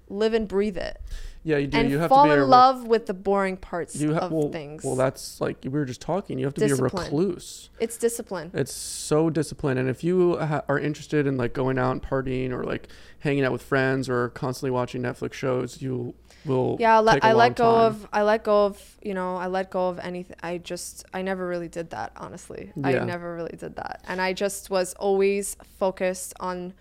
live 0.10 0.34
and 0.34 0.48
breathe 0.48 0.78
it 0.78 1.00
yeah, 1.44 1.58
you 1.58 1.66
do. 1.66 1.78
and 1.78 1.90
you 1.90 1.98
have 1.98 2.10
fall 2.10 2.26
to 2.26 2.36
be 2.36 2.42
in 2.42 2.48
love 2.50 2.86
with 2.86 3.06
the 3.06 3.14
boring 3.14 3.56
parts 3.58 3.96
You 3.96 4.14
ha- 4.14 4.20
of 4.28 4.32
well, 4.32 4.50
things. 4.52 4.84
well, 4.84 4.96
that's 4.96 5.40
like 5.42 5.58
we 5.64 5.70
were 5.70 5.86
just 5.86 6.02
talking. 6.02 6.38
You 6.38 6.46
have 6.46 6.54
to 6.56 6.66
be 6.66 6.72
a 6.72 6.76
recluse. 6.76 7.70
it's 7.80 7.98
discipline. 7.98 8.52
It's 8.54 8.74
so 8.74 9.30
disciplined, 9.30 9.80
and 9.80 9.90
if 9.90 10.04
you 10.04 10.38
ha- 10.38 10.64
are 10.68 10.78
interested 10.78 11.26
in 11.26 11.38
like 11.38 11.54
going 11.54 11.80
out 11.80 11.92
and 11.94 12.04
partying 12.04 12.52
or 12.52 12.64
like 12.64 12.90
hanging 13.20 13.44
out 13.46 13.54
with 13.54 13.62
friends 13.64 14.10
or 14.10 14.30
constantly 14.30 14.72
watching 14.72 15.02
Netflix 15.02 15.34
shows, 15.34 15.82
you 15.82 16.14
will. 16.46 16.78
Yeah, 16.80 16.98
I 16.98 17.00
let, 17.00 17.14
take 17.14 17.24
a 17.24 17.28
I 17.28 17.30
long 17.32 17.38
let 17.40 17.56
go 17.56 17.72
time. 17.72 17.86
of 17.86 18.08
I 18.14 18.22
let 18.24 18.44
go 18.44 18.66
of 18.66 18.98
you 19.02 19.14
know 19.14 19.36
I 19.38 19.48
let 19.48 19.70
go 19.72 19.90
of 19.90 20.00
anything. 20.00 20.36
I 20.44 20.58
just 20.58 21.06
I 21.14 21.22
never 21.22 21.48
really 21.48 21.68
did 21.68 21.90
that 21.92 22.12
honestly. 22.18 22.72
Yeah. 22.76 22.88
I 22.88 23.06
never 23.06 23.36
really 23.36 23.56
did 23.58 23.76
that, 23.78 24.02
and 24.08 24.22
I 24.22 24.34
just 24.34 24.70
was 24.70 24.94
always 24.96 25.56
focused 25.80 26.34
on 26.40 26.74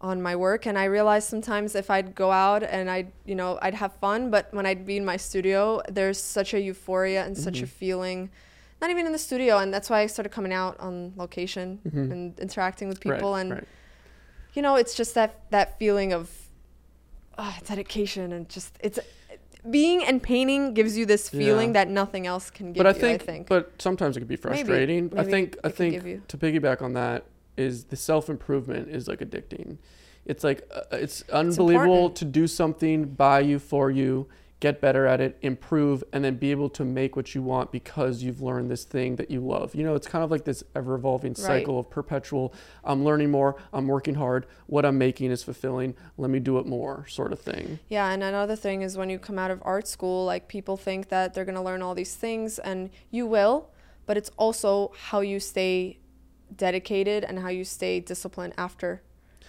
on 0.00 0.20
my 0.20 0.36
work. 0.36 0.66
And 0.66 0.78
I 0.78 0.84
realized 0.84 1.28
sometimes 1.28 1.74
if 1.74 1.90
I'd 1.90 2.14
go 2.14 2.30
out 2.30 2.62
and 2.62 2.90
I'd 2.90 3.10
you 3.24 3.34
know 3.34 3.58
I'd 3.62 3.74
have 3.74 3.92
fun, 3.94 4.30
but 4.30 4.52
when 4.52 4.66
I'd 4.66 4.84
be 4.86 4.96
in 4.96 5.04
my 5.04 5.16
studio, 5.16 5.80
there's 5.88 6.20
such 6.20 6.52
a 6.54 6.60
euphoria 6.60 7.24
and 7.24 7.36
such 7.36 7.60
a 7.62 7.64
Mhm. 7.66 7.68
feeling. 7.68 8.30
Not 8.80 8.90
even 8.90 9.06
in 9.06 9.12
the 9.12 9.18
studio, 9.18 9.56
and 9.58 9.72
that's 9.72 9.88
why 9.88 10.00
I 10.00 10.06
started 10.06 10.28
coming 10.30 10.52
out 10.52 10.78
on 10.80 11.14
location 11.16 11.80
Mhm. 11.88 12.10
and 12.12 12.38
interacting 12.40 12.88
with 12.88 13.04
Right, 13.06 13.14
people. 13.16 13.34
and 13.34 13.50
right. 13.52 13.64
you 14.52 14.60
know 14.60 14.76
it's 14.76 14.94
just 14.94 15.14
that 15.14 15.50
that 15.50 15.78
feeling 15.78 16.12
of 16.12 16.30
uh, 17.38 17.52
dedication 17.66 18.32
and 18.32 18.48
just 18.48 18.76
it's 18.80 18.98
being 19.70 20.04
and 20.04 20.22
painting 20.22 20.74
gives 20.74 20.96
you 20.96 21.04
this 21.06 21.28
feeling 21.28 21.68
Yeah. 21.70 21.84
that 21.84 21.88
nothing 21.88 22.26
else 22.26 22.50
can 22.50 22.72
give 22.72 22.82
but 22.82 22.86
I 22.86 22.90
you 22.90 23.00
think, 23.00 23.22
i 23.22 23.24
think 23.26 23.48
but 23.48 23.72
sometimes 23.80 24.16
it 24.16 24.20
can 24.20 24.28
be 24.28 24.34
Maybe. 24.36 24.42
frustrating. 24.42 25.10
I 25.12 25.16
Maybe 25.16 25.30
think, 25.30 25.58
I 25.64 25.68
think 25.70 26.28
to 26.28 26.38
piggyback 26.38 26.82
on 26.82 26.92
that 26.94 27.24
is 27.56 27.84
the 27.84 27.96
self 27.96 28.28
improvement 28.28 28.88
is 28.88 29.08
like 29.08 29.20
addicting. 29.20 29.78
It's 30.24 30.44
like 30.44 30.68
uh, 30.74 30.82
it's 30.92 31.22
unbelievable 31.32 32.06
important. 32.06 32.16
to 32.16 32.24
do 32.26 32.46
something 32.46 33.06
by 33.06 33.40
you 33.40 33.58
for 33.58 33.90
you 33.90 34.28
get 34.60 34.80
better 34.80 35.06
at 35.06 35.20
it, 35.20 35.36
improve, 35.42 36.02
and 36.12 36.24
then 36.24 36.36
be 36.36 36.50
able 36.50 36.70
to 36.70 36.84
make 36.84 37.14
what 37.14 37.34
you 37.34 37.42
want 37.42 37.70
because 37.70 38.22
you've 38.22 38.40
learned 38.40 38.70
this 38.70 38.84
thing 38.84 39.16
that 39.16 39.30
you 39.30 39.40
love. 39.40 39.74
You 39.74 39.84
know, 39.84 39.94
it's 39.94 40.06
kind 40.06 40.24
of 40.24 40.30
like 40.30 40.44
this 40.44 40.64
ever 40.74 40.94
evolving 40.94 41.34
cycle 41.34 41.78
of 41.78 41.90
perpetual 41.90 42.54
I'm 42.82 43.04
learning 43.04 43.30
more, 43.30 43.56
I'm 43.72 43.86
working 43.86 44.14
hard, 44.14 44.46
what 44.66 44.86
I'm 44.86 44.96
making 44.96 45.30
is 45.30 45.42
fulfilling, 45.42 45.94
let 46.16 46.30
me 46.30 46.38
do 46.38 46.58
it 46.58 46.66
more 46.66 47.06
sort 47.06 47.32
of 47.32 47.40
thing. 47.40 47.78
Yeah, 47.88 48.10
and 48.10 48.22
another 48.22 48.56
thing 48.56 48.82
is 48.82 48.96
when 48.96 49.10
you 49.10 49.18
come 49.18 49.38
out 49.38 49.50
of 49.50 49.60
art 49.64 49.86
school, 49.86 50.24
like 50.24 50.48
people 50.48 50.76
think 50.76 51.08
that 51.10 51.34
they're 51.34 51.44
going 51.44 51.56
to 51.56 51.62
learn 51.62 51.82
all 51.82 51.94
these 51.94 52.14
things, 52.14 52.58
and 52.58 52.90
you 53.10 53.26
will, 53.26 53.70
but 54.06 54.16
it's 54.16 54.30
also 54.38 54.92
how 54.96 55.20
you 55.20 55.38
stay 55.38 55.98
dedicated 56.54 57.24
and 57.24 57.40
how 57.40 57.48
you 57.48 57.64
stay 57.64 58.00
disciplined 58.00 58.54
after 58.56 59.02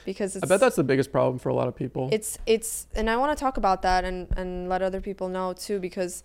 because 0.08 0.38
it's, 0.38 0.44
I 0.44 0.48
bet 0.48 0.62
that's 0.62 0.78
the 0.78 0.86
biggest 0.86 1.12
problem 1.12 1.38
for 1.38 1.50
a 1.50 1.54
lot 1.54 1.68
of 1.68 1.76
people. 1.76 2.10
it's 2.14 2.40
it's 2.46 2.88
and 2.96 3.10
I 3.10 3.18
want 3.18 3.38
to 3.38 3.40
talk 3.40 3.58
about 3.58 3.82
that 3.82 4.06
and 4.06 4.28
and 4.38 4.70
let 4.70 4.82
other 4.82 5.02
people 5.02 5.28
know 5.28 5.52
too 5.52 5.80
because 5.80 6.24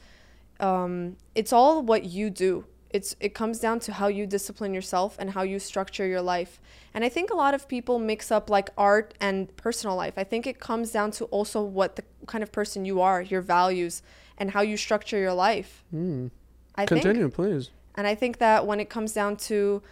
um, 0.61 1.17
it's 1.35 1.53
all 1.53 1.83
what 1.83 2.05
you 2.05 2.31
do. 2.31 2.65
It's 2.91 3.17
it 3.19 3.35
comes 3.35 3.59
down 3.59 3.81
to 3.81 3.93
how 3.93 4.07
you 4.07 4.25
discipline 4.25 4.73
yourself 4.73 5.17
and 5.19 5.31
how 5.31 5.43
you 5.43 5.59
structure 5.59 6.07
your 6.07 6.23
life. 6.23 6.61
And 6.95 7.03
I 7.05 7.09
think 7.09 7.31
a 7.31 7.35
lot 7.35 7.55
of 7.55 7.67
people 7.67 7.99
mix 7.99 8.31
up 8.31 8.49
like 8.49 8.71
art 8.79 9.15
and 9.21 9.55
personal 9.57 9.97
life. 9.97 10.15
I 10.17 10.25
think 10.25 10.47
it 10.47 10.61
comes 10.61 10.93
down 10.93 11.11
to 11.19 11.25
also 11.37 11.61
what 11.61 11.97
the 11.97 12.05
kind 12.27 12.45
of 12.45 12.53
person 12.53 12.85
you 12.85 13.01
are, 13.01 13.21
your 13.21 13.43
values, 13.43 14.03
and 14.39 14.53
how 14.53 14.61
you 14.61 14.77
structure 14.77 15.19
your 15.19 15.35
life. 15.35 15.83
Mm. 15.93 16.31
I 16.77 16.87
think 16.87 17.03
Continue, 17.03 17.29
please. 17.31 17.71
and 17.97 18.07
I 18.07 18.15
think 18.15 18.39
that 18.39 18.65
when 18.65 18.79
it 18.79 18.89
comes 18.89 19.13
down 19.13 19.37
to 19.49 19.83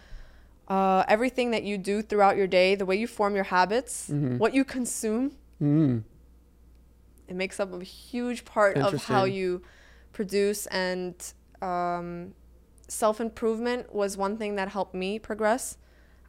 uh, 0.75 1.03
everything 1.15 1.51
that 1.51 1.63
you 1.63 1.75
do 1.77 2.01
throughout 2.01 2.35
your 2.37 2.47
day, 2.47 2.75
the 2.81 2.85
way 2.89 2.95
you 2.95 3.07
form 3.19 3.33
your 3.39 3.43
habits, 3.57 3.93
Mhm. 4.09 4.37
what 4.43 4.51
you 4.57 4.63
consume, 4.63 5.25
Mm. 5.61 6.03
it 7.27 7.35
makes 7.35 7.59
up 7.59 7.69
a 7.73 7.83
huge 7.83 8.45
part 8.45 8.77
of 8.77 8.91
how 9.05 9.23
you 9.25 9.61
produce. 10.13 10.61
And 10.67 11.15
um, 11.61 12.33
self 12.87 13.19
improvement 13.21 13.93
was 13.93 14.17
one 14.17 14.37
thing 14.37 14.55
that 14.55 14.69
helped 14.69 14.95
me 14.95 15.19
progress. 15.19 15.77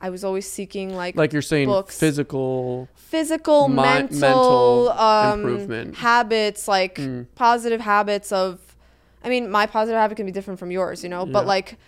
I 0.01 0.11
was 0.11 0.24
always 0.24 0.51
seeking 0.51 0.88
like, 1.03 1.14
Like 1.16 1.32
you're 1.32 1.43
saying, 1.55 1.68
books. 1.68 1.97
physical. 1.99 2.88
physical, 2.97 3.68
mi- 3.68 3.76
mental, 3.76 4.18
mental 4.18 4.88
um, 4.90 5.40
improvement. 5.40 5.95
habits, 5.97 6.66
like 6.66 6.97
Mm. 6.97 7.26
positive 7.36 7.80
habits 7.80 8.32
of. 8.32 8.59
I 9.24 9.28
mean, 9.28 9.49
my 9.59 9.66
positive 9.66 9.99
habit 10.01 10.16
can 10.16 10.26
be 10.26 10.32
different 10.32 10.59
from 10.59 10.70
yours, 10.72 11.05
you 11.05 11.09
know, 11.09 11.24
but 11.24 11.47
like 11.47 11.78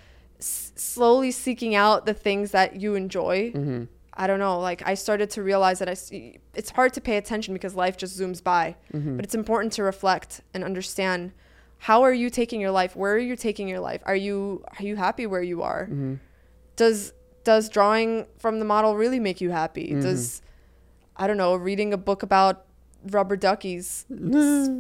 slowly 0.77 1.31
seeking 1.31 1.75
out 1.75 2.07
the 2.07 2.15
things 2.15 2.51
that 2.53 2.77
you 2.81 2.95
enjoy. 2.95 3.51
hmm 3.53 3.85
I 4.17 4.29
don't 4.29 4.39
know. 4.39 4.61
Like 4.61 4.81
I 4.87 4.95
started 4.95 5.29
to 5.31 5.43
realize 5.43 5.81
that 5.81 5.89
I 5.89 5.95
see, 5.95 6.39
it's 6.55 6.71
hard 6.71 6.93
to 6.95 7.01
pay 7.01 7.17
attention 7.17 7.53
because 7.53 7.75
life 7.75 7.97
just 7.97 8.17
zooms 8.19 8.41
by. 8.43 8.77
hmm 8.93 9.17
But 9.17 9.25
it's 9.25 9.35
important 9.35 9.73
to 9.75 9.83
reflect 9.83 10.41
and 10.55 10.63
understand 10.63 11.33
how 11.79 12.03
are 12.03 12.13
you 12.13 12.31
taking 12.31 12.61
your 12.61 12.71
life? 12.71 12.95
Where 12.95 13.15
are 13.15 13.19
you 13.19 13.35
taking 13.35 13.67
your 13.69 13.81
life? 13.81 14.03
Are 14.07 14.15
you 14.17 14.63
are 14.79 14.85
you 14.85 14.95
happy 14.97 15.27
where 15.27 15.43
you 15.43 15.63
are? 15.63 15.87
hmm 15.87 16.15
Does 16.77 17.13
does 17.43 17.69
drawing 17.69 18.27
from 18.39 18.59
the 18.61 18.65
model 18.65 18.97
really 18.97 19.19
make 19.21 19.41
you 19.41 19.51
happy? 19.51 19.89
Mhm. 19.93 20.03
Does 20.03 20.41
I 21.17 21.27
don't 21.27 21.37
know, 21.37 21.55
reading 21.57 21.93
a 21.93 21.97
book 21.99 22.23
about 22.23 22.65
rubber 23.11 23.37
duckies 23.37 24.07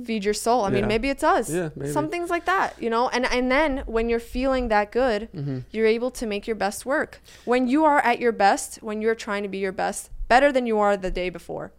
feed 0.04 0.24
your 0.24 0.34
soul? 0.34 0.64
I 0.64 0.70
mean, 0.70 0.80
Yeah. 0.84 0.86
maybe 0.88 1.08
it's 1.10 1.22
us. 1.22 1.50
Yeah, 1.50 1.70
maybe. 1.76 1.92
Some 1.92 2.08
things 2.10 2.30
like 2.30 2.46
that, 2.46 2.80
you 2.82 2.90
know? 2.90 3.08
And 3.08 3.24
and 3.26 3.50
then 3.50 3.82
when 3.86 4.08
you're 4.08 4.20
feeling 4.20 4.68
that 4.68 4.90
good, 4.92 5.28
hmm 5.32 5.58
you're 5.70 5.86
able 5.86 6.10
to 6.12 6.26
make 6.26 6.46
your 6.46 6.56
best 6.56 6.86
work. 6.86 7.20
When 7.44 7.66
you 7.68 7.84
are 7.84 7.98
at 8.00 8.18
your 8.20 8.32
best, 8.32 8.82
when 8.82 9.00
you're 9.02 9.14
trying 9.16 9.42
to 9.42 9.48
be 9.48 9.58
your 9.58 9.72
best, 9.72 10.10
better 10.28 10.50
than 10.52 10.66
you 10.66 10.78
are 10.78 10.96
the 10.96 11.10
day 11.10 11.30
before. 11.30 11.72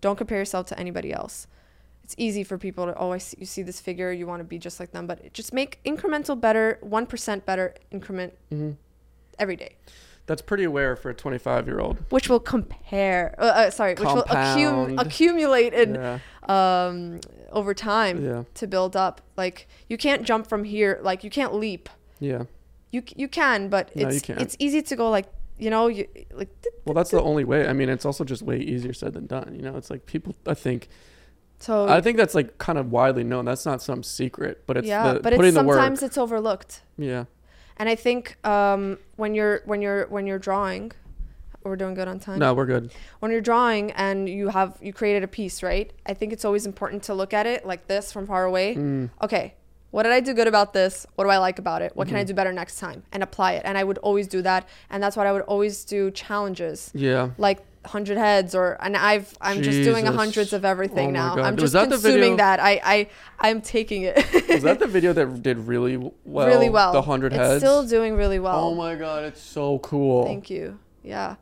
Don't 0.00 0.16
compare 0.16 0.38
yourself 0.38 0.66
to 0.66 0.78
anybody 0.78 1.12
else. 1.12 1.46
It's 2.04 2.14
easy 2.18 2.44
for 2.44 2.56
people 2.58 2.86
to, 2.86 2.94
oh, 2.96 3.10
I 3.12 3.18
see, 3.18 3.36
you 3.40 3.46
see 3.46 3.62
this 3.62 3.80
figure, 3.80 4.12
you 4.12 4.26
want 4.28 4.40
to 4.40 4.44
be 4.44 4.58
just 4.58 4.78
like 4.78 4.92
them, 4.92 5.06
but 5.06 5.32
just 5.32 5.52
make 5.52 5.80
incremental 5.84 6.40
better, 6.40 6.78
1% 6.84 7.44
better 7.44 7.74
increment 7.90 8.32
hmm 8.50 8.72
every 9.38 9.56
day, 9.56 9.76
That's 10.26 10.42
pretty 10.42 10.64
aware 10.64 10.96
for 10.96 11.10
a 11.10 11.14
25 11.14 11.66
year 11.66 11.78
old. 11.80 11.98
which 12.10 12.28
will 12.28 12.40
compare, 12.40 13.34
uh, 13.38 13.42
uh, 13.44 13.70
sorry, 13.70 13.92
which 13.94 14.00
will 14.02 14.24
accum- 14.24 15.00
accumulate 15.00 15.72
in, 15.72 15.94
Yeah. 15.94 16.18
um, 16.48 17.20
over 17.52 17.72
time 17.74 18.24
Yeah. 18.24 18.42
to 18.54 18.66
build 18.66 18.96
up. 18.96 19.20
Like, 19.36 19.68
you 19.88 19.96
can't 19.96 20.22
jump 20.24 20.46
from 20.48 20.64
here, 20.64 20.98
like, 21.02 21.22
you 21.24 21.30
can't 21.30 21.54
leap. 21.54 21.88
Yeah. 22.18 22.44
You, 22.90 23.02
you 23.14 23.28
can, 23.28 23.68
but 23.68 23.94
No, 23.94 24.08
it's 24.08 24.28
it's 24.30 24.56
easy 24.58 24.80
to 24.82 24.96
go 24.96 25.10
like 25.10 25.26
you 25.58 25.70
know 25.70 25.86
you 25.86 26.06
like 26.34 26.48
Well, 26.84 26.94
that's 26.94 27.10
the 27.10 27.20
only 27.20 27.44
way. 27.44 27.66
I 27.66 27.72
mean, 27.72 27.88
it's 27.88 28.04
also 28.06 28.24
just 28.24 28.42
way 28.42 28.58
easier 28.58 28.92
said 28.92 29.12
than 29.14 29.26
done. 29.26 29.54
You 29.54 29.62
know, 29.62 29.76
it's 29.76 29.90
like 29.90 30.06
people. 30.06 30.34
I 30.46 30.54
think. 30.54 30.88
so 31.58 31.88
I 31.88 32.00
think 32.00 32.16
that's 32.16 32.34
like 32.34 32.58
kind 32.58 32.78
of 32.78 32.90
widely 32.92 33.24
known. 33.24 33.44
That's 33.44 33.66
not 33.66 33.82
some 33.82 34.02
secret, 34.02 34.62
but 34.66 34.76
it's 34.78 34.86
yeah 34.88 35.14
the 35.14 35.20
but 35.20 35.32
it's 35.32 35.54
sometimes 35.54 36.02
it's 36.02 36.16
overlooked 36.16 36.82
Yeah. 36.96 37.24
And 37.78 37.88
i 37.88 37.94
think 37.94 38.36
um 38.46 38.98
when 39.16 39.34
you're 39.34 39.60
when 39.64 39.80
you're 39.82 40.06
when 40.08 40.26
you're 40.26 40.38
drawing 40.38 40.92
we're 41.64 41.74
doing 41.74 41.94
good 41.94 42.06
on 42.06 42.20
time? 42.20 42.38
No, 42.38 42.54
we're 42.54 42.64
good. 42.64 42.92
when 43.18 43.32
you're 43.32 43.40
drawing 43.40 43.90
and 43.92 44.28
you 44.28 44.50
have 44.50 44.78
you 44.80 44.92
created 44.92 45.24
a 45.24 45.26
piece 45.26 45.64
right? 45.64 45.92
I 46.06 46.14
think 46.14 46.32
it's 46.32 46.44
always 46.44 46.64
important 46.64 47.02
to 47.08 47.14
look 47.14 47.34
at 47.34 47.44
it 47.44 47.66
like 47.66 47.88
this 47.88 48.12
from 48.12 48.24
far 48.28 48.44
away. 48.44 48.76
Mm. 48.76 49.10
okay 49.20 49.54
what 49.90 50.04
did 50.04 50.12
i 50.12 50.20
do 50.20 50.32
good 50.34 50.46
about 50.46 50.72
this? 50.74 51.06
What 51.16 51.24
do 51.24 51.30
i 51.30 51.38
like 51.38 51.58
about 51.58 51.80
it? 51.82 51.90
What 51.96 52.06
can 52.06 52.16
i 52.16 52.22
Mhm. 52.22 52.28
do 52.28 52.34
better 52.34 52.52
next 52.52 52.78
time? 52.78 53.02
And 53.12 53.20
apply 53.22 53.54
it. 53.54 53.62
And 53.64 53.76
i 53.76 53.82
would 53.82 53.98
always 53.98 54.28
do 54.28 54.42
that. 54.42 54.68
And 54.90 55.02
that's 55.02 55.16
what 55.16 55.26
i 55.26 55.32
would 55.32 55.42
always 55.42 55.84
do 55.84 56.10
challenges. 56.12 56.90
Yeah. 56.94 57.30
like 57.38 57.58
100 57.86 58.18
heads 58.18 58.54
or 58.54 58.76
and 58.80 58.96
i've 58.96 59.36
i'm 59.40 59.62
just 59.62 59.82
doing 59.82 60.06
a 60.06 60.12
hundreds 60.12 60.52
of 60.52 60.64
everything 60.64 61.08
Oh 61.08 61.20
now. 61.20 61.36
I'm 61.38 61.56
just 61.56 61.72
that 61.72 61.88
consuming 61.88 62.36
that. 62.36 62.58
I 62.60 62.80
i 62.84 63.08
i'm 63.40 63.60
taking 63.60 64.02
it. 64.02 64.16
Was 64.48 64.62
that 64.62 64.78
the 64.78 64.86
video 64.96 65.12
that 65.12 65.42
did 65.42 65.58
really 65.58 65.96
well? 65.96 66.46
really 66.46 66.68
well. 66.68 66.92
The 66.92 67.02
hundred 67.02 67.32
heads. 67.32 67.54
it's 67.54 67.64
still 67.64 67.86
doing 67.86 68.16
really 68.16 68.38
well. 68.38 68.58
Oh 68.66 68.74
my 68.74 68.94
god, 68.94 69.24
it's 69.24 69.40
so 69.40 69.78
cool. 69.80 70.24
thank 70.24 70.50
you. 70.50 70.78
Yeah. 71.02 71.36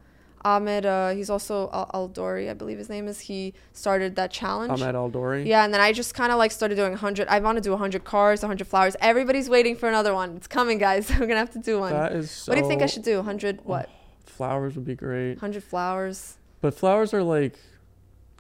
Ahmed 0.47 0.85
uh 0.85 1.11
he's 1.15 1.31
also 1.31 1.71
al 1.73 1.91
Aldoori, 1.95 2.51
i 2.51 2.55
believe 2.55 2.77
his 2.77 2.91
name 2.91 3.09
is. 3.09 3.21
He 3.21 3.55
started 3.73 4.15
that 4.17 4.31
challenge. 4.31 4.71
Ahmed 4.73 4.95
Aldoori. 4.95 5.47
yeah 5.47 5.65
and 5.65 5.73
then 5.73 5.81
i 5.81 5.91
just 5.93 6.15
kind 6.15 6.31
of 6.31 6.37
like 6.39 6.53
started 6.53 6.75
doing 6.75 6.91
100 6.93 7.29
i 7.29 7.39
want 7.41 7.57
to 7.57 7.63
do 7.63 7.71
100 7.71 8.05
cars 8.05 8.43
100 8.43 8.67
flowers. 8.67 8.95
Everybody's 9.01 9.49
waiting 9.49 9.75
for 9.75 9.89
another 9.89 10.13
one. 10.13 10.37
It's 10.37 10.47
coming 10.47 10.77
guys. 10.79 11.09
We're 11.19 11.27
gonna 11.27 11.37
have 11.47 11.53
to 11.53 11.59
do 11.71 11.81
one. 11.81 11.93
That 11.93 12.13
is 12.13 12.31
so. 12.31 12.51
what 12.53 12.57
do 12.57 12.63
you 12.63 12.69
think 12.69 12.83
i 12.83 12.87
should 12.87 13.05
do? 13.05 13.17
100 13.17 13.65
what 13.65 13.89
Flowers 14.35 14.75
would 14.77 14.85
be 14.85 14.95
great, 14.95 15.37
100 15.37 15.63
flowers 15.63 16.37
but 16.65 16.73
flowers 16.73 17.13
are 17.13 17.23
like. 17.23 17.57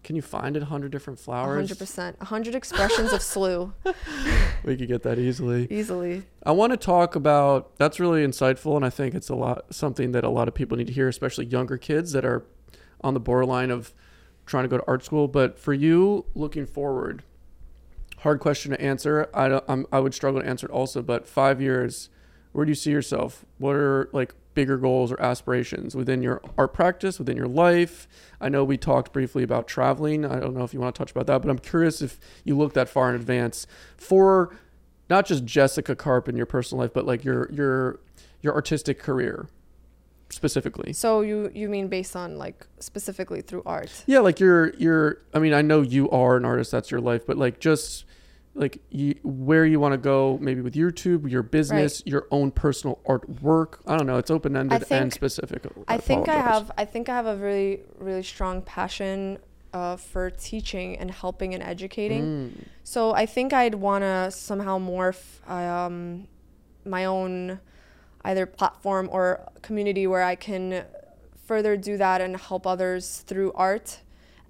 Can 0.02 0.16
you 0.16 0.22
find 0.22 0.56
it? 0.56 0.62
Hundred 0.62 0.92
different 0.92 1.18
flowers. 1.18 1.70
100% 1.70 2.18
100 2.18 2.54
expressions 2.54 3.12
of 3.12 3.22
slew 3.22 3.72
We 4.64 4.76
could 4.76 4.88
get 4.88 5.02
that 5.02 5.18
easily. 5.18 5.66
easily 5.70 6.24
I 6.42 6.52
want 6.52 6.72
to 6.72 6.78
talk 6.78 7.16
about 7.16 7.76
that's 7.76 8.00
really 8.00 8.26
insightful, 8.26 8.76
and 8.76 8.84
I 8.84 8.88
think 8.90 9.14
it's 9.14 9.28
a 9.28 9.34
lot 9.34 9.74
something 9.74 10.12
that 10.12 10.24
a 10.24 10.30
lot 10.30 10.48
of 10.48 10.54
people 10.54 10.76
need 10.78 10.86
to 10.86 10.92
hear, 10.92 11.08
especially 11.08 11.44
younger 11.46 11.76
kids 11.76 12.12
that 12.12 12.24
are 12.24 12.44
on 13.02 13.12
the 13.12 13.20
borderline 13.20 13.70
of 13.70 13.92
trying 14.46 14.64
to 14.64 14.68
go 14.68 14.78
to 14.78 14.84
art 14.86 15.04
school. 15.04 15.28
But 15.28 15.58
for 15.58 15.74
you, 15.74 16.24
looking 16.34 16.64
forward, 16.64 17.22
hard 18.18 18.40
question 18.40 18.72
to 18.72 18.80
answer. 18.80 19.28
I 19.34 19.60
I 19.92 20.00
would 20.00 20.14
struggle 20.14 20.40
to 20.40 20.46
answer 20.46 20.66
it 20.66 20.72
also. 20.72 21.02
But 21.02 21.26
five 21.26 21.60
years, 21.60 22.08
where 22.52 22.64
do 22.64 22.70
you 22.70 22.74
see 22.74 22.90
yourself? 22.90 23.44
What 23.58 23.76
are 23.76 24.08
like 24.12 24.34
bigger 24.54 24.76
goals 24.76 25.12
or 25.12 25.20
aspirations 25.20 25.94
within 25.94 26.22
your 26.22 26.40
art 26.56 26.72
practice, 26.72 27.18
within 27.18 27.36
your 27.36 27.48
life? 27.48 28.08
I 28.40 28.48
know 28.48 28.64
we 28.64 28.76
talked 28.76 29.12
briefly 29.12 29.42
about 29.42 29.66
traveling. 29.66 30.24
I 30.24 30.40
don't 30.40 30.54
know 30.54 30.64
if 30.64 30.72
you 30.72 30.80
want 30.80 30.94
to 30.94 30.98
touch 30.98 31.10
about 31.10 31.26
that, 31.26 31.42
but 31.42 31.50
I'm 31.50 31.58
curious 31.58 32.02
if 32.02 32.18
you 32.44 32.56
look 32.56 32.74
that 32.74 32.88
far 32.88 33.08
in 33.08 33.14
advance 33.14 33.66
for 33.96 34.56
not 35.10 35.26
just 35.26 35.44
Jessica 35.44 35.94
Carp 35.94 36.28
in 36.28 36.36
your 36.36 36.46
personal 36.46 36.82
life, 36.82 36.92
but 36.92 37.06
like 37.06 37.24
your 37.24 37.50
your 37.52 38.00
your 38.40 38.54
artistic 38.54 38.98
career 38.98 39.48
specifically. 40.30 40.92
So 40.92 41.20
you 41.20 41.50
you 41.54 41.68
mean 41.68 41.88
based 41.88 42.16
on 42.16 42.36
like 42.36 42.66
specifically 42.78 43.40
through 43.40 43.62
art? 43.66 44.04
Yeah, 44.06 44.20
like 44.20 44.40
you're 44.40 44.74
you're. 44.74 45.18
I 45.32 45.38
mean, 45.38 45.54
I 45.54 45.62
know 45.62 45.82
you 45.82 46.10
are 46.10 46.36
an 46.36 46.44
artist. 46.44 46.70
That's 46.70 46.90
your 46.90 47.00
life, 47.00 47.26
but 47.26 47.36
like 47.36 47.60
just 47.60 48.04
like 48.54 48.80
you, 48.90 49.16
where 49.22 49.66
you 49.66 49.80
want 49.80 49.92
to 49.92 49.98
go, 49.98 50.38
maybe 50.40 50.60
with 50.60 50.74
YouTube, 50.74 51.30
your 51.30 51.42
business, 51.42 52.02
your 52.06 52.26
own 52.30 52.50
personal 52.50 53.00
artwork. 53.06 53.80
I 53.86 53.96
don't 53.96 54.06
know. 54.06 54.18
It's 54.18 54.30
open 54.30 54.56
ended 54.56 54.84
and 54.90 55.12
specific. 55.12 55.66
I 55.88 55.98
think 55.98 56.28
I 56.28 56.36
have 56.36 56.70
I 56.78 56.84
think 56.84 57.08
I 57.08 57.14
have 57.14 57.26
a 57.26 57.36
really 57.36 57.80
really 57.98 58.22
strong 58.22 58.62
passion 58.62 59.38
uh, 59.72 59.96
for 59.96 60.30
teaching 60.30 60.96
and 60.96 61.10
helping 61.10 61.52
and 61.52 61.62
educating. 61.62 62.22
Mm. 62.22 62.64
So 62.84 63.12
I 63.12 63.26
think 63.26 63.52
I'd 63.52 63.74
want 63.74 64.02
to 64.02 64.30
somehow 64.30 64.78
morph 64.78 65.46
um, 65.50 66.28
my 66.84 67.04
own 67.04 67.58
either 68.24 68.46
platform 68.46 69.08
or 69.10 69.50
community 69.62 70.06
where 70.06 70.22
I 70.22 70.36
can 70.36 70.84
further 71.44 71.76
do 71.76 71.96
that 71.96 72.20
and 72.20 72.36
help 72.36 72.66
others 72.66 73.18
through 73.26 73.52
art 73.52 74.00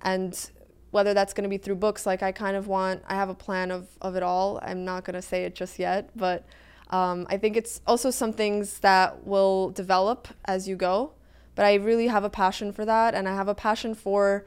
and 0.02 0.50
whether 0.94 1.12
that's 1.12 1.34
going 1.34 1.42
to 1.42 1.48
be 1.56 1.58
through 1.58 1.74
books 1.86 2.06
like 2.06 2.22
I 2.22 2.30
kind 2.30 2.56
of 2.56 2.68
want 2.68 3.02
I 3.08 3.14
have 3.16 3.28
a 3.28 3.34
plan 3.34 3.70
of, 3.72 3.88
of 4.00 4.14
it 4.14 4.22
all 4.22 4.60
I'm 4.62 4.84
not 4.84 5.04
going 5.04 5.14
to 5.14 5.22
say 5.30 5.44
it 5.44 5.54
just 5.54 5.78
yet 5.78 6.10
but 6.14 6.44
um, 6.90 7.26
I 7.28 7.36
think 7.36 7.56
it's 7.56 7.80
also 7.86 8.10
some 8.10 8.32
things 8.32 8.78
that 8.80 9.26
will 9.26 9.70
develop 9.70 10.28
as 10.44 10.68
you 10.68 10.76
go 10.76 11.12
but 11.56 11.64
I 11.66 11.74
really 11.74 12.06
have 12.06 12.22
a 12.22 12.30
passion 12.30 12.72
for 12.72 12.84
that 12.84 13.14
and 13.14 13.28
I 13.28 13.34
have 13.34 13.48
a 13.48 13.54
passion 13.54 13.94
for 13.94 14.46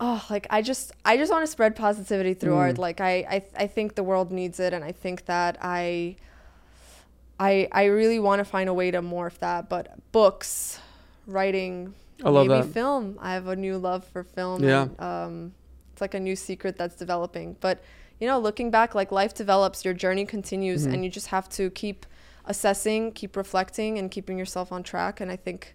oh 0.00 0.24
like 0.28 0.44
i 0.50 0.60
just 0.60 0.90
i 1.04 1.16
just 1.16 1.30
want 1.30 1.44
to 1.46 1.50
spread 1.50 1.76
positivity 1.76 2.34
through 2.34 2.56
art 2.56 2.74
Mm. 2.74 2.78
like 2.78 3.00
I, 3.00 3.14
I 3.34 3.42
i 3.64 3.66
think 3.68 3.94
the 3.94 4.02
world 4.02 4.32
needs 4.32 4.58
it 4.58 4.72
and 4.72 4.82
i 4.84 4.90
think 4.90 5.26
that 5.26 5.56
i 5.62 6.16
i 7.38 7.68
i 7.70 7.84
really 7.84 8.18
want 8.18 8.40
to 8.40 8.44
find 8.44 8.68
a 8.68 8.74
way 8.74 8.90
to 8.90 9.00
morph 9.00 9.38
that 9.38 9.68
but 9.68 9.84
books 10.10 10.80
writing 11.28 11.94
I 12.22 12.28
love 12.30 12.46
maybe 12.46 12.62
that. 12.62 12.72
film 12.72 13.18
i 13.20 13.32
have 13.34 13.48
a 13.48 13.56
new 13.56 13.76
love 13.78 14.04
for 14.04 14.22
film 14.22 14.62
Yeah. 14.62 14.82
and, 14.82 15.00
um 15.00 15.52
it's 15.92 16.00
like 16.00 16.14
a 16.14 16.20
new 16.20 16.36
secret 16.36 16.76
that's 16.76 16.96
developing 16.96 17.56
but 17.60 17.82
you 18.20 18.26
know 18.28 18.38
looking 18.38 18.70
back 18.70 18.94
like 18.94 19.10
life 19.10 19.34
develops 19.34 19.84
your 19.84 19.94
journey 19.94 20.24
continues 20.24 20.86
Mhm. 20.86 20.92
and 20.94 21.04
you 21.04 21.10
just 21.10 21.28
have 21.28 21.48
to 21.50 21.70
keep 21.70 22.06
assessing 22.46 23.10
keep 23.12 23.36
reflecting 23.36 23.98
and 23.98 24.10
keeping 24.10 24.38
yourself 24.38 24.70
on 24.70 24.82
track 24.82 25.20
and 25.20 25.30
i 25.30 25.36
think 25.36 25.74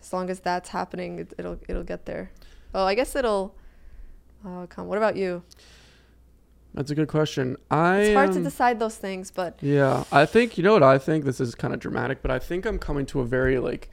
as 0.00 0.12
long 0.12 0.30
as 0.30 0.40
that's 0.40 0.70
happening 0.70 1.18
it, 1.20 1.32
it'll 1.38 1.58
it'll 1.68 1.84
get 1.84 2.06
there 2.06 2.30
oh 2.74 2.84
i 2.84 2.94
guess 2.94 3.14
it'll 3.14 3.54
uh, 4.46 4.66
come 4.66 4.86
what 4.88 4.98
about 4.98 5.16
you 5.16 5.42
That's 6.74 6.90
a 6.90 6.94
good 6.94 7.08
question. 7.08 7.56
I 7.70 7.98
it's 8.00 8.14
hard 8.14 8.32
to 8.32 8.38
um, 8.38 8.44
decide 8.44 8.78
those 8.78 8.96
things 8.96 9.30
but 9.30 9.58
Yeah, 9.60 10.04
I 10.12 10.26
think 10.26 10.56
you 10.58 10.62
know 10.62 10.74
what 10.74 10.82
I 10.82 10.98
think. 10.98 11.24
This 11.24 11.40
is 11.40 11.54
kind 11.54 11.72
of 11.74 11.80
dramatic, 11.80 12.20
but 12.22 12.30
I 12.30 12.38
think 12.38 12.66
I'm 12.66 12.78
coming 12.78 13.06
to 13.06 13.20
a 13.20 13.24
very 13.24 13.58
like 13.58 13.90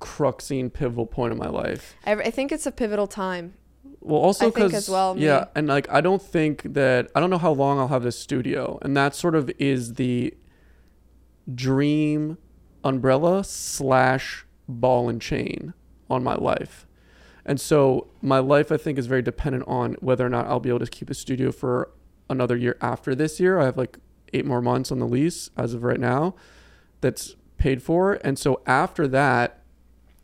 cruxing 0.00 0.72
pivotal 0.72 1.06
point 1.06 1.32
in 1.32 1.38
my 1.38 1.48
life. 1.48 1.94
I, 2.04 2.12
I 2.12 2.30
think 2.30 2.52
it's 2.52 2.66
a 2.66 2.72
pivotal 2.72 3.06
time 3.06 3.54
Well, 4.00 4.20
also 4.20 4.50
because 4.50 4.74
as 4.74 4.88
well, 4.88 5.16
yeah, 5.18 5.40
me. 5.40 5.46
and 5.56 5.66
like 5.68 5.88
I 5.90 6.00
don't 6.00 6.22
think 6.22 6.62
that 6.74 7.10
I 7.14 7.20
don't 7.20 7.30
know 7.30 7.38
how 7.38 7.52
long 7.52 7.78
I'll 7.78 7.88
have 7.88 8.02
this 8.02 8.18
studio, 8.18 8.78
and 8.82 8.96
that 8.96 9.14
sort 9.14 9.34
of 9.34 9.50
is 9.58 9.94
the 9.94 10.34
dream 11.52 12.38
umbrella 12.84 13.42
slash 13.44 14.46
ball 14.68 15.08
and 15.08 15.20
chain 15.20 15.74
on 16.10 16.22
my 16.22 16.34
life. 16.34 16.86
And 17.44 17.60
so 17.60 18.08
my 18.20 18.38
life, 18.38 18.70
I 18.70 18.76
think, 18.76 18.98
is 18.98 19.06
very 19.06 19.22
dependent 19.22 19.64
on 19.66 19.94
whether 20.00 20.24
or 20.24 20.28
not 20.28 20.46
I'll 20.46 20.60
be 20.60 20.68
able 20.68 20.80
to 20.80 20.86
keep 20.86 21.08
a 21.08 21.14
studio 21.14 21.50
for 21.50 21.90
another 22.28 22.56
year 22.56 22.76
after 22.82 23.14
this 23.14 23.40
year. 23.40 23.58
I 23.58 23.64
have 23.64 23.78
like 23.78 23.98
eight 24.34 24.44
more 24.44 24.60
months 24.60 24.92
on 24.92 24.98
the 24.98 25.06
lease 25.06 25.48
as 25.56 25.72
of 25.72 25.82
right 25.82 25.98
now 25.98 26.34
that's 27.00 27.36
paid 27.56 27.82
for. 27.82 28.14
And 28.22 28.38
so 28.38 28.60
after 28.66 29.08
that, 29.08 29.62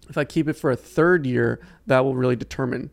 if 0.09 0.19
I 0.19 0.25
keep 0.25 0.49
it 0.49 0.55
for 0.55 0.71
a 0.71 0.77
third 0.77 1.27
year, 1.27 1.61
that 1.87 2.05
will 2.05 2.15
really 2.15 2.37
determine. 2.37 2.91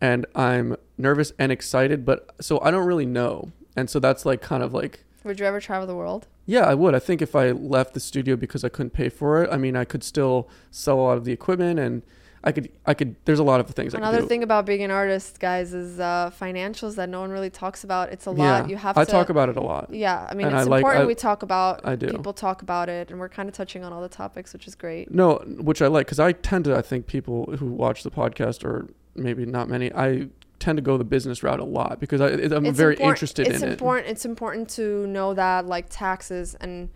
And 0.00 0.26
I'm 0.34 0.76
nervous 0.96 1.32
and 1.38 1.50
excited, 1.50 2.04
but 2.04 2.30
so 2.40 2.60
I 2.60 2.70
don't 2.70 2.86
really 2.86 3.06
know. 3.06 3.52
And 3.76 3.90
so 3.90 3.98
that's 3.98 4.24
like 4.24 4.40
kind 4.40 4.62
of 4.62 4.72
like 4.72 5.04
would 5.24 5.40
you 5.40 5.46
ever 5.46 5.60
travel 5.60 5.86
the 5.86 5.94
world 5.94 6.26
yeah, 6.48 6.62
I 6.62 6.72
would. 6.72 6.94
I 6.94 6.98
think 6.98 7.20
if 7.20 7.36
I 7.36 7.50
left 7.50 7.92
the 7.92 8.00
studio 8.00 8.34
because 8.34 8.64
I 8.64 8.70
couldn't 8.70 8.94
pay 8.94 9.10
for 9.10 9.44
it, 9.44 9.50
I 9.52 9.58
mean, 9.58 9.76
I 9.76 9.84
could 9.84 10.02
still 10.02 10.48
sell 10.70 10.98
a 10.98 11.02
lot 11.02 11.18
of 11.18 11.26
the 11.26 11.30
equipment, 11.30 11.78
and 11.78 12.00
I 12.44 12.52
could, 12.52 12.70
I 12.86 12.94
could. 12.94 13.16
There's 13.24 13.40
a 13.40 13.42
lot 13.42 13.58
of 13.60 13.68
things 13.70 13.94
another 13.94 14.22
thing 14.22 14.42
about 14.44 14.64
being 14.64 14.82
an 14.84 14.90
artist 14.92 15.40
guys 15.40 15.74
is 15.74 15.98
uh, 15.98 16.30
financials 16.40 16.94
that 16.96 17.08
no 17.08 17.20
one 17.20 17.30
really 17.30 17.50
talks 17.50 17.82
about 17.84 18.10
it's 18.12 18.26
a 18.26 18.30
yeah, 18.30 18.60
lot 18.60 18.70
you 18.70 18.76
have 18.76 18.96
I 18.96 19.04
to 19.04 19.10
talk 19.10 19.28
about 19.28 19.48
it 19.48 19.56
a 19.56 19.60
lot. 19.60 19.92
yeah 19.92 20.26
i 20.30 20.34
mean 20.34 20.46
and 20.46 20.54
it's 20.56 20.66
I 20.66 20.70
like- 20.70 20.80
important 20.80 21.02
I- 21.04 21.06
we 21.06 21.14
talk 21.16 21.42
about 21.42 21.80
I 21.84 21.96
do. 21.96 22.06
people 22.08 22.32
talk 22.32 22.62
about 22.62 22.88
it 22.88 23.10
and 23.10 23.18
we're 23.18 23.28
kind 23.28 23.48
of 23.48 23.54
touching 23.56 23.82
on 23.84 23.92
all 23.92 24.00
the 24.02 24.08
topics 24.08 24.52
which 24.52 24.68
is 24.68 24.74
great 24.76 25.10
No, 25.12 25.36
which 25.68 25.82
I 25.82 25.88
like 25.88 26.06
because 26.06 26.20
I 26.20 26.30
tend 26.32 26.64
to. 26.66 26.76
I 26.76 26.82
think 26.82 27.06
people 27.08 27.56
who 27.58 27.66
watch 27.66 28.02
the 28.04 28.10
podcast, 28.10 28.64
or 28.64 28.86
maybe 29.16 29.44
not 29.44 29.68
many, 29.68 29.92
I 29.92 30.28
tend 30.60 30.76
to 30.76 30.82
go 30.82 30.96
the 30.96 31.04
business 31.04 31.42
route 31.42 31.60
a 31.60 31.64
lot 31.64 31.98
because 32.00 32.20
I, 32.20 32.28
I'm 32.28 32.66
It's 32.66 32.76
very 32.76 32.96
interested 32.96 33.46
it's 33.48 33.62
in 33.62 33.70
important 33.70 34.08
it's 34.08 34.24
important 34.24 34.68
to 34.70 35.06
know 35.08 35.34
that 35.34 35.66
like 35.66 35.86
taxes 35.90 36.54
and 36.60 36.88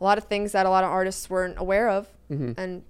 a 0.00 0.04
lot 0.04 0.18
of 0.18 0.24
things 0.24 0.52
that 0.52 0.64
a 0.66 0.70
lot 0.70 0.84
of 0.84 0.90
artists 0.90 1.28
weren't 1.30 1.58
aware 1.58 1.88
of 1.88 2.06
it. 2.30 2.36
hmm 2.36 2.52
and 2.58 2.82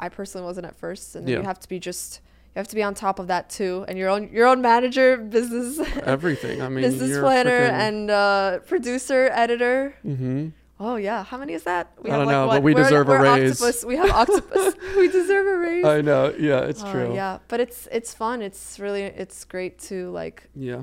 i 0.00 0.08
personally 0.08 0.44
wasn't 0.44 0.66
at 0.66 0.76
first 0.76 1.14
and 1.16 1.28
Yeah. 1.28 1.38
you 1.38 1.42
have 1.42 1.58
to 1.60 1.68
be 1.68 1.78
just 1.78 2.20
you 2.54 2.58
have 2.60 2.68
to 2.68 2.74
be 2.76 2.82
on 2.82 2.94
top 2.94 3.18
of 3.18 3.26
that 3.28 3.50
too 3.50 3.84
and 3.88 3.98
your 3.98 4.08
own 4.08 4.30
your 4.32 4.46
own 4.46 4.60
manager 4.62 5.16
business 5.36 5.78
Everything. 6.04 6.62
I 6.62 6.68
mean, 6.68 6.82
business 6.82 7.10
you're 7.10 7.20
planner 7.22 7.50
and 7.84 8.10
uh, 8.10 8.58
producer 8.66 9.28
editor 9.32 9.94
Mhm. 10.04 10.52
oh 10.80 10.96
yeah 10.96 11.22
how 11.24 11.36
many 11.38 11.52
is 11.54 11.64
that 11.64 11.92
we 12.02 12.10
I 12.10 12.16
don't 12.16 12.28
know, 12.28 12.46
but 12.48 12.62
we 12.62 12.72
deserve 12.74 13.08
a 13.08 13.12
we're 13.12 13.22
raise. 13.22 13.60
octopus. 13.62 13.84
we 13.84 13.96
have 13.96 14.10
octopus 14.10 14.74
we 14.96 15.08
deserve 15.08 15.46
a 15.46 15.56
raise 15.58 15.84
I 15.84 16.00
know. 16.00 16.34
Yeah, 16.38 16.60
it's 16.70 16.82
Oh, 16.84 16.92
true. 16.92 17.14
yeah 17.14 17.38
but 17.48 17.60
it's 17.60 17.88
it's 17.92 18.12
fun 18.14 18.40
it's 18.42 18.78
really 18.78 19.02
it's 19.02 19.44
great 19.44 19.78
to 19.90 20.10
like 20.10 20.48
yeah. 20.54 20.82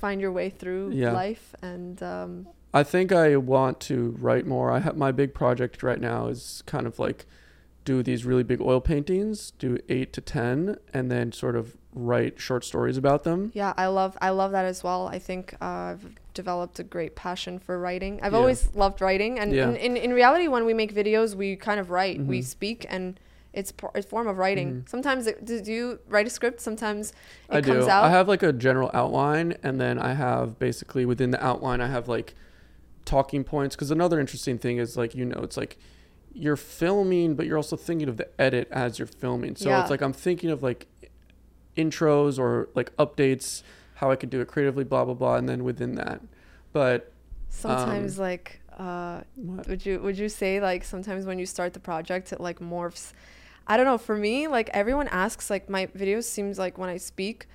find 0.00 0.20
your 0.20 0.32
way 0.32 0.50
through 0.50 0.90
Yeah. 0.92 1.12
life 1.12 1.54
and 1.62 2.00
um, 2.02 2.46
I 2.72 2.82
think 2.82 3.12
I 3.12 3.36
want 3.36 3.80
to 3.80 4.14
write 4.20 4.46
more. 4.46 4.70
I 4.70 4.80
have 4.80 4.96
my 4.96 5.10
big 5.12 5.32
project 5.34 5.82
right 5.82 6.00
now 6.00 6.26
is 6.26 6.62
kind 6.66 6.86
of 6.86 6.98
like 6.98 7.26
do 7.84 8.02
these 8.02 8.24
really 8.26 8.42
big 8.42 8.60
oil 8.60 8.80
paintings, 8.80 9.52
do 9.52 9.78
eight 9.88 10.12
to 10.12 10.20
ten, 10.20 10.76
and 10.92 11.10
then 11.10 11.32
sort 11.32 11.56
of 11.56 11.74
write 11.94 12.38
short 12.38 12.64
stories 12.64 12.98
about 12.98 13.24
them. 13.24 13.50
Yeah, 13.54 13.72
I 13.78 13.86
love 13.86 14.18
I 14.20 14.28
love 14.30 14.52
that 14.52 14.66
as 14.66 14.84
well. 14.84 15.08
I 15.08 15.18
think 15.18 15.54
uh, 15.62 15.64
I've 15.64 16.06
developed 16.34 16.78
a 16.78 16.84
great 16.84 17.16
passion 17.16 17.58
for 17.58 17.78
writing. 17.80 18.20
I've 18.22 18.32
Yeah. 18.32 18.38
always 18.38 18.74
loved 18.74 19.00
writing, 19.00 19.38
and 19.38 19.52
Yeah. 19.52 19.70
in, 19.70 19.76
in, 19.76 19.96
in 19.96 20.12
reality, 20.12 20.46
when 20.48 20.66
we 20.66 20.74
make 20.74 20.94
videos, 20.94 21.34
we 21.34 21.56
kind 21.56 21.80
of 21.80 21.90
write, 21.90 22.20
we 22.20 22.40
Mhm. 22.40 22.44
speak, 22.44 22.86
and 22.90 23.18
it's 23.54 23.72
a 23.94 24.02
form 24.02 24.28
of 24.28 24.36
writing. 24.36 24.82
Mhm. 24.82 24.88
Sometimes 24.88 25.26
it, 25.26 25.44
do 25.46 25.60
do 25.62 25.72
you 25.72 25.98
write 26.08 26.26
a 26.26 26.30
script? 26.30 26.60
Sometimes 26.60 27.10
it 27.50 27.56
I 27.56 27.60
comes 27.62 27.86
do. 27.86 27.90
out. 27.90 28.04
I 28.04 28.10
have 28.10 28.28
like 28.28 28.42
a 28.42 28.52
general 28.52 28.90
outline, 28.92 29.56
and 29.62 29.80
then 29.80 29.98
I 29.98 30.12
have 30.12 30.58
basically 30.58 31.06
within 31.06 31.30
the 31.30 31.42
outline, 31.42 31.80
I 31.80 31.86
have 31.88 32.06
like 32.06 32.34
talking 33.08 33.42
points. 33.42 33.74
Because 33.74 33.90
another 33.90 34.20
interesting 34.20 34.58
thing 34.58 34.78
is 34.78 34.96
like 34.96 35.14
you 35.14 35.24
know, 35.24 35.40
it's 35.42 35.56
like 35.56 35.78
you're 36.32 36.56
filming, 36.56 37.34
but 37.34 37.46
you're 37.46 37.56
also 37.56 37.76
thinking 37.76 38.08
of 38.08 38.16
the 38.16 38.28
edit 38.40 38.68
as 38.70 38.98
you're 38.98 39.08
filming. 39.08 39.56
So 39.56 39.70
Yeah. 39.70 39.80
it's 39.80 39.90
like 39.90 40.02
I'm 40.02 40.12
thinking 40.12 40.50
of 40.50 40.62
like 40.62 40.86
intros 41.76 42.38
or 42.38 42.68
like 42.74 42.94
updates, 42.96 43.62
how 43.94 44.10
I 44.10 44.16
could 44.16 44.30
do 44.30 44.40
it 44.40 44.48
creatively, 44.48 44.84
blah 44.84 45.04
blah 45.04 45.14
blah, 45.14 45.36
and 45.36 45.48
then 45.48 45.64
within 45.64 45.94
that. 45.96 46.20
But 46.72 47.12
sometimes 47.48 48.18
um, 48.18 48.24
like 48.24 48.60
uh, 48.78 49.22
what? 49.36 49.66
would 49.68 49.84
you 49.86 49.98
would 50.00 50.18
you 50.18 50.28
say 50.28 50.60
like 50.60 50.84
sometimes 50.84 51.24
when 51.26 51.38
you 51.38 51.46
start 51.46 51.72
the 51.72 51.80
project, 51.80 52.32
it 52.32 52.40
like 52.40 52.60
morphs. 52.60 53.12
I 53.66 53.76
don't 53.76 53.86
know. 53.86 53.98
For 53.98 54.16
me, 54.16 54.48
like 54.48 54.70
everyone 54.72 55.08
asks, 55.08 55.50
like 55.50 55.68
my 55.68 55.86
videos 55.86 56.24
seems 56.24 56.58
like 56.58 56.78
when 56.78 56.90
I 56.90 56.98
speak. 56.98 57.46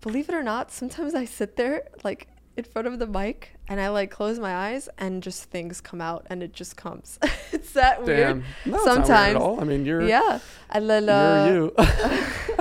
Believe 0.00 0.28
it 0.28 0.34
or 0.34 0.44
not, 0.44 0.70
sometimes 0.70 1.12
I 1.14 1.24
sit 1.24 1.56
there 1.56 1.88
like 2.04 2.28
in 2.58 2.64
front 2.64 2.88
of 2.88 2.98
the 2.98 3.06
mic 3.06 3.52
and 3.68 3.80
I 3.80 3.88
like 3.88 4.10
close 4.10 4.38
my 4.40 4.52
eyes 4.54 4.88
and 4.98 5.22
just 5.22 5.44
things 5.44 5.80
come 5.80 6.00
out 6.00 6.26
and 6.28 6.42
it 6.42 6.52
just 6.52 6.76
comes. 6.76 7.18
it's 7.52 7.72
that 7.72 8.02
weird. 8.04 8.38
No, 8.38 8.42
it's 8.42 8.66
not 8.66 8.72
weird 8.74 8.84
Sometimes. 9.06 9.36
at 9.36 9.40
all. 9.40 9.60
I 9.60 9.64
mean, 9.64 9.86
you're 9.86 10.02
Yeah. 10.02 10.40
Uh, 10.74 10.78
you're 10.80 11.54
you. 11.54 11.74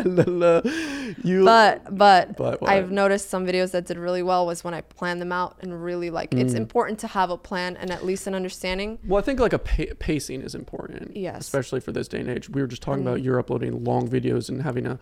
Lala, 0.05 0.61
you. 1.23 1.43
but 1.43 1.97
but 1.97 2.37
But 2.37 2.61
what? 2.61 2.69
I've 2.69 2.91
noticed 2.91 3.29
some 3.29 3.45
videos 3.45 3.71
that 3.71 3.87
did 3.87 3.97
really 3.97 4.21
well 4.21 4.45
was 4.45 4.63
when 4.63 4.75
I 4.75 4.81
planned 4.81 5.19
them 5.19 5.31
out 5.31 5.57
and 5.61 5.83
really 5.83 6.11
like 6.11 6.33
it's 6.35 6.53
Mm. 6.53 6.57
important 6.57 6.99
to 6.99 7.07
have 7.07 7.31
a 7.31 7.37
plan 7.37 7.75
and 7.77 7.89
at 7.91 8.05
least 8.05 8.27
an 8.27 8.35
understanding. 8.35 8.99
Well, 9.05 9.17
I 9.19 9.23
think 9.25 9.39
like 9.39 9.53
a 9.53 9.59
pa- 9.59 9.95
pacing 9.97 10.41
is 10.41 10.53
important. 10.53 11.17
Yes. 11.17 11.39
Especially 11.41 11.79
for 11.79 11.91
this 11.91 12.07
day 12.07 12.19
and 12.19 12.29
age. 12.29 12.49
We 12.49 12.61
were 12.61 12.67
just 12.67 12.83
talking 12.83 13.03
Mm. 13.03 13.07
about 13.07 13.23
you're 13.23 13.39
uploading 13.39 13.83
long 13.83 14.07
videos 14.07 14.47
and 14.49 14.61
having 14.61 14.85
a 14.85 14.99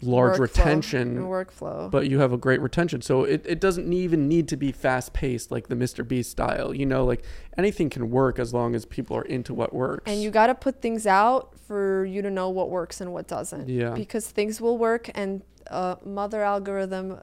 large 0.00 0.38
workflow 0.38 0.40
retention, 0.40 1.18
workflow. 1.24 1.90
but 1.90 2.08
you 2.08 2.18
have 2.20 2.32
a 2.32 2.36
great 2.36 2.60
retention. 2.60 3.02
So 3.02 3.24
it, 3.24 3.44
it 3.46 3.60
doesn't 3.60 3.92
even 3.92 4.28
need 4.28 4.48
to 4.48 4.56
be 4.56 4.72
fast 4.72 5.12
paced 5.12 5.50
like 5.50 5.68
the 5.68 5.74
Mr. 5.74 6.06
Beast 6.06 6.30
style. 6.30 6.74
You 6.74 6.86
know, 6.86 7.04
like 7.04 7.24
anything 7.56 7.90
can 7.90 8.10
work 8.10 8.38
as 8.38 8.54
long 8.54 8.74
as 8.74 8.84
people 8.84 9.16
are 9.16 9.24
into 9.24 9.54
what 9.54 9.74
works. 9.74 10.04
and 10.06 10.22
you 10.22 10.30
got 10.30 10.46
to 10.48 10.54
put 10.54 10.80
things 10.80 11.06
out 11.06 11.58
for 11.66 12.04
you 12.04 12.22
to 12.22 12.30
know 12.30 12.48
what 12.48 12.70
works 12.70 13.00
and 13.00 13.12
what 13.12 13.28
doesn't. 13.28 13.68
Yeah. 13.68 13.90
Because 13.90 14.28
things 14.30 14.60
will 14.60 14.78
work 14.78 15.10
and 15.14 15.42
uh, 15.70 15.96
mother 16.04 16.42
algorithm, 16.42 17.18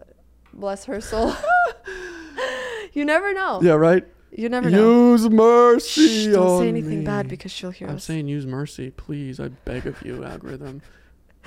bless 0.53 0.85
her 0.85 1.01
soul. 1.01 1.35
you 2.93 3.05
never 3.05 3.33
know. 3.33 3.61
Yeah, 3.61 3.73
right? 3.73 4.05
You 4.31 4.49
never 4.49 4.69
know. 4.69 5.11
Use 5.11 5.29
mercy. 5.29 6.25
Shh, 6.25 6.33
don't 6.33 6.47
on 6.47 6.61
say 6.61 6.67
anything 6.67 7.03
bad 7.03 7.27
because 7.27 7.51
she'll 7.51 7.71
hear 7.71 7.87
us. 7.87 7.93
I'm 7.93 7.99
saying 7.99 8.27
use 8.27 8.45
mercy, 8.45 8.91
please. 8.91 9.39
I 9.39 9.49
beg 9.49 9.87
of 9.87 10.01
you, 10.03 10.23
algorithm. 10.23 10.81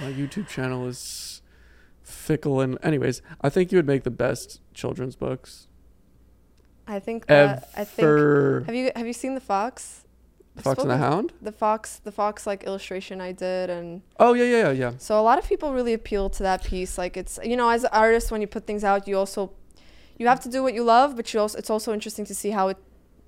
My 0.01 0.11
YouTube 0.13 0.49
channel 0.49 0.87
is 0.89 1.43
fickle 2.03 2.61
and 2.61 2.79
anyways, 2.83 3.23
I 3.41 3.49
think 3.49 3.73
you 3.73 3.79
would 3.79 3.87
make 3.87 4.03
the 4.05 4.11
best 4.11 4.61
children's 4.75 5.17
books 5.17 5.69
I 6.87 6.99
think 6.99 7.27
that 7.27 7.69
I 7.77 7.85
think 7.85 8.67
have 8.67 8.75
you 8.75 8.91
have 8.97 9.07
you 9.07 9.13
seen 9.13 9.35
the 9.35 9.41
fox? 9.41 10.05
I've 10.57 10.65
Fox 10.65 10.83
and 10.83 10.91
the 10.91 10.99
Hound? 10.99 11.33
The 11.41 11.53
fox, 11.53 12.01
the 12.05 12.13
fox 12.13 12.47
like 12.47 12.65
illustration 12.65 13.21
I 13.21 13.33
did, 13.33 13.71
and 13.71 14.03
Oh 14.19 14.35
yeah, 14.35 14.45
yeah, 14.45 14.63
yeah, 14.65 14.71
yeah. 14.73 14.93
so 14.99 15.19
a 15.19 15.23
lot 15.23 15.39
of 15.39 15.47
people 15.49 15.73
really 15.73 15.95
appeal 15.95 16.29
to 16.31 16.43
that 16.43 16.63
piece. 16.65 16.99
Like 16.99 17.17
it's 17.17 17.39
you 17.43 17.57
know 17.57 17.69
as 17.71 17.85
an 17.85 17.91
artist 17.93 18.31
when 18.31 18.41
you 18.41 18.47
put 18.47 18.67
things 18.67 18.85
out, 18.85 19.07
you 19.09 19.17
also 19.17 19.53
you 20.19 20.27
have 20.27 20.41
to 20.41 20.49
do 20.51 20.63
what 20.63 20.75
you 20.75 20.83
love, 20.85 21.17
but 21.17 21.33
you 21.33 21.41
also 21.41 21.57
it's 21.57 21.71
also 21.71 21.93
interesting 21.95 22.27
to 22.27 22.35
see 22.35 22.51
how 22.51 22.69
it 22.69 22.77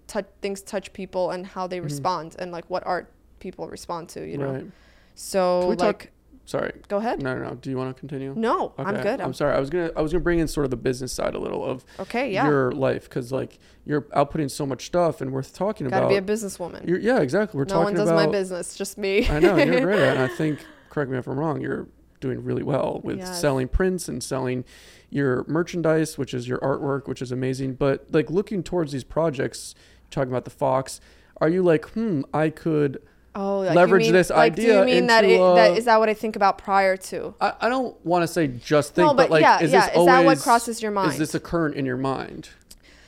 touch 0.08 0.26
things 0.42 0.60
touch 0.60 0.92
people 0.92 1.30
and 1.30 1.46
how 1.46 1.66
they 1.66 1.78
Mhm. 1.80 1.84
respond 1.84 2.36
and 2.38 2.50
like 2.52 2.68
what 2.68 2.84
art 2.84 3.10
people 3.38 3.68
respond 3.68 4.08
to. 4.10 4.20
You 4.28 4.36
know. 4.38 4.52
Right. 4.52 4.66
So 5.14 5.60
Can 5.60 5.70
we 5.70 5.76
talk- 5.76 5.86
like, 6.02 6.12
Sorry. 6.46 6.72
go 6.88 6.98
ahead. 6.98 7.22
No, 7.22 7.34
no, 7.36 7.48
no. 7.50 7.54
Do 7.54 7.70
you 7.70 7.76
want 7.76 7.96
to 7.96 7.98
continue? 7.98 8.34
No, 8.36 8.74
I'm 8.76 8.96
good. 8.96 9.20
I'm 9.20 9.28
I'm, 9.28 9.34
sorry. 9.34 9.54
I 9.54 9.60
was 9.60 9.70
gonna 9.70 9.90
I 9.96 10.02
was 10.02 10.12
gonna 10.12 10.22
bring 10.22 10.38
in 10.38 10.48
sort 10.48 10.64
of 10.64 10.70
the 10.70 10.76
business 10.76 11.12
side 11.12 11.34
a 11.34 11.38
little 11.38 11.64
of 11.64 11.84
okay. 12.00 12.30
Yeah. 12.32 12.46
your 12.46 12.72
life 12.72 13.04
because 13.04 13.32
like 13.32 13.58
you're 13.86 14.02
outputting 14.02 14.50
so 14.50 14.66
much 14.66 14.84
stuff 14.86 15.20
and 15.20 15.32
we're 15.32 15.42
talking 15.42 15.86
about 15.86 16.08
Gotta 16.10 16.20
be 16.20 16.32
a 16.32 16.34
businesswoman. 16.36 16.86
you're, 16.86 16.98
yeah, 16.98 17.20
exactly. 17.20 17.58
We're 17.58 17.64
no 17.64 17.76
one 17.76 17.84
talking 17.84 17.96
does 17.96 18.10
about. 18.10 18.26
my 18.26 18.32
business, 18.32 18.76
just 18.76 18.98
me. 18.98 19.26
I 19.28 19.38
know 19.38 19.56
you're 19.56 19.80
great 19.80 19.98
at, 19.98 20.16
it, 20.16 20.16
and 20.20 20.22
I 20.22 20.28
think 20.28 20.64
correct 20.90 21.10
me 21.10 21.18
if 21.18 21.26
I'm 21.26 21.38
wrong. 21.38 21.60
You're 21.60 21.88
doing 22.20 22.42
really 22.44 22.62
well 22.62 23.00
with 23.04 23.18
Yes. 23.18 23.40
selling 23.40 23.68
prints 23.68 24.08
and 24.08 24.22
selling 24.22 24.64
your 25.10 25.44
merchandise, 25.48 26.16
which 26.18 26.34
is 26.34 26.48
your 26.48 26.58
artwork, 26.58 27.06
which 27.06 27.20
is 27.22 27.30
amazing. 27.32 27.74
But 27.74 28.06
like 28.12 28.30
looking 28.30 28.62
towards 28.62 28.92
these 28.92 29.04
projects, 29.04 29.74
talking 30.10 30.30
about 30.30 30.44
the 30.44 30.50
Fox, 30.50 31.00
are 31.38 31.48
you 31.48 31.62
like, 31.62 31.84
hmm, 31.90 32.22
I 32.32 32.50
could 32.50 33.00
Oh, 33.36 33.60
like 33.60 33.74
leverage 33.74 34.04
mean, 34.04 34.12
this 34.12 34.30
like, 34.30 34.54
Do 34.54 34.62
idea 34.62 34.78
you 34.80 34.84
mean 34.86 35.06
that, 35.08 35.24
it, 35.24 35.32
into, 35.32 35.54
that 35.56 35.72
uh, 35.72 35.80
that 35.80 35.98
what 35.98 36.08
I 36.08 36.14
think 36.14 36.36
about 36.36 36.58
prior 36.58 36.96
to? 36.96 37.34
I, 37.40 37.54
I 37.62 37.68
don't 37.68 37.96
want 38.04 38.22
to 38.22 38.28
say 38.28 38.46
just 38.46 38.94
think, 38.94 39.06
no, 39.06 39.14
but, 39.14 39.24
but, 39.24 39.30
like, 39.30 39.42
yeah, 39.42 39.60
is 39.60 39.72
yeah. 39.72 39.88
this 39.88 39.98
Is 39.98 40.06
that 40.06 40.24
what 40.24 40.38
crosses 40.38 40.80
your 40.80 40.92
mind? 40.92 41.12
Is 41.12 41.18
this 41.18 41.34
a 41.34 41.40
current 41.40 41.74
in 41.74 41.84
your 41.84 41.96
mind? 41.96 42.50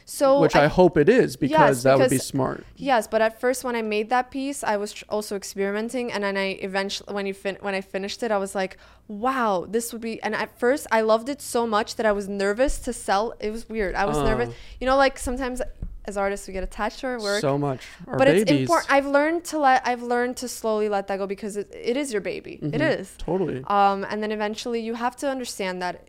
so 0.08 0.40
Which 0.40 0.54
I, 0.54 0.68
hope 0.68 0.96
it 0.96 1.08
is 1.08 1.36
because 1.36 1.78
Yes, 1.78 1.82
that 1.82 1.98
would 1.98 2.10
be 2.10 2.18
smart. 2.18 2.64
Yes, 2.76 3.06
but 3.08 3.20
at 3.20 3.40
first 3.40 3.64
when 3.64 3.74
I 3.74 3.82
made 3.82 4.08
that 4.10 4.30
piece, 4.30 4.62
I 4.62 4.76
was 4.76 4.92
tr- 4.92 5.04
also 5.08 5.34
experimenting, 5.36 6.12
and 6.12 6.22
then 6.22 6.36
I 6.36 6.50
eventually, 6.60 7.12
when 7.12 7.26
you 7.26 7.34
fin- 7.34 7.58
when 7.60 7.74
I 7.74 7.80
finished 7.80 8.22
it, 8.22 8.30
I 8.30 8.38
was 8.38 8.54
like, 8.54 8.78
"Wow, 9.08 9.66
this 9.68 9.92
would 9.92 10.02
be." 10.02 10.22
And 10.22 10.34
at 10.34 10.56
first, 10.58 10.86
I 10.92 11.00
loved 11.00 11.28
it 11.28 11.42
so 11.42 11.66
much 11.66 11.96
that 11.96 12.06
I 12.06 12.12
was 12.12 12.28
nervous 12.28 12.78
to 12.80 12.92
sell. 12.92 13.34
It 13.40 13.50
was 13.50 13.68
weird. 13.68 13.94
I 13.96 14.04
was 14.06 14.16
Uh. 14.16 14.24
nervous. 14.24 14.54
You 14.80 14.86
know, 14.86 14.96
like 14.96 15.18
sometimes 15.18 15.60
as 16.06 16.16
artists, 16.16 16.46
we 16.46 16.52
get 16.52 16.62
attached 16.64 17.00
to 17.00 17.06
our 17.08 17.20
work. 17.20 17.40
So 17.40 17.56
much. 17.58 17.86
Our 18.06 18.16
but 18.18 18.26
babies. 18.26 18.42
it's 18.42 18.50
important. 18.52 18.90
I've 18.92 19.06
learned 19.06 19.44
to 19.46 19.58
let. 19.58 19.86
I've 19.86 20.02
learned 20.02 20.36
to 20.38 20.48
slowly 20.48 20.88
let 20.88 21.06
that 21.08 21.16
go 21.18 21.26
because 21.26 21.56
it, 21.56 21.70
it 21.74 21.96
is 21.96 22.12
your 22.12 22.20
baby. 22.22 22.58
It 22.62 22.72
Mhm. 22.80 22.98
is. 23.00 23.14
Totally. 23.18 23.62
Um, 23.66 24.04
and 24.08 24.22
then 24.22 24.32
eventually, 24.32 24.80
you 24.80 24.94
have 24.94 25.16
to 25.16 25.28
understand 25.28 25.82
that 25.82 26.08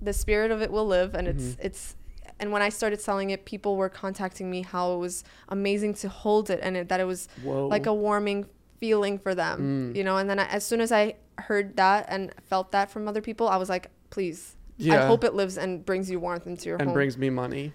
the 0.00 0.12
spirit 0.12 0.50
of 0.50 0.60
it 0.62 0.70
will 0.70 0.86
live, 0.86 1.14
and 1.14 1.26
it's 1.28 1.42
Mhm. 1.44 1.56
it's. 1.60 1.96
And 2.38 2.52
when 2.52 2.60
I 2.60 2.68
started 2.68 3.00
selling 3.00 3.30
it, 3.30 3.46
people 3.46 3.76
were 3.76 3.88
contacting 3.88 4.50
me 4.50 4.60
how 4.60 4.92
it 4.92 4.98
was 4.98 5.24
amazing 5.48 5.94
to 5.94 6.08
hold 6.10 6.50
it, 6.50 6.60
and 6.62 6.76
it, 6.76 6.88
that 6.90 7.00
it 7.00 7.04
was 7.04 7.28
Whoa. 7.42 7.66
like 7.68 7.86
a 7.86 7.94
warming 7.94 8.44
feeling 8.78 9.18
for 9.18 9.34
them, 9.34 9.92
Mm. 9.94 9.96
you 9.96 10.04
know. 10.04 10.18
And 10.18 10.28
then 10.28 10.38
I, 10.38 10.44
as 10.48 10.62
soon 10.62 10.82
as 10.82 10.92
I 10.92 11.14
heard 11.38 11.76
that 11.78 12.04
and 12.10 12.30
felt 12.42 12.72
that 12.72 12.90
from 12.90 13.08
other 13.08 13.22
people, 13.22 13.48
I 13.48 13.56
was 13.56 13.70
like, 13.70 13.88
please, 14.10 14.54
yeah. 14.76 15.02
I 15.02 15.06
hope 15.06 15.24
it 15.24 15.32
lives 15.32 15.56
and 15.56 15.82
brings 15.86 16.10
you 16.10 16.20
warmth 16.20 16.46
into 16.46 16.66
your 16.68 16.76
and 16.76 16.88
home. 16.88 16.92
brings 16.94 17.16
me 17.16 17.30
money. 17.30 17.72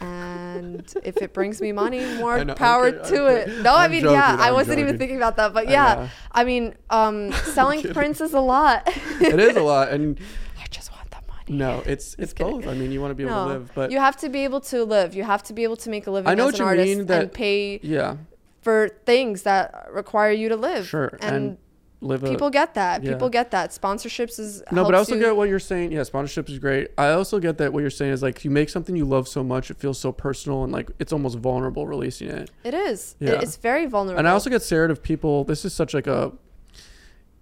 And 0.00 0.94
if 1.04 1.18
it 1.18 1.32
brings 1.32 1.60
me 1.60 1.72
money, 1.72 2.04
more 2.18 2.42
know, 2.44 2.54
power 2.54 2.90
kidding, 2.90 3.04
to 3.16 3.26
I'm 3.26 3.36
it. 3.36 3.62
No, 3.62 3.74
I 3.74 3.84
I'm 3.84 3.90
mean, 3.90 4.00
joking, 4.02 4.16
yeah, 4.16 4.36
I 4.38 4.48
I'm 4.48 4.54
wasn't 4.54 4.78
even 4.80 4.98
thinking 4.98 5.16
about 5.16 5.36
that, 5.36 5.52
but 5.52 5.68
yeah, 5.68 5.94
know. 5.94 6.08
I 6.32 6.44
mean, 6.44 6.74
um, 6.90 7.32
selling 7.54 7.82
prints 7.92 8.20
is 8.20 8.32
a 8.32 8.40
lot. 8.40 8.82
it 9.20 9.38
is 9.38 9.56
a 9.56 9.62
lot, 9.62 9.90
and 9.90 10.18
I 10.62 10.66
just 10.70 10.90
want 10.92 11.10
the 11.10 11.18
money. 11.28 11.58
no, 11.58 11.82
it's 11.86 12.16
it's 12.18 12.32
both. 12.32 12.66
I 12.66 12.74
mean, 12.74 12.92
you 12.92 13.00
want 13.00 13.10
to 13.10 13.14
be 13.14 13.24
able 13.24 13.34
No, 13.34 13.44
to 13.46 13.52
live, 13.52 13.72
but 13.74 13.90
you 13.90 13.98
have 13.98 14.16
to 14.18 14.28
be 14.28 14.44
able 14.44 14.60
to 14.62 14.84
live. 14.84 15.14
You 15.14 15.24
have 15.24 15.42
to 15.44 15.52
be 15.52 15.64
able 15.64 15.76
to 15.76 15.90
make 15.90 16.06
a 16.06 16.10
living 16.10 16.30
I 16.30 16.34
know 16.34 16.44
as 16.48 16.52
what 16.52 16.60
an 16.60 16.60
you 16.60 16.66
artist 16.66 16.86
mean, 16.98 17.06
that- 17.06 17.22
and 17.22 17.32
pay 17.32 17.80
yeah, 17.82 18.16
for 18.62 18.88
things 19.04 19.42
that 19.42 19.86
require 19.90 20.32
you 20.32 20.48
to 20.48 20.56
live. 20.56 20.86
sure, 20.86 21.18
and, 21.20 21.34
And, 21.34 21.58
live 22.02 22.24
a 22.24 22.30
people 22.30 22.48
get 22.50 22.74
that. 22.74 23.02
yeah. 23.04 23.12
People 23.12 23.28
get 23.28 23.50
that. 23.50 23.70
Sponsorships 23.70 24.38
is 24.38 24.62
No, 24.72 24.84
but 24.84 24.94
I 24.94 24.98
also 24.98 25.14
you- 25.14 25.20
get 25.20 25.36
what 25.36 25.48
you're 25.48 25.58
saying. 25.58 25.92
Yeah, 25.92 26.02
sponsorship 26.04 26.48
is 26.48 26.58
great. 26.58 26.88
I 26.96 27.10
also 27.10 27.38
get 27.38 27.58
that 27.58 27.72
what 27.72 27.80
you're 27.80 27.90
saying 27.90 28.12
is 28.12 28.22
like 28.22 28.44
you 28.44 28.50
make 28.50 28.70
something 28.70 28.96
you 28.96 29.04
love 29.04 29.28
so 29.28 29.44
much, 29.44 29.70
it 29.70 29.76
feels 29.78 29.98
so 29.98 30.10
personal 30.10 30.64
and 30.64 30.72
like 30.72 30.90
it's 30.98 31.12
almost 31.12 31.38
vulnerable 31.38 31.86
releasing 31.86 32.28
it. 32.28 32.50
It 32.64 32.74
is. 32.74 33.16
Yeah. 33.20 33.32
it's 33.42 33.56
very 33.56 33.86
vulnerable. 33.86 34.18
And 34.18 34.26
I 34.28 34.32
also 34.32 34.48
get 34.50 34.62
scared 34.62 34.90
of 34.90 35.02
people. 35.02 35.44
This 35.44 35.64
is 35.64 35.74
such 35.74 35.92
like 35.94 36.06
a 36.06 36.32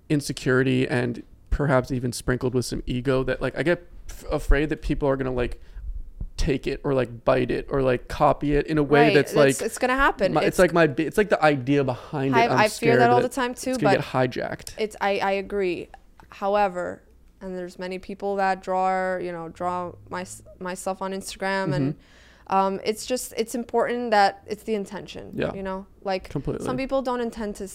insecurity 0.08 0.88
and 0.88 1.22
perhaps 1.50 1.90
even 1.90 2.12
sprinkled 2.12 2.54
with 2.54 2.64
some 2.64 2.82
ego 2.86 3.22
that 3.24 3.40
like 3.40 3.56
I 3.58 3.62
get 3.62 3.86
f- 4.08 4.24
afraid 4.30 4.68
that 4.70 4.82
people 4.82 5.08
are 5.08 5.16
gonna 5.16 5.32
like 5.32 5.60
take 6.38 6.66
it 6.66 6.80
or 6.84 6.94
like 6.94 7.24
bite 7.24 7.50
it 7.50 7.66
or 7.68 7.82
like 7.82 8.08
copy 8.08 8.54
it 8.54 8.66
in 8.68 8.78
a 8.78 8.82
way 8.82 9.08
Right, 9.08 9.14
that's 9.14 9.34
like 9.34 9.60
it's 9.60 9.76
gonna 9.76 9.96
happen. 9.96 10.32
my, 10.32 10.42
it's, 10.44 10.58
like 10.58 10.72
my 10.72 10.84
it's 10.96 11.18
like 11.18 11.28
the 11.28 11.42
idea 11.44 11.84
behind 11.84 12.34
it. 12.34 12.38
I, 12.38 12.44
I'm 12.46 12.58
I 12.58 12.68
fear 12.68 12.96
that 12.96 13.10
all 13.10 13.20
that 13.20 13.28
the 13.30 13.34
time 13.34 13.54
too, 13.54 13.70
it's 13.70 13.78
gonna 13.78 13.96
but 13.98 14.02
get 14.04 14.30
hijacked. 14.32 14.72
it's 14.78 14.96
I, 15.00 15.18
I 15.18 15.32
agree 15.32 15.88
however 16.30 17.02
and 17.40 17.56
there's 17.56 17.78
many 17.78 17.98
people 17.98 18.36
that 18.36 18.62
draw 18.62 19.16
you 19.16 19.32
know 19.32 19.48
draw 19.48 19.92
my 20.10 20.22
s- 20.22 20.42
my 20.60 20.74
stuff 20.74 21.02
on 21.02 21.12
instagram 21.12 21.74
and 21.74 21.94
Mm-hmm. 21.94 22.56
um, 22.56 22.80
it's 22.84 23.04
just 23.04 23.34
it's 23.36 23.54
important 23.54 24.10
that 24.12 24.42
it's 24.46 24.62
the 24.62 24.74
intention 24.74 25.32
Yeah. 25.34 25.52
you 25.54 25.62
know 25.62 25.86
like 26.02 26.28
Completely. 26.30 26.64
some 26.64 26.76
people 26.76 27.02
don't 27.02 27.20
intend 27.20 27.56
to 27.56 27.68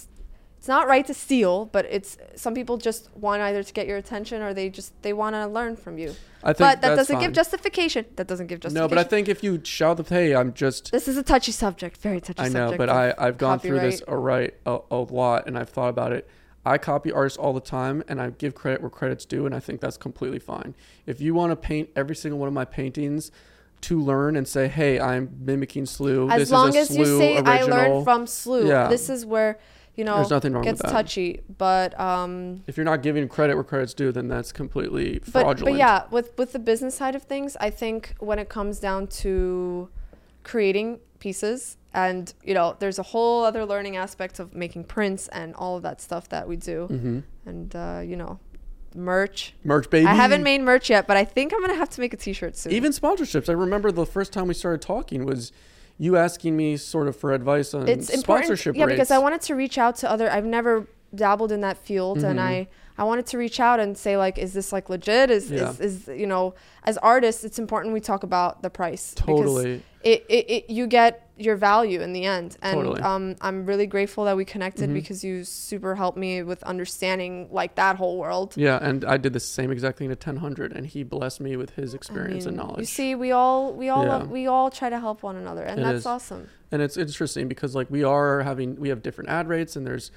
it's 0.63 0.69
not 0.69 0.87
right 0.87 1.05
to 1.05 1.13
steal 1.13 1.65
but 1.65 1.85
it's 1.89 2.17
some 2.35 2.53
people 2.55 2.77
just 2.77 3.09
want 3.17 3.41
either 3.41 3.61
to 3.63 3.73
get 3.73 3.85
your 3.85 3.97
attention 3.97 4.41
or 4.41 4.53
they 4.53 4.69
just 4.69 4.93
they 5.01 5.11
want 5.11 5.35
to 5.35 5.45
learn 5.45 5.75
from 5.75 5.97
you 5.97 6.15
I 6.41 6.53
think 6.53 6.59
but 6.59 6.81
that 6.81 6.95
doesn't 6.95 7.19
give 7.19 7.33
justification 7.33 8.05
that 8.15 8.27
doesn't 8.27 8.47
give 8.47 8.61
justification 8.61 8.81
No, 8.81 8.87
but 8.87 8.97
I 8.97 9.03
think 9.03 9.27
if 9.27 9.43
you 9.43 9.59
shout 9.65 9.97
the 9.97 10.03
hey, 10.03 10.33
I'm 10.33 10.53
just 10.53 10.89
this 10.93 11.09
is 11.09 11.17
a 11.17 11.23
touchy 11.23 11.51
subject 11.51 11.97
very 11.97 12.21
touchy 12.21 12.43
I 12.43 12.47
know, 12.47 12.77
but 12.77 12.89
I 12.89 13.13
I've 13.17 13.37
gone 13.37 13.59
through 13.59 13.81
this 13.81 14.01
a 14.07 14.15
right 14.15 14.53
a, 14.65 14.79
a 14.89 14.99
lot, 14.99 15.47
and 15.47 15.57
I've 15.57 15.69
thought 15.69 15.89
about 15.89 16.13
it. 16.13 16.29
I 16.65 16.77
copy 16.77 17.11
artists 17.11 17.37
all 17.37 17.51
the 17.51 17.59
time, 17.59 18.01
and 18.07 18.21
I 18.21 18.29
give 18.29 18.55
credit 18.55 18.79
where 18.79 18.89
credit's 18.89 19.25
due, 19.25 19.45
and 19.45 19.53
I 19.53 19.59
think 19.59 19.81
that's 19.81 19.97
completely 19.97 20.39
fine. 20.39 20.75
If 21.05 21.19
you 21.19 21.33
want 21.33 21.51
to 21.51 21.57
paint 21.57 21.89
every 21.93 22.15
single 22.15 22.39
one 22.39 22.47
of 22.47 22.53
my 22.53 22.63
paintings 22.63 23.31
to 23.81 23.99
learn 23.99 24.37
and 24.37 24.47
say, 24.47 24.69
"Hey, 24.69 24.97
I'm 24.99 25.29
mimicking 25.41 25.85
Slew," 25.85 26.29
as 26.29 26.39
this 26.39 26.51
long 26.51 26.69
is 26.69 26.75
a 26.75 26.79
as 26.79 26.97
you 26.97 27.05
Slew 27.05 27.17
say 27.19 27.37
i 27.37 27.63
learned 27.63 28.05
from 28.05 28.27
slew 28.27 28.67
Yeah. 28.67 28.87
this 28.87 29.09
is 29.09 29.25
where 29.25 29.59
you 29.95 30.03
know 30.03 30.15
There's 30.17 30.29
nothing 30.31 30.53
wrong 30.53 30.63
gets 30.63 30.81
with 30.81 30.91
that. 30.91 30.91
touchy 30.91 31.41
but 31.57 31.99
um 31.99 32.63
If 32.67 32.77
you're 32.77 32.83
not 32.85 33.01
giving 33.03 33.27
credit 33.27 33.55
where 33.55 33.63
credit's 33.63 33.93
due, 33.93 34.11
then 34.11 34.27
that's 34.27 34.51
completely 34.51 35.19
but 35.19 35.25
fraudulent. 35.43 35.65
but 35.65 35.73
yeah 35.77 36.03
with 36.09 36.37
with 36.37 36.51
the 36.53 36.59
business 36.59 36.95
side 36.95 37.15
of 37.15 37.23
things 37.23 37.55
i 37.59 37.69
think 37.69 38.15
when 38.19 38.39
it 38.39 38.49
comes 38.49 38.79
down 38.79 39.07
to 39.07 39.89
creating 40.43 40.99
pieces 41.19 41.77
and 41.93 42.33
you 42.43 42.53
know 42.53 42.75
there's 42.79 42.99
a 42.99 43.03
whole 43.03 43.43
other 43.45 43.65
learning 43.65 43.95
aspect 43.95 44.39
of 44.39 44.53
making 44.53 44.83
prints 44.83 45.27
and 45.29 45.53
all 45.55 45.77
of 45.77 45.83
that 45.83 46.01
stuff 46.01 46.27
that 46.29 46.47
we 46.47 46.55
do 46.55 46.87
hmm 46.87 47.19
and 47.45 47.75
uh 47.75 48.01
you 48.03 48.15
know 48.15 48.39
merch 48.95 49.53
Merch, 49.63 49.89
baby. 49.89 50.05
i 50.05 50.13
haven't 50.13 50.43
made 50.43 50.61
merch 50.61 50.89
yet 50.89 51.07
but 51.07 51.17
i 51.17 51.23
think 51.25 51.53
i'm 51.53 51.61
gonna 51.61 51.75
have 51.75 51.89
to 51.89 52.01
make 52.01 52.13
a 52.13 52.17
t-shirt 52.17 52.55
soon 52.57 52.71
even 52.73 52.91
sponsorships. 52.91 53.47
I 53.49 53.53
remember 53.53 53.91
the 53.91 54.05
first 54.05 54.33
time 54.33 54.47
we 54.47 54.53
started 54.53 54.81
talking 54.81 55.25
was 55.25 55.51
you 55.97 56.17
asking 56.17 56.55
me 56.57 56.77
sort 56.77 57.07
of 57.07 57.15
for 57.15 57.33
advice 57.33 57.73
on 57.73 57.87
it's 57.87 58.09
important 58.09 58.45
sponsorship 58.45 58.75
yeah 58.75 58.85
rates. 58.85 58.95
because 58.95 59.11
i 59.11 59.17
wanted 59.17 59.41
to 59.41 59.55
reach 59.55 59.77
out 59.77 59.95
to 59.95 60.09
other 60.09 60.29
i've 60.31 60.45
never 60.45 60.87
dabbled 61.15 61.51
in 61.51 61.61
that 61.61 61.77
field 61.77 62.23
and 62.23 62.39
Mhm. 62.39 62.43
i 62.43 62.67
i 62.97 63.03
wanted 63.03 63.25
to 63.27 63.37
reach 63.37 63.59
out 63.59 63.79
and 63.79 63.97
say 63.97 64.17
like 64.17 64.37
is 64.37 64.53
this 64.53 64.71
like 64.73 64.89
legit 64.89 65.29
is 65.29 65.51
Yeah. 65.51 65.69
is, 65.69 65.79
is 65.79 66.07
you 66.07 66.25
know 66.27 66.55
as 66.85 66.97
artists 66.99 67.43
it's 67.43 67.59
important 67.59 67.93
we 67.93 67.99
talk 67.99 68.23
about 68.23 68.61
the 68.63 68.69
price 68.69 69.13
because 69.15 69.25
totally. 69.27 69.83
it, 70.03 70.25
it, 70.27 70.49
it 70.49 70.69
you 70.69 70.87
get 70.87 71.19
your 71.37 71.55
value 71.55 71.99
in 72.01 72.13
the 72.13 72.25
end 72.25 72.57
and 72.61 72.75
Totally. 72.77 73.01
um 73.01 73.35
i'm 73.41 73.65
really 73.65 73.87
grateful 73.87 74.25
that 74.25 74.35
we 74.37 74.45
connected 74.45 74.89
Mhm. 74.89 74.93
because 74.93 75.23
you 75.23 75.43
super 75.43 75.95
helped 75.95 76.17
me 76.17 76.41
with 76.43 76.61
understanding 76.63 77.47
like 77.51 77.75
that 77.75 77.95
whole 77.97 78.17
world 78.17 78.53
Yeah, 78.55 78.77
and 78.81 79.03
I 79.05 79.17
did 79.17 79.33
the 79.33 79.39
same 79.39 79.71
exact 79.71 79.97
thing 79.97 80.09
to 80.09 80.15
1000, 80.15 80.73
and 80.73 80.85
he 80.85 81.03
blessed 81.03 81.41
me 81.41 81.55
with 81.57 81.71
his 81.71 81.93
I 81.93 81.97
experience 81.97 82.45
and 82.45 82.57
knowledge. 82.57 82.79
you 82.79 82.85
see 82.85 83.15
we 83.15 83.31
all 83.31 83.73
we 83.73 83.89
all 83.89 84.03
Yeah. 84.03 84.09
love, 84.17 84.29
we 84.31 84.45
all 84.47 84.69
try 84.69 84.89
to 84.89 84.99
help 84.99 85.21
one 85.23 85.35
another 85.35 85.63
and 85.63 85.79
It 85.79 85.83
that's 85.83 85.99
is. 85.99 86.05
awesome 86.05 86.47
and 86.71 86.81
it's 86.81 86.97
interesting 86.97 87.47
because 87.47 87.75
like 87.75 87.89
we 87.89 88.03
are 88.03 88.41
having 88.41 88.79
we 88.79 88.89
have 88.89 89.01
different 89.03 89.29
ad 89.29 89.47
rates, 89.47 89.75
and 89.75 89.85
there's 89.87 90.11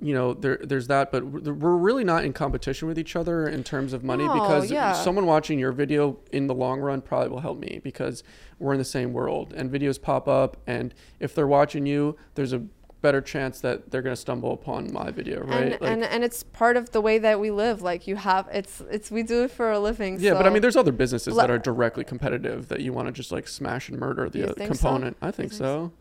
you 0.00 0.14
know 0.14 0.32
there 0.34 0.58
there's 0.62 0.86
that, 0.86 1.10
but 1.10 1.24
we're 1.26 1.76
really 1.76 2.04
not 2.04 2.24
in 2.24 2.32
competition 2.32 2.86
with 2.88 2.98
each 2.98 3.16
other 3.16 3.48
in 3.48 3.64
terms 3.64 3.92
of 3.92 4.04
money 4.04 4.26
No, 4.26 4.32
because 4.34 4.70
yeah. 4.70 4.92
someone 4.92 5.26
watching 5.26 5.58
your 5.58 5.72
video 5.72 6.18
in 6.32 6.46
the 6.46 6.54
long 6.54 6.80
run 6.80 7.00
probably 7.02 7.28
will 7.30 7.40
help 7.40 7.58
me 7.58 7.80
because 7.82 8.22
we're 8.58 8.72
in 8.72 8.78
the 8.78 8.84
same 8.84 9.12
world 9.12 9.52
and 9.54 9.70
videos 9.70 10.00
pop 10.00 10.28
up, 10.28 10.56
and 10.66 10.94
if 11.20 11.34
they're 11.34 11.46
watching 11.48 11.84
you, 11.86 12.16
there's 12.36 12.52
a 12.52 12.62
better 13.00 13.20
chance 13.20 13.60
that 13.60 13.90
they're 13.92 14.02
gonna 14.02 14.16
stumble 14.16 14.52
upon 14.52 14.92
my 14.92 15.10
video, 15.12 15.40
right? 15.44 15.62
and, 15.62 15.70
Like- 15.72 15.82
and 15.82 16.04
and 16.04 16.24
it's 16.24 16.42
part 16.42 16.76
of 16.76 16.90
the 16.90 17.00
way 17.00 17.18
that 17.18 17.38
we 17.38 17.50
live 17.52 17.80
like 17.80 18.06
you 18.08 18.16
have 18.16 18.48
it's 18.52 18.82
it's 18.90 19.10
we 19.10 19.22
do 19.22 19.44
it 19.44 19.50
for 19.52 19.70
a 19.70 19.78
living 19.78 20.18
Yeah, 20.20 20.34
but 20.34 20.46
I 20.46 20.50
mean, 20.50 20.62
there's 20.62 20.76
other 20.76 20.90
businesses 20.92 21.34
Le- 21.34 21.42
that 21.42 21.50
are 21.50 21.58
directly 21.58 22.02
competitive 22.04 22.68
that 22.68 22.80
you 22.80 22.92
want 22.92 23.06
to 23.06 23.12
just 23.12 23.30
like 23.30 23.46
smash 23.46 23.88
and 23.88 23.98
murder 24.00 24.28
the 24.28 24.50
uh, 24.50 24.54
so? 24.58 24.66
component. 24.66 25.16
I 25.22 25.26
think 25.30 25.50
think 25.50 25.52
so. 25.52 25.92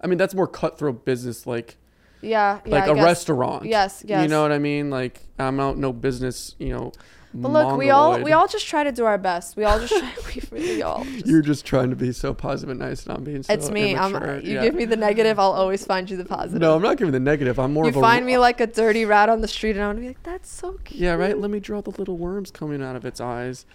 I 0.00 0.06
mean, 0.06 0.16
that's 0.18 0.34
more 0.34 0.46
cutthroat 0.46 1.04
business, 1.04 1.46
like 1.46 1.76
yeah 2.26 2.60
yeah 2.64 2.72
like 2.74 2.84
I 2.84 2.92
a 2.92 2.94
guess. 2.94 3.04
restaurant. 3.04 3.64
yes 3.64 4.02
yes 4.06 4.22
You 4.22 4.28
know 4.28 4.42
what 4.42 4.52
I 4.52 4.58
mean? 4.58 4.90
Like 4.90 5.20
I'm 5.38 5.60
out 5.60 5.76
no 5.78 5.92
business. 5.92 6.54
You 6.58 6.70
know. 6.74 6.92
but 7.34 7.50
look 7.52 7.76
we 7.76 7.90
all 7.90 8.18
we 8.22 8.32
all 8.32 8.48
just 8.48 8.66
try 8.66 8.82
to 8.82 8.92
do 8.92 9.04
our 9.04 9.18
best 9.18 9.56
we 9.58 9.64
all 9.64 9.78
just 9.78 9.92
try 9.92 10.12
we 10.34 10.40
really 10.50 10.82
all 10.82 11.04
just, 11.04 11.26
You're 11.30 11.42
just 11.42 11.66
trying 11.66 11.90
to 11.90 11.96
be 11.96 12.10
so 12.12 12.32
positive 12.32 12.70
and 12.70 12.80
nice, 12.80 13.04
and 13.04 13.16
I'm 13.16 13.24
being 13.24 13.42
so 13.42 13.52
it's 13.52 13.68
me 13.70 13.90
immature. 13.92 14.36
i'm 14.36 14.44
you 14.46 14.54
Yeah. 14.54 14.62
give 14.62 14.74
me 14.74 14.86
the 14.86 14.96
negative 14.96 15.38
i'll 15.38 15.52
always 15.52 15.84
find 15.84 16.08
you 16.08 16.16
the 16.16 16.24
positive 16.24 16.60
No, 16.62 16.74
I'm 16.76 16.80
not 16.82 16.96
giving 16.96 17.12
the 17.12 17.20
negative. 17.20 17.58
I'm 17.58 17.72
more 17.74 17.84
you 17.84 17.90
of 17.90 17.96
a. 17.96 18.00
find 18.00 18.24
me 18.24 18.38
like 18.38 18.60
a 18.62 18.66
dirty 18.66 19.04
rat 19.04 19.28
on 19.28 19.42
the 19.42 19.48
street 19.48 19.76
and 19.76 19.84
i'm 19.84 19.90
gonna 19.90 20.00
be 20.00 20.08
like 20.08 20.22
that's 20.22 20.50
so 20.50 20.78
cute 20.84 21.00
Yeah, 21.00 21.12
right. 21.14 21.36
Let 21.38 21.50
me 21.50 21.60
draw 21.60 21.80
the 21.82 21.90
little 21.90 22.16
worms 22.16 22.50
coming 22.50 22.82
out 22.82 22.96
of 22.96 23.04
its 23.04 23.20
eyes. 23.20 23.66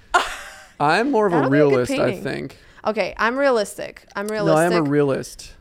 I'm 0.80 1.12
more 1.12 1.28
of 1.28 1.34
a 1.34 1.36
That'll 1.36 1.50
a 1.50 1.52
realist, 1.52 1.92
I 1.92 2.20
think. 2.20 2.58
okay 2.88 3.14
i'm 3.18 3.38
realistic 3.38 4.06
i'm 4.16 4.28
realistic. 4.28 4.56
No, 4.56 4.56
realistic 4.56 4.80
I'm 4.82 4.88
a 4.88 4.90
realist. 4.90 5.54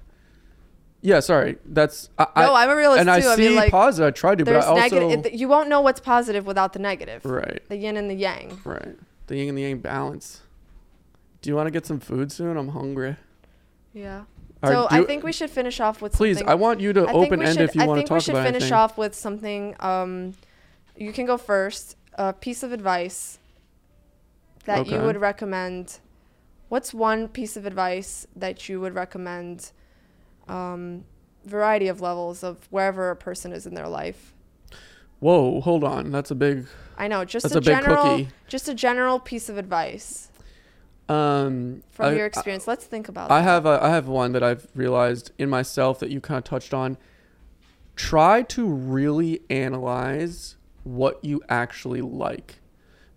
Yeah, 1.03 1.21
sorry. 1.21 1.57
That's 1.65 2.11
I, 2.19 2.27
no 2.45 2.55
i'm 2.55 2.69
a 2.69 2.77
realist 2.77 3.01
and 3.01 3.07
too 3.09 3.29
I 3.29 3.33
i 3.33 3.37
see 3.37 3.49
mean 3.49 3.57
like 3.57 3.71
positive. 3.71 4.09
I 4.09 4.11
try 4.11 4.35
to, 4.35 4.45
but 4.45 4.57
I 4.57 4.61
also 4.67 4.81
negative 4.83 5.27
it- 5.27 5.33
you 5.33 5.49
won't 5.49 5.69
know 5.69 5.81
what's 5.81 6.01
positive 6.01 6.45
without 6.47 6.73
the 6.75 6.79
negative 6.79 7.25
right, 7.25 7.63
the 7.69 7.77
yin 7.77 7.97
and 7.97 8.11
the 8.11 8.15
yang 8.15 8.61
right. 8.65 8.97
The 9.29 9.37
yin 9.37 9.49
and 9.49 9.57
the 9.59 9.63
yang 9.63 9.79
balance. 9.79 10.43
Do 11.41 11.49
you 11.49 11.57
want 11.57 11.69
to 11.69 11.71
get 11.71 11.87
some 11.87 12.01
food 12.01 12.31
soon? 12.31 12.57
I'm 12.59 12.69
hungry. 12.69 13.17
yeah 13.95 14.25
Or 14.63 14.73
so 14.73 14.89
do- 14.91 14.97
i 14.97 15.05
think 15.05 15.25
we 15.25 15.33
should 15.33 15.49
finish 15.51 15.81
off 15.81 16.03
with 16.03 16.13
please. 16.13 16.37
something 16.37 16.51
I 16.51 16.55
want 16.55 16.81
you 16.81 16.93
to 16.93 17.07
I 17.07 17.13
open 17.13 17.41
end 17.43 17.55
should- 17.57 17.69
if 17.71 17.75
you 17.75 17.83
I 17.83 17.87
want 17.87 18.01
to 18.03 18.07
talk 18.07 18.11
about. 18.11 18.21
I 18.21 18.21
think 18.21 18.21
we 18.21 18.21
should 18.21 18.45
finish 18.53 18.63
anything. 18.63 18.77
off 18.79 18.99
with 18.99 19.15
something. 19.15 19.63
Um, 19.81 20.35
you 20.97 21.13
can 21.13 21.25
go 21.25 21.37
first. 21.39 21.97
A 22.19 22.35
piece 22.35 22.63
of 22.63 22.73
advice 22.73 23.39
that 24.67 24.87
you 24.89 25.01
would 25.01 25.17
recommend. 25.17 26.01
What's 26.69 26.93
one 26.93 27.29
piece 27.29 27.57
of 27.57 27.65
advice 27.65 28.27
that 28.37 28.69
you 28.69 28.81
would 28.83 28.95
recommend? 28.95 29.73
Um, 30.51 31.05
variety 31.45 31.89
of 31.89 32.01
levels 32.01 32.43
of 32.43 32.67
wherever 32.71 33.11
a 33.11 33.17
person 33.17 33.53
is 33.53 33.67
in 33.67 33.75
their 33.75 33.89
life. 33.89 34.35
Whoa, 35.21 35.61
hold 35.61 35.85
on. 35.85 36.11
That's 36.11 36.31
a 36.31 36.35
big. 36.35 36.67
I 36.99 37.09
know, 37.09 37.25
just 37.25 37.45
That's 37.45 37.55
a, 37.55 37.59
a 37.59 37.61
big 37.61 37.67
general, 37.83 38.03
cookie. 38.03 38.29
just 38.49 38.69
a 38.69 38.75
general 38.75 39.19
piece 39.19 39.49
of 39.49 39.57
advice 39.59 40.31
Um, 41.09 41.83
from 41.91 42.07
I- 42.07 42.13
your 42.17 42.27
experience. 42.27 42.67
Let's 42.67 42.85
think 42.85 43.09
about. 43.09 43.31
I 43.31 43.39
that. 43.41 43.45
have 43.45 43.67
a, 43.67 43.79
I 43.83 43.91
have 43.91 44.09
one 44.09 44.33
that 44.33 44.43
I've 44.43 44.67
realized 44.75 45.31
in 45.39 45.49
myself 45.51 45.99
that 46.01 46.11
you 46.11 46.21
kind 46.21 46.39
of 46.39 46.45
touched 46.45 46.73
on. 46.75 46.97
Try 47.97 48.43
to 48.43 48.67
really 48.67 49.41
analyze 49.51 50.57
what 50.85 51.23
you 51.25 51.43
actually 51.49 52.01
like. 52.01 52.60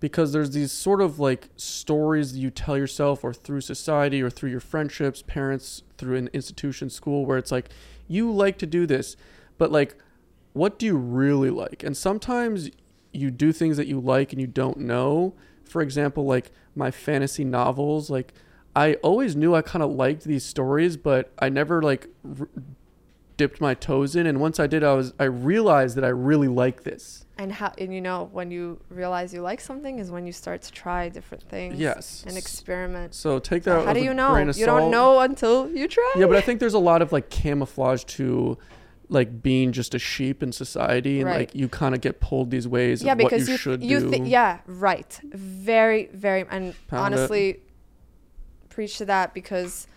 Because 0.04 0.34
there's 0.34 0.52
these 0.52 0.74
sort 0.74 1.00
of 1.00 1.18
like 1.18 1.48
stories 1.56 2.36
you 2.36 2.50
tell 2.50 2.78
yourself 2.78 3.24
or 3.24 3.34
through 3.34 3.62
society 3.62 4.22
or 4.22 4.30
through 4.30 4.50
your 4.50 4.60
friendships, 4.60 5.22
parents, 5.22 5.82
through 5.98 6.18
an 6.18 6.30
institution, 6.34 6.90
school 6.90 7.26
where 7.26 7.38
it's 7.38 7.54
like 7.54 7.70
you 8.10 8.30
like 8.30 8.58
to 8.58 8.66
do 8.66 8.86
this, 8.86 9.16
but 9.58 9.72
like 9.72 9.96
what 10.52 10.78
do 10.78 10.86
you 10.86 10.98
really 10.98 11.50
like? 11.50 11.84
And 11.84 11.96
sometimes 11.96 12.70
you 13.14 13.32
do 13.32 13.54
things 13.54 13.78
that 13.78 13.88
you 13.88 14.02
like 14.02 14.34
and 14.34 14.42
you 14.42 14.48
don't 14.48 14.80
know. 14.80 15.36
For 15.64 15.82
example, 15.82 16.26
like 16.26 16.52
my 16.76 16.92
fantasy 16.92 17.46
novels, 17.46 18.10
like 18.10 18.34
I 18.76 18.96
always 18.96 19.38
knew 19.38 19.56
I 19.56 19.62
kind 19.62 19.84
of 19.84 19.92
liked 19.92 20.26
these 20.26 20.44
stories, 20.44 20.98
but 20.98 21.32
I 21.40 21.48
never 21.48 21.82
like 21.82 22.10
r- 22.42 22.50
dipped 23.38 23.62
my 23.62 23.74
toes 23.74 24.18
in. 24.18 24.28
And 24.28 24.42
once 24.42 24.60
I 24.60 24.68
did, 24.68 24.84
I 24.84 24.96
was 24.96 25.14
I 25.18 25.24
realized 25.24 25.96
that 25.96 26.04
I 26.04 26.10
really 26.10 26.50
like 26.50 26.84
this. 26.84 27.23
And 27.36 27.52
how 27.52 27.74
and 27.80 27.92
you 27.92 28.00
know 28.00 28.30
when 28.32 28.52
you 28.52 28.80
realize 28.90 29.34
you 29.34 29.42
like 29.42 29.60
something 29.60 29.98
is 29.98 30.12
when 30.12 30.28
you 30.28 30.32
start 30.32 30.62
to 30.64 30.72
try 30.72 31.10
different 31.10 31.44
things. 31.50 31.80
Yes. 31.80 32.24
And 32.28 32.38
experiment. 32.38 33.16
So 33.16 33.40
take 33.40 33.64
So 33.64 33.78
that. 33.80 33.88
how 33.88 33.94
do 33.94 34.02
you 34.02 34.14
know? 34.14 34.38
You 34.38 34.66
don't 34.68 34.92
know 34.92 35.20
until 35.20 35.68
you 35.72 35.88
try. 35.88 36.14
Yeah, 36.16 36.28
but 36.28 36.36
I 36.36 36.42
think 36.42 36.60
there's 36.60 36.76
a 36.76 36.80
lot 36.80 37.02
of 37.02 37.12
like 37.12 37.32
camouflage 37.32 38.04
to 38.18 38.58
like 39.10 39.42
being 39.42 39.72
just 39.72 39.96
a 39.96 40.00
sheep 40.00 40.42
in 40.44 40.52
society, 40.52 41.20
and 41.22 41.28
Right. 41.28 41.40
like 41.40 41.56
you 41.56 41.68
kind 41.68 41.96
of 41.96 42.02
get 42.02 42.20
pulled 42.20 42.52
these 42.52 42.68
ways 42.68 43.04
yeah, 43.04 43.14
of 43.14 43.20
what 43.20 43.30
because 43.32 43.48
you, 43.48 43.54
you 43.54 43.58
should 43.58 43.84
you 43.84 44.00
do. 44.12 44.24
yeah, 44.24 44.60
right. 44.68 45.20
Very 45.24 46.10
very 46.14 46.42
and 46.50 46.76
Pound 46.88 47.14
it. 47.14 47.18
honestly 47.18 47.60
preach 48.70 48.98
to 49.00 49.06
that 49.06 49.34
because 49.34 49.88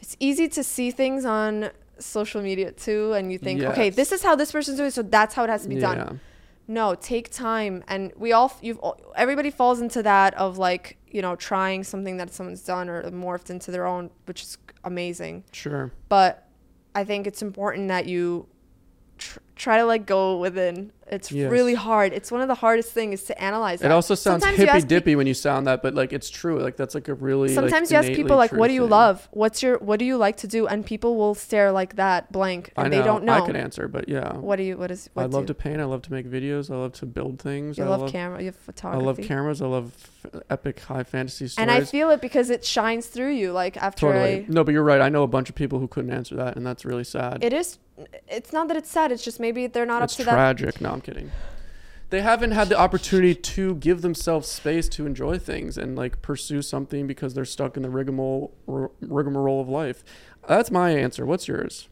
it's 0.00 0.16
easy 0.20 0.48
to 0.48 0.62
see 0.64 0.90
things 0.90 1.24
on 1.24 1.70
social 1.98 2.42
media 2.42 2.72
too 2.72 3.12
and 3.12 3.30
you 3.32 3.38
think, 3.38 3.62
okay, 3.62 3.88
this 3.90 4.10
is 4.10 4.22
how 4.24 4.34
this 4.34 4.50
person's 4.50 4.78
doing, 4.78 4.90
so 4.90 5.02
that's 5.02 5.34
how 5.34 5.44
it 5.44 5.50
has 5.50 5.62
to 5.62 5.68
be 5.68 5.76
done. 5.76 6.20
No, 6.68 6.94
take 6.94 7.30
time, 7.30 7.82
and 7.88 8.12
we 8.16 8.32
all 8.32 8.56
you've 8.62 8.78
everybody 9.16 9.50
falls 9.50 9.80
into 9.80 10.02
that 10.02 10.34
of 10.34 10.58
like 10.58 10.96
you 11.08 11.20
know 11.20 11.36
trying 11.36 11.84
something 11.84 12.16
that 12.18 12.32
someone's 12.32 12.62
done 12.62 12.88
or 12.88 13.02
morphed 13.10 13.50
into 13.50 13.70
their 13.70 13.86
own, 13.86 14.10
which 14.26 14.42
is 14.42 14.58
amazing. 14.84 15.44
Sure. 15.52 15.92
But 16.08 16.48
I 16.94 17.04
think 17.04 17.26
it's 17.26 17.42
important 17.42 17.88
that 17.88 18.06
you 18.06 18.46
tr- 19.18 19.40
try 19.56 19.78
to 19.78 19.84
like 19.84 20.06
go 20.06 20.38
within. 20.38 20.92
It's 21.12 21.30
Yes. 21.30 21.50
really 21.52 21.74
hard. 21.74 22.12
It's 22.12 22.32
one 22.32 22.40
of 22.40 22.48
the 22.48 22.54
hardest 22.54 22.90
things 22.92 23.20
is 23.20 23.26
to 23.26 23.40
analyze. 23.40 23.80
It 23.80 23.84
that. 23.84 23.90
also 23.92 24.14
sounds 24.14 24.42
Sometimes 24.42 24.58
you 24.58 24.64
ask 24.66 24.74
hippy 24.74 24.82
pe- 24.84 24.88
dippy 24.88 25.16
when 25.16 25.26
you 25.26 25.34
sound 25.34 25.66
that, 25.66 25.82
but 25.82 25.94
like 25.94 26.12
it's 26.12 26.30
true. 26.30 26.58
Like 26.60 26.76
that's 26.76 26.94
like 26.94 27.08
a 27.08 27.14
really. 27.14 27.48
like, 27.48 27.54
Sometimes 27.54 27.90
you 27.90 27.98
ask 27.98 28.08
people 28.08 28.36
like, 28.36 28.52
"What 28.52 28.68
do 28.68 28.74
you 28.74 28.82
thing. 28.82 28.90
love? 28.90 29.28
What's 29.32 29.62
your 29.62 29.78
What 29.78 29.98
do 29.98 30.04
you 30.04 30.16
like 30.16 30.38
to 30.38 30.46
do?" 30.48 30.66
And 30.66 30.84
people 30.86 31.16
will 31.16 31.34
stare 31.34 31.70
like 31.70 31.96
that, 31.96 32.32
blank, 32.32 32.72
and 32.76 32.92
they 32.92 33.02
don't 33.02 33.24
know. 33.24 33.34
I 33.34 33.40
could 33.46 33.56
answer, 33.56 33.88
but 33.88 34.08
yeah. 34.08 34.32
What 34.36 34.56
do 34.56 34.62
you? 34.62 34.78
What 34.78 34.90
is? 34.90 35.10
What 35.12 35.24
I 35.24 35.26
love 35.26 35.42
you- 35.42 35.48
to 35.48 35.54
paint. 35.54 35.80
I 35.80 35.84
love 35.84 36.02
to 36.02 36.12
make 36.12 36.26
videos. 36.26 36.70
I 36.70 36.76
love 36.76 36.92
to 36.94 37.06
build 37.06 37.38
things. 37.38 37.76
You 37.78 37.84
I 37.84 37.88
love, 37.88 38.00
love 38.02 38.12
camera. 38.12 38.38
You 38.40 38.46
have 38.46 38.56
photography. 38.56 39.02
I 39.02 39.06
love 39.06 39.18
cameras. 39.20 39.60
I 39.62 39.66
love 39.66 39.92
f- 40.24 40.42
epic 40.48 40.80
high 40.80 41.02
fantasy 41.04 41.46
stories. 41.48 41.58
And 41.58 41.70
I 41.70 41.84
feel 41.84 42.08
it 42.10 42.20
because 42.22 42.48
it 42.48 42.64
shines 42.64 43.06
through 43.06 43.32
you. 43.32 43.52
Like 43.52 43.76
after 43.76 44.06
totally. 44.06 44.40
I, 44.40 44.46
No, 44.48 44.64
but 44.64 44.72
you're 44.72 44.82
right. 44.82 45.00
I 45.00 45.08
know 45.10 45.22
a 45.24 45.28
bunch 45.28 45.48
of 45.50 45.54
people 45.54 45.78
who 45.78 45.88
couldn't 45.88 46.10
answer 46.12 46.36
that, 46.36 46.56
and 46.56 46.66
that's 46.66 46.84
really 46.86 47.04
sad. 47.04 47.44
it 47.44 47.52
is. 47.52 47.78
It's 48.26 48.52
not 48.52 48.68
that 48.68 48.76
it's 48.76 48.90
sad. 48.90 49.12
It's 49.12 49.22
just 49.22 49.38
maybe 49.38 49.66
they're 49.66 49.86
not 49.86 50.02
it's 50.02 50.14
up 50.14 50.18
to 50.20 50.24
that. 50.24 50.32
tragic. 50.32 50.80
No, 50.80 50.94
I'm 51.02 51.14
kidding. 51.14 51.30
They 52.10 52.20
haven't 52.20 52.50
had 52.52 52.68
the 52.68 52.78
opportunity 52.78 53.34
to 53.34 53.74
give 53.76 54.02
themselves 54.02 54.46
space 54.46 54.88
to 54.90 55.06
enjoy 55.06 55.38
things 55.38 55.78
and 55.78 55.96
like 55.96 56.20
pursue 56.22 56.60
something 56.62 57.06
because 57.06 57.34
they're 57.34 57.44
stuck 57.44 57.76
in 57.76 57.82
the 57.82 57.90
rigmarole 57.90 58.52
rigmarole 58.66 59.60
of 59.60 59.68
life. 59.68 60.04
That's 60.46 60.70
my 60.70 60.90
answer. 60.90 61.24
What's 61.26 61.48
yours? 61.48 61.88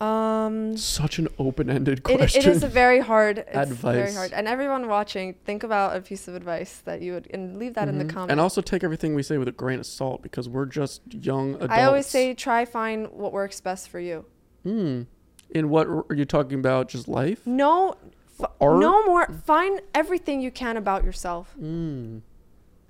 Um, 0.00 0.76
Such 0.76 1.18
an 1.18 1.28
open-ended 1.38 1.98
it, 2.00 2.02
question. 2.02 2.42
it 2.42 2.46
is 2.48 2.62
a 2.62 2.68
very 2.68 3.00
hard. 3.00 3.38
It's 3.38 3.70
very 3.70 4.00
Advice. 4.02 4.16
hard. 4.16 4.32
And 4.34 4.46
everyone 4.48 4.86
watching, 4.88 5.34
think 5.46 5.62
about 5.62 5.96
a 5.96 6.00
piece 6.00 6.28
of 6.28 6.34
advice 6.34 6.82
that 6.84 7.00
you 7.00 7.12
would, 7.14 7.28
and 7.32 7.56
leave 7.58 7.74
that 7.74 7.88
in 7.88 7.98
the 7.98 8.04
Mhm. 8.04 8.10
comments. 8.10 8.32
And 8.32 8.40
also 8.40 8.60
take 8.60 8.84
everything 8.84 9.14
we 9.14 9.22
say 9.22 9.38
with 9.38 9.48
a 9.48 9.52
grain 9.52 9.78
of 9.78 9.86
salt 9.86 10.20
because 10.22 10.48
we're 10.48 10.66
just 10.66 11.00
young 11.14 11.54
adults. 11.54 11.72
I 11.72 11.84
always 11.84 12.06
say, 12.06 12.34
try 12.34 12.64
find 12.66 13.08
what 13.12 13.32
works 13.32 13.60
best 13.60 13.88
for 13.88 14.00
you. 14.00 14.26
Hmm. 14.64 15.02
In 15.54 15.68
what 15.70 15.86
are 15.86 16.14
you 16.14 16.24
talking 16.24 16.58
about? 16.58 16.88
Just 16.88 17.06
life? 17.08 17.46
No, 17.46 17.94
f- 18.40 18.50
Art? 18.60 18.80
no 18.80 19.04
more. 19.06 19.26
Find 19.46 19.80
everything 19.94 20.40
you 20.40 20.50
can 20.50 20.76
about 20.76 21.04
yourself. 21.04 21.54
Mm. 21.60 22.20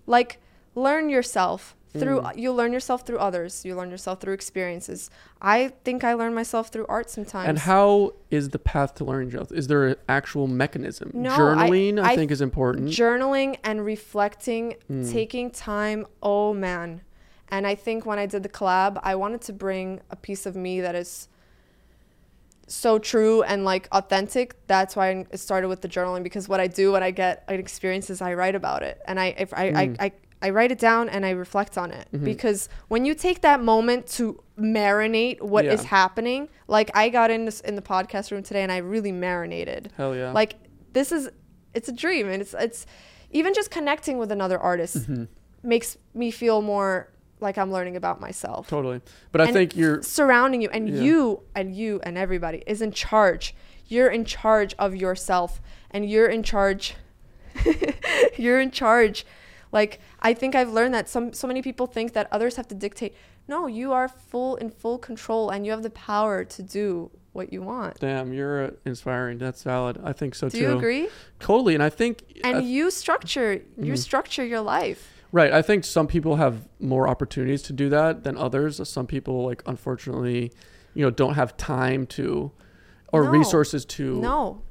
Like 0.07 0.41
learn 0.75 1.09
yourself 1.11 1.77
through. 1.93 2.21
Mm. 2.23 2.37
You 2.39 2.53
learn 2.53 2.73
yourself 2.73 3.07
through 3.07 3.19
others. 3.19 3.65
You 3.65 3.77
learn 3.77 3.91
yourself 3.91 4.21
through 4.21 4.33
experiences. 4.33 5.11
I 5.41 5.69
think 5.85 6.03
I 6.05 6.15
learn 6.15 6.35
myself 6.35 6.69
through 6.71 6.87
art 6.89 7.09
sometimes. 7.11 7.49
And 7.49 7.59
how 7.59 8.15
is 8.31 8.49
the 8.49 8.59
path 8.59 8.95
to 8.97 9.05
learning 9.05 9.31
yourself? 9.31 9.53
Is 9.53 9.67
there 9.69 9.87
an 9.89 9.97
actual 10.09 10.47
mechanism? 10.49 11.11
No, 11.15 11.31
I- 11.31 11.39
Journaling, 11.39 12.03
I, 12.03 12.13
I- 12.13 12.17
think, 12.17 12.31
is 12.31 12.41
important. 12.41 12.89
journaling 12.89 13.59
and 13.63 13.85
reflecting, 13.85 14.75
Mm. 14.91 15.13
taking 15.13 15.51
time. 15.51 16.07
Oh 16.23 16.53
man. 16.55 17.03
And 17.51 17.67
I 17.67 17.75
think 17.75 18.05
when 18.07 18.19
I 18.19 18.27
did 18.27 18.43
the 18.43 18.49
collab, 18.49 18.99
I 19.03 19.15
wanted 19.15 19.43
to 19.43 19.53
bring 19.53 20.01
a 20.11 20.17
piece 20.17 20.47
of 20.47 20.57
me 20.57 20.81
that 20.81 20.95
is 20.95 21.29
so 22.67 22.99
true 22.99 23.43
and 23.43 23.65
like 23.65 23.89
authentic. 23.93 24.57
That's 24.67 24.97
why 24.97 25.27
I 25.33 25.37
started 25.37 25.69
with 25.69 25.81
the 25.83 25.89
journaling 25.89 26.23
because 26.23 26.49
what 26.49 26.61
I 26.61 26.67
do 26.67 26.93
when 26.93 27.03
I 27.03 27.11
get 27.11 27.45
an 27.49 27.59
experience 27.61 28.11
is 28.11 28.23
I 28.23 28.35
write 28.35 28.55
about 28.55 28.83
it 28.83 29.01
and 29.07 29.19
I 29.21 29.35
if 29.39 29.53
I, 29.55 29.71
Mm. 29.71 29.97
I, 30.01 30.05
I 30.07 30.13
I 30.43 30.51
write 30.51 30.71
it 30.73 30.79
down 30.79 31.09
and 31.09 31.25
I 31.25 31.31
reflect 31.31 31.79
on 31.79 31.91
it 31.91 32.07
Mhm. 32.13 32.23
because 32.25 32.69
when 32.89 33.07
you 33.07 33.15
take 33.15 33.41
that 33.43 33.63
moment 33.63 34.07
to 34.19 34.43
marinate 34.59 35.41
what 35.41 35.65
is 35.65 35.83
Yeah. 35.83 35.89
happening, 35.89 36.49
like 36.69 36.91
I 36.95 37.09
got 37.09 37.31
in 37.31 37.45
this 37.47 37.61
in 37.61 37.77
the 37.77 37.83
podcast 37.83 38.31
room 38.31 38.43
today 38.43 38.63
and 38.63 38.71
I 38.73 38.79
really 38.79 39.13
marinated 39.13 39.93
Hell 39.97 40.15
yeah. 40.15 40.33
like 40.33 40.57
this 40.93 41.13
is 41.13 41.31
it's 41.73 41.89
a 41.89 41.93
dream 41.93 42.29
and 42.29 42.43
it's 42.43 42.55
it's 42.55 42.85
even 43.31 43.55
just 43.55 43.71
connecting 43.71 44.19
with 44.19 44.31
another 44.31 44.59
artist 44.59 45.11
Mhm. 45.11 45.29
makes 45.63 45.97
me 46.13 46.31
feel 46.31 46.61
more 46.61 47.09
like 47.41 47.59
I'm 47.59 47.71
learning 47.73 47.97
about 47.97 48.21
myself. 48.21 48.69
Totally. 48.69 49.01
But 49.33 49.41
I 49.41 49.45
And 49.47 49.53
think 49.55 49.77
you're. 49.77 50.03
surrounding 50.03 50.63
you 50.63 50.69
and 50.71 50.89
Yeah. 50.89 51.03
you 51.03 51.43
and 51.55 51.75
you 51.75 52.01
and 52.03 52.17
everybody 52.17 52.63
is 52.67 52.81
in 52.83 52.93
charge. 52.93 53.55
You're 53.87 54.09
in 54.09 54.25
charge 54.25 54.75
of 54.79 54.95
yourself 54.97 55.61
and 55.91 56.09
you're 56.09 56.29
in 56.29 56.43
charge 56.43 56.95
you're 58.37 58.61
in 58.61 58.71
charge. 58.71 59.27
Like 59.73 60.01
I 60.21 60.35
think 60.35 60.55
I've 60.55 60.71
learned 60.73 60.95
that 60.95 61.09
some 61.09 61.33
so 61.33 61.47
many 61.47 61.63
people 61.63 61.87
think 61.87 62.13
that 62.13 62.29
others 62.33 62.57
have 62.57 62.69
to 62.69 62.75
dictate. 62.75 63.15
No, 63.47 63.67
you 63.67 63.93
are 63.93 64.09
full 64.09 64.57
in 64.57 64.71
full 64.71 64.99
control 64.99 65.51
and 65.51 65.67
you 65.67 65.73
have 65.73 65.83
the 65.83 65.91
power 65.91 66.45
to 66.45 66.63
do 66.63 67.11
what 67.33 67.53
you 67.53 67.61
want. 67.63 67.99
Damn, 68.01 68.33
you're 68.33 68.67
uh, 68.67 68.71
inspiring. 68.85 69.39
That's 69.39 69.63
valid. 69.65 70.01
I 70.05 70.13
think 70.13 70.35
so 70.35 70.49
Do 70.49 70.59
too. 70.59 70.65
Do 70.65 70.71
you 70.71 70.79
agree? 70.79 71.09
Totally. 71.41 71.75
And 71.75 71.83
I 71.83 71.91
think. 71.91 72.23
and 72.45 72.59
I- 72.59 72.61
you 72.61 72.91
structure 72.91 73.61
you 73.77 73.93
Mhm. 73.95 73.99
structure 73.99 74.45
your 74.45 74.61
life 74.61 75.14
Right. 75.35 75.53
I 75.53 75.63
think 75.63 75.83
some 75.85 76.07
people 76.07 76.37
have 76.37 76.69
more 76.79 77.09
opportunities 77.09 77.61
to 77.63 77.73
do 77.73 77.89
that 77.89 78.23
than 78.23 78.37
others. 78.39 78.81
Some 78.89 79.09
people, 79.09 79.45
like, 79.45 79.65
unfortunately, 79.67 80.53
you 80.95 81.05
know, 81.05 81.11
don't 81.11 81.35
have 81.35 81.57
time 81.57 82.07
to, 82.19 82.53
or 83.13 83.25
No. 83.25 83.31
resources 83.31 83.85
to. 83.85 84.21
no 84.21 84.63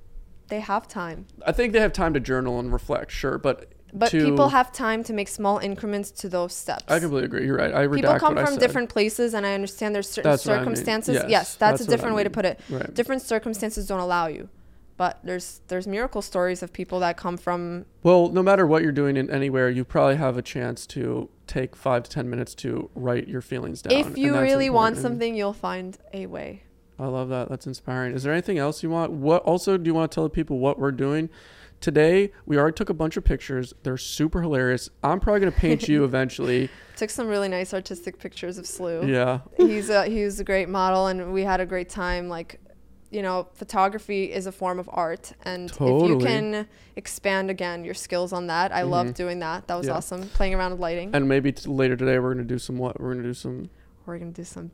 they 0.48 0.60
have 0.61 0.88
time 0.88 1.26
I 1.45 1.52
think 1.52 1.73
they 1.73 1.80
have 1.81 1.91
time 1.94 2.14
to 2.14 2.19
journal 2.22 2.60
and 2.60 2.72
reflect, 2.72 3.11
sure, 3.11 3.38
but 3.38 3.73
but 3.94 4.10
to, 4.11 4.23
people 4.23 4.49
have 4.49 4.72
time 4.72 5.03
to 5.03 5.11
make 5.14 5.27
small 5.27 5.57
increments 5.60 6.11
to 6.11 6.30
those 6.30 6.53
steps 6.53 6.84
I 6.88 6.99
completely 6.99 7.26
agree. 7.26 7.45
You're 7.45 7.57
right. 7.57 7.73
I 7.73 7.85
redact 7.88 7.95
people 7.95 8.14
come 8.19 8.38
from 8.38 8.57
different 8.57 8.90
places 8.90 9.34
and 9.34 9.45
i 9.45 9.53
understand 9.53 9.94
there's 9.95 10.10
certain 10.10 10.31
That's 10.31 10.45
what 10.45 10.53
I 10.53 10.57
mean. 10.60 10.64
circumstances 10.76 11.15
Yes, 11.15 11.26
yes, 11.30 11.56
that's, 11.56 11.60
that's 11.60 11.81
a 11.81 11.84
what 11.84 11.90
I 11.90 11.95
different 11.95 12.15
way 12.15 12.23
to 12.23 12.30
put 12.30 12.45
it 12.45 12.60
Right. 12.69 12.94
different 12.94 13.22
circumstances 13.22 13.85
don't 13.88 13.99
allow 13.99 14.27
you 14.27 14.48
but 14.98 15.20
there's 15.24 15.61
there's 15.68 15.88
miracle 15.88 16.22
stories 16.22 16.61
of 16.64 16.72
people 16.74 16.99
that 16.99 17.18
come 17.18 17.38
from 17.38 17.86
Well, 18.03 18.30
no 18.30 18.44
matter 18.44 18.65
what 18.68 18.84
you're 18.84 18.91
doing 18.91 19.18
in 19.18 19.30
anywhere, 19.30 19.70
you 19.70 19.84
probably 19.84 20.15
have 20.18 20.38
a 20.38 20.41
chance 20.41 20.86
to 20.88 21.30
take 21.48 21.76
five 21.76 22.03
to 22.03 22.10
ten 22.10 22.30
minutes 22.30 22.56
to 22.56 22.90
write 22.95 23.28
your 23.28 23.41
feelings 23.41 23.82
down. 23.82 23.94
if 23.94 24.18
you 24.18 24.38
really 24.40 24.70
want 24.70 24.98
something 24.98 25.36
you'll 25.36 25.53
find 25.53 25.98
a 26.14 26.26
way 26.28 26.64
I 26.99 27.07
love 27.07 27.30
that. 27.30 27.49
That's 27.49 27.65
inspiring. 27.65 28.14
Is 28.14 28.22
there 28.22 28.32
anything 28.32 28.60
else 28.60 28.84
you 28.84 28.90
want? 28.90 29.11
What 29.11 29.41
also 29.44 29.78
do 29.78 29.88
you 29.88 29.95
want 29.95 30.11
to 30.11 30.15
tell 30.15 30.24
the 30.24 30.30
people 30.30 30.60
what 30.60 30.78
we're 30.80 30.91
doing? 30.91 31.28
Today, 31.82 32.32
we 32.45 32.57
already 32.57 32.76
took 32.76 32.90
a 32.90 32.94
bunch 32.94 33.18
of 33.18 33.26
pictures. 33.26 33.74
They're 33.84 33.98
super 33.98 34.41
hilarious. 34.41 34.90
I'm 35.03 35.20
probably 35.20 35.41
going 35.41 35.52
to 35.52 35.60
paint 35.60 35.90
you 35.90 36.03
eventually. 36.06 36.70
took 36.95 37.10
some 37.10 37.28
really 37.28 37.49
nice 37.49 37.74
artistic 37.74 38.20
pictures 38.20 38.57
of 38.60 38.65
slew 38.68 39.06
Yeah. 39.06 39.40
he's 39.57 39.90
a 39.90 40.06
he 40.06 40.24
was 40.24 40.40
a 40.40 40.44
great 40.44 40.70
model 40.70 41.07
and 41.07 41.34
we 41.34 41.44
had 41.44 41.60
a 41.60 41.65
great 41.65 41.90
time 41.90 42.30
like 42.30 42.60
you 43.14 43.22
know, 43.22 43.48
photography 43.53 44.31
is 44.31 44.48
a 44.48 44.52
form 44.52 44.80
of 44.80 44.90
art, 44.91 45.34
and 45.45 45.69
if 45.69 45.80
you 45.80 46.18
can 46.19 46.68
expand 46.95 47.49
again 47.52 47.85
your 47.85 47.94
skills 47.94 48.34
on 48.34 48.48
that, 48.48 48.73
I 48.73 48.81
Mhm. 48.81 48.90
love 48.90 49.14
doing 49.14 49.40
that. 49.40 49.68
That 49.68 49.76
was 49.76 49.88
Yeah. 49.88 49.94
awesome. 49.94 50.23
Playing 50.30 50.56
around 50.56 50.72
with 50.72 50.80
lighting. 50.80 51.11
And 51.14 51.30
maybe 51.30 51.52
t- 51.52 51.69
later 51.69 51.95
today 51.95 52.18
we're 52.19 52.34
gonna 52.34 52.44
do 52.44 52.57
some 52.60 52.77
what? 52.77 52.99
We're 52.99 53.11
gonna 53.14 53.23
do 53.23 53.34
some. 53.34 53.69
We're 54.06 54.18
gonna 54.18 54.31
do 54.31 54.44
some 54.44 54.72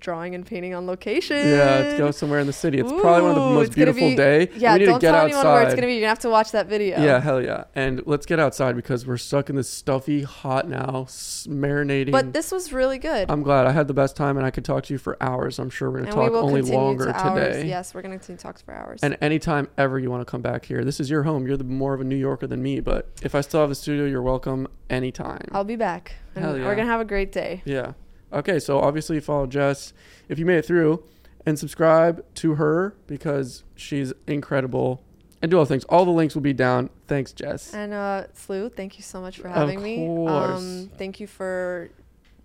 drawing 0.00 0.34
and 0.34 0.44
painting 0.44 0.74
on 0.74 0.86
location. 0.86 1.36
Yeah, 1.36 1.96
go 1.98 2.10
somewhere 2.10 2.40
in 2.40 2.46
the 2.46 2.52
city. 2.52 2.78
It's 2.78 2.90
probably 2.90 3.22
one 3.22 3.30
of 3.30 3.34
the 3.36 3.54
most 3.54 3.72
beautiful 3.72 4.08
be- 4.08 4.16
day. 4.16 4.48
Yeah, 4.56 4.72
we 4.74 4.80
need 4.80 4.84
don't 4.86 4.94
to 4.94 5.00
get 5.00 5.12
tell 5.12 5.14
outside. 5.24 5.36
anyone 5.38 5.46
where 5.54 5.62
it's 5.62 5.74
gonna 5.74 5.86
be. 5.86 5.92
You're 5.94 6.00
gonna 6.02 6.08
have 6.08 6.18
to 6.20 6.30
watch 6.30 6.52
that 6.52 6.66
video. 6.66 7.00
Yeah, 7.02 7.20
hell 7.20 7.42
yeah. 7.42 7.64
And 7.74 8.02
let's 8.06 8.26
get 8.26 8.38
outside 8.40 8.76
because 8.76 9.06
we're 9.06 9.16
stuck 9.16 9.50
in 9.50 9.56
this 9.56 9.68
stuffy, 9.68 10.22
hot 10.22 10.68
now, 10.68 11.06
marinating. 11.48 12.12
But 12.12 12.32
this 12.32 12.50
was 12.52 12.72
really 12.72 12.98
good. 12.98 13.30
I'm 13.30 13.42
glad 13.42 13.66
I 13.66 13.72
had 13.72 13.88
the 13.88 13.94
best 13.94 14.16
time 14.16 14.36
and 14.36 14.46
I 14.46 14.50
could 14.50 14.64
talk 14.64 14.84
to 14.84 14.94
you 14.94 14.98
for 14.98 15.16
hours. 15.22 15.58
I'm 15.58 15.70
sure 15.70 15.90
we're 15.90 15.98
going 16.02 16.06
to 16.06 16.12
and 16.12 16.20
we 16.20 16.26
talk 16.26 16.32
will 16.32 16.48
only 16.48 16.62
longer 16.62 17.06
to 17.06 17.16
hours. 17.16 17.56
today. 17.56 17.68
Yes, 17.68 17.94
we're 17.94 18.02
gonna 18.02 18.16
continue 18.16 18.38
to 18.38 18.42
talk 18.42 18.58
for 18.64 18.74
hours. 18.74 19.00
And 19.02 19.16
anytime 19.20 19.68
ever 19.78 19.98
you 19.98 20.10
want 20.10 20.26
to 20.26 20.30
come 20.30 20.42
back 20.42 20.64
here, 20.64 20.84
this 20.84 21.00
is 21.00 21.10
your 21.10 21.22
home. 21.24 21.46
You're 21.46 21.56
the 21.56 21.64
more 21.64 21.94
of 21.94 22.00
a 22.00 22.04
New 22.04 22.16
Yorker 22.16 22.46
than 22.46 22.62
me, 22.62 22.80
but 22.80 23.08
if 23.22 23.34
I 23.34 23.40
still 23.40 23.60
have 23.60 23.70
a 23.70 23.74
studio, 23.74 24.04
you're 24.06 24.22
welcome 24.22 24.68
anytime. 24.88 25.46
I'll 25.52 25.64
be 25.64 25.76
back. 25.76 26.14
And 26.34 26.44
Hell 26.44 26.58
yeah. 26.58 26.64
We're 26.64 26.74
gonna 26.76 26.88
have 26.88 27.00
a 27.00 27.04
great 27.04 27.32
day. 27.32 27.62
Yeah. 27.64 27.92
Okay, 28.32 28.58
so 28.58 28.78
obviously 28.80 29.18
follow 29.20 29.46
Jess 29.46 29.92
if 30.28 30.38
you 30.38 30.46
made 30.46 30.58
it 30.58 30.64
through 30.66 31.02
and 31.46 31.58
subscribe 31.58 32.24
to 32.36 32.54
her 32.56 32.94
because 33.06 33.64
she's 33.74 34.12
incredible 34.26 35.02
and 35.42 35.50
do 35.50 35.58
all 35.58 35.64
the 35.64 35.68
things. 35.68 35.84
All 35.84 36.04
the 36.04 36.10
links 36.10 36.34
will 36.34 36.42
be 36.42 36.52
down. 36.52 36.90
Thanks, 37.06 37.32
Jess. 37.32 37.72
And 37.74 37.92
uh, 37.94 38.26
Slew, 38.34 38.68
thank 38.68 38.98
you 38.98 39.02
so 39.02 39.20
much 39.20 39.38
for 39.38 39.48
Of 39.48 39.54
having 39.54 39.82
me. 39.82 39.96
course. 39.96 40.58
Um, 40.60 40.90
thank 40.98 41.18
you 41.18 41.26
for 41.26 41.88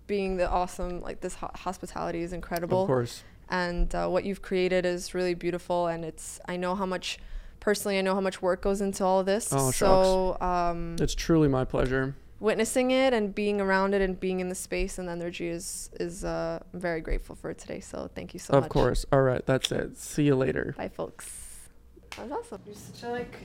being 0.06 0.36
the 0.38 0.48
awesome. 0.48 1.00
Like 1.02 1.20
this 1.20 1.34
ho- 1.34 1.50
hospitality 1.54 2.22
is 2.22 2.32
incredible. 2.32 2.82
Of 2.82 2.86
course. 2.86 3.22
and 3.50 3.94
uh, 3.94 4.08
what 4.08 4.24
you've 4.24 4.42
created 4.42 4.84
is 4.86 5.14
really 5.14 5.34
beautiful 5.34 5.86
and 5.86 6.04
it's 6.04 6.40
i 6.46 6.56
know 6.56 6.74
how 6.74 6.84
much 6.86 7.16
personally 7.60 7.96
i 7.96 8.00
know 8.00 8.12
how 8.12 8.20
much 8.20 8.42
work 8.42 8.60
goes 8.60 8.80
into 8.80 9.04
all 9.04 9.20
of 9.20 9.26
this 9.26 9.52
Oh, 9.52 9.70
so 9.70 10.36
um, 10.40 10.96
It's 10.98 11.14
truly 11.14 11.46
my 11.46 11.64
pleasure. 11.64 12.16
Witnessing 12.40 12.90
it 12.90 13.12
and 13.14 13.34
being 13.34 13.60
around 13.60 13.94
it 13.94 14.02
and 14.02 14.20
being 14.20 14.40
in 14.40 14.48
the 14.48 14.54
space 14.54 14.98
and 14.98 15.08
the 15.08 15.12
energy 15.12 15.48
is 15.48 15.90
is 15.98 16.24
uh, 16.24 16.58
i'm 16.74 16.80
very 16.80 17.00
grateful 17.00 17.34
for 17.34 17.54
today 17.54 17.80
so 17.80 18.10
thank 18.14 18.34
you 18.34 18.40
so 18.40 18.52
of 18.54 18.62
much 18.62 18.68
Of 18.68 18.72
course. 18.72 19.06
All 19.12 19.22
right, 19.22 19.44
that's 19.46 19.72
it. 19.72 19.96
See 19.96 20.24
you 20.24 20.36
later. 20.36 20.74
bye 20.76 20.88
folks 20.88 21.68
that 22.16 22.28
was 22.28 22.32
awesome 22.32 22.60
you're 22.66 22.74
such 22.74 23.02
a 23.04 23.08
like 23.10 23.38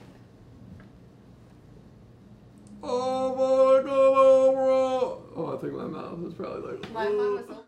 Oh 2.84 3.36
my 3.36 3.88
god, 3.88 4.54
bro. 4.56 5.24
Oh, 5.36 5.56
I 5.56 5.62
think 5.62 5.74
my 5.74 5.84
mouth 5.86 6.18
is 6.28 6.34
probably 6.34 6.72
like. 6.72 6.92
my, 6.92 7.08
my, 7.10 7.42
myself 7.42 7.66